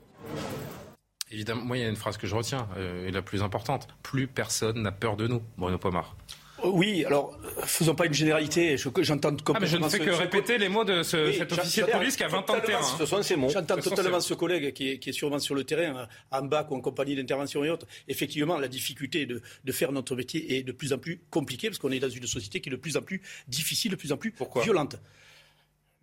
Évidemment, 1.32 1.64
moi, 1.64 1.78
il 1.78 1.84
y 1.84 1.86
a 1.86 1.90
une 1.90 1.96
phrase 1.96 2.18
que 2.18 2.28
je 2.28 2.36
retiens, 2.36 2.68
euh, 2.78 3.08
et 3.08 3.12
la 3.12 3.22
plus 3.22 3.42
importante. 3.42 3.88
Plus 4.04 4.28
personne 4.28 4.82
n'a 4.82 4.92
peur 4.92 5.16
de 5.16 5.28
nous, 5.28 5.42
Bruno 5.58 5.78
Pomar. 5.78 6.18
Euh, 6.66 6.72
oui, 6.74 7.06
alors 7.06 7.38
faisons 7.66 7.96
pas 7.96 8.06
une 8.06 8.14
généralité. 8.14 8.78
J'entends 8.78 9.36
ah, 9.54 9.58
mais 9.60 9.68
je 9.68 9.78
ne 9.78 9.88
fais 9.88 10.00
que 10.00 10.10
répéter 10.10 10.58
les 10.58 10.70
mots 10.70 10.84
de 10.84 11.04
cet 11.04 11.52
officier 11.52 11.84
de 11.84 11.92
police 11.92 12.16
qui 12.16 12.24
a 12.24 12.28
20 12.28 12.50
ans 12.50 12.56
de 12.56 12.66
terrain. 12.66 12.84
Ce. 12.84 13.50
J'entends 13.50 13.78
totalement 13.78 14.20
ce 14.20 14.34
collègue 14.34 14.74
qui 14.74 14.90
est, 14.92 15.00
qui 15.00 15.10
est, 15.10 15.14
sûrement 15.14 15.40
sur 15.40 15.56
le 15.56 15.64
terrain, 15.64 16.08
en 16.32 16.42
bac 16.44 16.72
ou 16.72 16.76
en 16.76 16.82
compagnie 16.82 17.16
d'intervention 17.16 17.64
et 17.64 17.70
autres. 17.70 17.88
Effectivement, 18.08 18.58
la 18.58 18.68
difficulté 18.68 19.26
de, 19.26 19.42
de, 19.64 19.72
faire 19.72 19.92
notre 19.92 20.16
métier 20.16 20.58
est 20.58 20.64
de 20.64 20.72
plus 20.72 20.94
en 20.94 20.98
plus 20.98 21.22
compliquée 21.30 21.70
parce 21.70 21.80
qu'on 21.80 21.92
est 21.92 22.00
dans 22.00 22.10
une 22.10 22.28
société 22.28 22.62
qui 22.62 22.70
est 22.70 22.72
de 22.72 22.78
plus 22.78 22.98
en 22.98 23.02
plus 23.02 23.22
difficile, 23.48 23.92
de 23.92 23.96
plus 23.96 24.12
en 24.12 24.18
plus 24.18 24.34
violente 24.64 24.98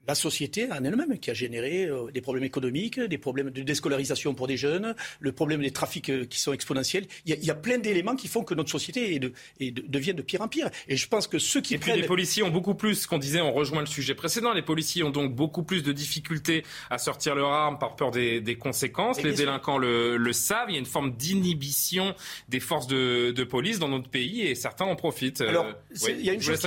la 0.07 0.15
société 0.15 0.71
en 0.71 0.85
elle-même 0.85 1.19
qui 1.19 1.31
a 1.31 1.35
généré 1.35 1.85
euh, 1.85 2.11
des 2.13 2.21
problèmes 2.21 2.45
économiques, 2.45 2.99
des 2.99 3.19
problèmes 3.19 3.51
de 3.51 3.63
déscolarisation 3.63 4.35
pour 4.35 4.47
des 4.47 4.57
jeunes, 4.57 4.95
le 5.21 5.33
problème 5.33 5.61
des 5.61 5.71
trafics 5.71 6.11
euh, 6.11 6.25
qui 6.25 6.41
sont 6.41 6.53
exponentiels. 6.53 7.07
Il 7.27 7.45
y 7.45 7.51
a, 7.51 7.55
plein 7.55 7.79
d'éléments 7.79 8.17
qui 8.17 8.29
font 8.29 8.43
que 8.43 8.55
notre 8.55 8.71
société 8.71 9.15
est 9.15 9.19
de, 9.21 9.33
devient 9.61 10.15
de 10.15 10.23
pire 10.23 10.41
en 10.41 10.49
pire. 10.49 10.69
Et 10.89 10.97
je 10.97 11.07
pense 11.07 11.29
que 11.29 11.39
ceux 11.39 11.61
qui 11.61 11.75
Et 11.75 11.79
puis 11.79 11.93
les 11.93 12.03
policiers 12.03 12.43
ont 12.43 12.51
beaucoup 12.51 12.75
plus, 12.75 13.07
qu'on 13.07 13.19
disait, 13.19 13.41
on 13.41 13.53
rejoint 13.53 13.81
le 13.81 13.87
sujet 13.87 14.15
précédent, 14.15 14.53
les 14.53 14.63
policiers 14.63 15.05
ont 15.05 15.11
donc 15.11 15.35
beaucoup 15.35 15.63
plus 15.63 15.83
de 15.83 15.93
difficultés 15.93 16.65
à 16.91 16.99
sortir 16.99 17.35
leur 17.35 17.53
arme 17.53 17.79
par 17.79 17.95
peur 17.95 18.11
des, 18.11 18.57
conséquences. 18.59 19.23
les 19.23 19.33
délinquants 19.33 19.79
le, 19.79 20.33
savent. 20.33 20.69
Il 20.69 20.73
y 20.73 20.77
a 20.77 20.81
une 20.81 20.87
forme 20.87 21.13
d'inhibition 21.13 22.15
des 22.49 22.61
forces 22.61 22.87
de, 22.87 23.45
police 23.45 23.79
dans 23.79 23.89
notre 23.89 24.09
pays 24.09 24.43
et 24.43 24.55
certains 24.55 24.87
en 24.87 24.97
profitent. 24.97 25.43
Euh, 25.43 25.49
Alors, 25.49 25.67
il 26.09 26.25
y 26.25 26.31
a 26.31 26.33
une 26.33 26.41
chose 26.41 26.67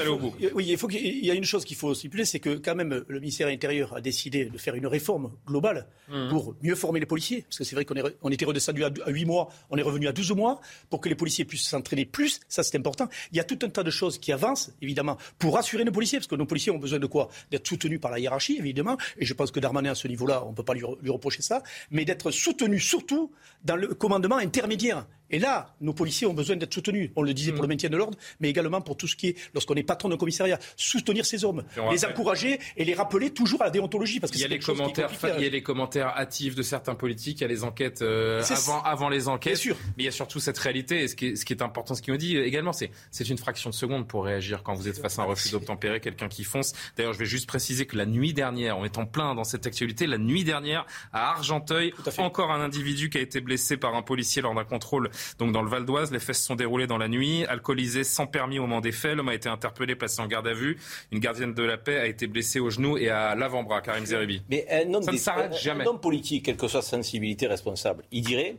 oui, 0.53 0.67
il 0.69 0.77
faut 0.77 0.87
qu'il 0.87 1.25
y 1.25 1.31
a 1.31 1.33
une 1.33 1.45
chose 1.45 1.65
qu'il 1.65 1.77
faut 1.77 1.93
stipuler, 1.93 2.25
c'est 2.25 2.39
que 2.39 2.55
quand 2.55 2.75
même 2.75 3.03
le 3.07 3.19
ministère 3.25 3.47
intérieur 3.47 3.95
a 3.95 4.01
décidé 4.01 4.45
de 4.45 4.57
faire 4.57 4.75
une 4.75 4.85
réforme 4.85 5.31
globale 5.47 5.87
mmh. 6.09 6.29
pour 6.29 6.55
mieux 6.61 6.75
former 6.75 6.99
les 6.99 7.05
policiers, 7.05 7.41
parce 7.41 7.57
que 7.57 7.63
c'est 7.63 7.75
vrai 7.75 7.83
qu'on 7.83 7.95
on 8.21 8.29
était 8.29 8.45
redescendu 8.45 8.83
à 8.83 8.91
8 9.07 9.25
mois, 9.25 9.49
on 9.71 9.77
est 9.77 9.81
revenu 9.81 10.07
à 10.07 10.11
12 10.11 10.31
mois, 10.33 10.61
pour 10.89 11.01
que 11.01 11.09
les 11.09 11.15
policiers 11.15 11.43
puissent 11.43 11.67
s'entraîner 11.67 12.05
plus, 12.05 12.39
ça 12.47 12.63
c'est 12.63 12.77
important. 12.77 13.09
Il 13.31 13.37
y 13.37 13.39
a 13.39 13.43
tout 13.43 13.57
un 13.63 13.69
tas 13.69 13.83
de 13.83 13.89
choses 13.89 14.19
qui 14.19 14.31
avancent, 14.31 14.71
évidemment, 14.81 15.17
pour 15.39 15.55
rassurer 15.55 15.83
nos 15.83 15.91
policiers, 15.91 16.19
parce 16.19 16.27
que 16.27 16.35
nos 16.35 16.45
policiers 16.45 16.71
ont 16.71 16.77
besoin 16.77 16.99
de 16.99 17.07
quoi? 17.07 17.29
D'être 17.49 17.67
soutenus 17.67 17.99
par 17.99 18.11
la 18.11 18.19
hiérarchie, 18.19 18.57
évidemment, 18.57 18.97
et 19.17 19.25
je 19.25 19.33
pense 19.33 19.51
que 19.51 19.59
Darmanin, 19.59 19.91
à 19.91 19.95
ce 19.95 20.07
niveau-là, 20.07 20.45
on 20.45 20.51
ne 20.51 20.55
peut 20.55 20.63
pas 20.63 20.75
lui, 20.75 20.83
lui 21.01 21.09
reprocher 21.09 21.41
ça, 21.41 21.63
mais 21.89 22.05
d'être 22.05 22.29
soutenus 22.29 22.87
surtout 22.87 23.31
dans 23.63 23.75
le 23.75 23.87
commandement 23.87 24.37
intermédiaire. 24.37 25.07
Et 25.29 25.39
là, 25.39 25.75
nos 25.81 25.93
policiers 25.93 26.27
ont 26.27 26.33
besoin 26.33 26.55
d'être 26.55 26.73
soutenus. 26.73 27.11
On 27.15 27.23
le 27.23 27.33
disait 27.33 27.51
pour 27.51 27.61
le 27.61 27.67
maintien 27.67 27.89
de 27.89 27.97
l'ordre, 27.97 28.17
mais 28.39 28.49
également 28.49 28.81
pour 28.81 28.97
tout 28.97 29.07
ce 29.07 29.15
qui 29.15 29.27
est, 29.29 29.37
lorsqu'on 29.53 29.75
est 29.75 29.83
patron 29.83 30.09
de 30.09 30.15
commissariat, 30.15 30.59
soutenir 30.75 31.25
ces 31.25 31.43
hommes, 31.45 31.63
les 31.91 32.05
encourager 32.05 32.59
et 32.77 32.85
les 32.85 32.93
rappeler 32.93 33.31
toujours 33.31 33.61
à 33.61 33.65
la 33.65 33.71
déontologie. 33.71 34.19
Parce 34.19 34.31
que 34.31 34.37
il, 34.37 34.41
y 34.41 34.45
a 34.45 34.47
les 34.47 34.59
commentaires, 34.59 35.09
il 35.37 35.43
y 35.43 35.47
a 35.47 35.49
les 35.49 35.63
commentaires 35.63 36.07
hâtifs 36.07 36.55
de 36.55 36.63
certains 36.63 36.95
politiques, 36.95 37.39
il 37.39 37.41
y 37.41 37.45
a 37.45 37.47
les 37.47 37.63
enquêtes 37.63 38.01
euh, 38.01 38.43
avant, 38.49 38.81
avant 38.83 39.09
les 39.09 39.27
enquêtes. 39.27 39.57
Sûr. 39.57 39.75
Mais 39.97 40.03
il 40.03 40.05
y 40.05 40.09
a 40.09 40.11
surtout 40.11 40.39
cette 40.39 40.57
réalité. 40.57 41.01
Et 41.01 41.07
ce 41.07 41.15
qui 41.15 41.27
est, 41.27 41.35
ce 41.35 41.45
qui 41.45 41.53
est 41.53 41.61
important, 41.61 41.95
ce 41.95 42.11
me 42.11 42.17
dit 42.17 42.37
également, 42.37 42.73
c'est 42.73 42.91
c'est 43.11 43.29
une 43.29 43.37
fraction 43.37 43.69
de 43.69 43.75
seconde 43.75 44.07
pour 44.07 44.25
réagir 44.25 44.63
quand 44.63 44.73
vous 44.73 44.87
êtes 44.87 44.99
face 44.99 45.19
à 45.19 45.23
un 45.23 45.25
refus 45.25 45.49
d'obtempérer, 45.49 45.99
quelqu'un 45.99 46.27
qui 46.27 46.43
fonce. 46.43 46.73
D'ailleurs, 46.97 47.13
je 47.13 47.19
vais 47.19 47.25
juste 47.25 47.47
préciser 47.47 47.85
que 47.85 47.97
la 47.97 48.05
nuit 48.05 48.33
dernière, 48.33 48.77
on 48.77 48.85
est 48.85 48.97
en 48.97 49.05
plein 49.05 49.35
dans 49.35 49.43
cette 49.43 49.65
actualité, 49.65 50.07
la 50.07 50.17
nuit 50.17 50.43
dernière, 50.43 50.85
à 51.13 51.31
Argenteuil, 51.31 51.93
encore 52.17 52.51
un 52.51 52.61
individu 52.61 53.09
qui 53.09 53.17
a 53.17 53.21
été 53.21 53.41
blessé 53.41 53.77
par 53.77 53.95
un 53.95 54.01
policier 54.01 54.41
lors 54.41 54.53
d'un 54.53 54.63
contrôle 54.63 55.09
donc 55.39 55.51
dans 55.51 55.61
le 55.61 55.69
Val 55.69 55.85
d'Oise. 55.85 56.11
Les 56.11 56.19
faits 56.19 56.35
se 56.35 56.43
sont 56.43 56.55
déroulés 56.55 56.87
dans 56.87 56.97
la 56.97 57.07
nuit. 57.07 57.45
Alcoolisé, 57.45 58.03
sans 58.03 58.27
permis 58.27 58.59
au 58.59 58.63
moment 58.63 58.81
des 58.81 58.91
faits. 58.91 59.15
L'homme 59.15 59.29
a 59.29 59.35
été 59.35 59.49
interpellé, 59.49 59.95
placé 59.95 60.21
en 60.21 60.27
garde 60.27 60.47
à 60.47 60.53
vue. 60.53 60.77
Une 61.11 61.19
gardienne 61.19 61.53
de 61.53 61.63
la 61.63 61.77
paix 61.77 61.97
a 61.97 62.07
été 62.07 62.27
blessée 62.27 62.59
au 62.59 62.69
genou 62.69 62.97
et 62.97 63.09
à 63.09 63.35
l'avant-bras, 63.35 63.81
Karim 63.81 64.05
Zeribi. 64.05 64.41
Mais 64.49 64.65
un 64.69 64.93
homme, 64.93 65.03
Ça 65.03 65.11
ne 65.11 65.17
s'arrête 65.17 65.57
jamais. 65.57 65.83
Un 65.83 65.87
homme 65.87 65.99
politique, 65.99 66.45
quelle 66.45 66.57
que 66.57 66.67
soit 66.67 66.81
sa 66.81 66.97
sensibilité 66.97 67.47
responsable, 67.47 68.03
il 68.11 68.23
dirait 68.23 68.57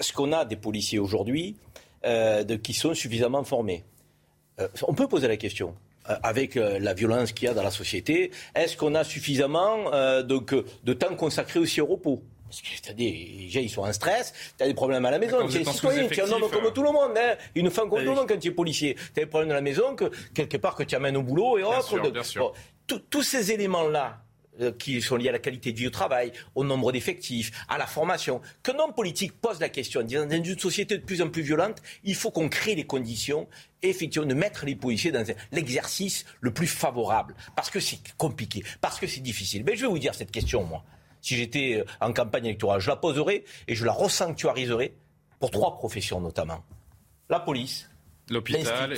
est-ce 0.00 0.14
qu'on 0.14 0.32
a 0.32 0.46
des 0.46 0.56
policiers 0.56 0.98
aujourd'hui 0.98 1.56
euh, 2.06 2.42
qui 2.58 2.72
sont 2.72 2.94
suffisamment 2.94 3.44
formés 3.44 3.84
euh, 4.58 4.66
On 4.88 4.94
peut 4.94 5.06
poser 5.06 5.28
la 5.28 5.36
question 5.36 5.74
euh, 6.08 6.16
avec 6.22 6.54
la 6.54 6.94
violence 6.94 7.32
qu'il 7.32 7.46
y 7.46 7.50
a 7.50 7.54
dans 7.54 7.62
la 7.62 7.70
société, 7.70 8.30
est-ce 8.54 8.78
qu'on 8.78 8.94
a 8.94 9.04
suffisamment 9.04 9.90
de, 9.90 10.64
de 10.84 10.92
temps 10.94 11.14
consacré 11.16 11.60
aussi 11.60 11.82
au 11.82 11.86
repos? 11.86 12.22
Parce 12.50 12.62
que, 12.62 12.68
c'est-à-dire, 12.68 13.12
déjà, 13.38 13.60
ils 13.60 13.70
sont 13.70 13.82
en 13.82 13.92
stress, 13.92 14.34
tu 14.58 14.64
as 14.64 14.66
des 14.66 14.74
problèmes 14.74 15.04
à 15.04 15.12
la 15.12 15.20
maison, 15.20 15.46
tu 15.46 15.58
es 15.58 15.64
citoyen, 15.64 16.08
tu 16.08 16.18
es 16.18 16.22
un 16.22 16.32
homme 16.32 16.50
comme 16.50 16.66
euh. 16.66 16.70
tout 16.70 16.82
le 16.82 16.90
monde, 16.90 17.12
hein, 17.16 17.36
une 17.54 17.70
femme 17.70 17.88
comme 17.88 18.00
tout 18.00 18.10
le 18.10 18.16
monde 18.16 18.28
quand 18.28 18.38
tu 18.40 18.48
es 18.48 18.50
policier. 18.50 18.96
Tu 19.14 19.20
as 19.20 19.24
des 19.24 19.26
problèmes 19.26 19.52
à 19.52 19.54
la 19.54 19.60
maison, 19.60 19.94
que 19.94 20.06
quelque 20.34 20.56
part 20.56 20.74
que 20.74 20.82
tu 20.82 20.96
amènes 20.96 21.16
au 21.16 21.22
boulot 21.22 21.58
et 21.58 21.62
autres. 21.62 21.96
tous 23.08 23.22
ces 23.22 23.52
éléments-là, 23.52 24.20
euh, 24.60 24.72
qui 24.72 25.00
sont 25.00 25.14
liées 25.14 25.28
à 25.28 25.32
la 25.32 25.38
qualité 25.38 25.70
de 25.70 25.78
vie 25.78 25.86
au 25.86 25.90
travail, 25.90 26.32
au 26.56 26.64
nombre 26.64 26.90
d'effectifs, 26.90 27.52
à 27.68 27.78
la 27.78 27.86
formation. 27.86 28.40
Qu'un 28.64 28.80
homme 28.80 28.92
politique 28.92 29.40
pose 29.40 29.60
la 29.60 29.68
question, 29.68 30.02
dans 30.02 30.28
une 30.28 30.58
société 30.58 30.98
de 30.98 31.04
plus 31.04 31.22
en 31.22 31.28
plus 31.28 31.42
violente, 31.42 31.80
il 32.02 32.16
faut 32.16 32.32
qu'on 32.32 32.48
crée 32.48 32.74
les 32.74 32.84
conditions 32.84 33.46
effectivement 33.80 34.26
de 34.26 34.34
mettre 34.34 34.66
les 34.66 34.74
policiers 34.74 35.12
dans 35.12 35.24
l'exercice 35.52 36.24
le 36.40 36.52
plus 36.52 36.66
favorable. 36.66 37.36
Parce 37.54 37.70
que 37.70 37.78
c'est 37.78 38.00
compliqué, 38.18 38.64
parce 38.80 38.98
que 38.98 39.06
c'est 39.06 39.20
difficile. 39.20 39.62
Mais 39.64 39.76
je 39.76 39.82
vais 39.82 39.86
vous 39.86 40.00
dire 40.00 40.16
cette 40.16 40.32
question, 40.32 40.64
moi. 40.64 40.82
Si 41.20 41.36
j'étais 41.36 41.80
euh, 41.80 41.84
en 42.00 42.12
campagne 42.12 42.46
électorale, 42.46 42.80
je 42.80 42.88
la 42.88 42.96
poserais 42.96 43.44
et 43.68 43.74
je 43.74 43.84
la 43.84 43.92
resanctuariserais 43.92 44.94
pour 45.38 45.50
trois 45.50 45.76
professions 45.76 46.20
notamment. 46.20 46.64
La 47.28 47.40
police, 47.40 47.88
l'hôpital 48.28 48.92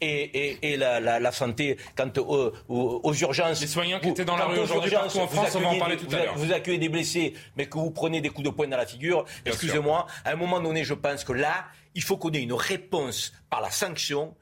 et, 0.00 0.72
et, 0.72 0.76
la, 0.76 1.32
santé 1.32 1.76
quant 1.96 2.10
aux, 2.18 3.14
urgences. 3.14 3.60
Les 3.60 3.66
soignants 3.66 4.00
qui 4.00 4.08
étaient 4.08 4.24
dans 4.24 4.36
la 4.36 4.46
rue 4.46 4.58
aujourd'hui 4.58 4.90
partout 4.90 5.18
en 5.18 5.28
France, 5.28 5.54
on 5.54 5.60
va 5.60 5.68
en 5.68 5.78
parler 5.78 5.96
tout 5.96 6.06
à 6.14 6.24
l'heure. 6.24 6.34
Vous 6.36 6.52
accueillez 6.52 6.78
des 6.78 6.88
blessés, 6.88 7.34
mais 7.56 7.66
que 7.66 7.78
vous 7.78 7.90
prenez 7.90 8.20
des 8.20 8.30
coups 8.30 8.46
de 8.46 8.50
poing 8.50 8.68
dans 8.68 8.76
la 8.76 8.86
figure, 8.86 9.24
excusez-moi, 9.44 10.06
à 10.24 10.30
un 10.30 10.36
moment 10.36 10.60
donné, 10.60 10.84
je 10.84 10.94
pense 10.94 11.24
que 11.24 11.32
là, 11.32 11.66
il 11.94 12.02
faut 12.02 12.16
qu'on 12.16 12.30
ait 12.30 12.42
une 12.42 12.52
réponse 12.52 13.32
par 13.48 13.60
la 13.60 13.70
sanction 13.70 14.34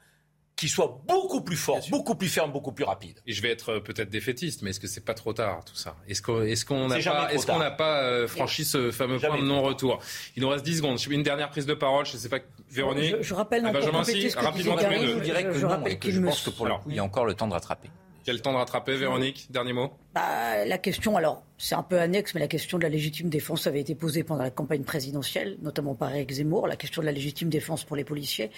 qui 0.59 0.67
soit 0.67 0.99
beaucoup 1.07 1.39
plus 1.39 1.55
fort, 1.55 1.79
beaucoup 1.89 2.15
plus 2.15 2.27
ferme, 2.27 2.51
beaucoup 2.51 2.73
plus 2.73 2.83
rapide. 2.83 3.17
Et 3.25 3.31
je 3.31 3.41
vais 3.41 3.49
être 3.49 3.75
euh, 3.75 3.79
peut-être 3.79 4.09
défaitiste, 4.09 4.61
mais 4.61 4.71
est-ce 4.71 4.81
que 4.81 4.87
c'est 4.87 5.05
pas 5.05 5.13
trop 5.13 5.31
tard 5.31 5.63
tout 5.63 5.75
ça? 5.75 5.95
Est-ce 6.05 6.21
qu'on 6.21 6.89
n'a 6.89 7.71
pas, 7.71 8.01
est 8.01 8.05
euh, 8.07 8.27
franchi 8.27 8.65
ce 8.65 8.91
fameux 8.91 9.19
point 9.19 9.37
de 9.37 9.45
non-retour? 9.45 10.01
Il 10.35 10.43
nous 10.43 10.49
reste 10.49 10.65
10 10.65 10.77
secondes. 10.79 10.99
Une 11.09 11.23
dernière 11.23 11.49
prise 11.49 11.65
de 11.65 11.73
parole. 11.73 12.05
Je 12.05 12.13
ne 12.13 12.17
sais 12.17 12.27
pas, 12.27 12.39
Véronique. 12.69 13.15
Je, 13.21 13.33
rappelle 13.33 13.63
ah, 13.65 13.71
Benjamin, 13.71 14.03
si, 14.03 14.27
rapidement 14.31 14.77
Je 14.77 15.19
dirais 15.19 15.45
que 15.45 15.57
non, 15.59 15.85
et 15.85 15.97
que 15.97 16.11
je 16.11 16.19
pense 16.19 16.41
que 16.41 16.49
pour 16.49 16.65
le 16.65 16.73
coup, 16.73 16.89
il 16.89 16.97
y 16.97 16.99
a 16.99 17.05
encore 17.05 17.23
le 17.23 17.35
temps 17.35 17.47
de 17.47 17.53
rattraper. 17.53 17.89
Quel 18.23 18.41
temps 18.41 18.51
de 18.51 18.57
rattraper, 18.57 18.95
Véronique 18.95 19.47
Dernier 19.49 19.73
mot? 19.73 19.93
Bah, 20.13 20.65
La 20.65 20.77
question, 20.77 21.17
alors, 21.17 21.43
c'est 21.57 21.75
un 21.75 21.83
peu 21.83 21.99
annexe, 21.99 22.33
mais 22.33 22.39
la 22.39 22.47
question 22.47 22.77
de 22.77 22.83
la 22.83 22.89
légitime 22.89 23.29
défense 23.29 23.67
avait 23.67 23.81
été 23.81 23.95
posée 23.95 24.23
pendant 24.23 24.43
la 24.43 24.49
campagne 24.49 24.83
présidentielle, 24.83 25.57
notamment 25.61 25.95
par 25.95 26.13
Eric 26.13 26.31
Zemmour, 26.31 26.67
la 26.67 26.75
question 26.75 27.01
de 27.01 27.05
la 27.05 27.11
légitime 27.11 27.49
défense 27.49 27.83
pour 27.83 27.95
les 27.95 28.03
policiers. 28.03 28.51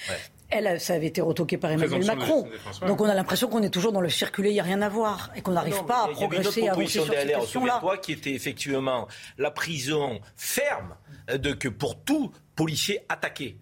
Elle, 0.50 0.80
ça 0.80 0.94
avait 0.94 1.08
été 1.08 1.22
retoqué 1.22 1.58
par 1.58 1.72
Emmanuel 1.72 2.06
Macron. 2.06 2.48
Donc 2.86 3.02
on 3.02 3.06
a 3.06 3.14
l'impression 3.14 3.48
qu'on 3.48 3.64
est 3.64 3.70
toujours 3.70 3.92
dans 3.92 4.02
le 4.02 4.10
circulé, 4.10 4.50
il 4.50 4.54
n'y 4.54 4.60
a 4.60 4.64
rien 4.64 4.82
à 4.82 4.90
voir, 4.90 5.32
et 5.36 5.42
qu'on 5.42 5.54
n'arrive 5.54 5.84
pas 5.86 6.06
à 6.06 6.08
progresser, 6.10 6.68
à 6.68 6.74
avancer 6.74 6.88
sur 6.88 7.06
cette 7.08 7.28
question-là. 7.28 7.82
qui 8.02 8.12
était 8.14 8.34
effectivement 8.34 9.08
la 9.38 9.52
prison 9.52 10.20
ferme 10.36 10.96
de, 11.34 11.54
que 11.54 11.70
pour 11.70 12.00
tout 12.04 12.32
policiers 12.56 13.00
attaqués. 13.10 13.58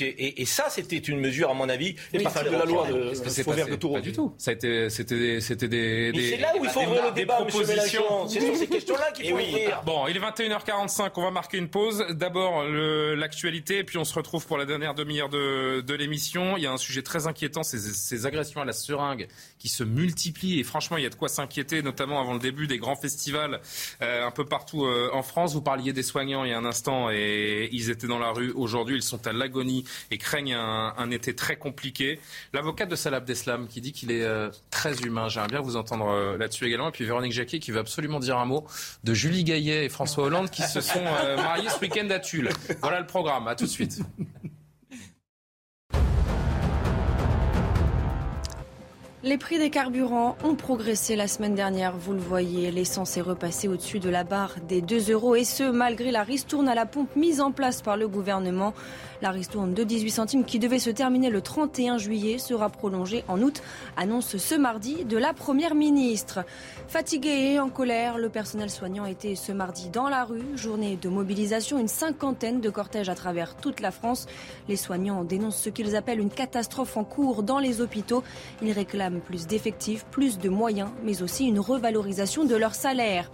et, 0.00 0.44
ça, 0.44 0.66
c'était 0.68 0.98
une 0.98 1.20
mesure, 1.20 1.50
à 1.50 1.54
mon 1.54 1.68
avis, 1.68 1.96
oui, 2.12 2.22
pas 2.22 2.42
de 2.42 2.50
la 2.50 2.64
loi 2.64 2.86
de, 2.86 3.12
c'est 3.14 3.44
pas, 3.44 3.54
de 3.54 3.76
Pas 3.76 4.00
du 4.00 4.12
tout. 4.12 4.34
Ça 4.38 4.50
a 4.50 4.54
été, 4.54 4.90
c'était, 4.90 5.40
c'était 5.40 5.68
des. 5.68 6.12
c'est 6.14 6.36
là 6.36 6.52
où 6.58 6.64
il 6.64 6.70
faut 6.70 6.80
ouvrir 6.80 7.06
le 7.06 7.12
débat, 7.12 7.36
propositions. 7.36 8.28
C'est 8.28 8.40
sur 8.40 8.56
ces 8.56 8.66
questions-là 8.66 9.12
qu'il 9.12 9.30
faut 9.30 9.36
oui. 9.36 9.56
Bon, 9.84 10.06
il 10.08 10.16
est 10.16 10.20
21h45. 10.20 11.10
On 11.16 11.22
va 11.22 11.30
marquer 11.30 11.58
une 11.58 11.68
pause. 11.68 12.04
D'abord 12.10 12.64
l'actualité, 12.64 13.84
puis 13.84 13.98
on 13.98 14.04
se 14.04 14.14
retrouve 14.14 14.46
pour 14.46 14.58
la 14.58 14.64
dernière 14.64 14.94
demi-heure 14.94 15.28
de, 15.28 15.80
de 15.80 15.94
l'émission. 15.94 16.56
Il 16.56 16.62
y 16.62 16.66
a 16.66 16.72
un 16.72 16.78
sujet 16.78 17.02
très 17.02 17.26
inquiétant, 17.26 17.62
ces, 17.62 17.78
ces 17.78 18.26
agressions 18.26 18.60
à 18.60 18.64
la 18.64 18.72
seringue 18.72 19.28
qui 19.58 19.68
se 19.68 19.84
multiplient. 19.84 20.60
Et 20.60 20.64
franchement, 20.64 20.96
il 20.96 21.04
y 21.04 21.06
a 21.06 21.10
de 21.10 21.14
quoi 21.14 21.28
s'inquiéter, 21.28 21.82
notamment 21.82 22.20
avant 22.20 22.34
le 22.34 22.40
début 22.40 22.66
des 22.66 22.78
grands 22.78 22.96
festivals 22.96 23.60
euh, 24.02 24.26
un 24.26 24.30
peu 24.30 24.44
partout 24.44 24.84
euh, 24.84 25.10
en 25.12 25.22
France. 25.22 25.54
Vous 25.54 25.62
parliez 25.62 25.92
des 25.92 26.02
soignants 26.02 26.44
il 26.44 26.50
y 26.50 26.54
a 26.54 26.58
un 26.58 26.64
instant 26.64 27.10
et 27.10 27.68
ils 27.72 27.90
étaient 27.90 28.06
dans 28.06 28.18
la 28.18 28.30
rue 28.30 28.41
Aujourd'hui, 28.54 28.96
ils 28.96 29.02
sont 29.02 29.26
à 29.26 29.32
l'agonie 29.32 29.84
et 30.10 30.18
craignent 30.18 30.54
un, 30.54 31.10
été 31.10 31.34
très 31.34 31.56
compliqué. 31.56 32.20
L'avocate 32.52 32.88
de 32.88 32.96
Salah 32.96 33.18
Abdeslam 33.18 33.68
qui 33.68 33.80
dit 33.80 33.92
qu'il 33.92 34.10
est 34.10 34.22
euh, 34.22 34.50
très 34.70 35.00
humain. 35.02 35.28
J'aimerais 35.28 35.48
bien 35.48 35.60
vous 35.60 35.76
entendre 35.76 36.08
euh, 36.08 36.38
là-dessus 36.38 36.66
également. 36.66 36.88
Et 36.88 36.92
puis 36.92 37.04
Véronique 37.04 37.32
Jacquet 37.32 37.58
qui 37.58 37.70
veut 37.70 37.80
absolument 37.80 38.20
dire 38.20 38.38
un 38.38 38.46
mot 38.46 38.66
de 39.04 39.14
Julie 39.14 39.44
Gaillet 39.44 39.84
et 39.84 39.88
François 39.88 40.24
Hollande 40.24 40.50
qui 40.50 40.62
se 40.62 40.80
sont 40.80 41.04
euh, 41.04 41.36
mariés 41.36 41.68
ce 41.68 41.80
week-end 41.80 42.08
à 42.10 42.18
Tulle. 42.18 42.50
Voilà 42.80 43.00
le 43.00 43.06
programme. 43.06 43.48
À 43.48 43.54
tout 43.54 43.64
de 43.64 43.70
suite. 43.70 44.00
Les 49.24 49.38
prix 49.38 49.56
des 49.56 49.70
carburants 49.70 50.36
ont 50.42 50.56
progressé 50.56 51.14
la 51.14 51.28
semaine 51.28 51.54
dernière, 51.54 51.96
vous 51.96 52.12
le 52.12 52.18
voyez. 52.18 52.72
L'essence 52.72 53.16
est 53.16 53.20
repassée 53.20 53.68
au-dessus 53.68 54.00
de 54.00 54.10
la 54.10 54.24
barre 54.24 54.56
des 54.66 54.80
2 54.80 55.12
euros 55.12 55.36
et 55.36 55.44
ce, 55.44 55.62
malgré 55.62 56.10
la 56.10 56.24
ristourne 56.24 56.68
à 56.68 56.74
la 56.74 56.86
pompe 56.86 57.14
mise 57.14 57.40
en 57.40 57.52
place 57.52 57.82
par 57.82 57.96
le 57.96 58.08
gouvernement. 58.08 58.74
La 59.22 59.30
ristourne 59.30 59.72
de 59.72 59.84
18 59.84 60.10
centimes 60.10 60.44
qui 60.44 60.58
devait 60.58 60.80
se 60.80 60.90
terminer 60.90 61.30
le 61.30 61.40
31 61.40 61.96
juillet 61.96 62.38
sera 62.38 62.68
prolongée 62.68 63.22
en 63.28 63.40
août, 63.40 63.62
annonce 63.96 64.36
ce 64.36 64.56
mardi 64.56 65.04
de 65.04 65.16
la 65.16 65.32
Première 65.32 65.76
ministre. 65.76 66.44
Fatigué 66.88 67.52
et 67.52 67.60
en 67.60 67.68
colère, 67.68 68.18
le 68.18 68.30
personnel 68.30 68.68
soignant 68.68 69.06
était 69.06 69.36
ce 69.36 69.52
mardi 69.52 69.90
dans 69.90 70.08
la 70.08 70.24
rue, 70.24 70.42
journée 70.56 70.98
de 71.00 71.08
mobilisation, 71.08 71.78
une 71.78 71.86
cinquantaine 71.86 72.60
de 72.60 72.68
cortèges 72.68 73.08
à 73.08 73.14
travers 73.14 73.54
toute 73.54 73.78
la 73.78 73.92
France. 73.92 74.26
Les 74.68 74.74
soignants 74.74 75.22
dénoncent 75.22 75.62
ce 75.62 75.70
qu'ils 75.70 75.94
appellent 75.94 76.18
une 76.18 76.28
catastrophe 76.28 76.96
en 76.96 77.04
cours 77.04 77.44
dans 77.44 77.60
les 77.60 77.80
hôpitaux. 77.80 78.24
Ils 78.60 78.72
réclament 78.72 79.20
plus 79.20 79.46
d'effectifs, 79.46 80.04
plus 80.06 80.38
de 80.38 80.48
moyens, 80.48 80.90
mais 81.04 81.22
aussi 81.22 81.46
une 81.46 81.60
revalorisation 81.60 82.44
de 82.44 82.56
leur 82.56 82.74
salaire. 82.74 83.30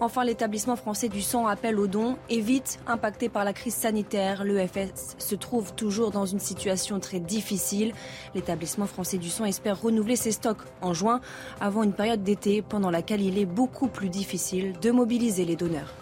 Enfin, 0.00 0.22
l'établissement 0.22 0.76
français 0.76 1.08
du 1.08 1.20
sang 1.22 1.48
appelle 1.48 1.78
aux 1.78 1.88
dons 1.88 2.16
et 2.30 2.40
vite 2.40 2.78
impacté 2.86 3.28
par 3.28 3.44
la 3.44 3.52
crise 3.52 3.74
sanitaire. 3.74 4.44
L'EFS 4.44 5.16
se 5.18 5.34
trouve 5.34 5.74
toujours 5.74 6.12
dans 6.12 6.24
une 6.24 6.38
situation 6.38 7.00
très 7.00 7.18
difficile. 7.18 7.92
L'établissement 8.32 8.86
français 8.86 9.18
du 9.18 9.28
sang 9.28 9.44
espère 9.44 9.82
renouveler 9.82 10.14
ses 10.14 10.30
stocks 10.30 10.62
en 10.82 10.94
juin 10.94 11.20
avant 11.60 11.82
une 11.82 11.92
période 11.92 12.22
d'été 12.22 12.62
pendant 12.62 12.90
laquelle 12.90 13.22
il 13.22 13.38
est 13.38 13.46
beaucoup 13.46 13.88
plus 13.88 14.08
difficile 14.08 14.74
de 14.80 14.92
mobiliser 14.92 15.44
les 15.44 15.56
donneurs. 15.56 15.92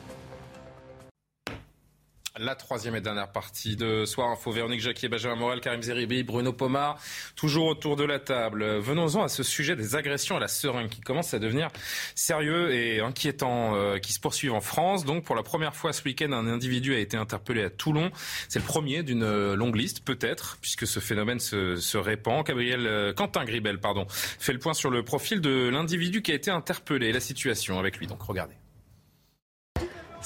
La 2.39 2.55
troisième 2.55 2.95
et 2.95 3.01
dernière 3.01 3.33
partie 3.33 3.77
de 3.77 4.05
Soir 4.05 4.29
Info. 4.29 4.51
Véronique 4.51 4.83
Jacquier, 4.83 5.09
Benjamin 5.09 5.37
Morel, 5.37 5.61
Karim 5.61 5.81
Zeribi, 5.81 6.23
Bruno 6.23 6.53
Pomar, 6.53 6.99
toujours 7.35 7.67
autour 7.67 7.97
de 7.97 8.05
la 8.05 8.19
table. 8.19 8.79
Venons-en 8.79 9.23
à 9.23 9.29
ce 9.29 9.43
sujet 9.43 9.75
des 9.75 9.97
agressions 9.97 10.37
à 10.37 10.41
la 10.41 10.49
seringue 10.49 10.91
qui 10.91 11.01
commence 11.01 11.33
à 11.33 11.39
devenir 11.39 11.69
sérieux 12.15 12.75
et 12.75 13.01
inquiétant, 13.01 13.75
euh, 13.75 13.97
qui 13.99 14.13
se 14.13 14.21
poursuivent 14.21 14.53
en 14.53 14.61
France. 14.61 15.07
Donc, 15.07 15.25
pour 15.25 15.35
la 15.35 15.43
première 15.43 15.75
fois 15.75 15.95
ce 15.95 16.03
week-end, 16.05 16.33
un 16.33 16.47
individu 16.47 16.95
a 16.95 16.99
été 16.99 17.17
interpellé 17.17 17.63
à 17.63 17.71
Toulon. 17.71 18.11
C'est 18.51 18.59
le 18.59 18.67
premier 18.67 19.03
d'une 19.03 19.55
longue 19.55 19.77
liste, 19.77 20.05
peut-être, 20.05 20.59
puisque 20.61 20.87
ce 20.87 21.01
phénomène 21.01 21.41
se, 21.41 21.77
se 21.77 21.97
répand. 21.97 22.45
Gabriel, 22.45 22.87
euh, 22.87 23.15
Quentin 23.15 23.47
Gribel, 23.47 23.79
pardon, 23.79 24.07
fait 24.11 24.53
le 24.53 24.59
point 24.59 24.75
sur 24.75 24.91
le 24.91 25.03
profil 25.03 25.41
de 25.41 25.71
l'individu 25.71 26.21
qui 26.21 26.33
a 26.33 26.35
été 26.35 26.51
interpellé. 26.51 27.13
La 27.13 27.21
situation 27.21 27.79
avec 27.79 27.97
lui, 27.97 28.07
donc 28.07 28.21
regardez. 28.21 28.57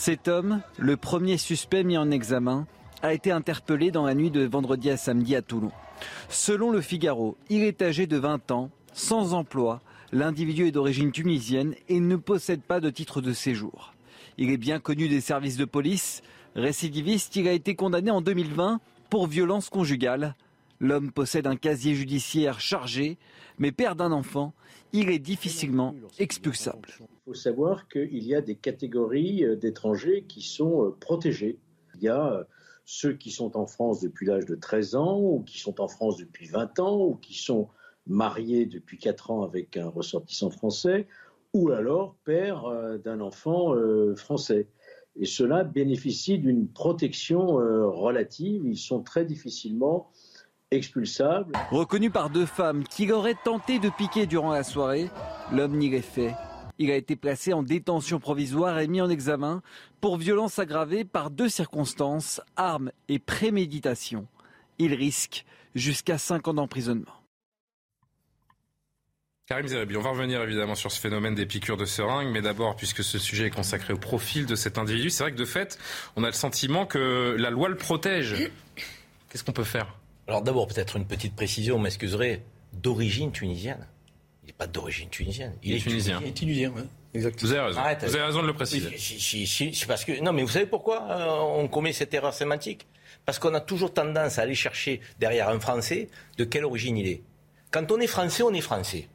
Cet 0.01 0.29
homme, 0.29 0.63
le 0.79 0.97
premier 0.97 1.37
suspect 1.37 1.85
mis 1.85 1.99
en 1.99 2.11
examen, 2.11 2.67
a 3.03 3.13
été 3.13 3.33
interpellé 3.33 3.91
dans 3.91 4.07
la 4.07 4.15
nuit 4.15 4.31
de 4.31 4.47
vendredi 4.47 4.89
à 4.89 4.97
samedi 4.97 5.37
à 5.37 5.43
Toulon. 5.43 5.73
Selon 6.31 6.71
le 6.71 6.81
Figaro, 6.81 7.37
il 7.51 7.63
est 7.63 7.83
âgé 7.83 8.07
de 8.07 8.17
20 8.17 8.51
ans, 8.51 8.71
sans 8.95 9.35
emploi, 9.35 9.83
l'individu 10.11 10.67
est 10.67 10.71
d'origine 10.71 11.13
tunisienne 11.13 11.75
et 11.91 12.01
ne 12.01 12.17
possède 12.17 12.63
pas 12.63 12.81
de 12.81 12.89
titre 12.89 13.21
de 13.21 13.35
séjour. 13.35 13.93
Il 14.39 14.51
est 14.51 14.57
bien 14.57 14.81
connu 14.81 15.07
des 15.07 15.21
services 15.21 15.59
de 15.59 15.67
police. 15.67 16.23
Récidiviste, 16.57 17.37
il 17.37 17.47
a 17.47 17.53
été 17.53 17.75
condamné 17.75 18.11
en 18.11 18.23
2020 18.23 18.81
pour 19.11 19.27
violence 19.27 19.69
conjugale. 19.69 20.35
L'homme 20.79 21.13
possède 21.13 21.47
un 21.47 21.57
casier 21.57 21.95
judiciaire 21.95 22.59
chargé, 22.59 23.19
mais 23.59 23.71
père 23.71 23.97
d'un 23.97 24.13
enfant, 24.13 24.55
il 24.95 25.11
est 25.11 25.19
difficilement 25.19 25.95
expulsable. 26.19 26.89
Faut 27.31 27.35
savoir 27.35 27.87
qu'il 27.87 28.25
y 28.25 28.35
a 28.35 28.41
des 28.41 28.57
catégories 28.57 29.45
euh, 29.45 29.55
d'étrangers 29.55 30.25
qui 30.27 30.43
sont 30.43 30.85
euh, 30.85 30.97
protégés. 30.99 31.61
Il 31.95 32.03
y 32.03 32.09
a 32.09 32.27
euh, 32.27 32.43
ceux 32.85 33.13
qui 33.13 33.31
sont 33.31 33.57
en 33.57 33.69
France 33.69 34.01
depuis 34.01 34.27
l'âge 34.27 34.47
de 34.47 34.57
13 34.57 34.97
ans, 34.97 35.21
ou 35.21 35.45
qui 35.45 35.61
sont 35.61 35.81
en 35.81 35.87
France 35.87 36.17
depuis 36.17 36.49
20 36.49 36.81
ans, 36.81 37.01
ou 37.01 37.15
qui 37.15 37.35
sont 37.35 37.69
mariés 38.09 38.67
depuis 38.67 38.99
4 38.99 39.31
ans 39.31 39.43
avec 39.45 39.77
un 39.77 39.87
ressortissant 39.87 40.51
français, 40.51 41.07
ou 41.55 41.71
alors 41.71 42.17
père 42.25 42.65
d'un 43.05 43.21
enfant 43.21 43.77
français. 44.17 44.67
Et 45.15 45.25
ceux-là 45.25 45.63
bénéficient 45.63 46.39
d'une 46.39 46.67
protection 46.67 47.47
relative. 47.47 48.63
Ils 48.67 48.77
sont 48.77 49.03
très 49.03 49.25
difficilement 49.25 50.11
expulsables. 50.73 51.53
Reconnu 51.71 52.11
par 52.11 52.31
deux 52.31 52.47
femmes 52.47 52.83
qui 52.85 53.11
auraient 53.13 53.39
tenté 53.45 53.79
de 53.79 53.91
piquer 53.97 54.27
durant 54.27 54.51
la 54.51 54.65
soirée, 54.65 55.11
l'homme 55.53 55.77
n'y 55.77 55.95
est 55.95 56.01
fait. 56.01 56.35
Il 56.83 56.91
a 56.91 56.97
été 56.97 57.15
placé 57.15 57.53
en 57.53 57.63
détention 57.63 58.21
provisoire 58.21 58.79
et 58.79 58.89
mis 58.89 59.03
en 59.03 59.11
examen 59.11 59.61
pour 60.01 60.17
violence 60.17 60.59
aggravée 60.59 61.05
par 61.05 61.31
deux 61.31 61.51
circonstances, 61.51 62.41
armes 62.57 62.91
et 63.11 63.19
préméditation. 63.19 64.27
Il 64.79 64.95
risque 64.95 65.45
jusqu'à 65.75 66.17
5 66.17 66.49
ans 66.49 66.55
d'emprisonnement. 66.55 67.13
Karim 69.45 69.67
Zeribi, 69.67 69.99
on 69.99 70.01
va 70.01 70.09
revenir 70.09 70.41
évidemment 70.41 70.75
sur 70.75 70.91
ce 70.91 70.99
phénomène 70.99 71.35
des 71.35 71.45
piqûres 71.45 71.77
de 71.77 71.85
seringue, 71.85 72.29
mais 72.33 72.41
d'abord, 72.41 72.77
puisque 72.77 73.05
ce 73.05 73.19
sujet 73.19 73.49
est 73.49 73.51
consacré 73.51 73.93
au 73.93 73.99
profil 73.99 74.47
de 74.47 74.55
cet 74.55 74.79
individu, 74.79 75.11
c'est 75.11 75.25
vrai 75.25 75.33
que 75.33 75.37
de 75.37 75.45
fait, 75.45 75.79
on 76.17 76.25
a 76.25 76.29
le 76.29 76.33
sentiment 76.33 76.87
que 76.87 77.37
la 77.39 77.51
loi 77.51 77.69
le 77.69 77.77
protège. 77.77 78.51
Qu'est-ce 79.29 79.45
qu'on 79.45 79.53
peut 79.53 79.65
faire? 79.65 79.99
Alors 80.27 80.41
d'abord, 80.41 80.67
peut-être 80.67 80.97
une 80.97 81.07
petite 81.07 81.37
précision, 81.37 81.79
m'excuserez, 81.79 82.43
d'origine 82.73 83.33
tunisienne? 83.33 83.87
Pas 84.61 84.67
d'origine 84.67 85.09
tunisienne. 85.09 85.55
Il, 85.63 85.75
est 85.75 85.79
tunisien. 85.79 86.21
Il 86.23 86.29
est 86.29 86.33
tunisien, 86.33 86.71
oui. 86.77 86.83
Exactement. 87.15 87.49
Vous 87.49 87.57
avez 87.57 87.67
raison. 87.69 87.81
vous 87.81 88.15
avez 88.15 88.25
raison 88.25 88.43
de 88.43 88.47
le 88.47 88.53
préciser. 88.53 88.95
c'est 88.99 89.87
parce 89.89 90.05
que 90.05 90.21
non, 90.21 90.35
mais 90.35 90.43
vous 90.43 90.51
savez 90.51 90.67
pourquoi 90.67 91.03
euh, 91.11 91.63
on 91.63 91.67
commet 91.67 91.95
cette 91.95 92.13
erreur 92.13 92.35
sémantique? 92.35 92.87
Parce 93.25 93.39
qu'on 93.39 93.55
a 93.55 93.61
toujours 93.63 93.95
tendance 93.95 94.39
à 94.39 94.43
aller 94.43 94.55
chercher 94.55 95.01
derrière 95.19 95.49
un 95.49 95.59
Français 95.61 96.09
de 96.37 96.45
quelle 96.45 96.67
origine 96.67 96.99
il 96.99 97.09
est. 97.09 97.23
Quand 97.71 97.91
on 97.91 97.99
est 98.01 98.07
Français, 98.07 98.43
on 98.43 98.53
est 98.53 98.61
Français. 98.61 99.09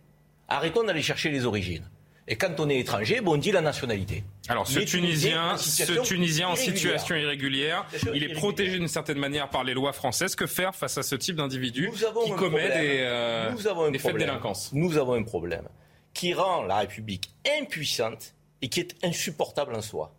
Arrêtons 0.48 0.84
d'aller 0.84 1.04
chercher 1.04 1.30
les 1.30 1.46
origines. 1.46 1.88
Et 2.28 2.38
quand 2.38 2.60
on 2.60 2.70
est 2.70 2.80
étranger, 2.80 3.22
bon, 3.22 3.34
on 3.34 3.38
dit 3.38 3.52
la 3.52 3.62
nationalité. 3.62 4.24
Alors, 4.48 4.68
ce 4.68 4.80
Tunisien, 4.80 5.58
ce 5.58 5.94
Tunisien 6.02 6.50
en 6.50 6.56
situation 6.56 7.16
irrégulière, 7.16 7.86
il 8.14 8.24
est 8.24 8.34
protégé 8.34 8.80
d'une 8.80 8.88
certaine 8.88 9.20
manière 9.20 9.50
par 9.50 9.64
les 9.64 9.76
lois 9.76 9.94
françaises. 9.94 10.36
Que 10.36 10.48
faire 10.48 10.74
face 10.76 10.98
à 10.98 11.04
ce 11.04 11.16
type 11.16 11.36
d'individu 11.36 11.92
qui 12.26 12.32
commet 12.32 12.70
des, 12.70 12.98
euh, 13.02 13.92
des 13.92 14.00
faits 14.00 14.14
de 14.14 14.20
délinquance 14.20 14.72
Nous 14.74 14.98
avons 14.98 15.14
un 15.14 15.24
problème 15.24 15.68
qui 16.14 16.34
rend 16.34 16.64
la 16.64 16.78
République 16.78 17.30
impuissante 17.60 18.34
et 18.62 18.70
qui 18.70 18.80
est 18.80 18.96
insupportable 19.04 19.76
en 19.76 19.82
soi. 19.82 20.12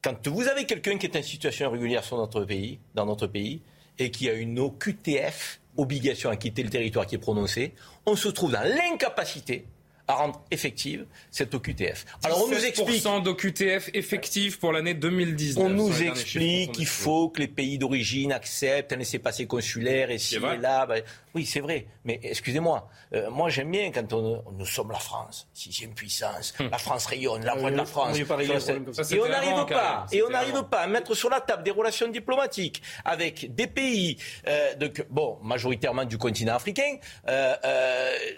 Quand 0.00 0.28
vous 0.28 0.46
avez 0.48 0.64
quelqu'un 0.64 0.96
qui 0.96 1.06
est 1.06 1.16
en 1.16 1.22
situation 1.22 1.66
irrégulière 1.66 2.04
sur 2.04 2.16
notre 2.16 2.44
pays, 2.44 2.78
dans 2.94 3.04
notre 3.04 3.26
pays, 3.26 3.60
et 3.98 4.10
qui 4.10 4.30
a 4.30 4.32
une 4.32 4.58
OQTF, 4.60 5.60
obligation 5.76 6.30
à 6.30 6.36
quitter 6.36 6.62
le 6.62 6.70
territoire 6.70 7.06
qui 7.06 7.16
est 7.16 7.18
prononcée, 7.18 7.74
on 8.06 8.16
se 8.16 8.28
trouve 8.28 8.52
dans 8.52 8.62
l'incapacité 8.62 9.66
à 10.08 10.14
rendre 10.14 10.42
effective 10.50 11.06
cette 11.30 11.54
OQTF. 11.54 12.06
Alors 12.24 12.42
on 12.44 12.48
nous 12.48 12.64
explique 12.64 13.04
d'OQTF 13.04 13.90
effective 13.92 14.58
pour 14.58 14.72
l'année 14.72 14.94
2019. 14.94 15.64
On 15.64 15.68
nous 15.68 16.02
explique 16.02 16.72
qu'il 16.72 16.86
faut 16.86 17.28
que 17.28 17.40
les 17.40 17.48
pays 17.48 17.78
d'origine 17.78 18.32
acceptent 18.32 18.92
un 18.94 18.96
laissez-passer 18.96 19.46
consulaire 19.46 20.10
et 20.10 20.18
si 20.18 20.36
et 20.36 20.56
là. 20.56 20.86
Ben, 20.86 21.02
oui, 21.34 21.44
c'est 21.44 21.60
vrai. 21.60 21.86
Mais 22.04 22.18
excusez-moi, 22.22 22.88
euh, 23.12 23.30
moi 23.30 23.50
j'aime 23.50 23.70
bien 23.70 23.90
quand 23.92 24.12
on, 24.14 24.42
nous 24.52 24.66
sommes 24.66 24.90
la 24.90 24.98
France, 24.98 25.46
sixième 25.52 25.94
puissance, 25.94 26.54
hum. 26.58 26.68
la 26.70 26.78
France 26.78 27.06
rayonne, 27.06 27.44
la 27.44 27.54
voix 27.54 27.70
de 27.70 27.76
la 27.76 27.84
France. 27.84 28.18
et 28.18 29.20
on 29.20 29.28
n'arrive 29.28 29.66
pas, 29.66 30.06
et 30.10 30.22
on 30.22 30.30
n'arrive 30.30 30.62
pas 30.64 30.80
à 30.80 30.86
mettre 30.86 31.14
sur 31.14 31.28
la 31.28 31.40
table 31.40 31.62
des 31.64 31.70
relations 31.70 32.08
diplomatiques 32.08 32.82
avec 33.04 33.54
des 33.54 33.66
pays, 33.66 34.16
euh, 34.46 34.74
de, 34.74 34.90
bon, 35.10 35.38
majoritairement 35.42 36.06
du 36.06 36.16
continent 36.16 36.54
africain. 36.54 36.96
Euh, 37.28 37.54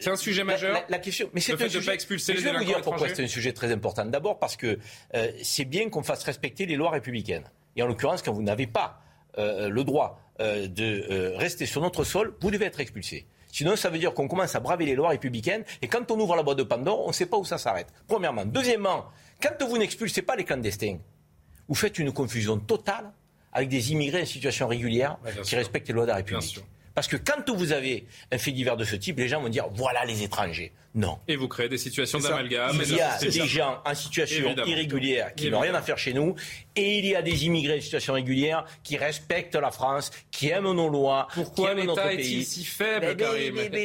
c'est 0.00 0.10
un 0.10 0.16
sujet 0.16 0.44
majeur. 0.44 0.84
La, 0.88 0.98
question, 0.98 1.30
mais 1.32 1.40
c'est 1.40 1.56
un 1.64 1.68
sujet. 1.68 1.86
Pas 1.86 1.94
expulser 1.94 2.36
je 2.36 2.40
vais 2.42 2.52
vous 2.52 2.64
dire 2.64 2.80
pourquoi 2.82 3.08
c'est 3.08 3.24
un 3.24 3.28
sujet 3.28 3.52
très 3.52 3.72
important. 3.72 4.04
D'abord 4.04 4.38
parce 4.38 4.56
que 4.56 4.78
c'est 5.42 5.64
bien 5.64 5.88
qu'on 5.88 6.02
fasse 6.02 6.24
respecter 6.24 6.66
les 6.66 6.76
lois 6.76 6.90
républicaines. 6.90 7.44
Et 7.76 7.82
en 7.82 7.86
l'occurrence, 7.86 8.22
quand 8.22 8.32
vous 8.32 8.42
n'avez 8.42 8.66
pas 8.66 9.02
le 9.36 9.82
droit 9.82 10.20
euh, 10.40 10.68
de 10.68 11.06
euh, 11.10 11.36
rester 11.36 11.66
sur 11.66 11.82
notre 11.82 12.02
sol, 12.02 12.34
vous 12.40 12.50
devez 12.50 12.64
être 12.64 12.80
expulsé. 12.80 13.26
Sinon, 13.52 13.76
ça 13.76 13.90
veut 13.90 13.98
dire 13.98 14.14
qu'on 14.14 14.26
commence 14.26 14.54
à 14.54 14.60
braver 14.60 14.86
les 14.86 14.94
lois 14.94 15.10
républicaines 15.10 15.64
et 15.82 15.88
quand 15.88 16.10
on 16.10 16.18
ouvre 16.18 16.34
la 16.34 16.42
boîte 16.42 16.56
de 16.56 16.62
Pandore, 16.62 17.04
on 17.04 17.08
ne 17.08 17.12
sait 17.12 17.26
pas 17.26 17.36
où 17.36 17.44
ça 17.44 17.58
s'arrête. 17.58 17.88
Premièrement. 18.06 18.46
Deuxièmement, 18.46 19.04
quand 19.42 19.62
vous 19.62 19.76
n'expulsez 19.76 20.22
pas 20.22 20.36
les 20.36 20.44
clandestins, 20.44 20.96
vous 21.68 21.74
faites 21.74 21.98
une 21.98 22.10
confusion 22.12 22.58
totale 22.58 23.12
avec 23.52 23.68
des 23.68 23.92
immigrés 23.92 24.22
en 24.22 24.26
situation 24.26 24.66
régulière 24.66 25.18
qui 25.44 25.56
respectent 25.56 25.88
les 25.88 25.94
lois 25.94 26.04
de 26.04 26.10
la 26.10 26.16
République. 26.16 26.64
Parce 26.94 27.08
que 27.08 27.16
quand 27.16 27.48
vous 27.54 27.72
avez 27.72 28.06
un 28.32 28.38
fait 28.38 28.52
divers 28.52 28.76
de 28.76 28.84
ce 28.84 28.96
type, 28.96 29.18
les 29.18 29.28
gens 29.28 29.40
vont 29.40 29.48
dire 29.48 29.66
voilà 29.74 30.04
les 30.04 30.22
étrangers. 30.22 30.72
Non. 30.94 31.18
Et 31.28 31.36
vous 31.36 31.46
créez 31.46 31.68
des 31.68 31.78
situations 31.78 32.18
d'amalgame. 32.18 32.80
Il 32.84 32.96
y 32.96 33.00
a 33.00 33.16
des 33.18 33.46
gens 33.46 33.80
en 33.84 33.94
situation 33.94 34.54
irrégulière 34.66 35.34
qui 35.34 35.48
n'ont 35.50 35.60
rien 35.60 35.74
à 35.74 35.82
faire 35.82 35.98
chez 35.98 36.12
nous. 36.12 36.34
Et 36.74 36.98
il 36.98 37.06
y 37.06 37.14
a 37.14 37.22
des 37.22 37.46
immigrés 37.46 37.78
en 37.78 37.80
situation 37.80 38.14
régulière 38.14 38.64
qui 38.82 38.96
respectent 38.96 39.54
la 39.54 39.70
France, 39.70 40.10
qui 40.32 40.48
aiment 40.48 40.72
nos 40.72 40.88
lois, 40.88 41.28
Pourquoi 41.32 41.74
qui 41.74 41.80
aiment 41.80 41.86
notre 41.86 42.08
pays. 42.08 42.40
est 42.40 42.44
si 42.44 42.64
faible, 42.64 43.16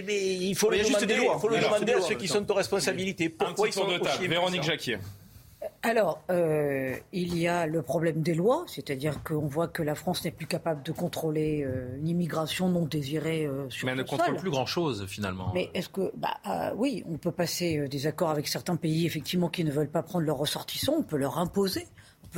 Il 0.10 0.56
faut 0.56 0.72
le 0.72 0.80
demander, 0.80 1.30
faut 1.40 1.50
le 1.50 1.60
demander 1.60 1.94
à 1.94 2.02
ceux 2.02 2.16
qui 2.16 2.28
sont 2.28 2.50
aux 2.50 2.56
responsabilités. 2.56 3.30
Pourquoi 3.30 3.68
ils 3.68 3.74
sont 3.74 3.88
de 3.88 4.28
Véronique 4.28 4.64
Jacquier. 4.64 4.98
Alors, 5.86 6.20
euh, 6.32 6.96
il 7.14 7.38
y 7.38 7.48
a 7.48 7.68
le 7.68 7.84
problème 7.84 8.22
des 8.22 8.34
lois, 8.34 8.66
c'est-à-dire 8.68 9.24
qu'on 9.24 9.46
voit 9.46 9.68
que 9.68 9.84
la 9.84 9.94
France 9.94 10.26
n'est 10.26 10.32
plus 10.32 10.48
capable 10.48 10.82
de 10.82 10.92
contrôler 10.92 11.64
euh, 11.64 11.98
une 11.98 12.08
immigration 12.08 12.70
non 12.70 12.86
désirée 12.86 13.46
euh, 13.46 13.70
sur 13.70 13.86
Mais 13.86 13.92
elle 13.92 14.00
ne 14.00 14.04
contrôle 14.04 14.36
plus 14.38 14.50
grand-chose, 14.50 15.06
finalement. 15.08 15.52
Mais 15.54 15.70
est-ce 15.76 15.90
que, 15.90 16.12
bah, 16.16 16.74
oui, 16.76 17.04
on 17.08 17.18
peut 17.18 17.32
passer 17.32 17.88
des 17.88 18.08
accords 18.08 18.32
avec 18.32 18.48
certains 18.48 18.78
pays, 18.78 19.06
effectivement, 19.06 19.48
qui 19.48 19.64
ne 19.64 19.72
veulent 19.72 19.92
pas 19.92 20.02
prendre 20.02 20.26
leurs 20.26 20.38
ressortissants, 20.38 20.96
on 20.98 21.04
peut 21.04 21.18
leur 21.18 21.38
imposer 21.38 21.86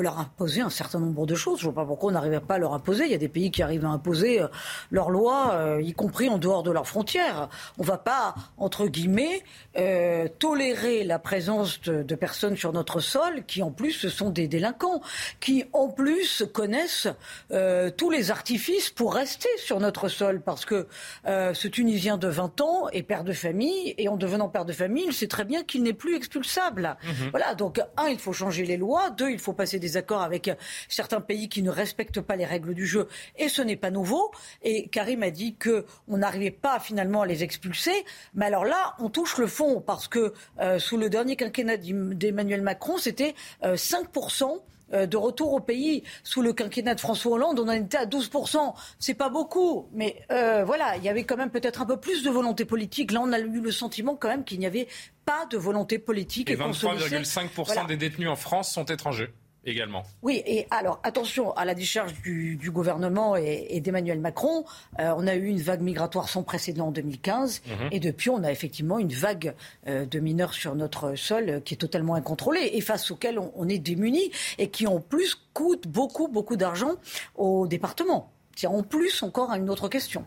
leur 0.03 0.19
imposer 0.19 0.61
un 0.61 0.69
certain 0.69 0.99
nombre 0.99 1.25
de 1.25 1.35
choses. 1.35 1.59
Je 1.59 1.67
ne 1.67 1.71
vois 1.71 1.83
pas 1.83 1.87
pourquoi 1.87 2.09
on 2.09 2.13
n'arrive 2.13 2.39
pas 2.41 2.55
à 2.55 2.57
leur 2.57 2.73
imposer. 2.73 3.05
Il 3.05 3.11
y 3.11 3.15
a 3.15 3.19
des 3.19 3.27
pays 3.27 3.51
qui 3.51 3.63
arrivent 3.63 3.85
à 3.85 3.89
imposer 3.89 4.41
euh, 4.41 4.47
leurs 4.91 5.09
lois, 5.09 5.53
euh, 5.53 5.81
y 5.81 5.93
compris 5.93 6.29
en 6.29 6.37
dehors 6.37 6.63
de 6.63 6.71
leurs 6.71 6.87
frontières. 6.87 7.49
On 7.77 7.83
ne 7.83 7.87
va 7.87 7.97
pas, 7.97 8.35
entre 8.57 8.87
guillemets, 8.87 9.43
euh, 9.77 10.27
tolérer 10.39 11.03
la 11.03 11.19
présence 11.19 11.81
de, 11.81 12.15
personnes 12.15 12.57
sur 12.57 12.73
notre 12.73 12.99
sol 12.99 13.43
qui, 13.45 13.61
en 13.61 13.71
plus, 13.71 14.09
sont 14.09 14.31
des 14.31 14.47
délinquants, 14.47 15.01
qui, 15.39 15.65
en 15.73 15.87
plus, 15.87 16.43
connaissent 16.51 17.07
tous 17.49 18.09
les 18.09 18.31
artifices 18.31 18.89
pour 18.89 19.13
rester 19.13 19.49
sur 19.57 19.79
notre 19.79 20.07
sol. 20.09 20.41
Parce 20.41 20.65
que 20.65 20.87
ce 21.25 21.67
Tunisien 21.67 22.17
de 22.17 22.27
20 22.27 22.61
ans 22.61 22.89
est 22.89 23.03
père 23.03 23.23
de 23.23 23.33
famille, 23.33 23.93
et 23.99 24.09
en 24.09 24.17
devenant 24.17 24.49
père 24.49 24.65
de 24.65 24.73
famille, 24.73 25.05
il 25.07 25.13
sait 25.13 25.27
très 25.27 25.45
bien 25.45 25.63
qu'il 25.63 25.83
n'est 25.83 25.93
plus 25.93 26.15
expulsable. 26.15 26.97
Mhm. 27.03 27.29
Voilà, 27.29 27.53
donc, 27.53 27.79
un, 27.97 28.07
il 28.07 28.17
faut 28.17 28.33
changer 28.33 28.65
les 28.65 28.77
lois. 28.77 29.11
Deux, 29.11 29.29
il 29.29 29.39
faut 29.39 29.53
passer 29.53 29.77
des 29.77 29.86
des 29.87 29.97
accords 29.97 30.21
avec 30.21 30.51
certains 30.89 31.21
pays 31.21 31.47
qui 31.49 31.61
ne 31.63 31.69
respectent 31.69 32.21
pas 32.21 32.35
les 32.35 32.45
règles 32.45 32.73
du 32.73 32.85
jeu, 32.85 33.07
et 33.37 33.49
ce 33.49 33.61
n'est 33.61 33.77
pas 33.77 33.91
nouveau. 33.91 34.31
Et 34.61 34.87
Karim 34.89 35.23
a 35.23 35.31
dit 35.31 35.55
qu'on 35.55 36.17
n'arrivait 36.17 36.51
pas 36.51 36.79
finalement 36.79 37.21
à 37.21 37.25
les 37.25 37.43
expulser. 37.43 38.05
Mais 38.33 38.45
alors 38.45 38.65
là, 38.65 38.95
on 38.99 39.09
touche 39.09 39.37
le 39.37 39.47
fond, 39.47 39.81
parce 39.81 40.07
que 40.07 40.33
euh, 40.59 40.79
sous 40.79 40.97
le 40.97 41.09
dernier 41.09 41.35
quinquennat 41.35 41.77
d'Emmanuel 41.77 42.61
Macron, 42.61 42.97
c'était 42.97 43.35
5% 43.63 44.43
euh, 44.43 44.57
euh, 44.93 45.05
de 45.05 45.17
retour 45.17 45.53
au 45.53 45.59
pays. 45.59 46.03
Sous 46.23 46.41
le 46.41 46.53
quinquennat 46.53 46.95
de 46.95 46.99
François 46.99 47.33
Hollande, 47.33 47.59
on 47.59 47.67
en 47.67 47.71
était 47.71 47.97
à 47.97 48.05
12%. 48.05 48.73
C'est 48.99 49.13
pas 49.13 49.29
beaucoup, 49.29 49.87
mais 49.93 50.21
voilà, 50.29 50.97
il 50.97 51.03
y 51.03 51.09
avait 51.09 51.23
quand 51.23 51.37
même 51.37 51.51
peut-être 51.51 51.81
un 51.81 51.85
peu 51.85 51.97
plus 51.97 52.23
de 52.23 52.29
volonté 52.29 52.65
politique. 52.65 53.11
Là, 53.11 53.21
on 53.23 53.31
a 53.31 53.39
eu 53.39 53.61
le 53.61 53.71
sentiment 53.71 54.15
quand 54.15 54.29
même 54.29 54.43
qu'il 54.43 54.59
n'y 54.59 54.65
avait 54.65 54.87
pas 55.25 55.45
de 55.45 55.57
volonté 55.57 55.99
politique. 55.99 56.49
Et, 56.49 56.55
23,5% 56.55 57.87
des 57.87 57.97
détenus 57.97 58.29
en 58.29 58.35
France 58.35 58.71
sont 58.71 58.85
étrangers 58.85 59.33
également. 59.67 60.03
Oui, 60.21 60.41
et 60.45 60.67
alors 60.71 60.99
attention 61.03 61.51
à 61.53 61.65
la 61.65 61.73
décharge 61.73 62.13
du, 62.21 62.59
gouvernement 62.71 63.35
et, 63.35 63.79
d'Emmanuel 63.79 64.19
Macron. 64.19 64.65
Euh, 64.99 65.13
on 65.17 65.27
a 65.27 65.35
eu 65.35 65.45
une 65.45 65.61
vague 65.61 65.81
migratoire 65.81 66.29
sans 66.29 66.43
précédent 66.43 66.87
en 66.87 66.91
2015 66.91 67.61
mhm. 67.65 67.89
et 67.91 67.99
depuis 67.99 68.29
on 68.29 68.43
a 68.43 68.51
effectivement 68.51 68.99
une 68.99 69.13
vague 69.13 69.53
euh, 69.87 70.05
de 70.05 70.19
mineurs 70.19 70.53
sur 70.53 70.75
notre 70.75 71.15
sol 71.15 71.61
qui 71.63 71.73
est 71.73 71.77
totalement 71.77 72.15
incontrôlée 72.15 72.71
et 72.73 72.81
face 72.81 73.11
auquel 73.11 73.39
on, 73.39 73.51
on 73.55 73.69
est 73.69 73.79
démunis 73.79 74.31
et 74.57 74.69
qui 74.69 74.87
en 74.87 74.99
plus 74.99 75.35
coûte 75.53 75.87
beaucoup, 75.87 76.27
beaucoup 76.27 76.55
d'argent 76.55 76.95
au 77.35 77.67
département 77.67 78.31
en 78.65 78.81
plus 78.81 79.21
encore 79.21 79.51
à 79.51 79.57
une 79.57 79.69
autre 79.69 79.89
question. 79.89 80.25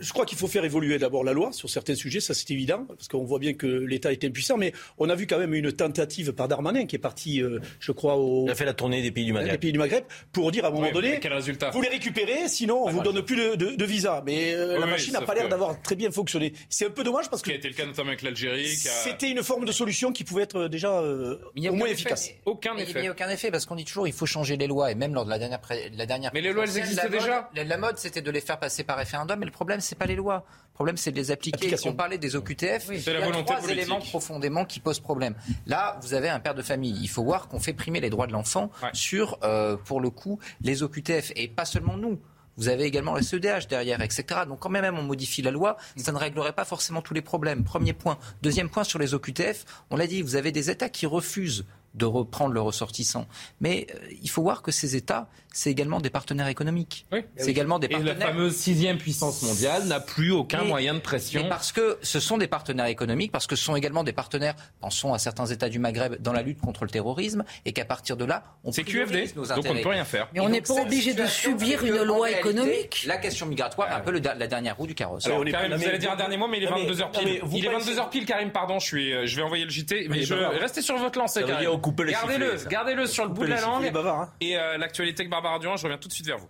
je 0.00 0.12
crois 0.12 0.26
qu'il 0.26 0.36
faut 0.36 0.48
faire 0.48 0.64
évoluer 0.64 0.98
d'abord 0.98 1.24
la 1.24 1.32
loi 1.32 1.52
sur 1.52 1.70
certains 1.70 1.94
sujets, 1.94 2.20
ça 2.20 2.34
c'est 2.34 2.50
évident, 2.50 2.84
parce 2.86 3.08
qu'on 3.08 3.24
voit 3.24 3.38
bien 3.38 3.54
que 3.54 3.66
l'État 3.66 4.12
est 4.12 4.24
impuissant, 4.24 4.58
mais 4.58 4.72
on 4.98 5.08
a 5.08 5.14
vu 5.14 5.26
quand 5.26 5.38
même 5.38 5.54
une 5.54 5.72
tentative 5.72 6.32
par 6.32 6.48
Darmanin 6.48 6.86
qui 6.86 6.96
est 6.96 7.00
parti, 7.00 7.42
euh, 7.42 7.60
je 7.78 7.92
crois, 7.92 8.16
au... 8.16 8.44
Il 8.46 8.50
a 8.50 8.54
fait 8.54 8.64
la 8.64 8.74
tournée 8.74 9.02
des 9.02 9.10
pays 9.10 9.24
du 9.24 9.32
Maghreb. 9.32 9.52
Des 9.52 9.58
pays 9.58 9.72
du 9.72 9.78
Maghreb 9.78 10.04
pour 10.32 10.50
dire 10.50 10.64
à 10.64 10.68
un 10.68 10.70
moment 10.72 10.90
donné, 10.90 11.20
quel 11.20 11.32
résultat? 11.32 11.70
vous 11.70 11.80
les 11.80 11.88
récupérez, 11.88 12.48
sinon 12.48 12.84
on 12.84 12.90
vous 12.90 13.02
donne 13.02 13.22
plus 13.22 13.56
de, 13.56 13.84
visa. 13.84 14.22
Mais 14.26 14.54
euh, 14.54 14.78
la 14.78 14.86
machine 14.86 15.12
n'a 15.12 15.22
pas 15.22 15.34
l'air 15.34 15.48
d'avoir 15.48 15.80
très 15.80 15.96
bien 15.96 16.10
fonctionné. 16.10 16.52
C'est 16.68 16.86
un 16.86 16.90
peu 16.90 17.04
dommage 17.04 17.30
parce 17.30 17.42
que... 17.42 17.50
Ce 17.50 17.52
qui 17.52 17.56
a 17.56 17.58
été 17.58 17.68
le 17.68 17.74
cas 17.74 17.86
notamment 17.86 18.08
avec 18.08 18.22
l'Algérie. 18.22 18.68
C'était 18.68 19.30
une 19.30 19.42
forme 19.42 19.64
de 19.64 19.72
solution 19.72 20.12
qui 20.12 20.24
pouvait 20.24 20.42
être 20.42 20.68
déjà 20.68 20.98
euh, 21.00 21.38
au 21.56 21.72
moins 21.72 21.88
efficace. 21.88 22.30
Aucun 22.44 22.76
effet. 22.76 22.92
Il 22.96 23.02
n'y 23.02 23.08
a 23.08 23.12
aucun 23.12 23.28
effet 23.30 23.50
parce 23.50 23.66
qu'on 23.66 23.76
dit 23.76 23.84
toujours 23.84 24.06
il 24.06 24.12
faut 24.12 24.26
changer 24.26 24.56
les 24.56 24.66
lois 24.66 24.90
et 24.90 24.94
même 24.94 25.14
lors 25.14 25.24
de 25.24 25.30
la 25.30 25.38
dernière... 25.38 25.60
La 25.92 26.06
dernière 26.06 26.30
mais 26.34 26.40
les 26.40 26.52
lois 26.52 26.64
elles 26.64 26.78
existaient 26.78 27.08
déjà? 27.08 27.48
La 27.54 27.69
mode 27.76 27.98
c'était 27.98 28.22
de 28.22 28.30
les 28.30 28.40
faire 28.40 28.58
passer 28.58 28.84
par 28.84 28.96
référendum. 28.96 29.38
Mais 29.38 29.46
le 29.46 29.52
problème, 29.52 29.80
c'est 29.80 29.96
pas 29.96 30.06
les 30.06 30.16
lois. 30.16 30.44
Le 30.72 30.74
problème, 30.74 30.96
c'est 30.96 31.10
de 31.10 31.16
les 31.16 31.30
appliquer. 31.30 31.74
On 31.84 31.92
parlait 31.92 32.18
des 32.18 32.36
OQTF. 32.36 32.88
il 32.90 33.00
y 33.00 33.10
a 33.10 33.42
trois 33.42 33.68
éléments 33.68 34.00
profondément 34.00 34.64
qui 34.64 34.80
posent 34.80 35.00
problème. 35.00 35.34
Là, 35.66 35.98
vous 36.02 36.14
avez 36.14 36.28
un 36.28 36.40
père 36.40 36.54
de 36.54 36.62
famille. 36.62 36.98
Il 37.00 37.08
faut 37.08 37.24
voir 37.24 37.48
qu'on 37.48 37.60
fait 37.60 37.74
primer 37.74 38.00
les 38.00 38.10
droits 38.10 38.26
de 38.26 38.32
l'enfant 38.32 38.70
sur, 38.92 39.38
euh, 39.44 39.76
pour 39.76 40.00
le 40.00 40.10
coup, 40.10 40.38
les 40.60 40.82
OQTF. 40.82 41.32
Et 41.36 41.48
pas 41.48 41.64
seulement 41.64 41.96
nous. 41.96 42.18
Vous 42.56 42.68
avez 42.68 42.84
également 42.84 43.14
le 43.14 43.22
CEDH 43.22 43.68
derrière, 43.68 44.02
etc. 44.02 44.40
Donc 44.46 44.58
quand 44.58 44.68
même 44.68 44.98
on 44.98 45.02
modifie 45.02 45.40
la 45.40 45.50
loi, 45.50 45.78
ça 45.96 46.12
ne 46.12 46.18
réglerait 46.18 46.52
pas 46.52 46.66
forcément 46.66 47.00
tous 47.00 47.14
les 47.14 47.22
problèmes. 47.22 47.64
Premier 47.64 47.94
point. 47.94 48.18
Deuxième 48.42 48.68
point 48.68 48.84
sur 48.84 48.98
les 48.98 49.14
OQTF, 49.14 49.64
on 49.88 49.96
l'a 49.96 50.06
dit, 50.06 50.20
vous 50.20 50.36
avez 50.36 50.52
des 50.52 50.68
États 50.68 50.90
qui 50.90 51.06
refusent 51.06 51.64
de 51.94 52.06
reprendre 52.06 52.54
leurs 52.54 52.64
ressortissants. 52.64 53.26
Mais 53.60 53.86
euh, 53.94 53.98
il 54.22 54.30
faut 54.30 54.42
voir 54.42 54.62
que 54.62 54.70
ces 54.70 54.96
États, 54.96 55.28
c'est 55.52 55.70
également 55.70 56.00
des 56.00 56.10
partenaires 56.10 56.46
économiques. 56.46 57.06
Oui. 57.12 57.24
C'est 57.36 57.50
également 57.50 57.78
des 57.78 57.88
partenaires. 57.88 58.16
Et 58.16 58.18
la 58.18 58.26
fameuse 58.26 58.54
sixième 58.54 58.98
puissance 58.98 59.42
mondiale 59.42 59.84
n'a 59.86 60.00
plus 60.00 60.30
aucun 60.30 60.64
moyen 60.64 60.94
de 60.94 61.00
pression. 61.00 61.48
parce 61.48 61.72
que 61.72 61.98
ce 62.02 62.20
sont 62.20 62.38
des 62.38 62.46
partenaires 62.46 62.86
économiques, 62.86 63.32
parce 63.32 63.46
que 63.46 63.56
ce 63.56 63.64
sont 63.64 63.76
également 63.76 64.04
des 64.04 64.12
partenaires, 64.12 64.54
pensons 64.80 65.12
à 65.12 65.18
certains 65.18 65.46
États 65.46 65.68
du 65.68 65.78
Maghreb, 65.78 66.20
dans 66.20 66.32
la 66.32 66.42
lutte 66.42 66.60
contre 66.60 66.84
le 66.84 66.90
terrorisme, 66.90 67.44
et 67.64 67.72
qu'à 67.72 67.84
partir 67.84 68.16
de 68.16 68.24
là, 68.24 68.44
on 68.64 68.72
C'est 68.72 68.84
QFD, 68.84 69.32
nos 69.34 69.46
donc 69.46 69.64
on 69.68 69.74
ne 69.74 69.82
peut 69.82 69.88
rien 69.88 70.04
faire. 70.04 70.28
Mais 70.32 70.40
on 70.40 70.48
n'est 70.48 70.60
pas 70.60 70.80
obligé 70.80 71.14
de 71.14 71.26
subir 71.26 71.84
une 71.84 72.02
loi 72.02 72.30
économique. 72.30 73.04
La 73.06 73.16
question 73.16 73.46
migratoire 73.46 73.90
est 73.90 73.94
un 73.94 74.00
peu 74.00 74.12
la 74.12 74.46
dernière 74.46 74.76
roue 74.76 74.86
du 74.86 74.94
carrosse. 74.94 75.26
Alors, 75.26 75.44
Karim, 75.44 75.74
vous 75.74 75.86
allez 75.86 75.98
dire 75.98 76.12
un 76.12 76.16
dernier 76.16 76.36
mot, 76.36 76.46
mais 76.46 76.58
il 76.58 76.64
est 76.64 76.68
22h 76.68 77.10
pile. 77.10 77.40
Il 77.52 77.66
est 77.66 77.68
22h 77.68 78.10
pile, 78.10 78.26
Karim, 78.26 78.50
pardon, 78.50 78.78
je, 78.78 78.86
suis, 78.86 79.12
euh, 79.12 79.26
je 79.26 79.36
vais 79.36 79.42
envoyer 79.42 79.64
le 79.64 79.70
JT. 79.70 80.06
Mais 80.08 80.22
je, 80.22 80.34
restez 80.34 80.82
sur 80.82 80.96
votre 80.96 81.18
lancée, 81.18 81.42
Gardez-le, 81.80 82.68
gardez-le 82.68 83.06
sur 83.06 83.24
le 83.24 83.30
bout 83.30 83.44
de 83.44 83.50
la 83.50 83.60
langue. 83.60 83.92
Hein. 83.94 84.28
Et 84.40 84.58
euh, 84.58 84.78
l'actualité 84.78 85.22
avec 85.22 85.30
Barbara 85.30 85.58
Durand, 85.58 85.76
je 85.76 85.84
reviens 85.84 85.98
tout 85.98 86.08
de 86.08 86.12
suite 86.12 86.26
vers 86.26 86.38
vous. 86.38 86.48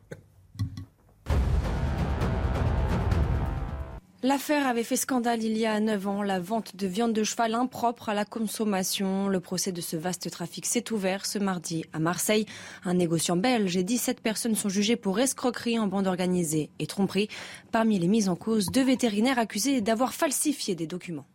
L'affaire 4.22 4.66
avait 4.66 4.82
fait 4.82 4.96
scandale 4.96 5.42
il 5.42 5.56
y 5.56 5.64
a 5.64 5.80
9 5.80 6.06
ans, 6.06 6.22
la 6.22 6.40
vente 6.40 6.76
de 6.76 6.86
viande 6.86 7.14
de 7.14 7.24
cheval 7.24 7.54
impropre 7.54 8.10
à 8.10 8.14
la 8.14 8.26
consommation. 8.26 9.28
Le 9.28 9.40
procès 9.40 9.72
de 9.72 9.80
ce 9.80 9.96
vaste 9.96 10.30
trafic 10.30 10.66
s'est 10.66 10.92
ouvert 10.92 11.24
ce 11.24 11.38
mardi 11.38 11.86
à 11.94 12.00
Marseille. 12.00 12.44
Un 12.84 12.92
négociant 12.92 13.36
belge 13.36 13.78
et 13.78 13.82
17 13.82 14.20
personnes 14.20 14.56
sont 14.56 14.68
jugées 14.68 14.96
pour 14.96 15.18
escroquerie 15.18 15.78
en 15.78 15.86
bande 15.86 16.06
organisée 16.06 16.68
et 16.78 16.86
tromperie. 16.86 17.28
Parmi 17.72 17.98
les 17.98 18.08
mises 18.08 18.28
en 18.28 18.36
cause, 18.36 18.66
deux 18.66 18.84
vétérinaires 18.84 19.38
accusés 19.38 19.80
d'avoir 19.80 20.12
falsifié 20.12 20.74
des 20.74 20.86
documents. 20.86 21.26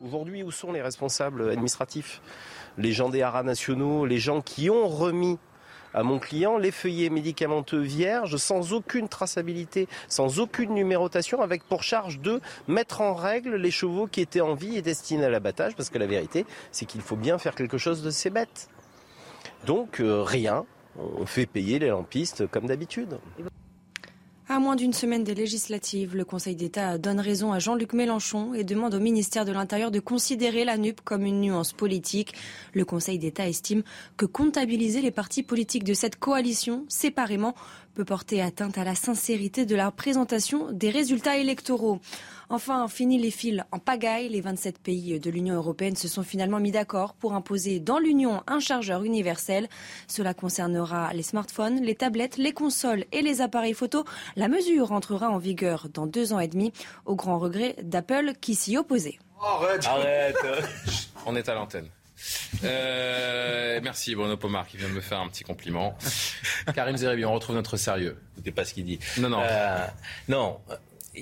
Aujourd'hui, 0.00 0.44
où 0.44 0.52
sont 0.52 0.70
les 0.70 0.82
responsables 0.82 1.50
administratifs 1.50 2.22
Les 2.78 2.92
gens 2.92 3.10
des 3.10 3.22
haras 3.22 3.42
nationaux, 3.42 4.06
les 4.06 4.18
gens 4.18 4.40
qui 4.40 4.70
ont 4.70 4.88
remis 4.88 5.38
à 5.94 6.02
mon 6.02 6.18
client 6.18 6.58
les 6.58 6.70
feuillets 6.70 7.10
médicamenteux 7.10 7.80
vierges 7.80 8.36
sans 8.36 8.72
aucune 8.72 9.08
traçabilité, 9.08 9.88
sans 10.08 10.38
aucune 10.38 10.74
numérotation, 10.74 11.42
avec 11.42 11.64
pour 11.64 11.82
charge 11.82 12.20
de 12.20 12.40
mettre 12.66 13.00
en 13.00 13.14
règle 13.14 13.56
les 13.56 13.70
chevaux 13.70 14.06
qui 14.06 14.20
étaient 14.20 14.40
en 14.40 14.54
vie 14.54 14.76
et 14.76 14.82
destinés 14.82 15.24
à 15.24 15.30
l'abattage, 15.30 15.74
parce 15.74 15.90
que 15.90 15.98
la 15.98 16.06
vérité, 16.06 16.46
c'est 16.72 16.86
qu'il 16.86 17.00
faut 17.00 17.16
bien 17.16 17.38
faire 17.38 17.54
quelque 17.54 17.78
chose 17.78 18.02
de 18.02 18.10
ces 18.10 18.30
bêtes. 18.30 18.68
Donc 19.66 20.00
euh, 20.00 20.22
rien, 20.22 20.64
on 20.98 21.26
fait 21.26 21.46
payer 21.46 21.78
les 21.78 21.88
lampistes 21.88 22.46
comme 22.46 22.66
d'habitude. 22.66 23.18
À 24.50 24.60
moins 24.60 24.76
d'une 24.76 24.94
semaine 24.94 25.24
des 25.24 25.34
législatives, 25.34 26.16
le 26.16 26.24
Conseil 26.24 26.56
d'État 26.56 26.96
donne 26.96 27.20
raison 27.20 27.52
à 27.52 27.58
Jean-Luc 27.58 27.92
Mélenchon 27.92 28.54
et 28.54 28.64
demande 28.64 28.94
au 28.94 28.98
ministère 28.98 29.44
de 29.44 29.52
l'Intérieur 29.52 29.90
de 29.90 30.00
considérer 30.00 30.64
la 30.64 30.78
NUP 30.78 31.02
comme 31.02 31.26
une 31.26 31.42
nuance 31.42 31.74
politique. 31.74 32.32
Le 32.72 32.86
Conseil 32.86 33.18
d'État 33.18 33.46
estime 33.46 33.82
que 34.16 34.24
comptabiliser 34.24 35.02
les 35.02 35.10
partis 35.10 35.42
politiques 35.42 35.84
de 35.84 35.92
cette 35.92 36.18
coalition 36.18 36.86
séparément 36.88 37.54
peut 37.98 38.04
porter 38.04 38.40
atteinte 38.40 38.78
à 38.78 38.84
la 38.84 38.94
sincérité 38.94 39.66
de 39.66 39.74
la 39.74 39.90
présentation 39.90 40.70
des 40.70 40.88
résultats 40.88 41.36
électoraux. 41.36 41.98
Enfin, 42.48 42.86
fini 42.86 43.18
les 43.18 43.32
fils 43.32 43.64
en 43.72 43.80
pagaille. 43.80 44.28
Les 44.28 44.40
27 44.40 44.78
pays 44.78 45.18
de 45.18 45.30
l'Union 45.30 45.56
européenne 45.56 45.96
se 45.96 46.06
sont 46.06 46.22
finalement 46.22 46.60
mis 46.60 46.70
d'accord 46.70 47.14
pour 47.14 47.32
imposer 47.34 47.80
dans 47.80 47.98
l'Union 47.98 48.44
un 48.46 48.60
chargeur 48.60 49.02
universel. 49.02 49.68
Cela 50.06 50.32
concernera 50.32 51.12
les 51.12 51.24
smartphones, 51.24 51.82
les 51.82 51.96
tablettes, 51.96 52.36
les 52.36 52.52
consoles 52.52 53.04
et 53.10 53.20
les 53.20 53.40
appareils 53.40 53.74
photo. 53.74 54.04
La 54.36 54.46
mesure 54.46 54.92
entrera 54.92 55.28
en 55.30 55.38
vigueur 55.38 55.88
dans 55.92 56.06
deux 56.06 56.32
ans 56.32 56.38
et 56.38 56.46
demi, 56.46 56.72
au 57.04 57.16
grand 57.16 57.40
regret 57.40 57.74
d'Apple 57.82 58.34
qui 58.40 58.54
s'y 58.54 58.76
opposait. 58.76 59.18
Arrête, 59.42 59.84
Arrête. 59.86 60.36
On 61.26 61.34
est 61.34 61.48
à 61.48 61.54
l'antenne. 61.56 61.88
Euh, 62.64 63.80
merci 63.82 64.14
Bruno 64.14 64.36
Pomar 64.36 64.66
qui 64.66 64.76
vient 64.76 64.88
de 64.88 64.94
me 64.94 65.00
faire 65.00 65.20
un 65.20 65.28
petit 65.28 65.44
compliment. 65.44 65.96
Karim 66.74 66.96
Zeribi, 66.96 67.24
on 67.24 67.32
retrouve 67.32 67.56
notre 67.56 67.76
sérieux. 67.76 68.18
Écoutez 68.34 68.52
pas 68.52 68.64
ce 68.64 68.74
qu'il 68.74 68.84
dit. 68.84 68.98
Non, 69.18 69.28
non. 69.28 69.40
Euh, 69.42 69.86
non, 70.28 70.58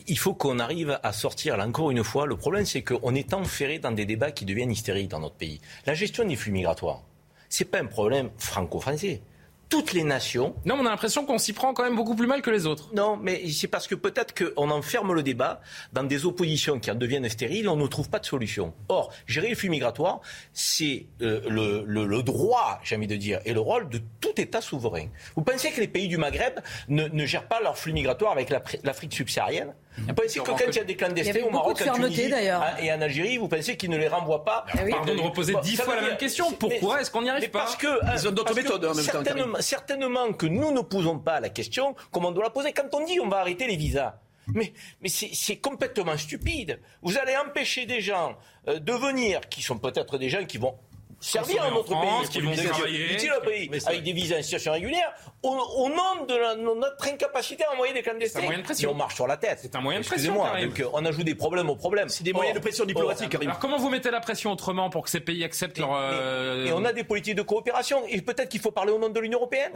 il 0.07 0.19
faut 0.19 0.35
qu'on 0.35 0.59
arrive 0.59 0.99
à 1.03 1.13
sortir, 1.13 1.57
là 1.57 1.67
encore 1.67 1.91
une 1.91 2.05
fois, 2.05 2.27
le 2.27 2.37
problème 2.37 2.67
c'est 2.67 2.83
qu'on 2.83 3.15
est 3.15 3.35
enferré 3.35 3.79
dans 3.79 3.93
des 3.93 4.05
débats 4.05 4.31
qui 4.31 4.45
deviennent 4.45 4.73
hystériques 4.73 5.09
dans 5.09 5.21
notre 5.21 5.37
pays. 5.37 5.61
La 5.87 5.95
gestion 5.95 6.25
des 6.25 6.37
flux 6.37 6.53
migratoires, 6.53 7.03
c'est 7.49 7.65
pas 7.65 7.81
un 7.81 7.87
problème 7.87 8.31
franco-français 8.39 9.23
toutes 9.69 9.93
les 9.93 10.05
nations. 10.05 10.55
Non, 10.65 10.77
on 10.77 10.87
a 10.87 10.91
l'impression 10.91 11.27
qu'on 11.27 11.39
s'y 11.39 11.53
prend 11.53 11.75
quand 11.75 11.83
même 11.83 11.97
beaucoup 11.97 12.15
plus 12.15 12.27
mal 12.27 12.43
que 12.43 12.51
les 12.51 12.67
autres. 12.67 12.89
Non, 12.95 13.17
mais 13.17 13.49
c'est 13.51 13.67
parce 13.69 13.87
que 13.87 13.95
peut-être 13.95 14.35
qu'on 14.35 14.71
enferme 14.71 15.13
le 15.13 15.23
débat 15.23 15.61
dans 15.93 16.05
des 16.05 16.25
oppositions 16.25 16.79
qui 16.79 16.91
en 16.91 16.95
deviennent 16.95 17.29
stériles, 17.29 17.69
on 17.69 17.77
ne 17.77 17.87
trouve 17.87 18.09
pas 18.09 18.19
de 18.19 18.27
solution. 18.27 18.75
Or, 18.89 19.13
gérer 19.27 19.49
les 19.49 19.55
flux 19.55 19.69
migratoires, 19.69 20.21
c'est 20.53 21.07
euh, 21.23 21.41
le, 21.49 22.23
droit, 22.23 22.81
j'ai 22.83 22.97
envie 22.97 23.07
de 23.07 23.17
dire, 23.17 23.41
et 23.45 23.53
le 23.53 23.61
rôle 23.61 23.89
de 23.89 24.01
tout 24.21 24.41
État 24.41 24.61
souverain. 24.61 25.07
Vous 25.35 25.43
pensez 25.43 25.71
que 25.71 25.81
les 25.81 25.89
pays 25.89 26.09
du 26.09 26.17
Maghreb 26.17 26.61
ne, 26.89 27.09
ne 27.09 27.27
gèrent 27.27 27.49
pas 27.49 27.61
leurs 27.61 27.79
flux 27.79 27.93
migratoires 27.93 28.33
avec 28.33 28.53
l'Afrique 28.85 29.15
subsaharienne? 29.15 29.75
Vous 29.99 30.15
pensez 30.15 30.41
que 30.41 30.45
quand 30.45 30.57
il 30.67 30.77
y 30.77 30.79
a 30.79 30.85
des 30.85 30.97
clandestins 30.97 31.43
au 31.43 31.51
Maroc, 31.51 31.83
en 31.89 31.95
Tunisie 31.95 32.33
hein, 32.33 32.63
et 32.81 32.93
en 32.93 33.01
Algérie, 33.01 33.39
vous 33.39 33.49
pensez 33.49 33.77
qu'ils 33.77 33.91
ne 33.91 33.97
les 33.97 34.09
renvoient 34.09 34.45
pas 34.45 34.65
ah 34.73 34.79
Pardon 34.91 35.15
de 35.15 35.21
reposer 35.21 35.55
dix 35.63 35.77
fois 35.77 35.97
la 35.97 36.03
même 36.03 36.17
question. 36.17 36.53
Pourquoi 36.53 37.01
est-ce 37.01 37.11
qu'on 37.11 37.23
n'y 37.23 37.31
arrive 37.31 37.51
pas 37.51 37.61
Parce 37.61 37.77
que 37.77 37.89
ils 38.15 38.29
ont 38.29 38.33
d'autres 38.33 38.55
méthodes 38.55 38.85
en 38.85 38.95
même 38.95 39.05
certainement, 39.05 39.53
temps. 39.53 39.61
Certainement 39.61 40.33
que 40.33 40.47
nous 40.47 40.73
ne 40.73 40.81
posons 40.81 41.19
pas 41.19 41.41
la 41.41 41.49
question 41.49 41.95
comme 42.11 42.25
on 42.25 42.33
doit 42.33 42.45
la 42.45 42.51
poser. 42.51 42.73
Quand 42.73 42.95
on 42.95 43.05
dit 43.05 43.19
on 43.21 43.29
va 43.29 43.39
arrêter 43.39 43.67
les 43.67 43.77
visas, 43.77 44.15
mais, 44.55 44.73
mais 45.01 45.09
c'est 45.09 45.57
complètement 45.57 46.17
stupide. 46.17 46.81
Vous 47.03 47.19
allez 47.19 47.37
empêcher 47.37 47.87
des 47.87 48.01
gens 48.01 48.37
euh, 48.69 48.79
de 48.79 48.93
venir, 48.93 49.41
qui 49.49 49.63
sont 49.63 49.79
peut-être 49.79 50.19
des 50.19 50.29
gens 50.29 50.45
qui 50.45 50.59
vont 50.59 50.77
servir 51.21 51.63
à 51.65 51.71
notre 51.71 51.89
pays, 51.89 52.29
qui 52.31 52.41
vont 52.41 52.55
travailler, 52.55 53.17
pays 53.17 53.71
avec 53.87 54.03
des 54.03 54.13
visas 54.13 54.39
en 54.39 54.43
situation 54.43 54.73
régulière, 54.73 55.13
au, 55.43 55.89
nom 55.89 56.27
de, 56.27 56.75
notre 56.75 57.09
incapacité 57.09 57.65
à 57.65 57.73
envoyer 57.73 57.93
des 57.93 58.03
clandestins. 58.03 58.41
C'est 58.41 58.45
un 58.45 58.49
moyen 58.49 58.59
de 58.61 58.65
pression. 58.65 58.91
Et 58.91 58.93
on 58.93 58.97
marche 58.97 59.15
sur 59.15 59.27
la 59.27 59.37
tête. 59.37 59.59
C'est 59.63 59.75
un 59.75 59.81
moyen 59.81 60.01
de 60.01 60.05
pression. 60.05 60.35
Donc 60.35 60.83
on 60.93 61.05
ajoute 61.05 61.25
des 61.25 61.35
problèmes 61.35 61.71
aux 61.71 61.77
problèmes. 61.77 62.09
C'est 62.09 62.25
des 62.25 62.33
moyens 62.33 62.57
de 62.57 62.61
pression 62.61 62.85
diplomatique. 62.85 63.35
alors 63.35 63.59
comment 63.59 63.79
vous 63.79 63.91
mettez 63.91 64.11
la 64.11 64.21
pression 64.21 64.53
autrement 64.53 64.91
pour 64.91 65.05
que 65.05 65.11
ces 65.11 65.21
pays 65.21 65.45
acceptent 65.45 65.79
leur. 65.79 65.95
Euh, 65.95 66.67
et 66.67 66.73
on 66.73 66.85
a 66.85 66.93
des 66.93 67.05
politiques 67.05 67.37
de 67.37 67.43
coopération. 67.43 68.03
Et 68.09 68.21
peut-être 68.21 68.49
qu'il 68.49 68.61
faut 68.61 68.71
parler 68.71 68.93
au 68.93 68.99
nom 68.99 69.09
de 69.09 69.21
l'Union 69.21 69.39
européenne. 69.39 69.73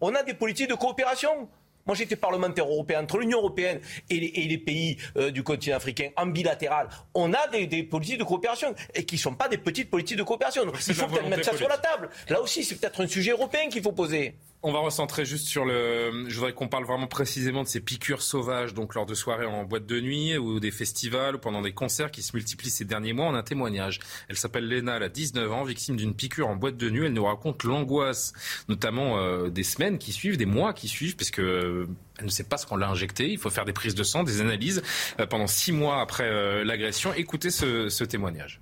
On 0.00 0.14
a 0.14 0.22
des 0.22 0.34
politiques 0.34 0.68
de 0.68 0.74
coopération. 0.74 1.48
Moi, 1.86 1.96
j'étais 1.96 2.16
parlementaire 2.16 2.66
européen 2.66 3.02
entre 3.02 3.18
l'Union 3.18 3.38
européenne 3.38 3.80
et 4.08 4.20
les, 4.20 4.58
pays 4.58 4.98
euh, 5.16 5.30
du 5.30 5.42
continent 5.42 5.76
africain 5.76 6.10
en 6.16 6.26
bilatéral. 6.26 6.88
On 7.14 7.32
a 7.32 7.48
des, 7.48 7.82
politiques 7.82 8.18
de 8.18 8.24
coopération 8.24 8.74
et 8.94 9.04
qui 9.04 9.16
ne 9.16 9.20
sont 9.20 9.34
pas 9.34 9.48
des 9.48 9.58
petites 9.58 9.90
politiques 9.90 10.18
de 10.18 10.22
coopération. 10.22 10.62
Il 10.86 10.94
faut 10.94 11.06
peut-être 11.06 11.28
mettre 11.28 11.44
ça 11.44 11.56
sur 11.56 11.68
la 11.68 11.78
table. 11.78 12.10
Là 12.28 12.40
aussi, 12.40 12.64
c'est 12.64 12.76
peut-être 12.76 13.02
un 13.02 13.06
sujet 13.06 13.32
européen 13.32 13.68
qu'il 13.68 13.82
faut 13.82 13.92
poser. 13.92 14.36
On 14.64 14.70
va 14.70 14.78
recentrer 14.78 15.24
juste 15.24 15.48
sur 15.48 15.64
le. 15.64 16.28
Je 16.28 16.36
voudrais 16.36 16.52
qu'on 16.52 16.68
parle 16.68 16.84
vraiment 16.84 17.08
précisément 17.08 17.64
de 17.64 17.68
ces 17.68 17.80
piqûres 17.80 18.22
sauvages, 18.22 18.74
donc 18.74 18.94
lors 18.94 19.06
de 19.06 19.14
soirées 19.14 19.44
en 19.44 19.64
boîte 19.64 19.86
de 19.86 20.00
nuit 20.00 20.38
ou 20.38 20.60
des 20.60 20.70
festivals 20.70 21.34
ou 21.34 21.38
pendant 21.40 21.62
des 21.62 21.72
concerts 21.72 22.12
qui 22.12 22.22
se 22.22 22.36
multiplient 22.36 22.70
ces 22.70 22.84
derniers 22.84 23.12
mois. 23.12 23.26
en 23.26 23.34
un 23.34 23.42
témoignage. 23.42 23.98
Elle 24.28 24.36
s'appelle 24.36 24.68
Léna, 24.68 24.98
elle 24.98 25.02
a 25.02 25.08
19 25.08 25.50
ans, 25.50 25.64
victime 25.64 25.96
d'une 25.96 26.14
piqûre 26.14 26.46
en 26.46 26.54
boîte 26.54 26.76
de 26.76 26.90
nuit. 26.90 27.06
Elle 27.06 27.12
nous 27.12 27.24
raconte 27.24 27.64
l'angoisse, 27.64 28.34
notamment 28.68 29.18
euh, 29.18 29.48
des 29.48 29.64
semaines 29.64 29.98
qui 29.98 30.12
suivent, 30.12 30.36
des 30.36 30.46
mois 30.46 30.72
qui 30.74 30.86
suivent, 30.86 31.16
puisque 31.16 31.40
euh, 31.40 31.88
elle 32.18 32.26
ne 32.26 32.30
sait 32.30 32.44
pas 32.44 32.56
ce 32.56 32.64
qu'on 32.64 32.76
l'a 32.76 32.88
injecté. 32.88 33.28
Il 33.28 33.38
faut 33.38 33.50
faire 33.50 33.64
des 33.64 33.72
prises 33.72 33.96
de 33.96 34.04
sang, 34.04 34.22
des 34.22 34.40
analyses 34.40 34.80
euh, 35.18 35.26
pendant 35.26 35.48
six 35.48 35.72
mois 35.72 36.00
après 36.00 36.64
l'agression. 36.64 37.12
Écoutez 37.14 37.50
ce 37.50 38.04
témoignage. 38.04 38.60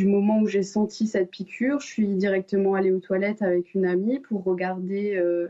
Du 0.00 0.06
moment 0.06 0.40
où 0.40 0.46
j'ai 0.46 0.62
senti 0.62 1.06
cette 1.06 1.30
piqûre, 1.30 1.78
je 1.80 1.86
suis 1.86 2.06
directement 2.06 2.72
allée 2.72 2.90
aux 2.90 3.00
toilettes 3.00 3.42
avec 3.42 3.74
une 3.74 3.84
amie 3.84 4.18
pour 4.18 4.42
regarder 4.44 5.14
euh, 5.16 5.48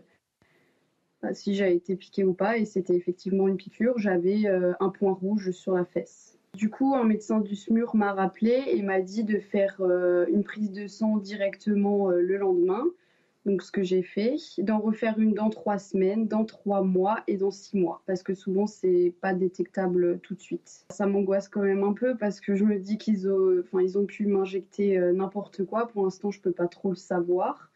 bah, 1.23 1.33
si 1.35 1.55
j'avais 1.55 1.77
été 1.77 1.95
piquée 1.95 2.25
ou 2.25 2.35
pas. 2.35 2.59
Et 2.59 2.65
c'était 2.65 2.97
effectivement 2.97 3.47
une 3.47 3.57
piqûre. 3.57 3.97
J'avais 3.99 4.49
euh, 4.49 4.73
un 4.81 4.89
point 4.89 5.13
rouge 5.13 5.53
sur 5.53 5.75
la 5.75 5.85
fesse. 5.85 6.37
Du 6.55 6.69
coup, 6.69 6.97
un 6.97 7.05
médecin 7.05 7.39
du 7.39 7.55
SMUR 7.55 7.95
m'a 7.95 8.13
rappelé 8.13 8.65
et 8.67 8.83
m'a 8.83 9.01
dit 9.01 9.23
de 9.23 9.39
faire 9.39 9.77
euh, 9.83 10.27
une 10.27 10.43
prise 10.43 10.73
de 10.73 10.89
sang 10.89 11.19
directement 11.19 12.11
le 12.11 12.37
lendemain 12.37 12.83
donc 13.47 13.63
ce 13.63 13.73
que 13.73 13.83
j'ai 13.83 14.03
fait, 14.03 14.37
d'en 14.59 14.79
refaire 14.79 15.19
une 15.19 15.33
dans 15.33 15.49
trois 15.49 15.79
semaines, 15.79 16.29
dans 16.29 16.45
trois 16.45 16.83
mois 16.83 17.21
et 17.27 17.37
dans 17.37 17.51
six 17.51 17.77
mois, 17.77 18.03
parce 18.07 18.23
que 18.23 18.35
souvent 18.35 18.67
c'est 18.67 19.15
pas 19.21 19.33
détectable 19.33 20.19
tout 20.21 20.35
de 20.35 20.41
suite. 20.41 20.85
Ça 20.91 21.07
m'angoisse 21.07 21.49
quand 21.49 21.63
même 21.63 21.83
un 21.83 21.95
peu 21.95 22.17
parce 22.17 22.41
que 22.41 22.55
je 22.55 22.65
me 22.65 22.79
dis 22.79 22.99
qu'ils 22.99 23.29
ont, 23.29 23.61
enfin, 23.61 23.81
ils 23.81 23.97
ont 23.97 24.05
pu 24.05 24.27
m'injecter 24.27 24.99
euh, 24.99 25.13
n'importe 25.13 25.65
quoi. 25.65 25.89
Pour 25.89 26.05
l'instant, 26.05 26.31
je 26.31 26.41
peux 26.41 26.53
pas 26.53 26.69
trop 26.69 26.91
le 26.91 26.97
savoir. 26.97 27.71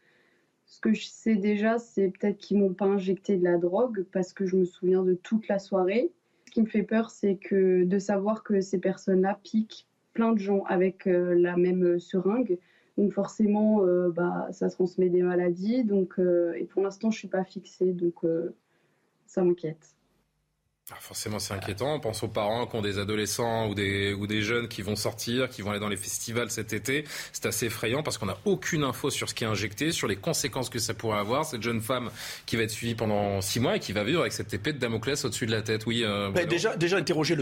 Ce 0.67 0.79
que 0.79 0.93
je 0.93 1.05
sais 1.05 1.35
déjà, 1.35 1.79
c'est 1.79 2.09
peut-être 2.09 2.37
qu'ils 2.37 2.57
m'ont 2.57 2.73
pas 2.73 2.85
injecté 2.85 3.37
de 3.37 3.43
la 3.43 3.57
drogue 3.57 4.05
parce 4.11 4.33
que 4.33 4.45
je 4.45 4.57
me 4.57 4.65
souviens 4.65 5.03
de 5.03 5.13
toute 5.15 5.47
la 5.47 5.59
soirée. 5.59 6.11
Ce 6.45 6.51
qui 6.51 6.61
me 6.61 6.67
fait 6.67 6.83
peur, 6.83 7.09
c'est 7.09 7.35
que 7.35 7.83
de 7.83 7.99
savoir 7.99 8.43
que 8.43 8.61
ces 8.61 8.79
personnes-là 8.79 9.39
piquent 9.43 9.87
plein 10.13 10.31
de 10.31 10.39
gens 10.39 10.63
avec 10.63 11.07
euh, 11.07 11.33
la 11.35 11.57
même 11.57 11.99
seringue 11.99 12.57
donc 12.97 13.13
forcément, 13.13 13.83
euh, 13.83 14.09
bah, 14.09 14.47
ça 14.51 14.69
transmet 14.69 15.09
des 15.09 15.21
maladies. 15.21 15.83
Donc, 15.83 16.19
euh, 16.19 16.53
et 16.53 16.65
pour 16.65 16.81
l'instant, 16.83 17.11
je 17.11 17.17
suis 17.19 17.27
pas 17.27 17.43
fixée, 17.43 17.93
donc 17.93 18.23
euh, 18.23 18.55
ça 19.25 19.43
m'inquiète. 19.43 19.94
Ah, 20.91 20.97
forcément, 20.99 21.39
c'est 21.39 21.55
inquiétant. 21.55 21.95
On 21.95 21.99
pense 21.99 22.21
aux 22.21 22.27
parents 22.27 22.67
qui 22.67 22.75
ont 22.75 22.81
des 22.83 22.99
adolescents 22.99 23.67
ou 23.67 23.73
des, 23.73 24.13
ou 24.13 24.27
des 24.27 24.43
jeunes 24.43 24.67
qui 24.67 24.83
vont 24.83 24.95
sortir, 24.95 25.49
qui 25.49 25.63
vont 25.63 25.71
aller 25.71 25.79
dans 25.79 25.89
les 25.89 25.97
festivals 25.97 26.51
cet 26.51 26.73
été. 26.73 27.05
C'est 27.33 27.47
assez 27.47 27.65
effrayant 27.65 28.03
parce 28.03 28.19
qu'on 28.19 28.27
n'a 28.27 28.37
aucune 28.45 28.83
info 28.83 29.09
sur 29.09 29.27
ce 29.27 29.33
qui 29.33 29.45
est 29.45 29.47
injecté, 29.47 29.91
sur 29.91 30.07
les 30.07 30.15
conséquences 30.15 30.69
que 30.69 30.77
ça 30.77 30.93
pourrait 30.93 31.17
avoir. 31.17 31.43
Cette 31.45 31.63
jeune 31.63 31.81
femme 31.81 32.11
qui 32.45 32.55
va 32.55 32.61
être 32.61 32.69
suivie 32.69 32.93
pendant 32.93 33.41
six 33.41 33.59
mois 33.59 33.77
et 33.77 33.79
qui 33.79 33.93
va 33.93 34.03
vivre 34.03 34.21
avec 34.21 34.33
cette 34.33 34.53
épée 34.53 34.73
de 34.73 34.77
Damoclès 34.77 35.25
au-dessus 35.25 35.47
de 35.47 35.51
la 35.51 35.63
tête. 35.63 35.87
Oui. 35.87 36.03
Euh, 36.03 36.29
bah, 36.29 36.45
déjà, 36.45 36.77
déjà 36.77 36.97
interroger 36.97 37.35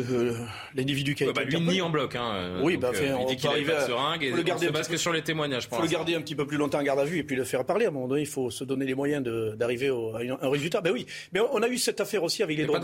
l'individu 0.73 1.13
qui 1.13 1.25
a 1.25 1.27
été. 1.27 1.33
Bah, 1.33 1.43
lui 1.43 1.59
nie 1.59 1.81
en 1.81 1.89
bloc. 1.89 2.15
Hein. 2.15 2.61
Oui, 2.61 2.77
bah, 2.77 2.91
euh, 2.95 3.17
il 3.19 3.25
dit 3.25 3.35
qu'il 3.35 3.49
a 3.49 3.59
eu 3.59 3.65
seringue 3.65 4.23
et 4.23 4.31
le 4.31 4.41
garder 4.41 4.69
on 4.73 4.83
se 4.83 4.87
que 4.87 4.95
sur 4.95 5.11
les 5.11 5.21
témoignages. 5.21 5.67
Il 5.69 5.75
faut 5.75 5.81
le 5.81 5.89
garder 5.89 6.15
un 6.15 6.21
petit 6.21 6.35
peu 6.35 6.47
plus 6.47 6.55
longtemps 6.55 6.79
en 6.79 6.83
garde 6.83 6.99
à 6.99 7.05
vue 7.05 7.17
et 7.17 7.23
puis 7.23 7.35
le 7.35 7.43
faire 7.43 7.65
parler. 7.65 7.83
À 7.83 7.89
un 7.89 7.91
moment 7.91 8.07
donné, 8.07 8.21
il 8.21 8.27
faut 8.27 8.49
se 8.49 8.63
donner 8.63 8.85
les 8.85 8.95
moyens 8.95 9.21
d'arriver 9.57 9.89
à 9.89 10.45
un 10.45 10.49
résultat. 10.49 10.79
Ben 10.79 10.93
oui, 10.93 11.05
mais 11.33 11.41
on 11.41 11.61
a 11.61 11.67
eu 11.67 11.77
cette 11.77 11.99
affaire 11.99 12.23
aussi 12.23 12.41
avec 12.41 12.55
les 12.55 12.65
droits. 12.65 12.79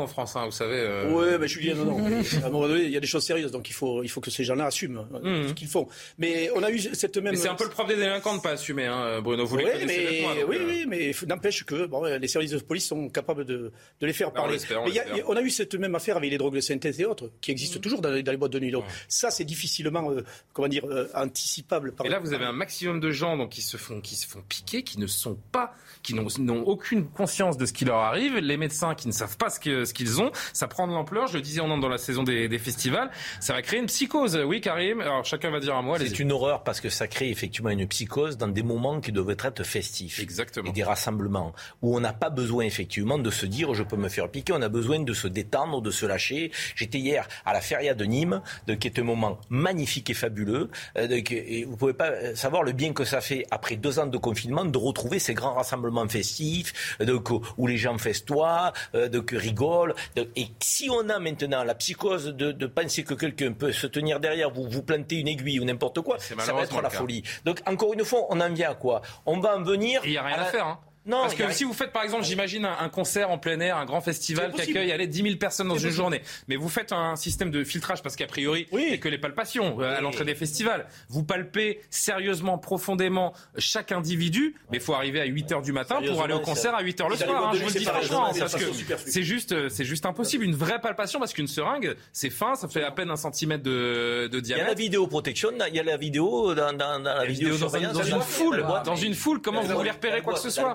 En 0.00 0.06
France, 0.06 0.36
hein, 0.36 0.44
vous 0.44 0.52
savez. 0.52 0.78
Euh... 0.78 1.10
Oui, 1.10 1.36
mais 1.40 1.48
Julien, 1.48 1.74
non, 1.74 1.84
non. 1.84 2.22
à 2.42 2.46
un 2.46 2.50
moment 2.50 2.68
donné, 2.68 2.84
il 2.84 2.90
y 2.90 2.96
a 2.96 3.00
des 3.00 3.06
choses 3.06 3.24
sérieuses, 3.24 3.50
donc 3.50 3.68
il 3.68 3.72
faut, 3.72 4.02
il 4.02 4.08
faut 4.08 4.20
que 4.20 4.30
ces 4.30 4.44
gens-là 4.44 4.66
assument 4.66 5.06
euh, 5.14 5.44
mmh. 5.44 5.48
ce 5.48 5.52
qu'ils 5.54 5.68
font. 5.68 5.88
Mais 6.18 6.50
on 6.54 6.62
a 6.62 6.70
eu 6.70 6.78
cette 6.78 7.16
même. 7.18 7.36
c'est 7.36 7.48
un 7.48 7.54
peu 7.54 7.64
le 7.64 7.70
problème 7.70 7.98
des 7.98 8.04
délinquants 8.04 8.32
de 8.32 8.38
ne 8.38 8.42
pas 8.42 8.50
assumer, 8.50 8.86
hein, 8.86 9.20
Bruno. 9.20 9.46
Vous 9.46 9.56
oui, 9.56 9.64
mais, 9.86 10.24
oui, 10.46 10.56
euh, 10.58 10.66
oui, 10.66 10.84
mais 10.86 11.12
n'empêche 11.26 11.64
que 11.64 11.86
bon, 11.86 12.04
les 12.04 12.28
services 12.28 12.50
de 12.50 12.58
police 12.58 12.86
sont 12.86 13.08
capables 13.08 13.44
de, 13.44 13.72
de 14.00 14.06
les 14.06 14.12
faire 14.12 14.30
bah, 14.30 14.42
parler. 14.42 14.58
On, 14.70 14.84
mais 14.84 14.92
y 14.92 15.00
a, 15.00 15.04
on, 15.26 15.36
a 15.36 15.42
eu 15.42 15.50
cette 15.50 15.74
même 15.74 15.94
affaire 15.94 16.16
avec 16.16 16.30
les 16.30 16.38
drogues 16.38 16.54
de 16.54 16.60
synthèse 16.60 17.00
et 17.00 17.04
autres, 17.04 17.30
qui 17.40 17.50
existent 17.50 17.78
mmh. 17.78 17.82
toujours 17.82 18.00
dans 18.00 18.10
les, 18.10 18.22
dans 18.22 18.32
les, 18.32 18.38
boîtes 18.38 18.52
de 18.52 18.60
nuit. 18.60 18.70
Donc 18.70 18.84
ça, 19.08 19.30
c'est 19.30 19.44
difficilement, 19.44 20.10
euh, 20.10 20.24
comment 20.52 20.68
dire, 20.68 20.84
anticipable. 21.14 21.92
Par 21.92 22.06
et 22.06 22.08
là, 22.08 22.18
vous 22.18 22.32
avez 22.32 22.44
un 22.44 22.52
maximum 22.52 23.00
de 23.00 23.10
gens 23.10 23.36
donc, 23.36 23.50
qui, 23.50 23.62
se 23.62 23.76
font, 23.76 24.00
qui 24.00 24.16
se 24.16 24.26
font 24.26 24.42
piquer, 24.48 24.82
qui 24.82 24.98
ne 24.98 25.06
sont 25.06 25.38
pas, 25.52 25.74
qui 26.06 26.14
n'ont 26.14 26.62
aucune 26.62 27.06
conscience 27.06 27.56
de 27.56 27.66
ce 27.66 27.72
qui 27.72 27.84
leur 27.84 27.98
arrive. 27.98 28.36
Les 28.36 28.56
médecins 28.56 28.94
qui 28.94 29.08
ne 29.08 29.12
savent 29.12 29.36
pas 29.36 29.50
ce 29.50 29.58
qu'ils 29.58 30.20
ont. 30.20 30.30
Ça 30.52 30.68
prend 30.68 30.86
de 30.86 30.92
l'ampleur. 30.92 31.26
Je 31.26 31.34
le 31.34 31.42
disais, 31.42 31.60
on 31.60 31.70
entre 31.70 31.80
dans 31.80 31.88
la 31.88 31.98
saison 31.98 32.22
des, 32.22 32.48
des, 32.48 32.58
festivals. 32.58 33.10
Ça 33.40 33.52
va 33.52 33.62
créer 33.62 33.80
une 33.80 33.86
psychose. 33.86 34.38
Oui, 34.46 34.60
Karim. 34.60 35.00
Alors 35.00 35.24
chacun 35.24 35.50
va 35.50 35.58
dire 35.58 35.74
à 35.74 35.82
moi. 35.82 35.98
C'est 35.98 36.20
une 36.20 36.30
horreur 36.30 36.62
parce 36.62 36.80
que 36.80 36.88
ça 36.88 37.08
crée 37.08 37.30
effectivement 37.30 37.70
une 37.70 37.86
psychose 37.88 38.36
dans 38.36 38.48
des 38.48 38.62
moments 38.62 39.00
qui 39.00 39.10
devraient 39.10 39.36
être 39.42 39.64
festifs. 39.64 40.20
Exactement. 40.20 40.70
Et 40.70 40.72
des 40.72 40.84
rassemblements 40.84 41.52
où 41.82 41.96
on 41.96 42.00
n'a 42.00 42.12
pas 42.12 42.30
besoin 42.30 42.64
effectivement 42.64 43.18
de 43.18 43.30
se 43.30 43.46
dire 43.46 43.74
je 43.74 43.82
peux 43.82 43.96
me 43.96 44.08
faire 44.08 44.30
piquer. 44.30 44.52
On 44.52 44.62
a 44.62 44.68
besoin 44.68 45.00
de 45.00 45.12
se 45.12 45.26
détendre, 45.26 45.82
de 45.82 45.90
se 45.90 46.06
lâcher. 46.06 46.52
J'étais 46.76 46.98
hier 46.98 47.26
à 47.44 47.52
la 47.52 47.60
feria 47.60 47.94
de 47.94 48.04
Nîmes, 48.04 48.42
de, 48.68 48.74
qui 48.74 48.86
est 48.86 48.98
un 49.00 49.04
moment 49.04 49.38
magnifique 49.50 50.08
et 50.10 50.14
fabuleux. 50.14 50.70
Euh, 50.96 51.08
de, 51.08 51.16
et 51.16 51.64
vous 51.64 51.76
pouvez 51.76 51.94
pas 51.94 52.10
euh, 52.10 52.36
savoir 52.36 52.62
le 52.62 52.72
bien 52.72 52.92
que 52.92 53.04
ça 53.04 53.20
fait 53.20 53.44
après 53.50 53.74
deux 53.74 53.98
ans 53.98 54.06
de 54.06 54.18
confinement 54.18 54.64
de 54.64 54.78
retrouver 54.78 55.18
ces 55.18 55.34
grands 55.34 55.54
rassemblements 55.54 55.95
festifs, 56.08 56.98
de, 57.00 57.18
où 57.56 57.66
les 57.66 57.76
gens 57.76 57.98
festoient, 57.98 58.72
euh, 58.94 59.08
de, 59.08 59.20
que 59.20 59.36
rigolent. 59.36 59.94
et 60.16 60.48
si 60.60 60.88
on 60.90 61.08
a 61.08 61.18
maintenant 61.18 61.64
la 61.64 61.74
psychose 61.74 62.26
de, 62.26 62.66
penser 62.66 63.04
que 63.04 63.14
quelqu'un 63.14 63.52
peut 63.52 63.72
se 63.72 63.86
tenir 63.86 64.20
derrière 64.20 64.50
vous, 64.50 64.68
vous 64.68 64.82
planter 64.82 65.16
une 65.16 65.28
aiguille 65.28 65.60
ou 65.60 65.64
n'importe 65.64 66.00
quoi, 66.00 66.18
ça 66.18 66.52
va 66.52 66.62
être 66.62 66.82
la 66.82 66.90
folie. 66.90 67.22
Donc 67.44 67.62
encore 67.66 67.94
une 67.94 68.04
fois, 68.04 68.26
on 68.30 68.40
en 68.40 68.52
vient 68.52 68.70
à 68.70 68.74
quoi? 68.74 69.02
On 69.24 69.40
va 69.40 69.56
en 69.56 69.62
venir. 69.62 70.00
Il 70.04 70.10
n'y 70.10 70.18
a 70.18 70.22
rien 70.22 70.38
à, 70.38 70.44
faire. 70.44 70.66
Hein. 70.66 70.78
Non, 71.06 71.22
parce 71.22 71.34
que 71.34 71.52
si 71.52 71.64
vous 71.64 71.72
faites 71.72 71.92
par 71.92 72.02
exemple, 72.02 72.24
j'imagine 72.24 72.64
un, 72.64 72.88
concert 72.88 73.30
en 73.30 73.38
plein 73.38 73.60
air, 73.60 73.76
un 73.76 73.84
grand 73.84 74.00
festival 74.00 74.52
qui 74.52 74.62
accueille 74.62 74.92
allez, 74.92 75.06
10 75.06 75.22
000 75.22 75.36
personnes 75.36 75.68
dans 75.68 75.78
une 75.78 75.90
journée, 75.90 76.22
mais 76.48 76.56
vous 76.56 76.68
faites 76.68 76.92
un 76.92 77.16
système 77.16 77.50
de 77.50 77.64
filtrage 77.64 78.02
parce 78.02 78.16
qu'a 78.16 78.26
priori, 78.26 78.66
oui. 78.72 78.86
c'est 78.90 78.98
que 78.98 79.08
les 79.08 79.18
palpations 79.18 79.80
euh, 79.80 79.96
à 79.96 80.00
l'entrée 80.00 80.24
des 80.24 80.34
festivals. 80.34 80.86
Vous 81.08 81.22
palpez 81.22 81.80
sérieusement, 81.90 82.58
profondément 82.58 83.32
chaque 83.58 83.92
individu, 83.92 84.56
mais 84.70 84.78
il 84.78 84.82
faut 84.82 84.94
arriver 84.94 85.20
à 85.20 85.24
8 85.24 85.52
heures 85.52 85.62
du 85.62 85.72
matin 85.72 86.00
pour 86.06 86.22
aller 86.22 86.34
au 86.34 86.40
concert 86.40 86.74
à 86.74 86.82
8 86.82 87.00
heures 87.00 87.08
le 87.08 87.16
soir. 87.16 87.48
Hein, 87.48 87.52
je 87.54 87.60
vous 87.60 87.68
le 87.68 87.78
dis 87.78 87.84
franchement, 87.84 88.32
parce 88.38 88.54
que 88.54 88.64
c'est 89.06 89.22
juste, 89.22 89.52
euh, 89.52 89.68
c'est 89.68 89.84
juste 89.84 90.06
impossible. 90.06 90.44
Une 90.44 90.56
vraie 90.56 90.80
palpation 90.80 91.18
parce 91.18 91.32
qu'une 91.32 91.46
seringue, 91.46 91.96
c'est 92.12 92.30
fin, 92.30 92.54
ça 92.54 92.68
fait 92.68 92.84
à 92.84 92.90
peine 92.90 93.10
un 93.10 93.16
centimètre 93.16 93.62
de, 93.62 94.28
de 94.30 94.40
diamètre. 94.40 94.48
Il 94.48 94.68
y 94.68 94.70
a 94.70 94.74
la 94.74 94.74
vidéo 94.74 95.06
protection, 95.06 95.50
il 95.68 95.74
y 95.74 95.80
a 95.80 95.82
la 95.82 95.96
vidéo 95.96 96.54
dans, 96.54 96.72
dans, 96.72 97.00
dans 97.00 97.14
la, 97.14 97.24
vidéo, 97.24 97.56
dans, 97.56 98.02
une 98.02 98.20
foule, 98.20 98.64
dans 98.84 98.96
une 98.96 99.14
foule. 99.14 99.40
Comment 99.40 99.62
vous 99.62 99.76
voulez 99.76 99.90
repérer 99.90 100.22
quoi 100.22 100.34
que 100.34 100.40
ce 100.40 100.50
soit 100.50 100.74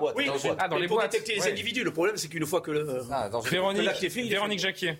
ah, 0.58 0.68
dans 0.68 0.78
les 0.78 0.88
pour 0.88 1.00
détecter 1.00 1.34
les 1.34 1.48
individus. 1.48 1.84
Le 1.84 1.92
problème, 1.92 2.16
c'est 2.16 2.28
qu'une 2.28 2.46
fois 2.46 2.60
que 2.60 2.70
le, 2.70 3.02
ah, 3.10 3.30
Véronique, 3.44 3.88
Véronique 4.28 4.60
Jacquier. 4.60 4.98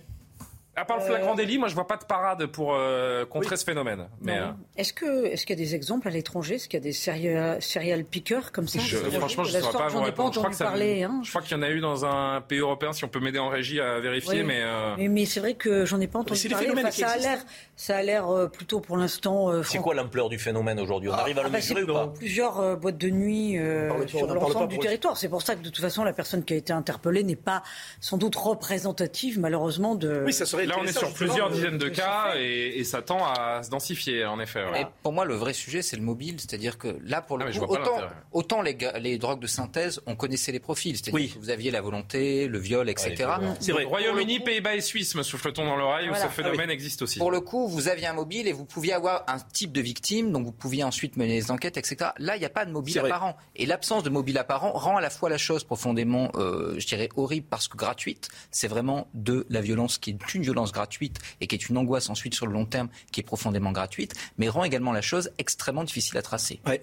À 0.75 0.87
part 0.87 0.99
le 0.99 1.05
flagrant 1.05 1.33
euh, 1.33 1.37
délit, 1.37 1.59
moi 1.59 1.69
je 1.69 1.75
vois 1.75 1.87
pas 1.87 1.99
de 1.99 2.05
parade 2.05 2.47
pour 2.47 2.73
euh, 2.73 3.27
contrer 3.27 3.59
ce 3.59 3.65
phénomène. 3.65 4.09
Mais 4.23 4.39
euh, 4.39 4.47
est-ce 4.79 4.95
que 4.95 5.27
est-ce 5.27 5.45
qu'il 5.45 5.59
y 5.59 5.61
a 5.61 5.63
des 5.63 5.75
exemples 5.75 6.09
à 6.09 6.11
l'étranger? 6.11 6.55
Est-ce 6.55 6.67
qu'il 6.67 6.79
y 6.79 6.83
a 6.83 6.85
des 6.85 6.93
serial, 6.93 8.05
pickers 8.05 8.53
comme 8.53 8.67
ça? 8.67 8.79
Franchement, 8.79 9.45
je 9.45 9.55
ne 9.55 9.61
saurais 9.61 9.79
pas 9.79 9.89
vous 9.89 10.01
répondre. 10.01 10.33
Je 10.33 10.39
crois, 10.39 10.51
parler, 10.51 11.03
hein. 11.03 11.21
je 11.23 11.29
crois 11.29 11.43
qu'il 11.43 11.55
y 11.55 11.61
en 11.61 11.63
a 11.63 11.69
eu 11.69 11.81
dans 11.81 12.07
un 12.07 12.41
pays 12.41 12.61
européen. 12.61 12.95
Si 12.95 13.05
on 13.05 13.09
peut 13.09 13.21
m'aider 13.21 13.39
en 13.39 13.51
régie 13.51 13.81
à 13.81 14.01
vérifier, 14.01 14.45
mais, 14.45 14.63
mais, 14.97 15.27
c'est 15.27 15.41
vrai 15.41 15.55
que 15.55 15.85
j'en 15.85 16.01
ai 16.01 16.07
pas 16.07 16.21
entendu 16.21 16.49
parler. 16.49 16.91
ça 16.91 17.11
a 17.11 17.17
l'air 17.19 17.39
ça 17.77 17.97
a 17.97 18.03
l'air 18.03 18.49
plutôt 18.51 18.81
pour 18.81 18.97
l'instant. 18.97 19.63
c'est 19.63 19.79
quoi 19.79 19.95
l'ampleur 19.95 20.31
du 20.31 20.39
phénomène 20.39 20.81
aujourd'hui? 20.81 21.11
On 21.11 21.13
arrive 21.13 21.39
à 21.39 21.43
le 21.43 21.49
ah, 21.49 21.51
bah, 21.51 21.59
mesurer 21.59 21.83
ou 21.83 21.93
pas? 21.93 22.07
Plusieurs 22.17 22.79
boîtes 22.79 22.99
de 22.99 23.11
nuit 23.11 23.59
sur 24.07 24.27
l'ensemble 24.27 24.69
du 24.69 24.79
territoire. 24.79 25.19
C'est 25.19 25.29
pour 25.29 25.43
ça 25.43 25.55
que 25.55 25.61
de 25.61 25.69
toute 25.69 25.83
façon 25.83 26.03
la 26.03 26.15
personne 26.15 26.45
qui 26.45 26.55
a 26.55 26.57
été 26.57 26.73
interpellée 26.73 27.25
n'est 27.25 27.37
pas 27.37 27.63
sans 28.01 28.17
doute 28.17 28.37
représentative 28.37 29.39
malheureusement 29.39 29.97
de. 29.97 30.23
Oui, 30.25 30.33
ça 30.33 30.47
serait. 30.47 30.62
Là, 30.67 30.77
on 30.81 30.85
est 30.85 30.97
sur 30.97 31.13
plusieurs 31.13 31.51
dizaines 31.51 31.79
de 31.79 31.89
cas 31.89 32.35
et, 32.37 32.83
ça 32.85 33.01
tend 33.01 33.25
à 33.25 33.63
se 33.63 33.71
densifier, 33.71 34.25
en 34.25 34.41
effet. 34.41 34.65
pour 35.03 35.13
moi, 35.13 35.25
le 35.25 35.35
vrai 35.35 35.53
sujet, 35.53 35.83
c'est 35.83 35.97
le 35.97 36.03
mobile. 36.03 36.37
C'est-à-dire 36.39 36.79
que 36.79 36.99
là, 37.05 37.23
pour 37.23 37.39
le 37.39 37.47
ah, 37.47 37.59
coup, 37.59 37.77
autant, 38.33 38.61
les, 38.63 38.77
les, 39.01 39.19
drogues 39.19 39.41
de 39.41 39.47
synthèse, 39.47 40.01
on 40.07 40.17
connaissait 40.17 40.53
les 40.53 40.61
profils. 40.61 40.97
C'est-à-dire 40.97 41.35
que 41.35 41.39
vous 41.39 41.51
aviez 41.51 41.71
la 41.71 41.81
volonté, 41.81 42.49
le 42.49 42.59
viol, 42.59 42.89
etc. 42.89 43.31
c'est 43.61 43.73
vrai. 43.73 43.85
Royaume-Uni, 43.85 44.41
Pays-Bas 44.41 44.77
et 44.77 44.81
Suisse, 44.81 45.15
me 45.15 45.23
souffle-t-on 45.23 45.65
dans 45.65 45.77
l'oreille, 45.77 46.11
où 46.11 46.15
ce 46.15 46.29
phénomène 46.29 46.71
ah 46.71 46.73
existe 46.73 47.03
aussi. 47.03 47.19
Pour 47.19 47.31
le 47.31 47.41
coup, 47.41 47.69
vous 47.69 47.89
aviez 47.89 48.07
un 48.07 48.15
mobile 48.15 48.49
et 48.49 48.53
vous 48.53 48.65
pouviez 48.65 48.93
avoir 48.93 49.25
un 49.29 49.39
type 49.39 49.73
de 49.73 49.81
victime, 49.81 50.33
donc 50.33 50.45
vous 50.45 50.53
pouviez 50.53 50.85
ensuite 50.85 51.17
mener 51.17 51.35
les 51.35 51.51
enquêtes, 51.51 51.77
etc. 51.77 52.11
Là, 52.19 52.37
il 52.37 52.41
n'y 52.41 52.47
a 52.47 52.51
pas 52.51 52.65
de 52.65 52.73
mobile 52.73 52.99
apparent. 52.99 53.37
Et 53.57 53.67
l'absence 53.67 54.03
de 54.03 54.11
mobile 54.11 54.39
apparent 54.39 54.73
rend 54.73 54.97
à 54.97 55.01
la 55.01 55.11
fois 55.11 55.29
la 55.29 55.39
chose 55.39 55.65
profondément, 55.65 56.31
euh, 56.37 56.75
je 56.79 56.87
dirais, 56.87 57.09
horrible 57.17 57.47
parce 57.49 57.69
que 57.69 57.77
gratuite. 57.77 58.29
C'est 58.51 58.69
vraiment 58.69 59.09
de 59.15 59.47
la 59.49 59.61
violence 59.61 59.99
qui 59.99 60.11
est 60.11 60.35
une 60.35 60.43
violence 60.43 60.52
gratuite 60.73 61.19
et 61.41 61.47
qui 61.47 61.55
est 61.55 61.69
une 61.69 61.79
angoisse 61.79 62.11
ensuite 62.11 62.35
sur 62.35 62.47
le 62.47 62.53
long 62.53 62.67
terme 62.67 62.89
qui 63.11 63.21
est 63.21 63.25
profondément 63.25 63.73
gratuite, 63.73 64.15
mais 64.39 64.49
rend 64.49 64.65
également 64.65 64.93
la 64.93 65.03
chose 65.03 65.31
extrêmement 65.39 65.85
difficile 65.85 66.19
à 66.19 66.23
tracer. 66.23 66.61
Ouais. 66.67 66.81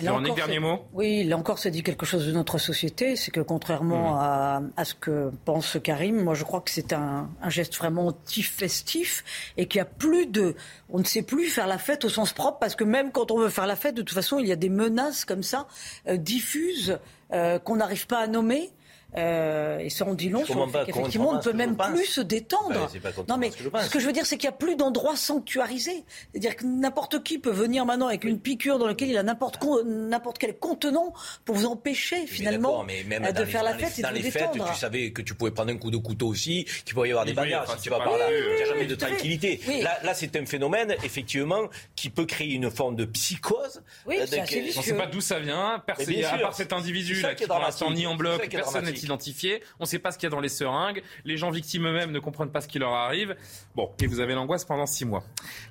dernier 0.00 0.58
mot 0.58 0.84
Oui, 0.92 1.24
là 1.24 1.38
encore, 1.38 1.58
ça 1.58 1.70
dit 1.70 1.82
quelque 1.82 2.04
chose 2.04 2.26
de 2.26 2.32
notre 2.32 2.58
société. 2.58 3.16
C'est 3.16 3.30
que 3.30 3.40
contrairement 3.40 4.14
hmm. 4.14 4.70
à, 4.76 4.84
ce 4.84 4.94
que 4.94 5.30
pense 5.44 5.78
Karim, 5.82 6.22
moi 6.22 6.34
je 6.34 6.44
crois 6.44 6.60
que 6.60 6.70
c'est 6.70 6.92
un, 6.92 7.30
geste 7.48 7.76
vraiment 7.76 8.08
anti-festif 8.08 9.24
et 9.56 9.66
qu'il 9.66 9.78
n'y 9.78 9.82
a 9.82 9.90
plus 9.90 10.26
de. 10.26 10.54
On 10.90 10.98
ne 10.98 11.04
sait 11.04 11.22
plus 11.22 11.48
faire 11.48 11.66
la 11.66 11.78
fête 11.78 12.04
au 12.04 12.08
sens 12.08 12.32
propre 12.32 12.58
parce 12.58 12.76
que 12.76 12.84
même 12.84 13.10
quand 13.10 13.30
on 13.30 13.38
veut 13.38 13.48
faire 13.48 13.66
la 13.66 13.76
fête, 13.76 13.94
de 13.94 14.02
toute 14.02 14.14
façon, 14.14 14.38
il 14.38 14.46
y 14.46 14.52
a 14.52 14.56
des 14.56 14.68
menaces 14.68 15.24
comme 15.24 15.42
ça, 15.42 15.66
euh, 16.08 16.16
diffuses, 16.16 16.98
euh, 17.32 17.58
qu'on 17.58 17.76
n'arrive 17.76 18.06
pas 18.06 18.18
à 18.20 18.26
nommer. 18.26 18.70
Euh, 19.16 19.78
et 19.78 19.88
ça 19.88 20.04
on 20.06 20.14
dit 20.14 20.28
long 20.28 20.44
sur 20.44 20.66
le 20.66 20.70
fait 20.70 20.84
qu'effectivement 20.86 21.30
on 21.30 21.36
ne 21.36 21.42
peut 21.42 21.52
même 21.52 21.76
plus 21.76 22.06
se 22.06 22.20
détendre. 22.20 22.90
Bah, 23.02 23.10
non 23.28 23.38
mais 23.38 23.50
ce 23.50 23.88
que 23.88 23.98
je 23.98 24.06
veux 24.06 24.12
dire 24.12 24.26
c'est 24.26 24.36
qu'il 24.36 24.48
n'y 24.48 24.54
a 24.54 24.58
plus 24.58 24.76
d'endroits 24.76 25.16
sanctuarisés. 25.16 26.04
C'est-à-dire 26.32 26.56
que 26.56 26.66
n'importe 26.66 27.22
qui 27.22 27.38
peut 27.38 27.50
venir 27.50 27.86
maintenant 27.86 28.08
avec 28.08 28.24
une 28.24 28.38
piqûre 28.38 28.78
dans 28.78 28.86
laquelle 28.86 29.08
il 29.08 29.16
a 29.16 29.22
n'importe 29.22 29.64
n'importe 29.86 30.38
quel 30.38 30.58
contenant 30.58 31.14
pour 31.44 31.54
vous 31.54 31.66
empêcher 31.66 32.26
finalement 32.26 32.84
euh, 32.84 33.32
de 33.32 33.44
faire 33.44 33.62
la 33.62 33.74
fête 33.74 33.98
et 33.98 34.02
de 34.02 34.08
vous 34.08 34.22
détendre. 34.22 34.70
Tu 34.72 34.78
savais 34.78 35.12
que 35.12 35.22
tu 35.22 35.34
pouvais 35.34 35.50
prendre 35.50 35.72
un 35.72 35.78
coup 35.78 35.90
de 35.90 35.96
couteau 35.96 36.28
aussi, 36.28 36.66
qu'il 36.84 36.94
pouvait 36.94 37.08
y 37.08 37.12
avoir 37.12 37.24
des 37.24 37.32
bagarres 37.32 37.70
si 37.76 37.84
tu 37.84 37.90
vas 37.90 37.98
par 37.98 38.18
là. 38.18 38.26
Il 38.30 38.56
n'y 38.56 38.62
a 38.62 38.66
jamais 38.66 38.86
de 38.86 38.94
tranquillité. 38.94 39.60
Là, 39.82 39.98
là 40.02 40.14
c'est 40.14 40.36
un 40.36 40.46
phénomène 40.46 40.94
effectivement 41.04 41.68
qui 41.94 42.10
peut 42.10 42.26
créer 42.26 42.52
une 42.52 42.70
forme 42.70 42.96
de 42.96 43.04
psychose. 43.04 43.82
Oui, 44.06 44.18
euh, 44.18 44.26
on 44.26 44.78
ne 44.78 44.82
sait 44.82 44.94
pas 44.94 45.06
d'où 45.06 45.20
ça 45.20 45.38
vient. 45.38 45.82
À 45.86 46.38
part 46.38 46.54
cet 46.54 46.72
individu 46.72 47.20
là 47.22 47.34
qui 47.34 47.46
pour 47.46 47.58
l'instant 47.58 47.90
ni 47.92 48.06
en 48.06 48.14
bloc, 48.14 48.48
personne 48.50 48.84
n'est 48.84 48.92
identifié. 49.02 49.62
On 49.80 49.84
ne 49.84 49.88
sait 49.88 49.98
pas 49.98 50.12
ce 50.12 50.18
qu'il 50.18 50.26
y 50.26 50.28
a 50.28 50.30
dans 50.30 50.40
les 50.40 50.48
seringues. 50.48 51.02
Les 51.24 51.36
gens 51.36 51.50
victimes 51.50 51.86
eux-mêmes 51.86 52.12
ne 52.12 52.18
comprennent 52.18 52.50
pas 52.50 52.60
ce 52.60 52.68
qui 52.68 52.78
leur 52.78 52.92
arrive. 52.92 53.36
Bon, 53.74 53.90
et 54.00 54.06
vous 54.06 54.20
avez 54.20 54.34
l'angoisse 54.34 54.64
pendant 54.64 54.86
six 54.86 55.04
mois. 55.04 55.24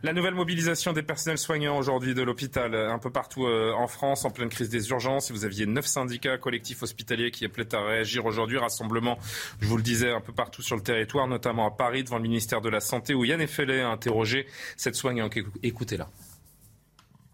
La 0.03 0.13
nouvelle 0.13 0.33
mobilisation 0.33 0.93
des 0.93 1.03
personnels 1.03 1.37
soignants 1.37 1.77
aujourd'hui 1.77 2.13
de 2.13 2.21
l'hôpital, 2.21 2.73
euh, 2.73 2.91
un 2.91 2.99
peu 2.99 3.11
partout 3.11 3.45
euh, 3.45 3.73
en 3.73 3.87
France, 3.87 4.25
en 4.25 4.31
pleine 4.31 4.49
crise 4.49 4.69
des 4.69 4.89
urgences. 4.89 5.31
Vous 5.31 5.45
aviez 5.45 5.65
neuf 5.65 5.85
syndicats 5.85 6.37
collectifs 6.37 6.83
hospitaliers 6.83 7.31
qui 7.31 7.45
appelaient 7.45 7.73
à 7.73 7.83
réagir 7.83 8.25
aujourd'hui. 8.25 8.57
Rassemblement, 8.57 9.17
je 9.59 9.67
vous 9.67 9.77
le 9.77 9.83
disais, 9.83 10.11
un 10.11 10.21
peu 10.21 10.33
partout 10.33 10.61
sur 10.61 10.75
le 10.75 10.81
territoire, 10.83 11.27
notamment 11.27 11.67
à 11.67 11.71
Paris, 11.71 12.03
devant 12.03 12.17
le 12.17 12.23
ministère 12.23 12.61
de 12.61 12.69
la 12.69 12.79
Santé, 12.79 13.13
où 13.13 13.25
Yann 13.25 13.41
Effelet 13.41 13.81
a 13.81 13.89
interrogé 13.89 14.47
cette 14.77 14.95
soignante. 14.95 15.33
Écoutez-la. 15.63 16.07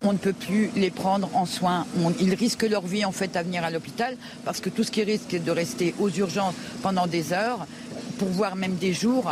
On 0.03 0.13
ne 0.13 0.17
peut 0.17 0.33
plus 0.33 0.71
les 0.75 0.89
prendre 0.89 1.29
en 1.35 1.45
soins. 1.45 1.85
ils 2.19 2.33
risquent 2.33 2.67
leur 2.67 2.81
vie 2.81 3.05
en 3.05 3.11
fait 3.11 3.35
à 3.35 3.43
venir 3.43 3.63
à 3.63 3.69
l'hôpital 3.69 4.17
parce 4.43 4.59
que 4.59 4.69
tout 4.69 4.83
ce 4.83 4.89
qui 4.89 5.03
risque 5.03 5.39
de 5.39 5.51
rester 5.51 5.93
aux 5.99 6.09
urgences 6.09 6.55
pendant 6.81 7.05
des 7.05 7.33
heures, 7.33 7.67
pour 8.17 8.29
voir 8.29 8.55
même 8.55 8.75
des 8.75 8.93
jours. 8.93 9.31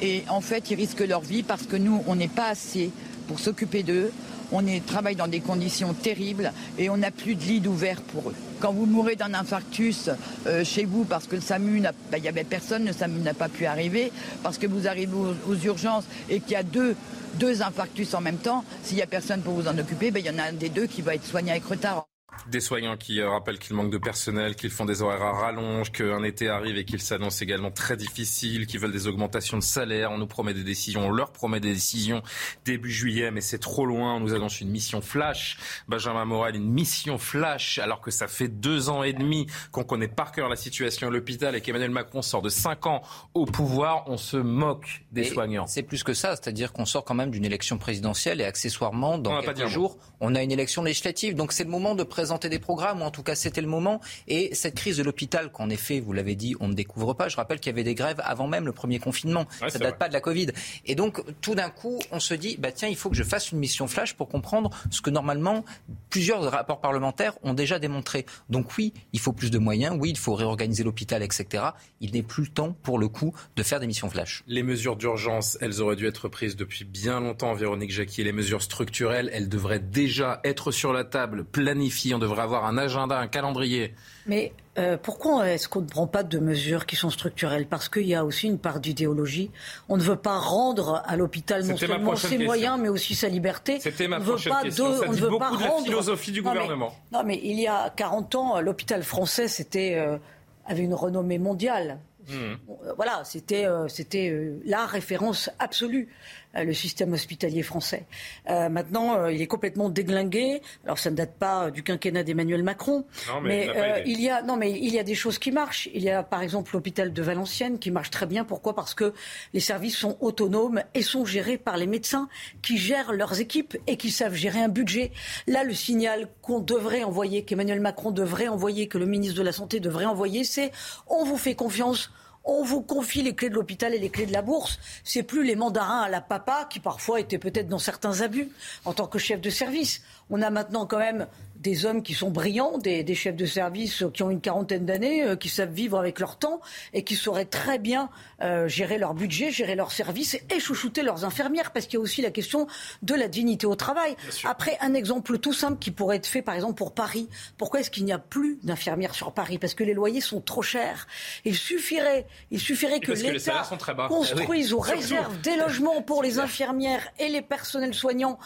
Et 0.00 0.22
en 0.28 0.40
fait, 0.40 0.70
ils 0.70 0.76
risquent 0.76 1.06
leur 1.06 1.20
vie 1.20 1.42
parce 1.42 1.64
que 1.64 1.76
nous, 1.76 2.02
on 2.06 2.14
n'est 2.14 2.28
pas 2.28 2.48
assez 2.48 2.92
pour 3.26 3.40
s'occuper 3.40 3.82
d'eux. 3.82 4.12
On 4.52 4.66
est, 4.66 4.86
travaille 4.86 5.16
dans 5.16 5.26
des 5.26 5.40
conditions 5.40 5.94
terribles 5.94 6.52
et 6.78 6.90
on 6.90 6.96
n'a 6.96 7.10
plus 7.10 7.34
de 7.34 7.42
lit 7.42 7.62
ouvert 7.66 8.00
pour 8.00 8.30
eux. 8.30 8.34
Quand 8.60 8.72
vous 8.72 8.86
mourrez 8.86 9.16
d'un 9.16 9.34
infarctus 9.34 10.10
euh, 10.46 10.64
chez 10.64 10.84
vous 10.84 11.04
parce 11.04 11.26
que 11.26 11.36
le 11.36 11.42
SAMU, 11.42 11.80
bah, 11.80 11.92
il 12.16 12.22
n'y 12.22 12.28
avait 12.28 12.44
personne, 12.44 12.84
le 12.84 12.92
SAMU 12.92 13.20
n'a 13.20 13.34
pas 13.34 13.48
pu 13.48 13.66
arriver, 13.66 14.12
parce 14.42 14.58
que 14.58 14.66
vous 14.66 14.86
arrivez 14.88 15.12
aux, 15.48 15.54
urgences 15.54 16.04
et 16.28 16.40
qu'il 16.40 16.52
y 16.52 16.56
a 16.56 16.62
deux, 16.62 16.96
deux 17.34 17.62
infarctus 17.62 18.14
en 18.14 18.20
même 18.20 18.38
temps, 18.38 18.64
s'il 18.82 18.96
n'y 18.96 19.02
a 19.02 19.06
personne 19.06 19.40
pour 19.40 19.54
vous 19.54 19.68
en 19.68 19.78
occuper, 19.78 20.10
ben, 20.10 20.20
il 20.20 20.26
y 20.26 20.30
en 20.30 20.38
a 20.38 20.48
un 20.48 20.52
des 20.52 20.68
deux 20.68 20.86
qui 20.86 21.02
va 21.02 21.14
être 21.14 21.26
soigné 21.26 21.52
avec 21.52 21.64
retard. 21.64 22.07
Des 22.46 22.60
soignants 22.60 22.96
qui 22.96 23.20
euh, 23.20 23.28
rappellent 23.28 23.58
qu'il 23.58 23.74
manque 23.74 23.90
de 23.90 23.98
personnel, 23.98 24.54
qu'ils 24.54 24.70
font 24.70 24.84
des 24.84 25.02
horaires 25.02 25.22
à 25.22 25.32
rallonge, 25.32 25.90
qu'un 25.92 26.22
été 26.22 26.48
arrive 26.48 26.76
et 26.76 26.84
qu'il 26.84 27.00
s'annonce 27.00 27.42
également 27.42 27.70
très 27.70 27.96
difficile, 27.96 28.66
qu'ils 28.66 28.80
veulent 28.80 28.92
des 28.92 29.06
augmentations 29.06 29.58
de 29.58 29.62
salaire. 29.62 30.12
On 30.12 30.18
nous 30.18 30.26
promet 30.26 30.54
des 30.54 30.62
décisions, 30.62 31.06
on 31.06 31.10
leur 31.10 31.32
promet 31.32 31.60
des 31.60 31.72
décisions 31.72 32.22
début 32.64 32.90
juillet, 32.90 33.30
mais 33.30 33.40
c'est 33.40 33.58
trop 33.58 33.84
loin. 33.84 34.14
On 34.14 34.20
nous 34.20 34.34
annonce 34.34 34.60
une 34.60 34.70
mission 34.70 35.00
flash. 35.00 35.58
Benjamin 35.88 36.24
Morel, 36.24 36.56
une 36.56 36.70
mission 36.70 37.18
flash, 37.18 37.78
alors 37.78 38.00
que 38.00 38.10
ça 38.10 38.28
fait 38.28 38.48
deux 38.48 38.88
ans 38.88 39.02
et 39.02 39.12
demi 39.12 39.46
qu'on 39.72 39.84
connaît 39.84 40.08
par 40.08 40.32
cœur 40.32 40.48
la 40.48 40.56
situation 40.56 41.08
à 41.08 41.10
l'hôpital 41.10 41.54
et 41.56 41.60
qu'Emmanuel 41.60 41.90
Macron 41.90 42.22
sort 42.22 42.42
de 42.42 42.48
cinq 42.48 42.86
ans 42.86 43.02
au 43.34 43.44
pouvoir. 43.44 44.04
On 44.06 44.16
se 44.16 44.36
moque 44.36 45.04
des 45.12 45.24
soignants. 45.24 45.66
C'est 45.66 45.82
plus 45.82 46.04
que 46.04 46.14
ça, 46.14 46.36
c'est-à-dire 46.36 46.72
qu'on 46.72 46.86
sort 46.86 47.04
quand 47.04 47.14
même 47.14 47.30
d'une 47.30 47.44
élection 47.44 47.78
présidentielle 47.78 48.40
et 48.40 48.44
accessoirement, 48.44 49.18
dans 49.18 49.40
quelques 49.42 49.66
jours, 49.66 49.98
on 50.20 50.34
a 50.34 50.42
une 50.42 50.52
élection 50.52 50.82
législative. 50.82 51.34
Donc 51.34 51.52
c'est 51.52 51.64
le 51.64 51.70
moment 51.70 51.94
de 51.94 52.04
présenter 52.04 52.27
présenter 52.28 52.50
des 52.50 52.58
programmes, 52.58 53.00
ou 53.00 53.04
en 53.06 53.10
tout 53.10 53.22
cas 53.22 53.34
c'était 53.34 53.62
le 53.62 53.68
moment. 53.68 54.02
Et 54.26 54.54
cette 54.54 54.74
crise 54.74 54.98
de 54.98 55.02
l'hôpital, 55.02 55.50
qu'en 55.50 55.70
effet, 55.70 55.98
vous 55.98 56.12
l'avez 56.12 56.34
dit, 56.34 56.54
on 56.60 56.68
ne 56.68 56.74
découvre 56.74 57.14
pas. 57.14 57.28
Je 57.28 57.36
rappelle 57.36 57.58
qu'il 57.58 57.70
y 57.70 57.74
avait 57.74 57.84
des 57.84 57.94
grèves 57.94 58.20
avant 58.22 58.46
même 58.46 58.66
le 58.66 58.72
premier 58.72 58.98
confinement. 58.98 59.46
Ça 59.60 59.78
ne 59.78 59.84
date 59.84 59.98
pas 59.98 60.08
de 60.08 60.12
la 60.12 60.20
Covid. 60.20 60.48
Et 60.84 60.94
donc 60.94 61.22
tout 61.40 61.54
d'un 61.54 61.70
coup, 61.70 61.98
on 62.12 62.20
se 62.20 62.34
dit, 62.34 62.58
bah 62.58 62.70
tiens, 62.70 62.88
il 62.88 62.96
faut 62.96 63.08
que 63.08 63.16
je 63.16 63.22
fasse 63.22 63.50
une 63.50 63.58
mission 63.58 63.86
flash 63.86 64.12
pour 64.12 64.28
comprendre 64.28 64.68
ce 64.90 65.00
que 65.00 65.08
normalement 65.08 65.64
plusieurs 66.10 66.42
rapports 66.42 66.82
parlementaires 66.82 67.32
ont 67.42 67.54
déjà 67.54 67.78
démontré. 67.78 68.26
Donc 68.50 68.76
oui, 68.76 68.92
il 69.14 69.20
faut 69.20 69.32
plus 69.32 69.50
de 69.50 69.58
moyens. 69.58 69.96
Oui, 69.98 70.10
il 70.10 70.18
faut 70.18 70.34
réorganiser 70.34 70.84
l'hôpital, 70.84 71.22
etc. 71.22 71.64
Il 72.02 72.12
n'est 72.12 72.22
plus 72.22 72.42
le 72.42 72.50
temps 72.50 72.76
pour 72.82 72.98
le 72.98 73.08
coup 73.08 73.34
de 73.56 73.62
faire 73.62 73.80
des 73.80 73.86
missions 73.86 74.10
flash. 74.10 74.44
Les 74.46 74.62
mesures 74.62 74.96
d'urgence, 74.96 75.56
elles 75.62 75.80
auraient 75.80 75.96
dû 75.96 76.06
être 76.06 76.28
prises 76.28 76.56
depuis 76.56 76.84
bien 76.84 77.20
longtemps, 77.20 77.54
Véronique 77.54 77.90
Jacquier. 77.90 78.22
Les 78.22 78.32
mesures 78.32 78.60
structurelles, 78.60 79.30
elles 79.32 79.48
devraient 79.48 79.80
déjà 79.80 80.42
être 80.44 80.72
sur 80.72 80.92
la 80.92 81.04
table, 81.04 81.44
planifiées 81.44 82.17
on 82.18 82.20
devrait 82.20 82.42
avoir 82.42 82.66
un 82.66 82.76
agenda, 82.76 83.16
un 83.16 83.28
calendrier. 83.28 83.94
Mais 84.26 84.52
euh, 84.76 84.96
pourquoi 85.00 85.48
est-ce 85.48 85.68
qu'on 85.68 85.82
ne 85.82 85.86
prend 85.86 86.08
pas 86.08 86.24
de 86.24 86.38
mesures 86.38 86.84
qui 86.84 86.96
sont 86.96 87.10
structurelles? 87.10 87.66
Parce 87.66 87.88
qu'il 87.88 88.06
y 88.06 88.14
a 88.14 88.24
aussi 88.24 88.48
une 88.48 88.58
part 88.58 88.80
d'idéologie. 88.80 89.52
On 89.88 89.96
ne 89.96 90.02
veut 90.02 90.16
pas 90.16 90.38
rendre 90.38 91.02
à 91.06 91.16
l'hôpital 91.16 91.64
non 91.64 91.76
seulement 91.76 92.16
ses 92.16 92.38
moyens, 92.38 92.78
mais 92.80 92.88
aussi 92.88 93.14
sa 93.14 93.28
liberté. 93.28 93.78
C'était 93.80 94.08
ma 94.08 94.18
prochaine 94.18 94.52
question. 94.62 94.92
Ça 94.96 95.04
on 95.06 95.12
dit 95.12 95.20
beaucoup 95.20 95.56
de 95.56 95.62
la 95.62 95.70
philosophie 95.84 96.32
du 96.32 96.42
gouvernement. 96.42 96.92
non, 97.12 97.22
mais 97.24 97.40
il 97.42 97.60
y 97.60 97.68
a 97.68 97.90
40 97.90 98.34
ans, 98.34 98.60
l'hôpital 98.60 99.02
français 99.04 99.46
c'était, 99.46 99.94
euh, 99.96 100.18
avait 100.66 100.82
une 100.82 100.94
renommée 100.94 101.38
mondiale. 101.38 102.00
Hmm. 102.28 102.32
Euh, 102.34 102.92
voilà, 102.96 103.22
c'était 103.24 103.66
c'était 103.86 104.52
la 104.64 104.86
référence 104.86 105.50
absolue. 105.60 106.08
Euh, 106.56 106.64
le 106.64 106.72
système 106.72 107.12
hospitalier 107.12 107.62
français. 107.62 108.06
Euh, 108.48 108.70
maintenant, 108.70 109.18
euh, 109.18 109.32
il 109.32 109.42
est 109.42 109.46
complètement 109.46 109.90
déglingué. 109.90 110.62
Alors, 110.84 110.98
ça 110.98 111.10
ne 111.10 111.16
date 111.16 111.34
pas 111.34 111.70
du 111.70 111.82
quinquennat 111.82 112.22
d'Emmanuel 112.22 112.62
Macron, 112.62 113.04
non, 113.28 113.42
mais, 113.42 113.68
il, 114.06 114.18
y 114.18 114.30
a 114.30 114.40
non, 114.40 114.56
mais 114.56 114.72
il 114.72 114.90
y 114.90 114.98
a 114.98 115.02
des 115.02 115.14
choses 115.14 115.38
qui 115.38 115.52
marchent. 115.52 115.90
Il 115.92 116.02
y 116.02 116.08
a 116.08 116.22
par 116.22 116.40
exemple 116.40 116.72
l'hôpital 116.72 117.12
de 117.12 117.22
Valenciennes 117.22 117.78
qui 117.78 117.90
marche 117.90 118.08
très 118.08 118.24
bien. 118.24 118.44
Pourquoi? 118.44 118.74
Parce 118.74 118.94
que 118.94 119.12
les 119.52 119.60
services 119.60 119.96
sont 119.96 120.16
autonomes 120.20 120.82
et 120.94 121.02
sont 121.02 121.26
gérés 121.26 121.58
par 121.58 121.76
les 121.76 121.86
médecins 121.86 122.30
qui 122.62 122.78
gèrent 122.78 123.12
leurs 123.12 123.40
équipes 123.40 123.76
et 123.86 123.98
qui 123.98 124.10
savent 124.10 124.34
gérer 124.34 124.60
un 124.60 124.68
budget. 124.68 125.12
Là, 125.46 125.64
le 125.64 125.74
signal 125.74 126.28
qu'on 126.40 126.60
devrait 126.60 127.04
envoyer, 127.04 127.44
qu'Emmanuel 127.44 127.80
Macron 127.80 128.10
devrait 128.10 128.48
envoyer, 128.48 128.88
que 128.88 128.96
le 128.96 129.06
ministre 129.06 129.36
de 129.36 129.42
la 129.42 129.52
Santé 129.52 129.80
devrait 129.80 130.06
envoyer, 130.06 130.44
c'est 130.44 130.72
on 131.08 131.24
vous 131.24 131.36
fait 131.36 131.54
confiance 131.54 132.10
on 132.48 132.64
vous 132.64 132.80
confie 132.80 133.22
les 133.22 133.34
clés 133.34 133.50
de 133.50 133.54
l'hôpital 133.54 133.94
et 133.94 133.98
les 133.98 134.08
clés 134.08 134.26
de 134.26 134.32
la 134.32 134.42
bourse. 134.42 134.80
C'est 135.04 135.22
plus 135.22 135.44
les 135.44 135.54
mandarins 135.54 136.00
à 136.00 136.08
la 136.08 136.22
papa 136.22 136.66
qui 136.68 136.80
parfois 136.80 137.20
étaient 137.20 137.38
peut-être 137.38 137.68
dans 137.68 137.78
certains 137.78 138.22
abus 138.22 138.48
en 138.86 138.94
tant 138.94 139.06
que 139.06 139.18
chef 139.18 139.40
de 139.40 139.50
service. 139.50 140.02
On 140.30 140.40
a 140.40 140.50
maintenant 140.50 140.86
quand 140.86 140.98
même 140.98 141.26
des 141.58 141.86
hommes 141.86 142.02
qui 142.02 142.14
sont 142.14 142.30
brillants, 142.30 142.78
des, 142.78 143.14
chefs 143.14 143.36
de 143.36 143.46
service 143.46 144.04
qui 144.14 144.22
ont 144.22 144.30
une 144.30 144.40
quarantaine 144.40 144.86
d'années, 144.86 145.24
euh, 145.24 145.36
qui 145.36 145.48
savent 145.48 145.72
vivre 145.72 145.98
avec 145.98 146.20
leur 146.20 146.38
temps 146.38 146.60
et 146.92 147.02
qui 147.02 147.16
sauraient 147.16 147.44
très 147.44 147.78
bien 147.78 148.10
euh, 148.42 148.68
gérer 148.68 148.98
leur 148.98 149.14
budget, 149.14 149.50
gérer 149.50 149.74
leurs 149.74 149.92
services 149.92 150.38
et 150.54 150.60
chouchouter 150.60 151.02
leurs 151.02 151.24
infirmières, 151.24 151.72
parce 151.72 151.86
qu'il 151.86 151.94
y 151.94 151.96
a 151.96 152.00
aussi 152.00 152.22
la 152.22 152.30
question 152.30 152.66
de 153.02 153.14
la 153.14 153.28
dignité 153.28 153.66
au 153.66 153.74
travail. 153.74 154.16
Après, 154.44 154.78
un 154.80 154.94
exemple 154.94 155.38
tout 155.38 155.52
simple 155.52 155.78
qui 155.78 155.90
pourrait 155.90 156.16
être 156.16 156.26
fait, 156.26 156.42
par 156.42 156.54
exemple, 156.54 156.74
pour 156.74 156.92
Paris. 156.92 157.28
Pourquoi 157.56 157.80
est-ce 157.80 157.90
qu'il 157.90 158.04
n'y 158.04 158.12
a 158.12 158.18
plus 158.18 158.58
d'infirmières 158.62 159.14
sur 159.14 159.32
Paris? 159.32 159.58
Parce 159.58 159.74
que 159.74 159.84
les 159.84 159.94
loyers 159.94 160.20
sont 160.20 160.40
trop 160.40 160.62
chers. 160.62 161.06
Il 161.44 161.56
suffirait, 161.56 162.26
il 162.50 162.60
suffirait 162.60 163.00
que 163.00 163.12
l'État 163.12 163.68
construise 164.08 164.72
ou 164.72 164.78
réserve 164.78 165.40
des 165.40 165.56
logements 165.56 166.02
pour 166.02 166.22
les 166.22 166.38
infirmières 166.38 167.08
et 167.18 167.28
les 167.28 167.42
personnels 167.42 167.94
soignants 167.94 168.38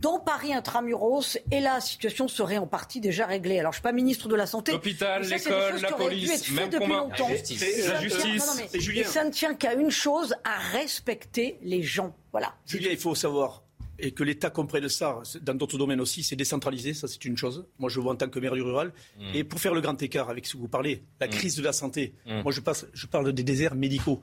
dans 0.00 0.18
Paris 0.18 0.52
intramuros 0.52 1.38
et 1.50 1.60
la 1.60 1.80
situation 1.80 2.28
serait 2.28 2.58
en 2.58 2.66
partie 2.66 3.00
déjà 3.00 3.26
réglée. 3.26 3.58
Alors 3.58 3.72
je 3.72 3.78
ne 3.78 3.80
suis 3.80 3.82
pas 3.82 3.92
ministre 3.92 4.28
de 4.28 4.34
la 4.34 4.46
Santé. 4.46 4.72
L'hôpital, 4.72 5.22
l'école, 5.22 5.80
la 5.80 5.92
police, 5.92 6.50
même 6.52 6.70
depuis 6.70 6.86
combat. 6.86 7.00
longtemps. 7.00 7.28
La 7.28 7.34
justice. 7.34 7.88
La 7.88 8.00
justice. 8.00 8.64
et, 8.74 9.04
ça 9.04 9.24
ne 9.24 9.30
tient 9.30 9.54
qu'à 9.54 9.74
une 9.74 9.90
chose, 9.90 10.34
à 10.44 10.58
respecter 10.72 11.58
les 11.62 11.82
gens. 11.82 12.14
Voilà. 12.32 12.54
Julien, 12.66 12.90
il 12.90 12.98
faut 12.98 13.14
savoir 13.14 13.62
et 14.00 14.12
que 14.12 14.22
l'État 14.22 14.50
comprenne 14.50 14.88
ça, 14.88 15.20
dans 15.42 15.54
d'autres 15.54 15.76
domaines 15.76 16.00
aussi, 16.00 16.22
c'est 16.22 16.36
décentraliser, 16.36 16.94
ça 16.94 17.08
c'est 17.08 17.24
une 17.24 17.36
chose. 17.36 17.66
Moi 17.80 17.90
je 17.90 17.98
vois 17.98 18.12
en 18.12 18.16
tant 18.16 18.28
que 18.28 18.38
maire 18.38 18.54
du 18.54 18.62
rural. 18.62 18.92
Mm. 19.18 19.34
Et 19.34 19.42
pour 19.42 19.58
faire 19.58 19.74
le 19.74 19.80
grand 19.80 20.00
écart 20.00 20.30
avec 20.30 20.46
ce 20.46 20.52
que 20.52 20.58
vous 20.58 20.68
parlez, 20.68 21.02
la 21.20 21.26
mm. 21.26 21.30
crise 21.30 21.56
de 21.56 21.62
la 21.62 21.72
santé, 21.72 22.14
mm. 22.24 22.42
moi 22.42 22.52
je, 22.52 22.60
passe, 22.60 22.86
je 22.92 23.06
parle 23.06 23.32
des 23.32 23.42
déserts 23.42 23.74
médicaux. 23.74 24.22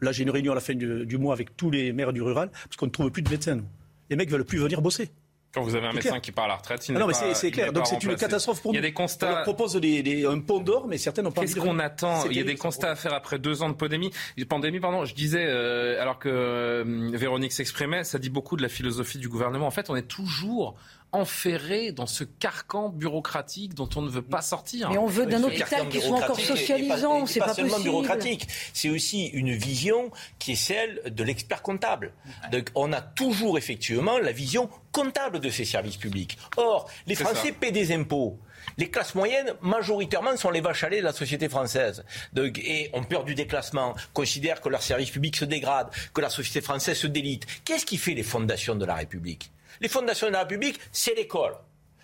Là 0.00 0.10
j'ai 0.10 0.24
une 0.24 0.30
réunion 0.30 0.50
à 0.50 0.56
la 0.56 0.60
fin 0.60 0.74
du, 0.74 1.06
du 1.06 1.18
mois 1.18 1.34
avec 1.34 1.56
tous 1.56 1.70
les 1.70 1.92
maires 1.92 2.12
du 2.12 2.20
rural, 2.20 2.50
parce 2.50 2.76
qu'on 2.76 2.86
ne 2.86 2.90
trouve 2.90 3.10
plus 3.12 3.22
de 3.22 3.30
médecins 3.30 3.62
les 4.10 4.16
mecs 4.16 4.30
veulent 4.30 4.44
plus 4.44 4.58
venir 4.58 4.82
bosser. 4.82 5.10
Quand 5.56 5.62
vous 5.62 5.74
avez 5.74 5.86
un 5.86 5.92
médecin 5.94 6.20
qui 6.20 6.32
part 6.32 6.44
à 6.44 6.48
la 6.48 6.56
retraite, 6.56 6.86
il 6.86 6.96
ah 6.96 6.98
non, 6.98 7.06
mais 7.06 7.14
c'est 7.14 7.50
clair. 7.50 7.72
Donc 7.72 7.86
c'est 7.86 8.02
une 8.02 8.14
catastrophe 8.16 8.60
pour 8.60 8.72
nous. 8.72 8.78
Il 8.78 8.82
y 8.82 8.84
a 8.84 8.88
des 8.88 8.92
constats. 8.92 9.26
On 9.26 9.30
leur 9.36 9.42
propose 9.42 9.74
des, 9.76 10.26
un 10.26 10.38
pont 10.40 10.60
d'or, 10.60 10.86
mais 10.86 10.98
certains 10.98 11.22
n'ont 11.22 11.32
pas. 11.32 11.40
Qu'est-ce 11.40 11.56
qu'on 11.56 11.78
attend 11.78 12.26
Il 12.28 12.36
y 12.36 12.40
a 12.40 12.44
des 12.44 12.56
constats 12.56 12.90
à 12.90 12.94
faire 12.94 13.14
après 13.14 13.38
deux 13.38 13.62
ans 13.62 13.70
de 13.70 13.74
pandémie. 13.74 14.10
Pandémie, 14.50 14.80
pardon. 14.80 15.06
Je 15.06 15.14
disais, 15.14 15.46
euh, 15.46 16.00
alors 16.00 16.18
que 16.18 16.28
euh, 16.28 17.10
Véronique 17.14 17.52
s'exprimait, 17.52 18.04
ça 18.04 18.18
dit 18.18 18.28
beaucoup 18.28 18.56
de 18.56 18.62
la 18.62 18.68
philosophie 18.68 19.16
du 19.16 19.30
gouvernement. 19.30 19.66
En 19.66 19.70
fait, 19.70 19.88
on 19.88 19.96
est 19.96 20.06
toujours 20.06 20.76
enferré 21.12 21.92
dans 21.92 22.06
ce 22.06 22.24
carcan 22.24 22.88
bureaucratique 22.88 23.74
dont 23.74 23.88
on 23.96 24.02
ne 24.02 24.10
veut 24.10 24.22
pas 24.22 24.42
sortir. 24.42 24.90
Mais 24.90 24.98
on 24.98 25.06
veut 25.06 25.26
d'un 25.26 25.42
hôpital 25.42 25.88
qui 25.88 26.00
soit 26.00 26.18
encore 26.18 26.38
socialisant, 26.38 27.26
c'est 27.26 27.40
pas, 27.40 27.46
pas 27.46 27.54
seulement 27.54 27.80
bureaucratique, 27.80 28.46
c'est 28.72 28.90
aussi 28.90 29.26
une 29.26 29.52
vision 29.52 30.10
qui 30.38 30.52
est 30.52 30.56
celle 30.56 31.02
de 31.06 31.24
l'expert 31.24 31.62
comptable. 31.62 32.12
Donc 32.52 32.70
on 32.74 32.92
a 32.92 33.00
toujours 33.00 33.56
effectivement 33.58 34.18
la 34.18 34.32
vision 34.32 34.68
comptable 34.92 35.40
de 35.40 35.50
ces 35.50 35.64
services 35.64 35.96
publics. 35.96 36.38
Or, 36.56 36.90
les 37.06 37.14
Français 37.14 37.52
paient 37.52 37.72
des 37.72 37.92
impôts. 37.92 38.38
Les 38.78 38.90
classes 38.90 39.14
moyennes, 39.14 39.52
majoritairement, 39.62 40.36
sont 40.36 40.50
les 40.50 40.60
vaches 40.60 40.84
à 40.84 40.88
lait 40.88 40.98
de 40.98 41.04
la 41.04 41.12
société 41.12 41.48
française. 41.48 42.04
et 42.36 42.90
ont 42.92 43.04
peur 43.04 43.24
du 43.24 43.34
déclassement, 43.34 43.94
considèrent 44.12 44.60
que 44.60 44.68
leur 44.68 44.82
service 44.82 45.10
public 45.10 45.36
se 45.36 45.44
dégrade, 45.44 45.88
que 46.12 46.20
la 46.20 46.30
société 46.30 46.60
française 46.60 46.98
se 46.98 47.06
délite. 47.06 47.46
Qu'est-ce 47.64 47.86
qui 47.86 47.96
fait 47.96 48.14
les 48.14 48.22
fondations 48.22 48.74
de 48.74 48.84
la 48.84 48.94
République? 48.94 49.50
Les 49.80 49.88
fondations 49.88 50.26
de 50.26 50.32
la 50.32 50.40
République, 50.40 50.78
c'est 50.92 51.14
l'école, 51.14 51.56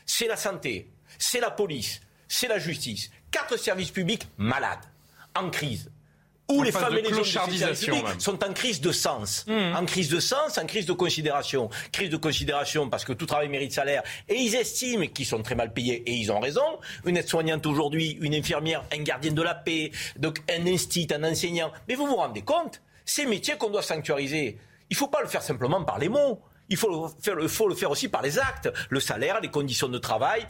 c'est 0.07 0.27
la 0.27 0.37
santé, 0.37 0.91
c'est 1.19 1.41
la 1.41 1.51
police, 1.51 2.01
c'est 2.29 2.49
la 2.49 2.59
justice. 2.59 3.11
Quatre 3.31 3.57
services 3.57 3.91
publics 3.91 4.27
malades, 4.37 4.85
en 5.35 5.51
crise. 5.51 5.91
Où 6.49 6.63
les 6.63 6.73
femmes 6.73 6.99
et 6.99 7.03
les 7.03 7.13
hommes 7.13 7.23
publics 7.23 8.21
sont 8.21 8.45
en 8.45 8.53
crise 8.53 8.81
de 8.81 8.93
sens. 8.93 9.47
Mmh. 9.47 9.77
En 9.77 9.85
crise 9.87 10.09
de 10.11 10.21
sens, 10.21 10.59
en 10.59 10.67
crise 10.67 10.87
de 10.87 10.93
considération. 10.93 11.71
Crise 11.93 12.11
de 12.11 12.17
considération 12.17 12.91
parce 12.91 13.05
que 13.05 13.13
tout 13.13 13.27
travail 13.27 13.49
mérite 13.49 13.73
salaire. 13.73 14.03
Et 14.29 14.35
ils 14.35 14.55
estiment 14.55 15.07
qu'ils 15.07 15.25
sont 15.25 15.43
très 15.43 15.55
mal 15.55 15.73
payés. 15.73 16.03
Et 16.07 16.13
ils 16.13 16.31
ont 16.31 16.41
raison. 16.41 16.79
Une 17.07 17.17
aide-soignante 17.17 17.65
aujourd'hui, 17.65 18.19
une 18.21 18.35
infirmière, 18.35 18.85
un 18.93 19.03
gardien 19.03 19.33
de 19.33 19.43
la 19.43 19.55
paix, 19.55 19.93
donc 20.17 20.43
un 20.51 20.67
institut, 20.67 21.15
un 21.15 21.25
enseignant. 21.25 21.73
Mais 21.89 21.95
vous 21.95 22.07
vous 22.07 22.17
rendez 22.17 22.43
compte 22.43 22.83
Ces 23.07 23.25
métiers 23.25 23.57
qu'on 23.57 23.71
doit 23.71 23.83
sanctuariser, 23.83 24.59
il 24.91 24.95
ne 24.95 24.99
faut 24.99 25.09
pas 25.09 25.23
le 25.23 25.29
faire 25.29 25.43
simplement 25.43 25.83
par 25.85 25.99
les 25.99 26.09
mots. 26.09 26.43
Il 26.69 26.77
faut 26.77 26.89
le, 26.89 27.09
faire, 27.21 27.37
il 27.41 27.49
faut 27.49 27.69
le 27.69 27.75
faire 27.75 27.91
aussi 27.91 28.09
par 28.09 28.23
les 28.23 28.39
actes, 28.39 28.71
le 28.89 29.01
salaire, 29.01 29.41
les 29.41 29.51
conditions 29.51 29.89
de 29.89 29.99
travail 29.99 30.47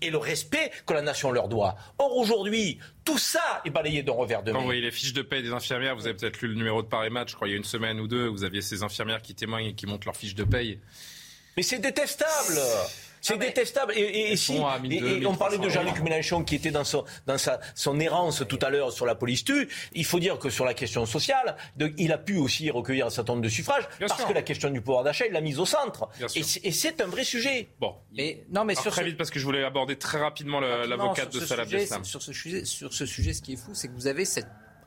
et 0.00 0.10
le 0.10 0.18
respect 0.18 0.70
que 0.86 0.94
la 0.94 1.02
nation 1.02 1.30
leur 1.30 1.48
doit. 1.48 1.76
Or, 1.98 2.16
aujourd'hui, 2.16 2.78
tout 3.04 3.18
ça 3.18 3.60
est 3.64 3.70
balayé 3.70 4.02
d'un 4.02 4.12
revers 4.12 4.42
de 4.42 4.52
main. 4.52 4.58
Quand 4.58 4.62
vous 4.62 4.68
voyez 4.68 4.80
les 4.80 4.90
fiches 4.90 5.12
de 5.12 5.22
paie 5.22 5.42
des 5.42 5.52
infirmières, 5.52 5.96
vous 5.96 6.06
avez 6.06 6.16
peut-être 6.16 6.40
lu 6.40 6.48
le 6.48 6.54
numéro 6.54 6.82
de 6.82 6.88
Paris 6.88 7.10
Match, 7.10 7.30
je 7.30 7.36
crois, 7.36 7.48
il 7.48 7.50
y 7.52 7.54
a 7.54 7.58
une 7.58 7.64
semaine 7.64 8.00
ou 8.00 8.08
deux, 8.08 8.26
vous 8.26 8.44
aviez 8.44 8.62
ces 8.62 8.82
infirmières 8.82 9.22
qui 9.22 9.34
témoignent 9.34 9.66
et 9.66 9.74
qui 9.74 9.86
montrent 9.86 10.06
leurs 10.06 10.16
fiches 10.16 10.34
de 10.34 10.44
paie. 10.44 10.80
Mais 11.56 11.62
c'est 11.62 11.78
détestable 11.78 12.58
C'est 13.26 13.38
détestable. 13.38 13.92
Et, 13.96 14.32
et, 14.32 14.36
si, 14.36 14.54
et, 14.54 15.26
on 15.26 15.34
parlait 15.34 15.58
de 15.58 15.68
Jean-Luc 15.68 16.00
Mélenchon 16.00 16.44
qui 16.44 16.54
était 16.54 16.70
dans, 16.70 16.84
son, 16.84 17.04
dans 17.26 17.38
sa, 17.38 17.58
son 17.74 17.98
errance 17.98 18.44
tout 18.48 18.58
à 18.62 18.70
l'heure 18.70 18.92
sur 18.92 19.04
la 19.04 19.16
police 19.16 19.42
tue. 19.42 19.68
Il 19.94 20.04
faut 20.04 20.20
dire 20.20 20.38
que 20.38 20.48
sur 20.48 20.64
la 20.64 20.74
question 20.74 21.06
sociale, 21.06 21.56
de, 21.76 21.92
il 21.98 22.12
a 22.12 22.18
pu 22.18 22.36
aussi 22.36 22.70
recueillir 22.70 23.06
un 23.06 23.10
certain 23.10 23.32
nombre 23.32 23.44
de 23.44 23.48
suffrages 23.48 23.88
parce 23.98 24.24
que 24.24 24.32
la 24.32 24.42
question 24.42 24.70
du 24.70 24.80
pouvoir 24.80 25.02
d'achat, 25.02 25.26
il 25.26 25.32
l'a 25.32 25.40
mise 25.40 25.58
au 25.58 25.66
centre. 25.66 26.08
Et 26.36 26.70
c'est 26.70 27.00
un 27.00 27.06
vrai 27.06 27.24
sujet. 27.24 27.68
Bon. 27.80 27.96
Mais, 28.16 28.44
non, 28.50 28.64
mais 28.64 28.76
sur 28.76 28.92
très 28.92 29.04
vite 29.04 29.16
parce 29.16 29.30
que 29.30 29.40
je 29.40 29.44
voulais 29.44 29.64
aborder 29.64 29.96
très 29.96 30.18
rapidement 30.18 30.60
l'avocate 30.60 31.32
de 31.32 31.40
Salah. 31.40 31.64
Sur 32.04 32.22
ce 32.22 32.32
sujet, 32.32 32.64
sur 32.64 32.92
ce 32.92 33.06
sujet, 33.06 33.32
ce 33.32 33.42
qui 33.42 33.54
est 33.54 33.56
fou, 33.56 33.72
c'est 33.74 33.88
que 33.88 33.94
vous 33.94 34.06
avez 34.06 34.24
cette 34.24 34.46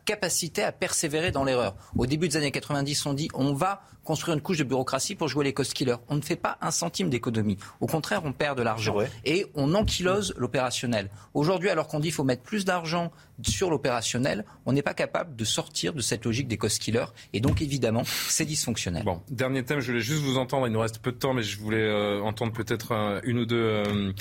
capacité 0.10 0.64
à 0.64 0.72
persévérer 0.72 1.30
dans 1.30 1.44
l'erreur. 1.44 1.76
Au 1.96 2.08
début 2.08 2.28
des 2.28 2.36
années 2.36 2.50
90, 2.50 3.06
on 3.06 3.14
dit 3.14 3.28
on 3.36 3.54
va 3.54 3.84
construire 4.04 4.36
une 4.36 4.42
couche 4.42 4.58
de 4.58 4.64
bureaucratie 4.64 5.14
pour 5.14 5.28
jouer 5.28 5.46
les 5.46 5.54
cost 5.54 5.72
killers. 5.72 5.98
On 6.08 6.16
ne 6.16 6.22
fait 6.22 6.36
pas 6.36 6.58
un 6.62 6.72
centime 6.72 7.12
d'économie. 7.12 7.60
Au 7.80 7.86
contraire, 7.86 8.22
on 8.26 8.34
perd 8.34 8.58
de 8.58 8.64
l'argent 8.64 8.96
et 9.24 9.46
on 9.54 9.76
ankylose 9.76 10.34
l'opérationnel. 10.36 11.12
Aujourd'hui, 11.36 11.70
alors 11.70 11.88
qu'on 11.88 12.00
dit 12.00 12.08
qu'il 12.08 12.16
faut 12.16 12.24
mettre 12.24 12.42
plus 12.42 12.66
d'argent 12.66 13.12
sur 13.44 13.70
l'opérationnel, 13.70 14.46
on 14.66 14.74
n'est 14.74 14.82
pas 14.82 14.94
capable 14.94 15.36
de 15.36 15.46
sortir 15.46 15.94
de 15.94 16.02
cette 16.02 16.26
logique 16.26 16.48
des 16.48 16.58
cost 16.58 16.82
killers. 16.82 17.06
Et 17.34 17.40
donc, 17.40 17.62
évidemment, 17.62 18.04
c'est 18.06 18.46
dysfonctionnel. 18.46 19.04
Bon, 19.04 19.22
dernier 19.30 19.64
thème, 19.64 19.80
je 19.80 19.88
voulais 19.88 20.02
juste 20.02 20.22
vous 20.22 20.38
entendre. 20.38 20.68
Il 20.68 20.74
nous 20.74 20.80
reste 20.80 21.00
peu 21.00 21.12
de 21.12 21.18
temps, 21.18 21.34
mais 21.34 21.44
je 21.44 21.60
voulais 21.60 21.82
euh, 21.82 22.22
entendre 22.22 22.54
peut-être 22.54 22.92
euh, 22.92 23.20
une 23.24 23.40
ou 23.40 23.46
deux 23.46 23.56
euh, 23.56 24.12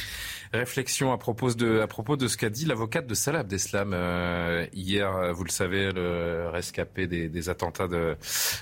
réflexions 0.52 1.12
à 1.12 1.18
propos 1.18 1.52
de, 1.52 1.80
à 1.80 1.86
propos 1.86 2.16
de 2.16 2.28
ce 2.28 2.36
qu'a 2.36 2.50
dit 2.50 2.64
l'avocate 2.64 3.06
de 3.06 3.14
Salah 3.14 3.40
Abdeslam 3.40 3.92
hier. 4.72 5.32
Vous 5.34 5.44
le 5.44 5.50
savez, 5.50 5.92
le 5.92 6.48
rescapé 6.50 7.06
des, 7.06 7.48
attentats 7.48 7.88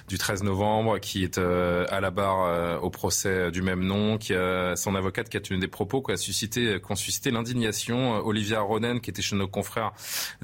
du 0.08 0.18
13 0.18 0.42
novembre, 0.42 0.98
qui 0.98 1.24
est 1.24 1.38
à 1.38 2.00
la 2.00 2.10
barre 2.10 2.82
au 2.82 2.90
procès 2.90 3.50
du 3.50 3.62
même 3.62 3.84
nom, 3.84 4.18
qui 4.18 4.34
a 4.34 4.76
son 4.76 4.94
avocate 4.94 5.28
qui 5.28 5.36
a 5.36 5.40
tenu 5.40 5.58
des 5.58 5.68
propos 5.68 6.02
qui 6.02 6.12
a 6.12 6.16
suscité, 6.16 6.78
ont 6.88 6.94
suscité 6.96 7.30
l'indignation. 7.30 8.24
Olivia 8.26 8.60
Ronen, 8.60 9.00
qui 9.00 9.10
était 9.10 9.22
chez 9.22 9.36
nos 9.36 9.48
confrères 9.48 9.92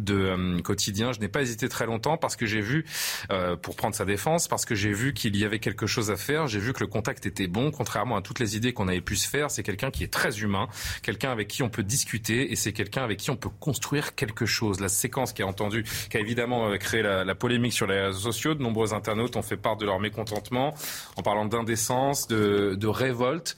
de 0.02 0.14
euh, 0.14 0.60
quotidien. 0.60 1.12
Je 1.12 1.20
n'ai 1.20 1.28
pas 1.28 1.42
hésité 1.42 1.68
très 1.68 1.86
longtemps 1.86 2.16
parce 2.16 2.36
que 2.36 2.46
j'ai 2.46 2.60
vu, 2.60 2.84
euh, 3.30 3.56
pour 3.56 3.76
prendre 3.76 3.94
sa 3.94 4.04
défense, 4.04 4.48
parce 4.48 4.64
que 4.64 4.74
j'ai 4.74 4.92
vu 4.92 5.14
qu'il 5.14 5.36
y 5.36 5.44
avait 5.44 5.58
quelque 5.58 5.86
chose 5.86 6.10
à 6.10 6.16
faire. 6.16 6.46
J'ai 6.46 6.58
vu 6.58 6.72
que 6.72 6.80
le 6.80 6.86
contact 6.86 7.26
était 7.26 7.46
bon, 7.46 7.70
contrairement 7.70 8.16
à 8.16 8.22
toutes 8.22 8.40
les 8.40 8.56
idées 8.56 8.72
qu'on 8.72 8.88
avait 8.88 9.00
pu 9.00 9.16
se 9.16 9.28
faire. 9.28 9.50
C'est 9.50 9.62
quelqu'un 9.62 9.90
qui 9.90 10.04
est 10.04 10.12
très 10.12 10.40
humain, 10.40 10.68
quelqu'un 11.02 11.30
avec 11.30 11.48
qui 11.48 11.62
on 11.62 11.70
peut 11.70 11.82
discuter 11.82 12.52
et 12.52 12.56
c'est 12.56 12.72
quelqu'un 12.72 13.02
avec 13.02 13.18
qui 13.18 13.30
on 13.30 13.36
peut 13.36 13.50
construire 13.60 14.14
quelque 14.14 14.46
chose. 14.46 14.80
La 14.80 14.88
séquence 14.88 15.32
qui 15.32 15.42
a 15.42 15.46
entendu, 15.46 15.84
qui 16.10 16.16
a 16.16 16.20
évidemment 16.20 16.70
euh, 16.70 16.76
créé 16.76 17.02
la, 17.02 17.34
polémique 17.34 17.72
sur 17.72 17.86
les 17.86 18.00
réseaux 18.00 18.32
sociaux, 18.32 18.54
de 18.54 18.62
nombreux 18.62 18.94
internautes 18.94 19.36
ont 19.36 19.42
fait 19.42 19.56
part 19.56 19.76
de 19.76 19.86
leur 19.86 19.98
mécontentement 19.98 20.74
en 21.16 21.22
parlant 21.22 21.46
d'indécence, 21.46 22.28
de, 22.28 22.76
de 22.78 22.86
révolte. 22.86 23.56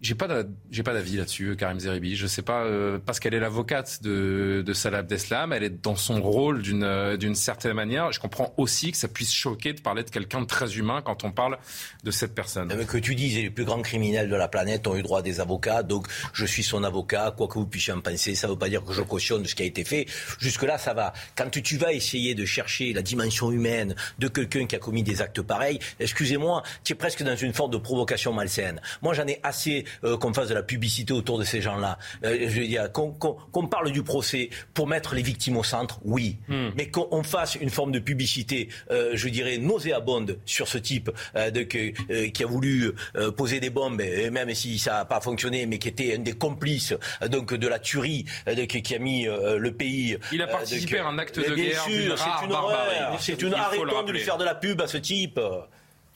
J'ai 0.00 0.14
pas 0.14 0.28
j'ai 0.70 0.84
pas 0.84 0.94
d'avis 0.94 1.16
là-dessus, 1.16 1.56
Karim 1.56 1.80
Zeribi. 1.80 2.14
Je 2.14 2.28
sais 2.28 2.42
pas 2.42 2.62
euh, 2.62 2.98
parce 3.04 3.18
qu'elle 3.18 3.34
est 3.34 3.40
l'avocate 3.40 4.00
de, 4.02 4.62
de 4.64 4.72
Salah 4.72 4.98
Abdeslam, 4.98 5.52
elle 5.52 5.64
est 5.64 5.82
dans 5.82 5.96
son 5.96 6.22
rôle 6.22 6.62
d'une 6.62 6.84
euh, 6.84 7.16
d'une 7.16 7.34
certaine 7.34 7.72
manière. 7.72 8.12
Je 8.12 8.20
comprends 8.20 8.54
aussi 8.58 8.92
que 8.92 8.96
ça 8.96 9.08
puisse 9.08 9.32
choquer 9.32 9.72
de 9.72 9.80
parler 9.80 10.04
de 10.04 10.10
quelqu'un 10.10 10.40
de 10.40 10.46
très 10.46 10.76
humain 10.76 11.02
quand 11.02 11.24
on 11.24 11.32
parle 11.32 11.58
de 12.04 12.10
cette 12.12 12.32
personne. 12.32 12.72
Mais 12.76 12.84
que 12.84 12.98
tu 12.98 13.16
dises, 13.16 13.36
les 13.36 13.50
plus 13.50 13.64
grands 13.64 13.82
criminels 13.82 14.28
de 14.28 14.36
la 14.36 14.46
planète 14.46 14.86
ont 14.86 14.94
eu 14.94 15.02
droit 15.02 15.18
à 15.18 15.22
des 15.22 15.40
avocats, 15.40 15.82
donc 15.82 16.06
je 16.32 16.46
suis 16.46 16.62
son 16.62 16.84
avocat, 16.84 17.34
quoi 17.36 17.48
que 17.48 17.54
vous 17.54 17.66
puissiez 17.66 17.92
en 17.92 18.00
penser. 18.00 18.36
Ça 18.36 18.46
veut 18.46 18.58
pas 18.58 18.68
dire 18.68 18.84
que 18.84 18.92
je 18.92 19.02
cautionne 19.02 19.44
ce 19.46 19.56
qui 19.56 19.64
a 19.64 19.66
été 19.66 19.82
fait. 19.82 20.06
Jusque 20.38 20.62
là, 20.62 20.78
ça 20.78 20.94
va. 20.94 21.12
Quand 21.36 21.50
tu 21.50 21.76
vas 21.76 21.92
essayer 21.92 22.36
de 22.36 22.44
chercher 22.44 22.92
la 22.92 23.02
dimension 23.02 23.50
humaine 23.50 23.96
de 24.20 24.28
quelqu'un 24.28 24.66
qui 24.66 24.76
a 24.76 24.78
commis 24.78 25.02
des 25.02 25.22
actes 25.22 25.42
pareils, 25.42 25.80
excusez-moi, 25.98 26.62
tu 26.84 26.92
es 26.92 26.96
presque 26.96 27.24
dans 27.24 27.34
une 27.34 27.52
forme 27.52 27.72
de 27.72 27.78
provocation 27.78 28.32
malsaine. 28.32 28.80
Moi, 29.02 29.14
j'en 29.14 29.26
ai 29.26 29.40
assez 29.42 29.84
euh, 30.04 30.16
qu'on 30.16 30.32
fasse 30.32 30.48
de 30.48 30.54
la 30.54 30.62
publicité 30.62 31.12
autour 31.12 31.38
de 31.38 31.44
ces 31.44 31.60
gens-là. 31.60 31.98
Euh, 32.24 32.46
je 32.48 32.60
veux 32.60 32.66
dire, 32.66 32.90
qu'on 32.92 33.66
parle 33.66 33.92
du 33.92 34.02
procès 34.02 34.50
pour 34.74 34.86
mettre 34.86 35.14
les 35.14 35.22
victimes 35.22 35.56
au 35.56 35.64
centre, 35.64 36.00
oui. 36.04 36.36
Hmm. 36.48 36.68
Mais 36.76 36.88
qu'on 36.88 37.22
fasse 37.22 37.56
une 37.56 37.70
forme 37.70 37.92
de 37.92 37.98
publicité, 37.98 38.68
euh, 38.90 39.12
je 39.14 39.28
dirais, 39.28 39.58
nauséabonde 39.58 40.38
sur 40.44 40.68
ce 40.68 40.78
type 40.78 41.10
de, 41.34 41.62
qui 41.62 42.42
a 42.42 42.46
voulu 42.46 42.92
poser 43.36 43.60
des 43.60 43.70
bombes, 43.70 44.00
et 44.00 44.30
même 44.30 44.52
si 44.54 44.78
ça 44.78 44.92
n'a 44.92 45.04
pas 45.04 45.20
fonctionné, 45.20 45.66
mais 45.66 45.78
qui 45.78 45.88
était 45.88 46.14
un 46.14 46.20
des 46.20 46.32
complices 46.32 46.94
donc, 47.28 47.54
de 47.54 47.68
la 47.68 47.78
tuerie 47.78 48.24
qui 48.68 48.94
a 48.94 48.98
mis 48.98 49.24
le 49.24 49.70
pays. 49.72 50.16
Il 50.32 50.42
a 50.42 50.46
participé 50.46 50.98
à 50.98 51.06
un 51.06 51.18
acte 51.18 51.38
de 51.38 51.54
guerre. 51.54 51.84
c'est 51.86 52.44
une 52.44 52.52
horreur. 52.52 53.16
C'est 53.20 53.42
une 53.42 53.54
arrêtons 53.54 54.02
de 54.02 54.12
lui 54.12 54.20
faire 54.20 54.38
de 54.38 54.44
la 54.44 54.54
pub 54.54 54.80
à 54.80 54.86
ce 54.86 54.98
type. 54.98 55.40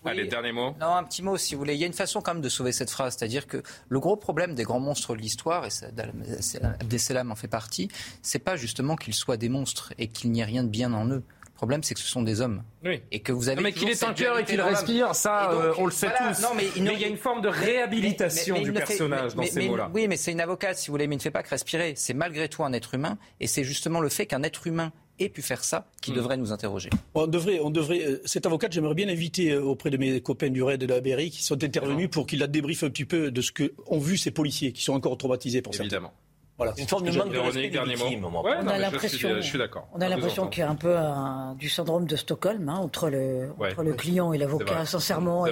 Allez, 0.04 0.26
dernier 0.26 0.52
mot. 0.52 0.74
Non, 0.80 0.94
un 0.94 1.04
petit 1.04 1.22
mot, 1.22 1.36
si 1.36 1.54
vous 1.54 1.60
voulez. 1.60 1.74
Il 1.74 1.80
y 1.80 1.84
a 1.84 1.86
une 1.86 1.92
façon 1.92 2.20
quand 2.20 2.34
même 2.34 2.42
de 2.42 2.48
sauver 2.48 2.72
cette 2.72 2.90
phrase, 2.90 3.16
c'est-à-dire 3.16 3.46
que 3.46 3.62
le 3.88 4.00
gros 4.00 4.16
problème 4.16 4.54
des 4.54 4.64
grands 4.64 4.80
monstres 4.80 5.14
de 5.14 5.20
l'histoire, 5.20 5.64
et 5.64 5.70
Abdesselam 6.80 7.30
en 7.30 7.36
fait 7.36 7.48
partie, 7.48 7.88
c'est 8.22 8.38
pas 8.38 8.56
justement 8.56 8.96
qu'ils 8.96 9.14
soient 9.14 9.36
des 9.36 9.48
monstres 9.48 9.92
et 9.98 10.08
qu'il 10.08 10.32
n'y 10.32 10.40
ait 10.40 10.44
rien 10.44 10.64
de 10.64 10.68
bien 10.68 10.92
en 10.92 11.06
eux. 11.06 11.22
Le 11.62 11.66
problème, 11.66 11.84
c'est 11.84 11.94
que 11.94 12.00
ce 12.00 12.08
sont 12.08 12.22
des 12.22 12.40
hommes. 12.40 12.64
Oui. 12.84 13.02
Et 13.12 13.20
que 13.20 13.30
vous 13.30 13.48
avez. 13.48 13.56
Non, 13.56 13.62
mais 13.62 13.72
qu'il 13.72 13.88
ait 13.88 14.04
un 14.04 14.14
cœur 14.14 14.36
et 14.40 14.44
qu'il 14.44 14.60
respire, 14.60 15.14
ça, 15.14 15.52
euh, 15.52 15.72
on 15.78 15.86
le 15.86 15.92
sait 15.92 16.08
tous. 16.08 16.44
mais, 16.56 16.66
il, 16.74 16.82
y 16.84 17.04
a 17.04 17.06
une 17.06 17.16
forme 17.16 17.40
de 17.40 17.46
réhabilitation 17.46 18.60
du 18.60 18.72
personnage 18.72 19.36
dans 19.36 19.44
ces 19.44 19.68
mots-là. 19.68 19.88
Oui, 19.94 20.08
mais 20.08 20.16
c'est 20.16 20.32
une 20.32 20.40
avocate, 20.40 20.76
si 20.76 20.88
vous 20.88 20.94
voulez, 20.94 21.06
mais 21.06 21.14
il 21.14 21.18
ne 21.18 21.22
fait 21.22 21.30
pas 21.30 21.44
que 21.44 21.50
respirer. 21.50 21.94
C'est 21.94 22.14
malgré 22.14 22.48
tout 22.48 22.64
un 22.64 22.72
être 22.72 22.94
humain. 22.94 23.16
Et 23.38 23.46
c'est 23.46 23.62
justement 23.62 24.00
le 24.00 24.08
fait 24.08 24.26
qu'un 24.26 24.42
être 24.42 24.66
humain 24.66 24.90
ait 25.18 25.28
pu 25.28 25.42
faire 25.42 25.64
ça 25.64 25.88
qui 26.00 26.12
hmm. 26.12 26.16
devrait 26.16 26.36
nous 26.36 26.52
interroger. 26.52 26.90
On 27.14 27.26
devrait, 27.26 27.60
on 27.60 27.70
devrait, 27.70 28.04
euh, 28.04 28.22
cette 28.24 28.46
avocate, 28.46 28.72
j'aimerais 28.72 28.94
bien 28.94 29.06
l'inviter 29.06 29.52
euh, 29.52 29.62
auprès 29.62 29.90
de 29.90 29.96
mes 29.96 30.20
copains 30.20 30.50
du 30.50 30.62
RAID 30.62 30.80
de 30.80 30.86
la 30.86 31.00
BRI 31.00 31.30
qui 31.30 31.42
sont 31.42 31.62
intervenus 31.62 32.10
pour 32.10 32.26
qu'il 32.26 32.40
la 32.40 32.46
débriefe 32.46 32.82
un 32.82 32.90
petit 32.90 33.04
peu 33.04 33.30
de 33.30 33.40
ce 33.40 33.52
qu'ont 33.52 33.98
vu 33.98 34.16
ces 34.16 34.30
policiers 34.30 34.72
qui 34.72 34.82
sont 34.82 34.94
encore 34.94 35.16
traumatisés 35.16 35.62
pour 35.62 35.74
Évidemment. 35.74 36.12
Voilà. 36.58 36.74
Une 36.76 36.86
forme 36.86 37.10
de 37.10 37.16
manque 37.16 37.32
de 37.32 37.38
respect 37.38 37.70
des 37.70 37.94
victimes. 37.94 38.24
on 38.24 38.44
a 38.44 38.78
l'impression, 38.78 39.36
je 39.36 39.40
suis, 39.40 39.58
d'accord. 39.58 39.88
On 39.94 40.00
a 40.00 40.08
l'impression 40.08 40.46
qu'il 40.48 40.60
y 40.60 40.66
a 40.66 40.70
un 40.70 40.74
peu 40.74 40.94
du 41.58 41.68
syndrome 41.68 42.06
de 42.06 42.14
Stockholm 42.14 42.68
hein, 42.68 42.76
entre 42.76 43.08
le, 43.08 43.48
entre 43.58 43.82
le 43.82 43.94
client 43.94 44.32
et 44.32 44.38
l'avocat, 44.38 44.84
sincèrement. 44.84 45.46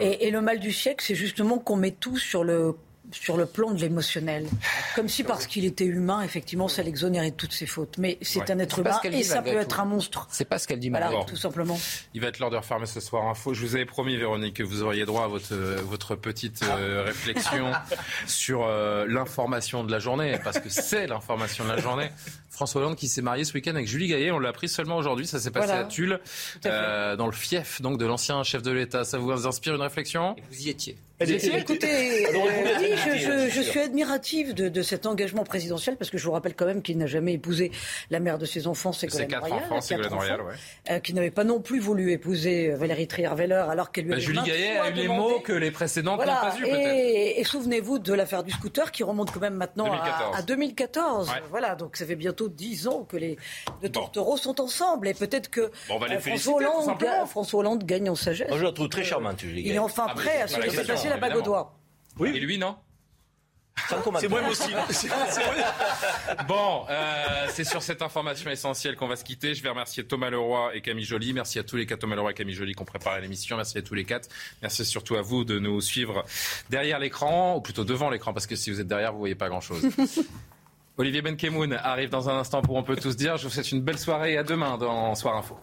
et, 0.00 0.30
le 0.30 0.40
mal 0.40 0.60
du 0.60 0.72
siècle, 0.72 1.04
c'est 1.06 1.14
justement 1.14 1.58
qu'on 1.58 1.76
met 1.76 1.90
tout 1.90 2.16
sur 2.16 2.44
le 2.44 2.76
sur 3.12 3.36
le 3.36 3.46
plan 3.46 3.72
de 3.72 3.80
l'émotionnel. 3.80 4.46
Comme 4.94 5.08
si 5.08 5.24
parce 5.24 5.46
qu'il 5.46 5.64
était 5.64 5.84
humain, 5.84 6.22
effectivement, 6.22 6.68
ça 6.68 6.82
l'exonérait 6.82 7.30
de 7.30 7.36
toutes 7.36 7.52
ses 7.52 7.66
fautes. 7.66 7.98
Mais 7.98 8.18
c'est 8.22 8.50
un 8.50 8.58
être 8.58 8.78
humain 8.78 8.98
et 9.04 9.22
ça 9.22 9.42
peut 9.42 9.56
être 9.56 9.80
un 9.80 9.84
monstre. 9.84 10.26
C'est 10.30 10.44
pas 10.44 10.58
ce 10.58 10.66
qu'elle 10.66 10.80
dit, 10.80 10.90
voilà, 10.90 11.10
tout 11.26 11.36
simplement. 11.36 11.78
Il 12.14 12.20
va 12.20 12.28
être 12.28 12.38
l'heure 12.38 12.50
de 12.50 12.56
refermer 12.56 12.86
ce 12.86 13.00
soir 13.00 13.26
info. 13.26 13.54
Je 13.54 13.64
vous 13.64 13.74
avais 13.74 13.84
promis, 13.84 14.16
Véronique, 14.16 14.54
que 14.54 14.62
vous 14.62 14.82
auriez 14.82 15.04
droit 15.04 15.24
à 15.24 15.28
votre, 15.28 15.54
votre 15.54 16.16
petite 16.16 16.62
euh, 16.62 17.02
réflexion 17.06 17.72
sur 18.26 18.64
euh, 18.64 19.06
l'information 19.08 19.84
de 19.84 19.92
la 19.92 19.98
journée, 19.98 20.38
parce 20.42 20.58
que 20.58 20.68
c'est 20.68 21.06
l'information 21.06 21.64
de 21.64 21.70
la 21.70 21.78
journée. 21.78 22.10
François 22.50 22.80
Hollande 22.80 22.96
qui 22.96 23.08
s'est 23.08 23.22
marié 23.22 23.44
ce 23.44 23.52
week-end 23.52 23.74
avec 23.74 23.86
Julie 23.86 24.08
Gaillet, 24.08 24.30
on 24.30 24.38
l'a 24.38 24.48
appris 24.48 24.68
seulement 24.68 24.96
aujourd'hui, 24.96 25.26
ça 25.26 25.38
s'est 25.38 25.50
passé 25.50 25.72
à 25.72 25.84
Tulle, 25.84 26.20
euh, 26.64 27.14
dans 27.16 27.26
le 27.26 27.32
fief 27.32 27.82
donc 27.82 27.98
de 27.98 28.06
l'ancien 28.06 28.42
chef 28.42 28.62
de 28.62 28.70
l'État. 28.70 29.04
Ça 29.04 29.18
vous 29.18 29.46
inspire 29.46 29.74
une 29.74 29.82
réflexion? 29.82 30.36
Vous 30.50 30.62
y 30.62 30.70
étiez. 30.70 30.96
Écoutez, 31.18 32.26
euh, 32.26 33.48
je, 33.50 33.60
suis 33.62 33.80
admirative 33.80 34.52
de, 34.52 34.82
cet 34.82 35.06
engagement 35.06 35.44
présidentiel 35.44 35.96
parce 35.96 36.10
que 36.10 36.18
je 36.18 36.24
vous 36.24 36.32
rappelle 36.32 36.54
quand 36.54 36.66
même 36.66 36.82
qu'il 36.82 36.98
n'a 36.98 37.06
jamais 37.06 37.32
épousé 37.34 37.72
la 38.10 38.20
mère 38.20 38.36
de 38.36 38.44
ses 38.44 38.66
enfants, 38.66 38.92
Ségolène 38.92 39.34
Royal, 39.34 39.64
Royal 40.10 40.40
euh, 40.90 40.98
qui 40.98 41.14
n'avait 41.14 41.30
pas 41.30 41.44
non 41.44 41.60
plus 41.60 41.80
voulu 41.80 42.12
épouser 42.12 42.70
euh, 42.70 42.76
Valérie 42.76 43.06
Trier-Veller 43.06 43.64
alors 43.70 43.92
qu'elle 43.92 44.04
lui 44.04 44.10
bah, 44.10 44.16
avait 44.16 44.24
Julie 44.24 44.42
Gaillet 44.44 44.76
a 44.76 44.90
eu 44.90 44.92
les 44.92 45.08
mots 45.08 45.40
que 45.40 45.54
les 45.54 45.70
précédents 45.70 46.18
n'ont 46.18 46.24
pas 46.24 46.54
eu 46.58 46.62
peut-être. 46.62 47.38
Et, 47.38 47.44
souvenez-vous 47.44 47.98
de 47.98 48.12
l'affaire 48.12 48.44
du 48.44 48.50
scooter 48.50 48.92
qui 48.92 49.02
remonte 49.02 49.30
quand 49.30 49.40
même 49.40 49.54
maintenant 49.54 49.90
à 50.34 50.42
2014. 50.42 51.30
Voilà, 51.50 51.76
donc 51.76 51.96
ça 51.96 52.04
fait 52.04 52.16
bientôt 52.16 52.48
dix 52.48 52.88
ans 52.88 53.06
que 53.08 53.16
les 53.16 53.38
deux 53.80 53.88
tourtereaux 53.88 54.36
sont 54.36 54.60
ensemble 54.60 55.08
et 55.08 55.14
peut-être 55.14 55.48
que 55.48 55.70
François, 56.20 56.56
Hollande, 56.56 56.98
François 57.26 57.60
Hollande 57.60 57.84
gagne 57.84 58.10
en 58.10 58.14
sagesse. 58.14 58.48
Moi, 58.48 58.58
je 58.58 58.64
la 58.64 58.72
trouve 58.72 58.90
très 58.90 59.04
charmante, 59.04 59.40
Julie 59.40 59.62
Il 59.64 59.72
est 59.72 59.78
enfin 59.78 60.08
ah, 60.10 60.14
prêt 60.14 60.42
à 60.42 60.46
se 60.46 61.05
la 61.08 61.16
bague 61.16 61.36
au 61.36 61.42
doigt. 61.42 61.78
Oui. 62.18 62.30
Et 62.34 62.40
lui, 62.40 62.58
non 62.58 62.76
c'est 64.18 64.28
moi 64.28 64.40
aussi. 64.48 64.70
bon, 66.48 66.86
euh, 66.88 67.46
c'est 67.50 67.64
sur 67.64 67.82
cette 67.82 68.02
information 68.02 68.50
essentielle 68.50 68.96
qu'on 68.96 69.06
va 69.06 69.16
se 69.16 69.24
quitter. 69.24 69.54
Je 69.54 69.62
vais 69.62 69.68
remercier 69.68 70.04
Thomas 70.04 70.30
Leroy 70.30 70.74
et 70.74 70.80
Camille 70.80 71.04
Joly. 71.04 71.32
Merci 71.32 71.58
à 71.58 71.62
tous 71.62 71.76
les 71.76 71.86
quatre 71.86 72.00
Thomas 72.00 72.16
Leroy 72.16 72.32
et 72.32 72.34
Camille 72.34 72.54
Joly 72.54 72.74
qui 72.74 72.82
ont 72.82 72.86
préparé 72.86 73.20
l'émission. 73.20 73.56
Merci 73.56 73.78
à 73.78 73.82
tous 73.82 73.94
les 73.94 74.04
quatre. 74.04 74.28
Merci 74.62 74.84
surtout 74.84 75.16
à 75.16 75.22
vous 75.22 75.44
de 75.44 75.58
nous 75.58 75.80
suivre 75.80 76.24
derrière 76.70 76.98
l'écran, 76.98 77.56
ou 77.56 77.60
plutôt 77.60 77.84
devant 77.84 78.10
l'écran, 78.10 78.32
parce 78.32 78.46
que 78.46 78.56
si 78.56 78.70
vous 78.70 78.80
êtes 78.80 78.88
derrière, 78.88 79.12
vous 79.12 79.18
voyez 79.18 79.34
pas 79.34 79.48
grand-chose. 79.48 79.86
Olivier 80.98 81.20
Benkemoun 81.20 81.74
arrive 81.74 82.08
dans 82.08 82.30
un 82.30 82.38
instant 82.38 82.62
pour 82.62 82.76
On 82.76 82.82
peut 82.82 82.96
tous 82.96 83.16
dire. 83.16 83.36
Je 83.36 83.44
vous 83.44 83.50
souhaite 83.50 83.70
une 83.70 83.82
belle 83.82 83.98
soirée 83.98 84.32
et 84.32 84.38
à 84.38 84.42
demain 84.42 84.78
dans 84.78 85.14
Soir 85.14 85.36
Info. 85.36 85.58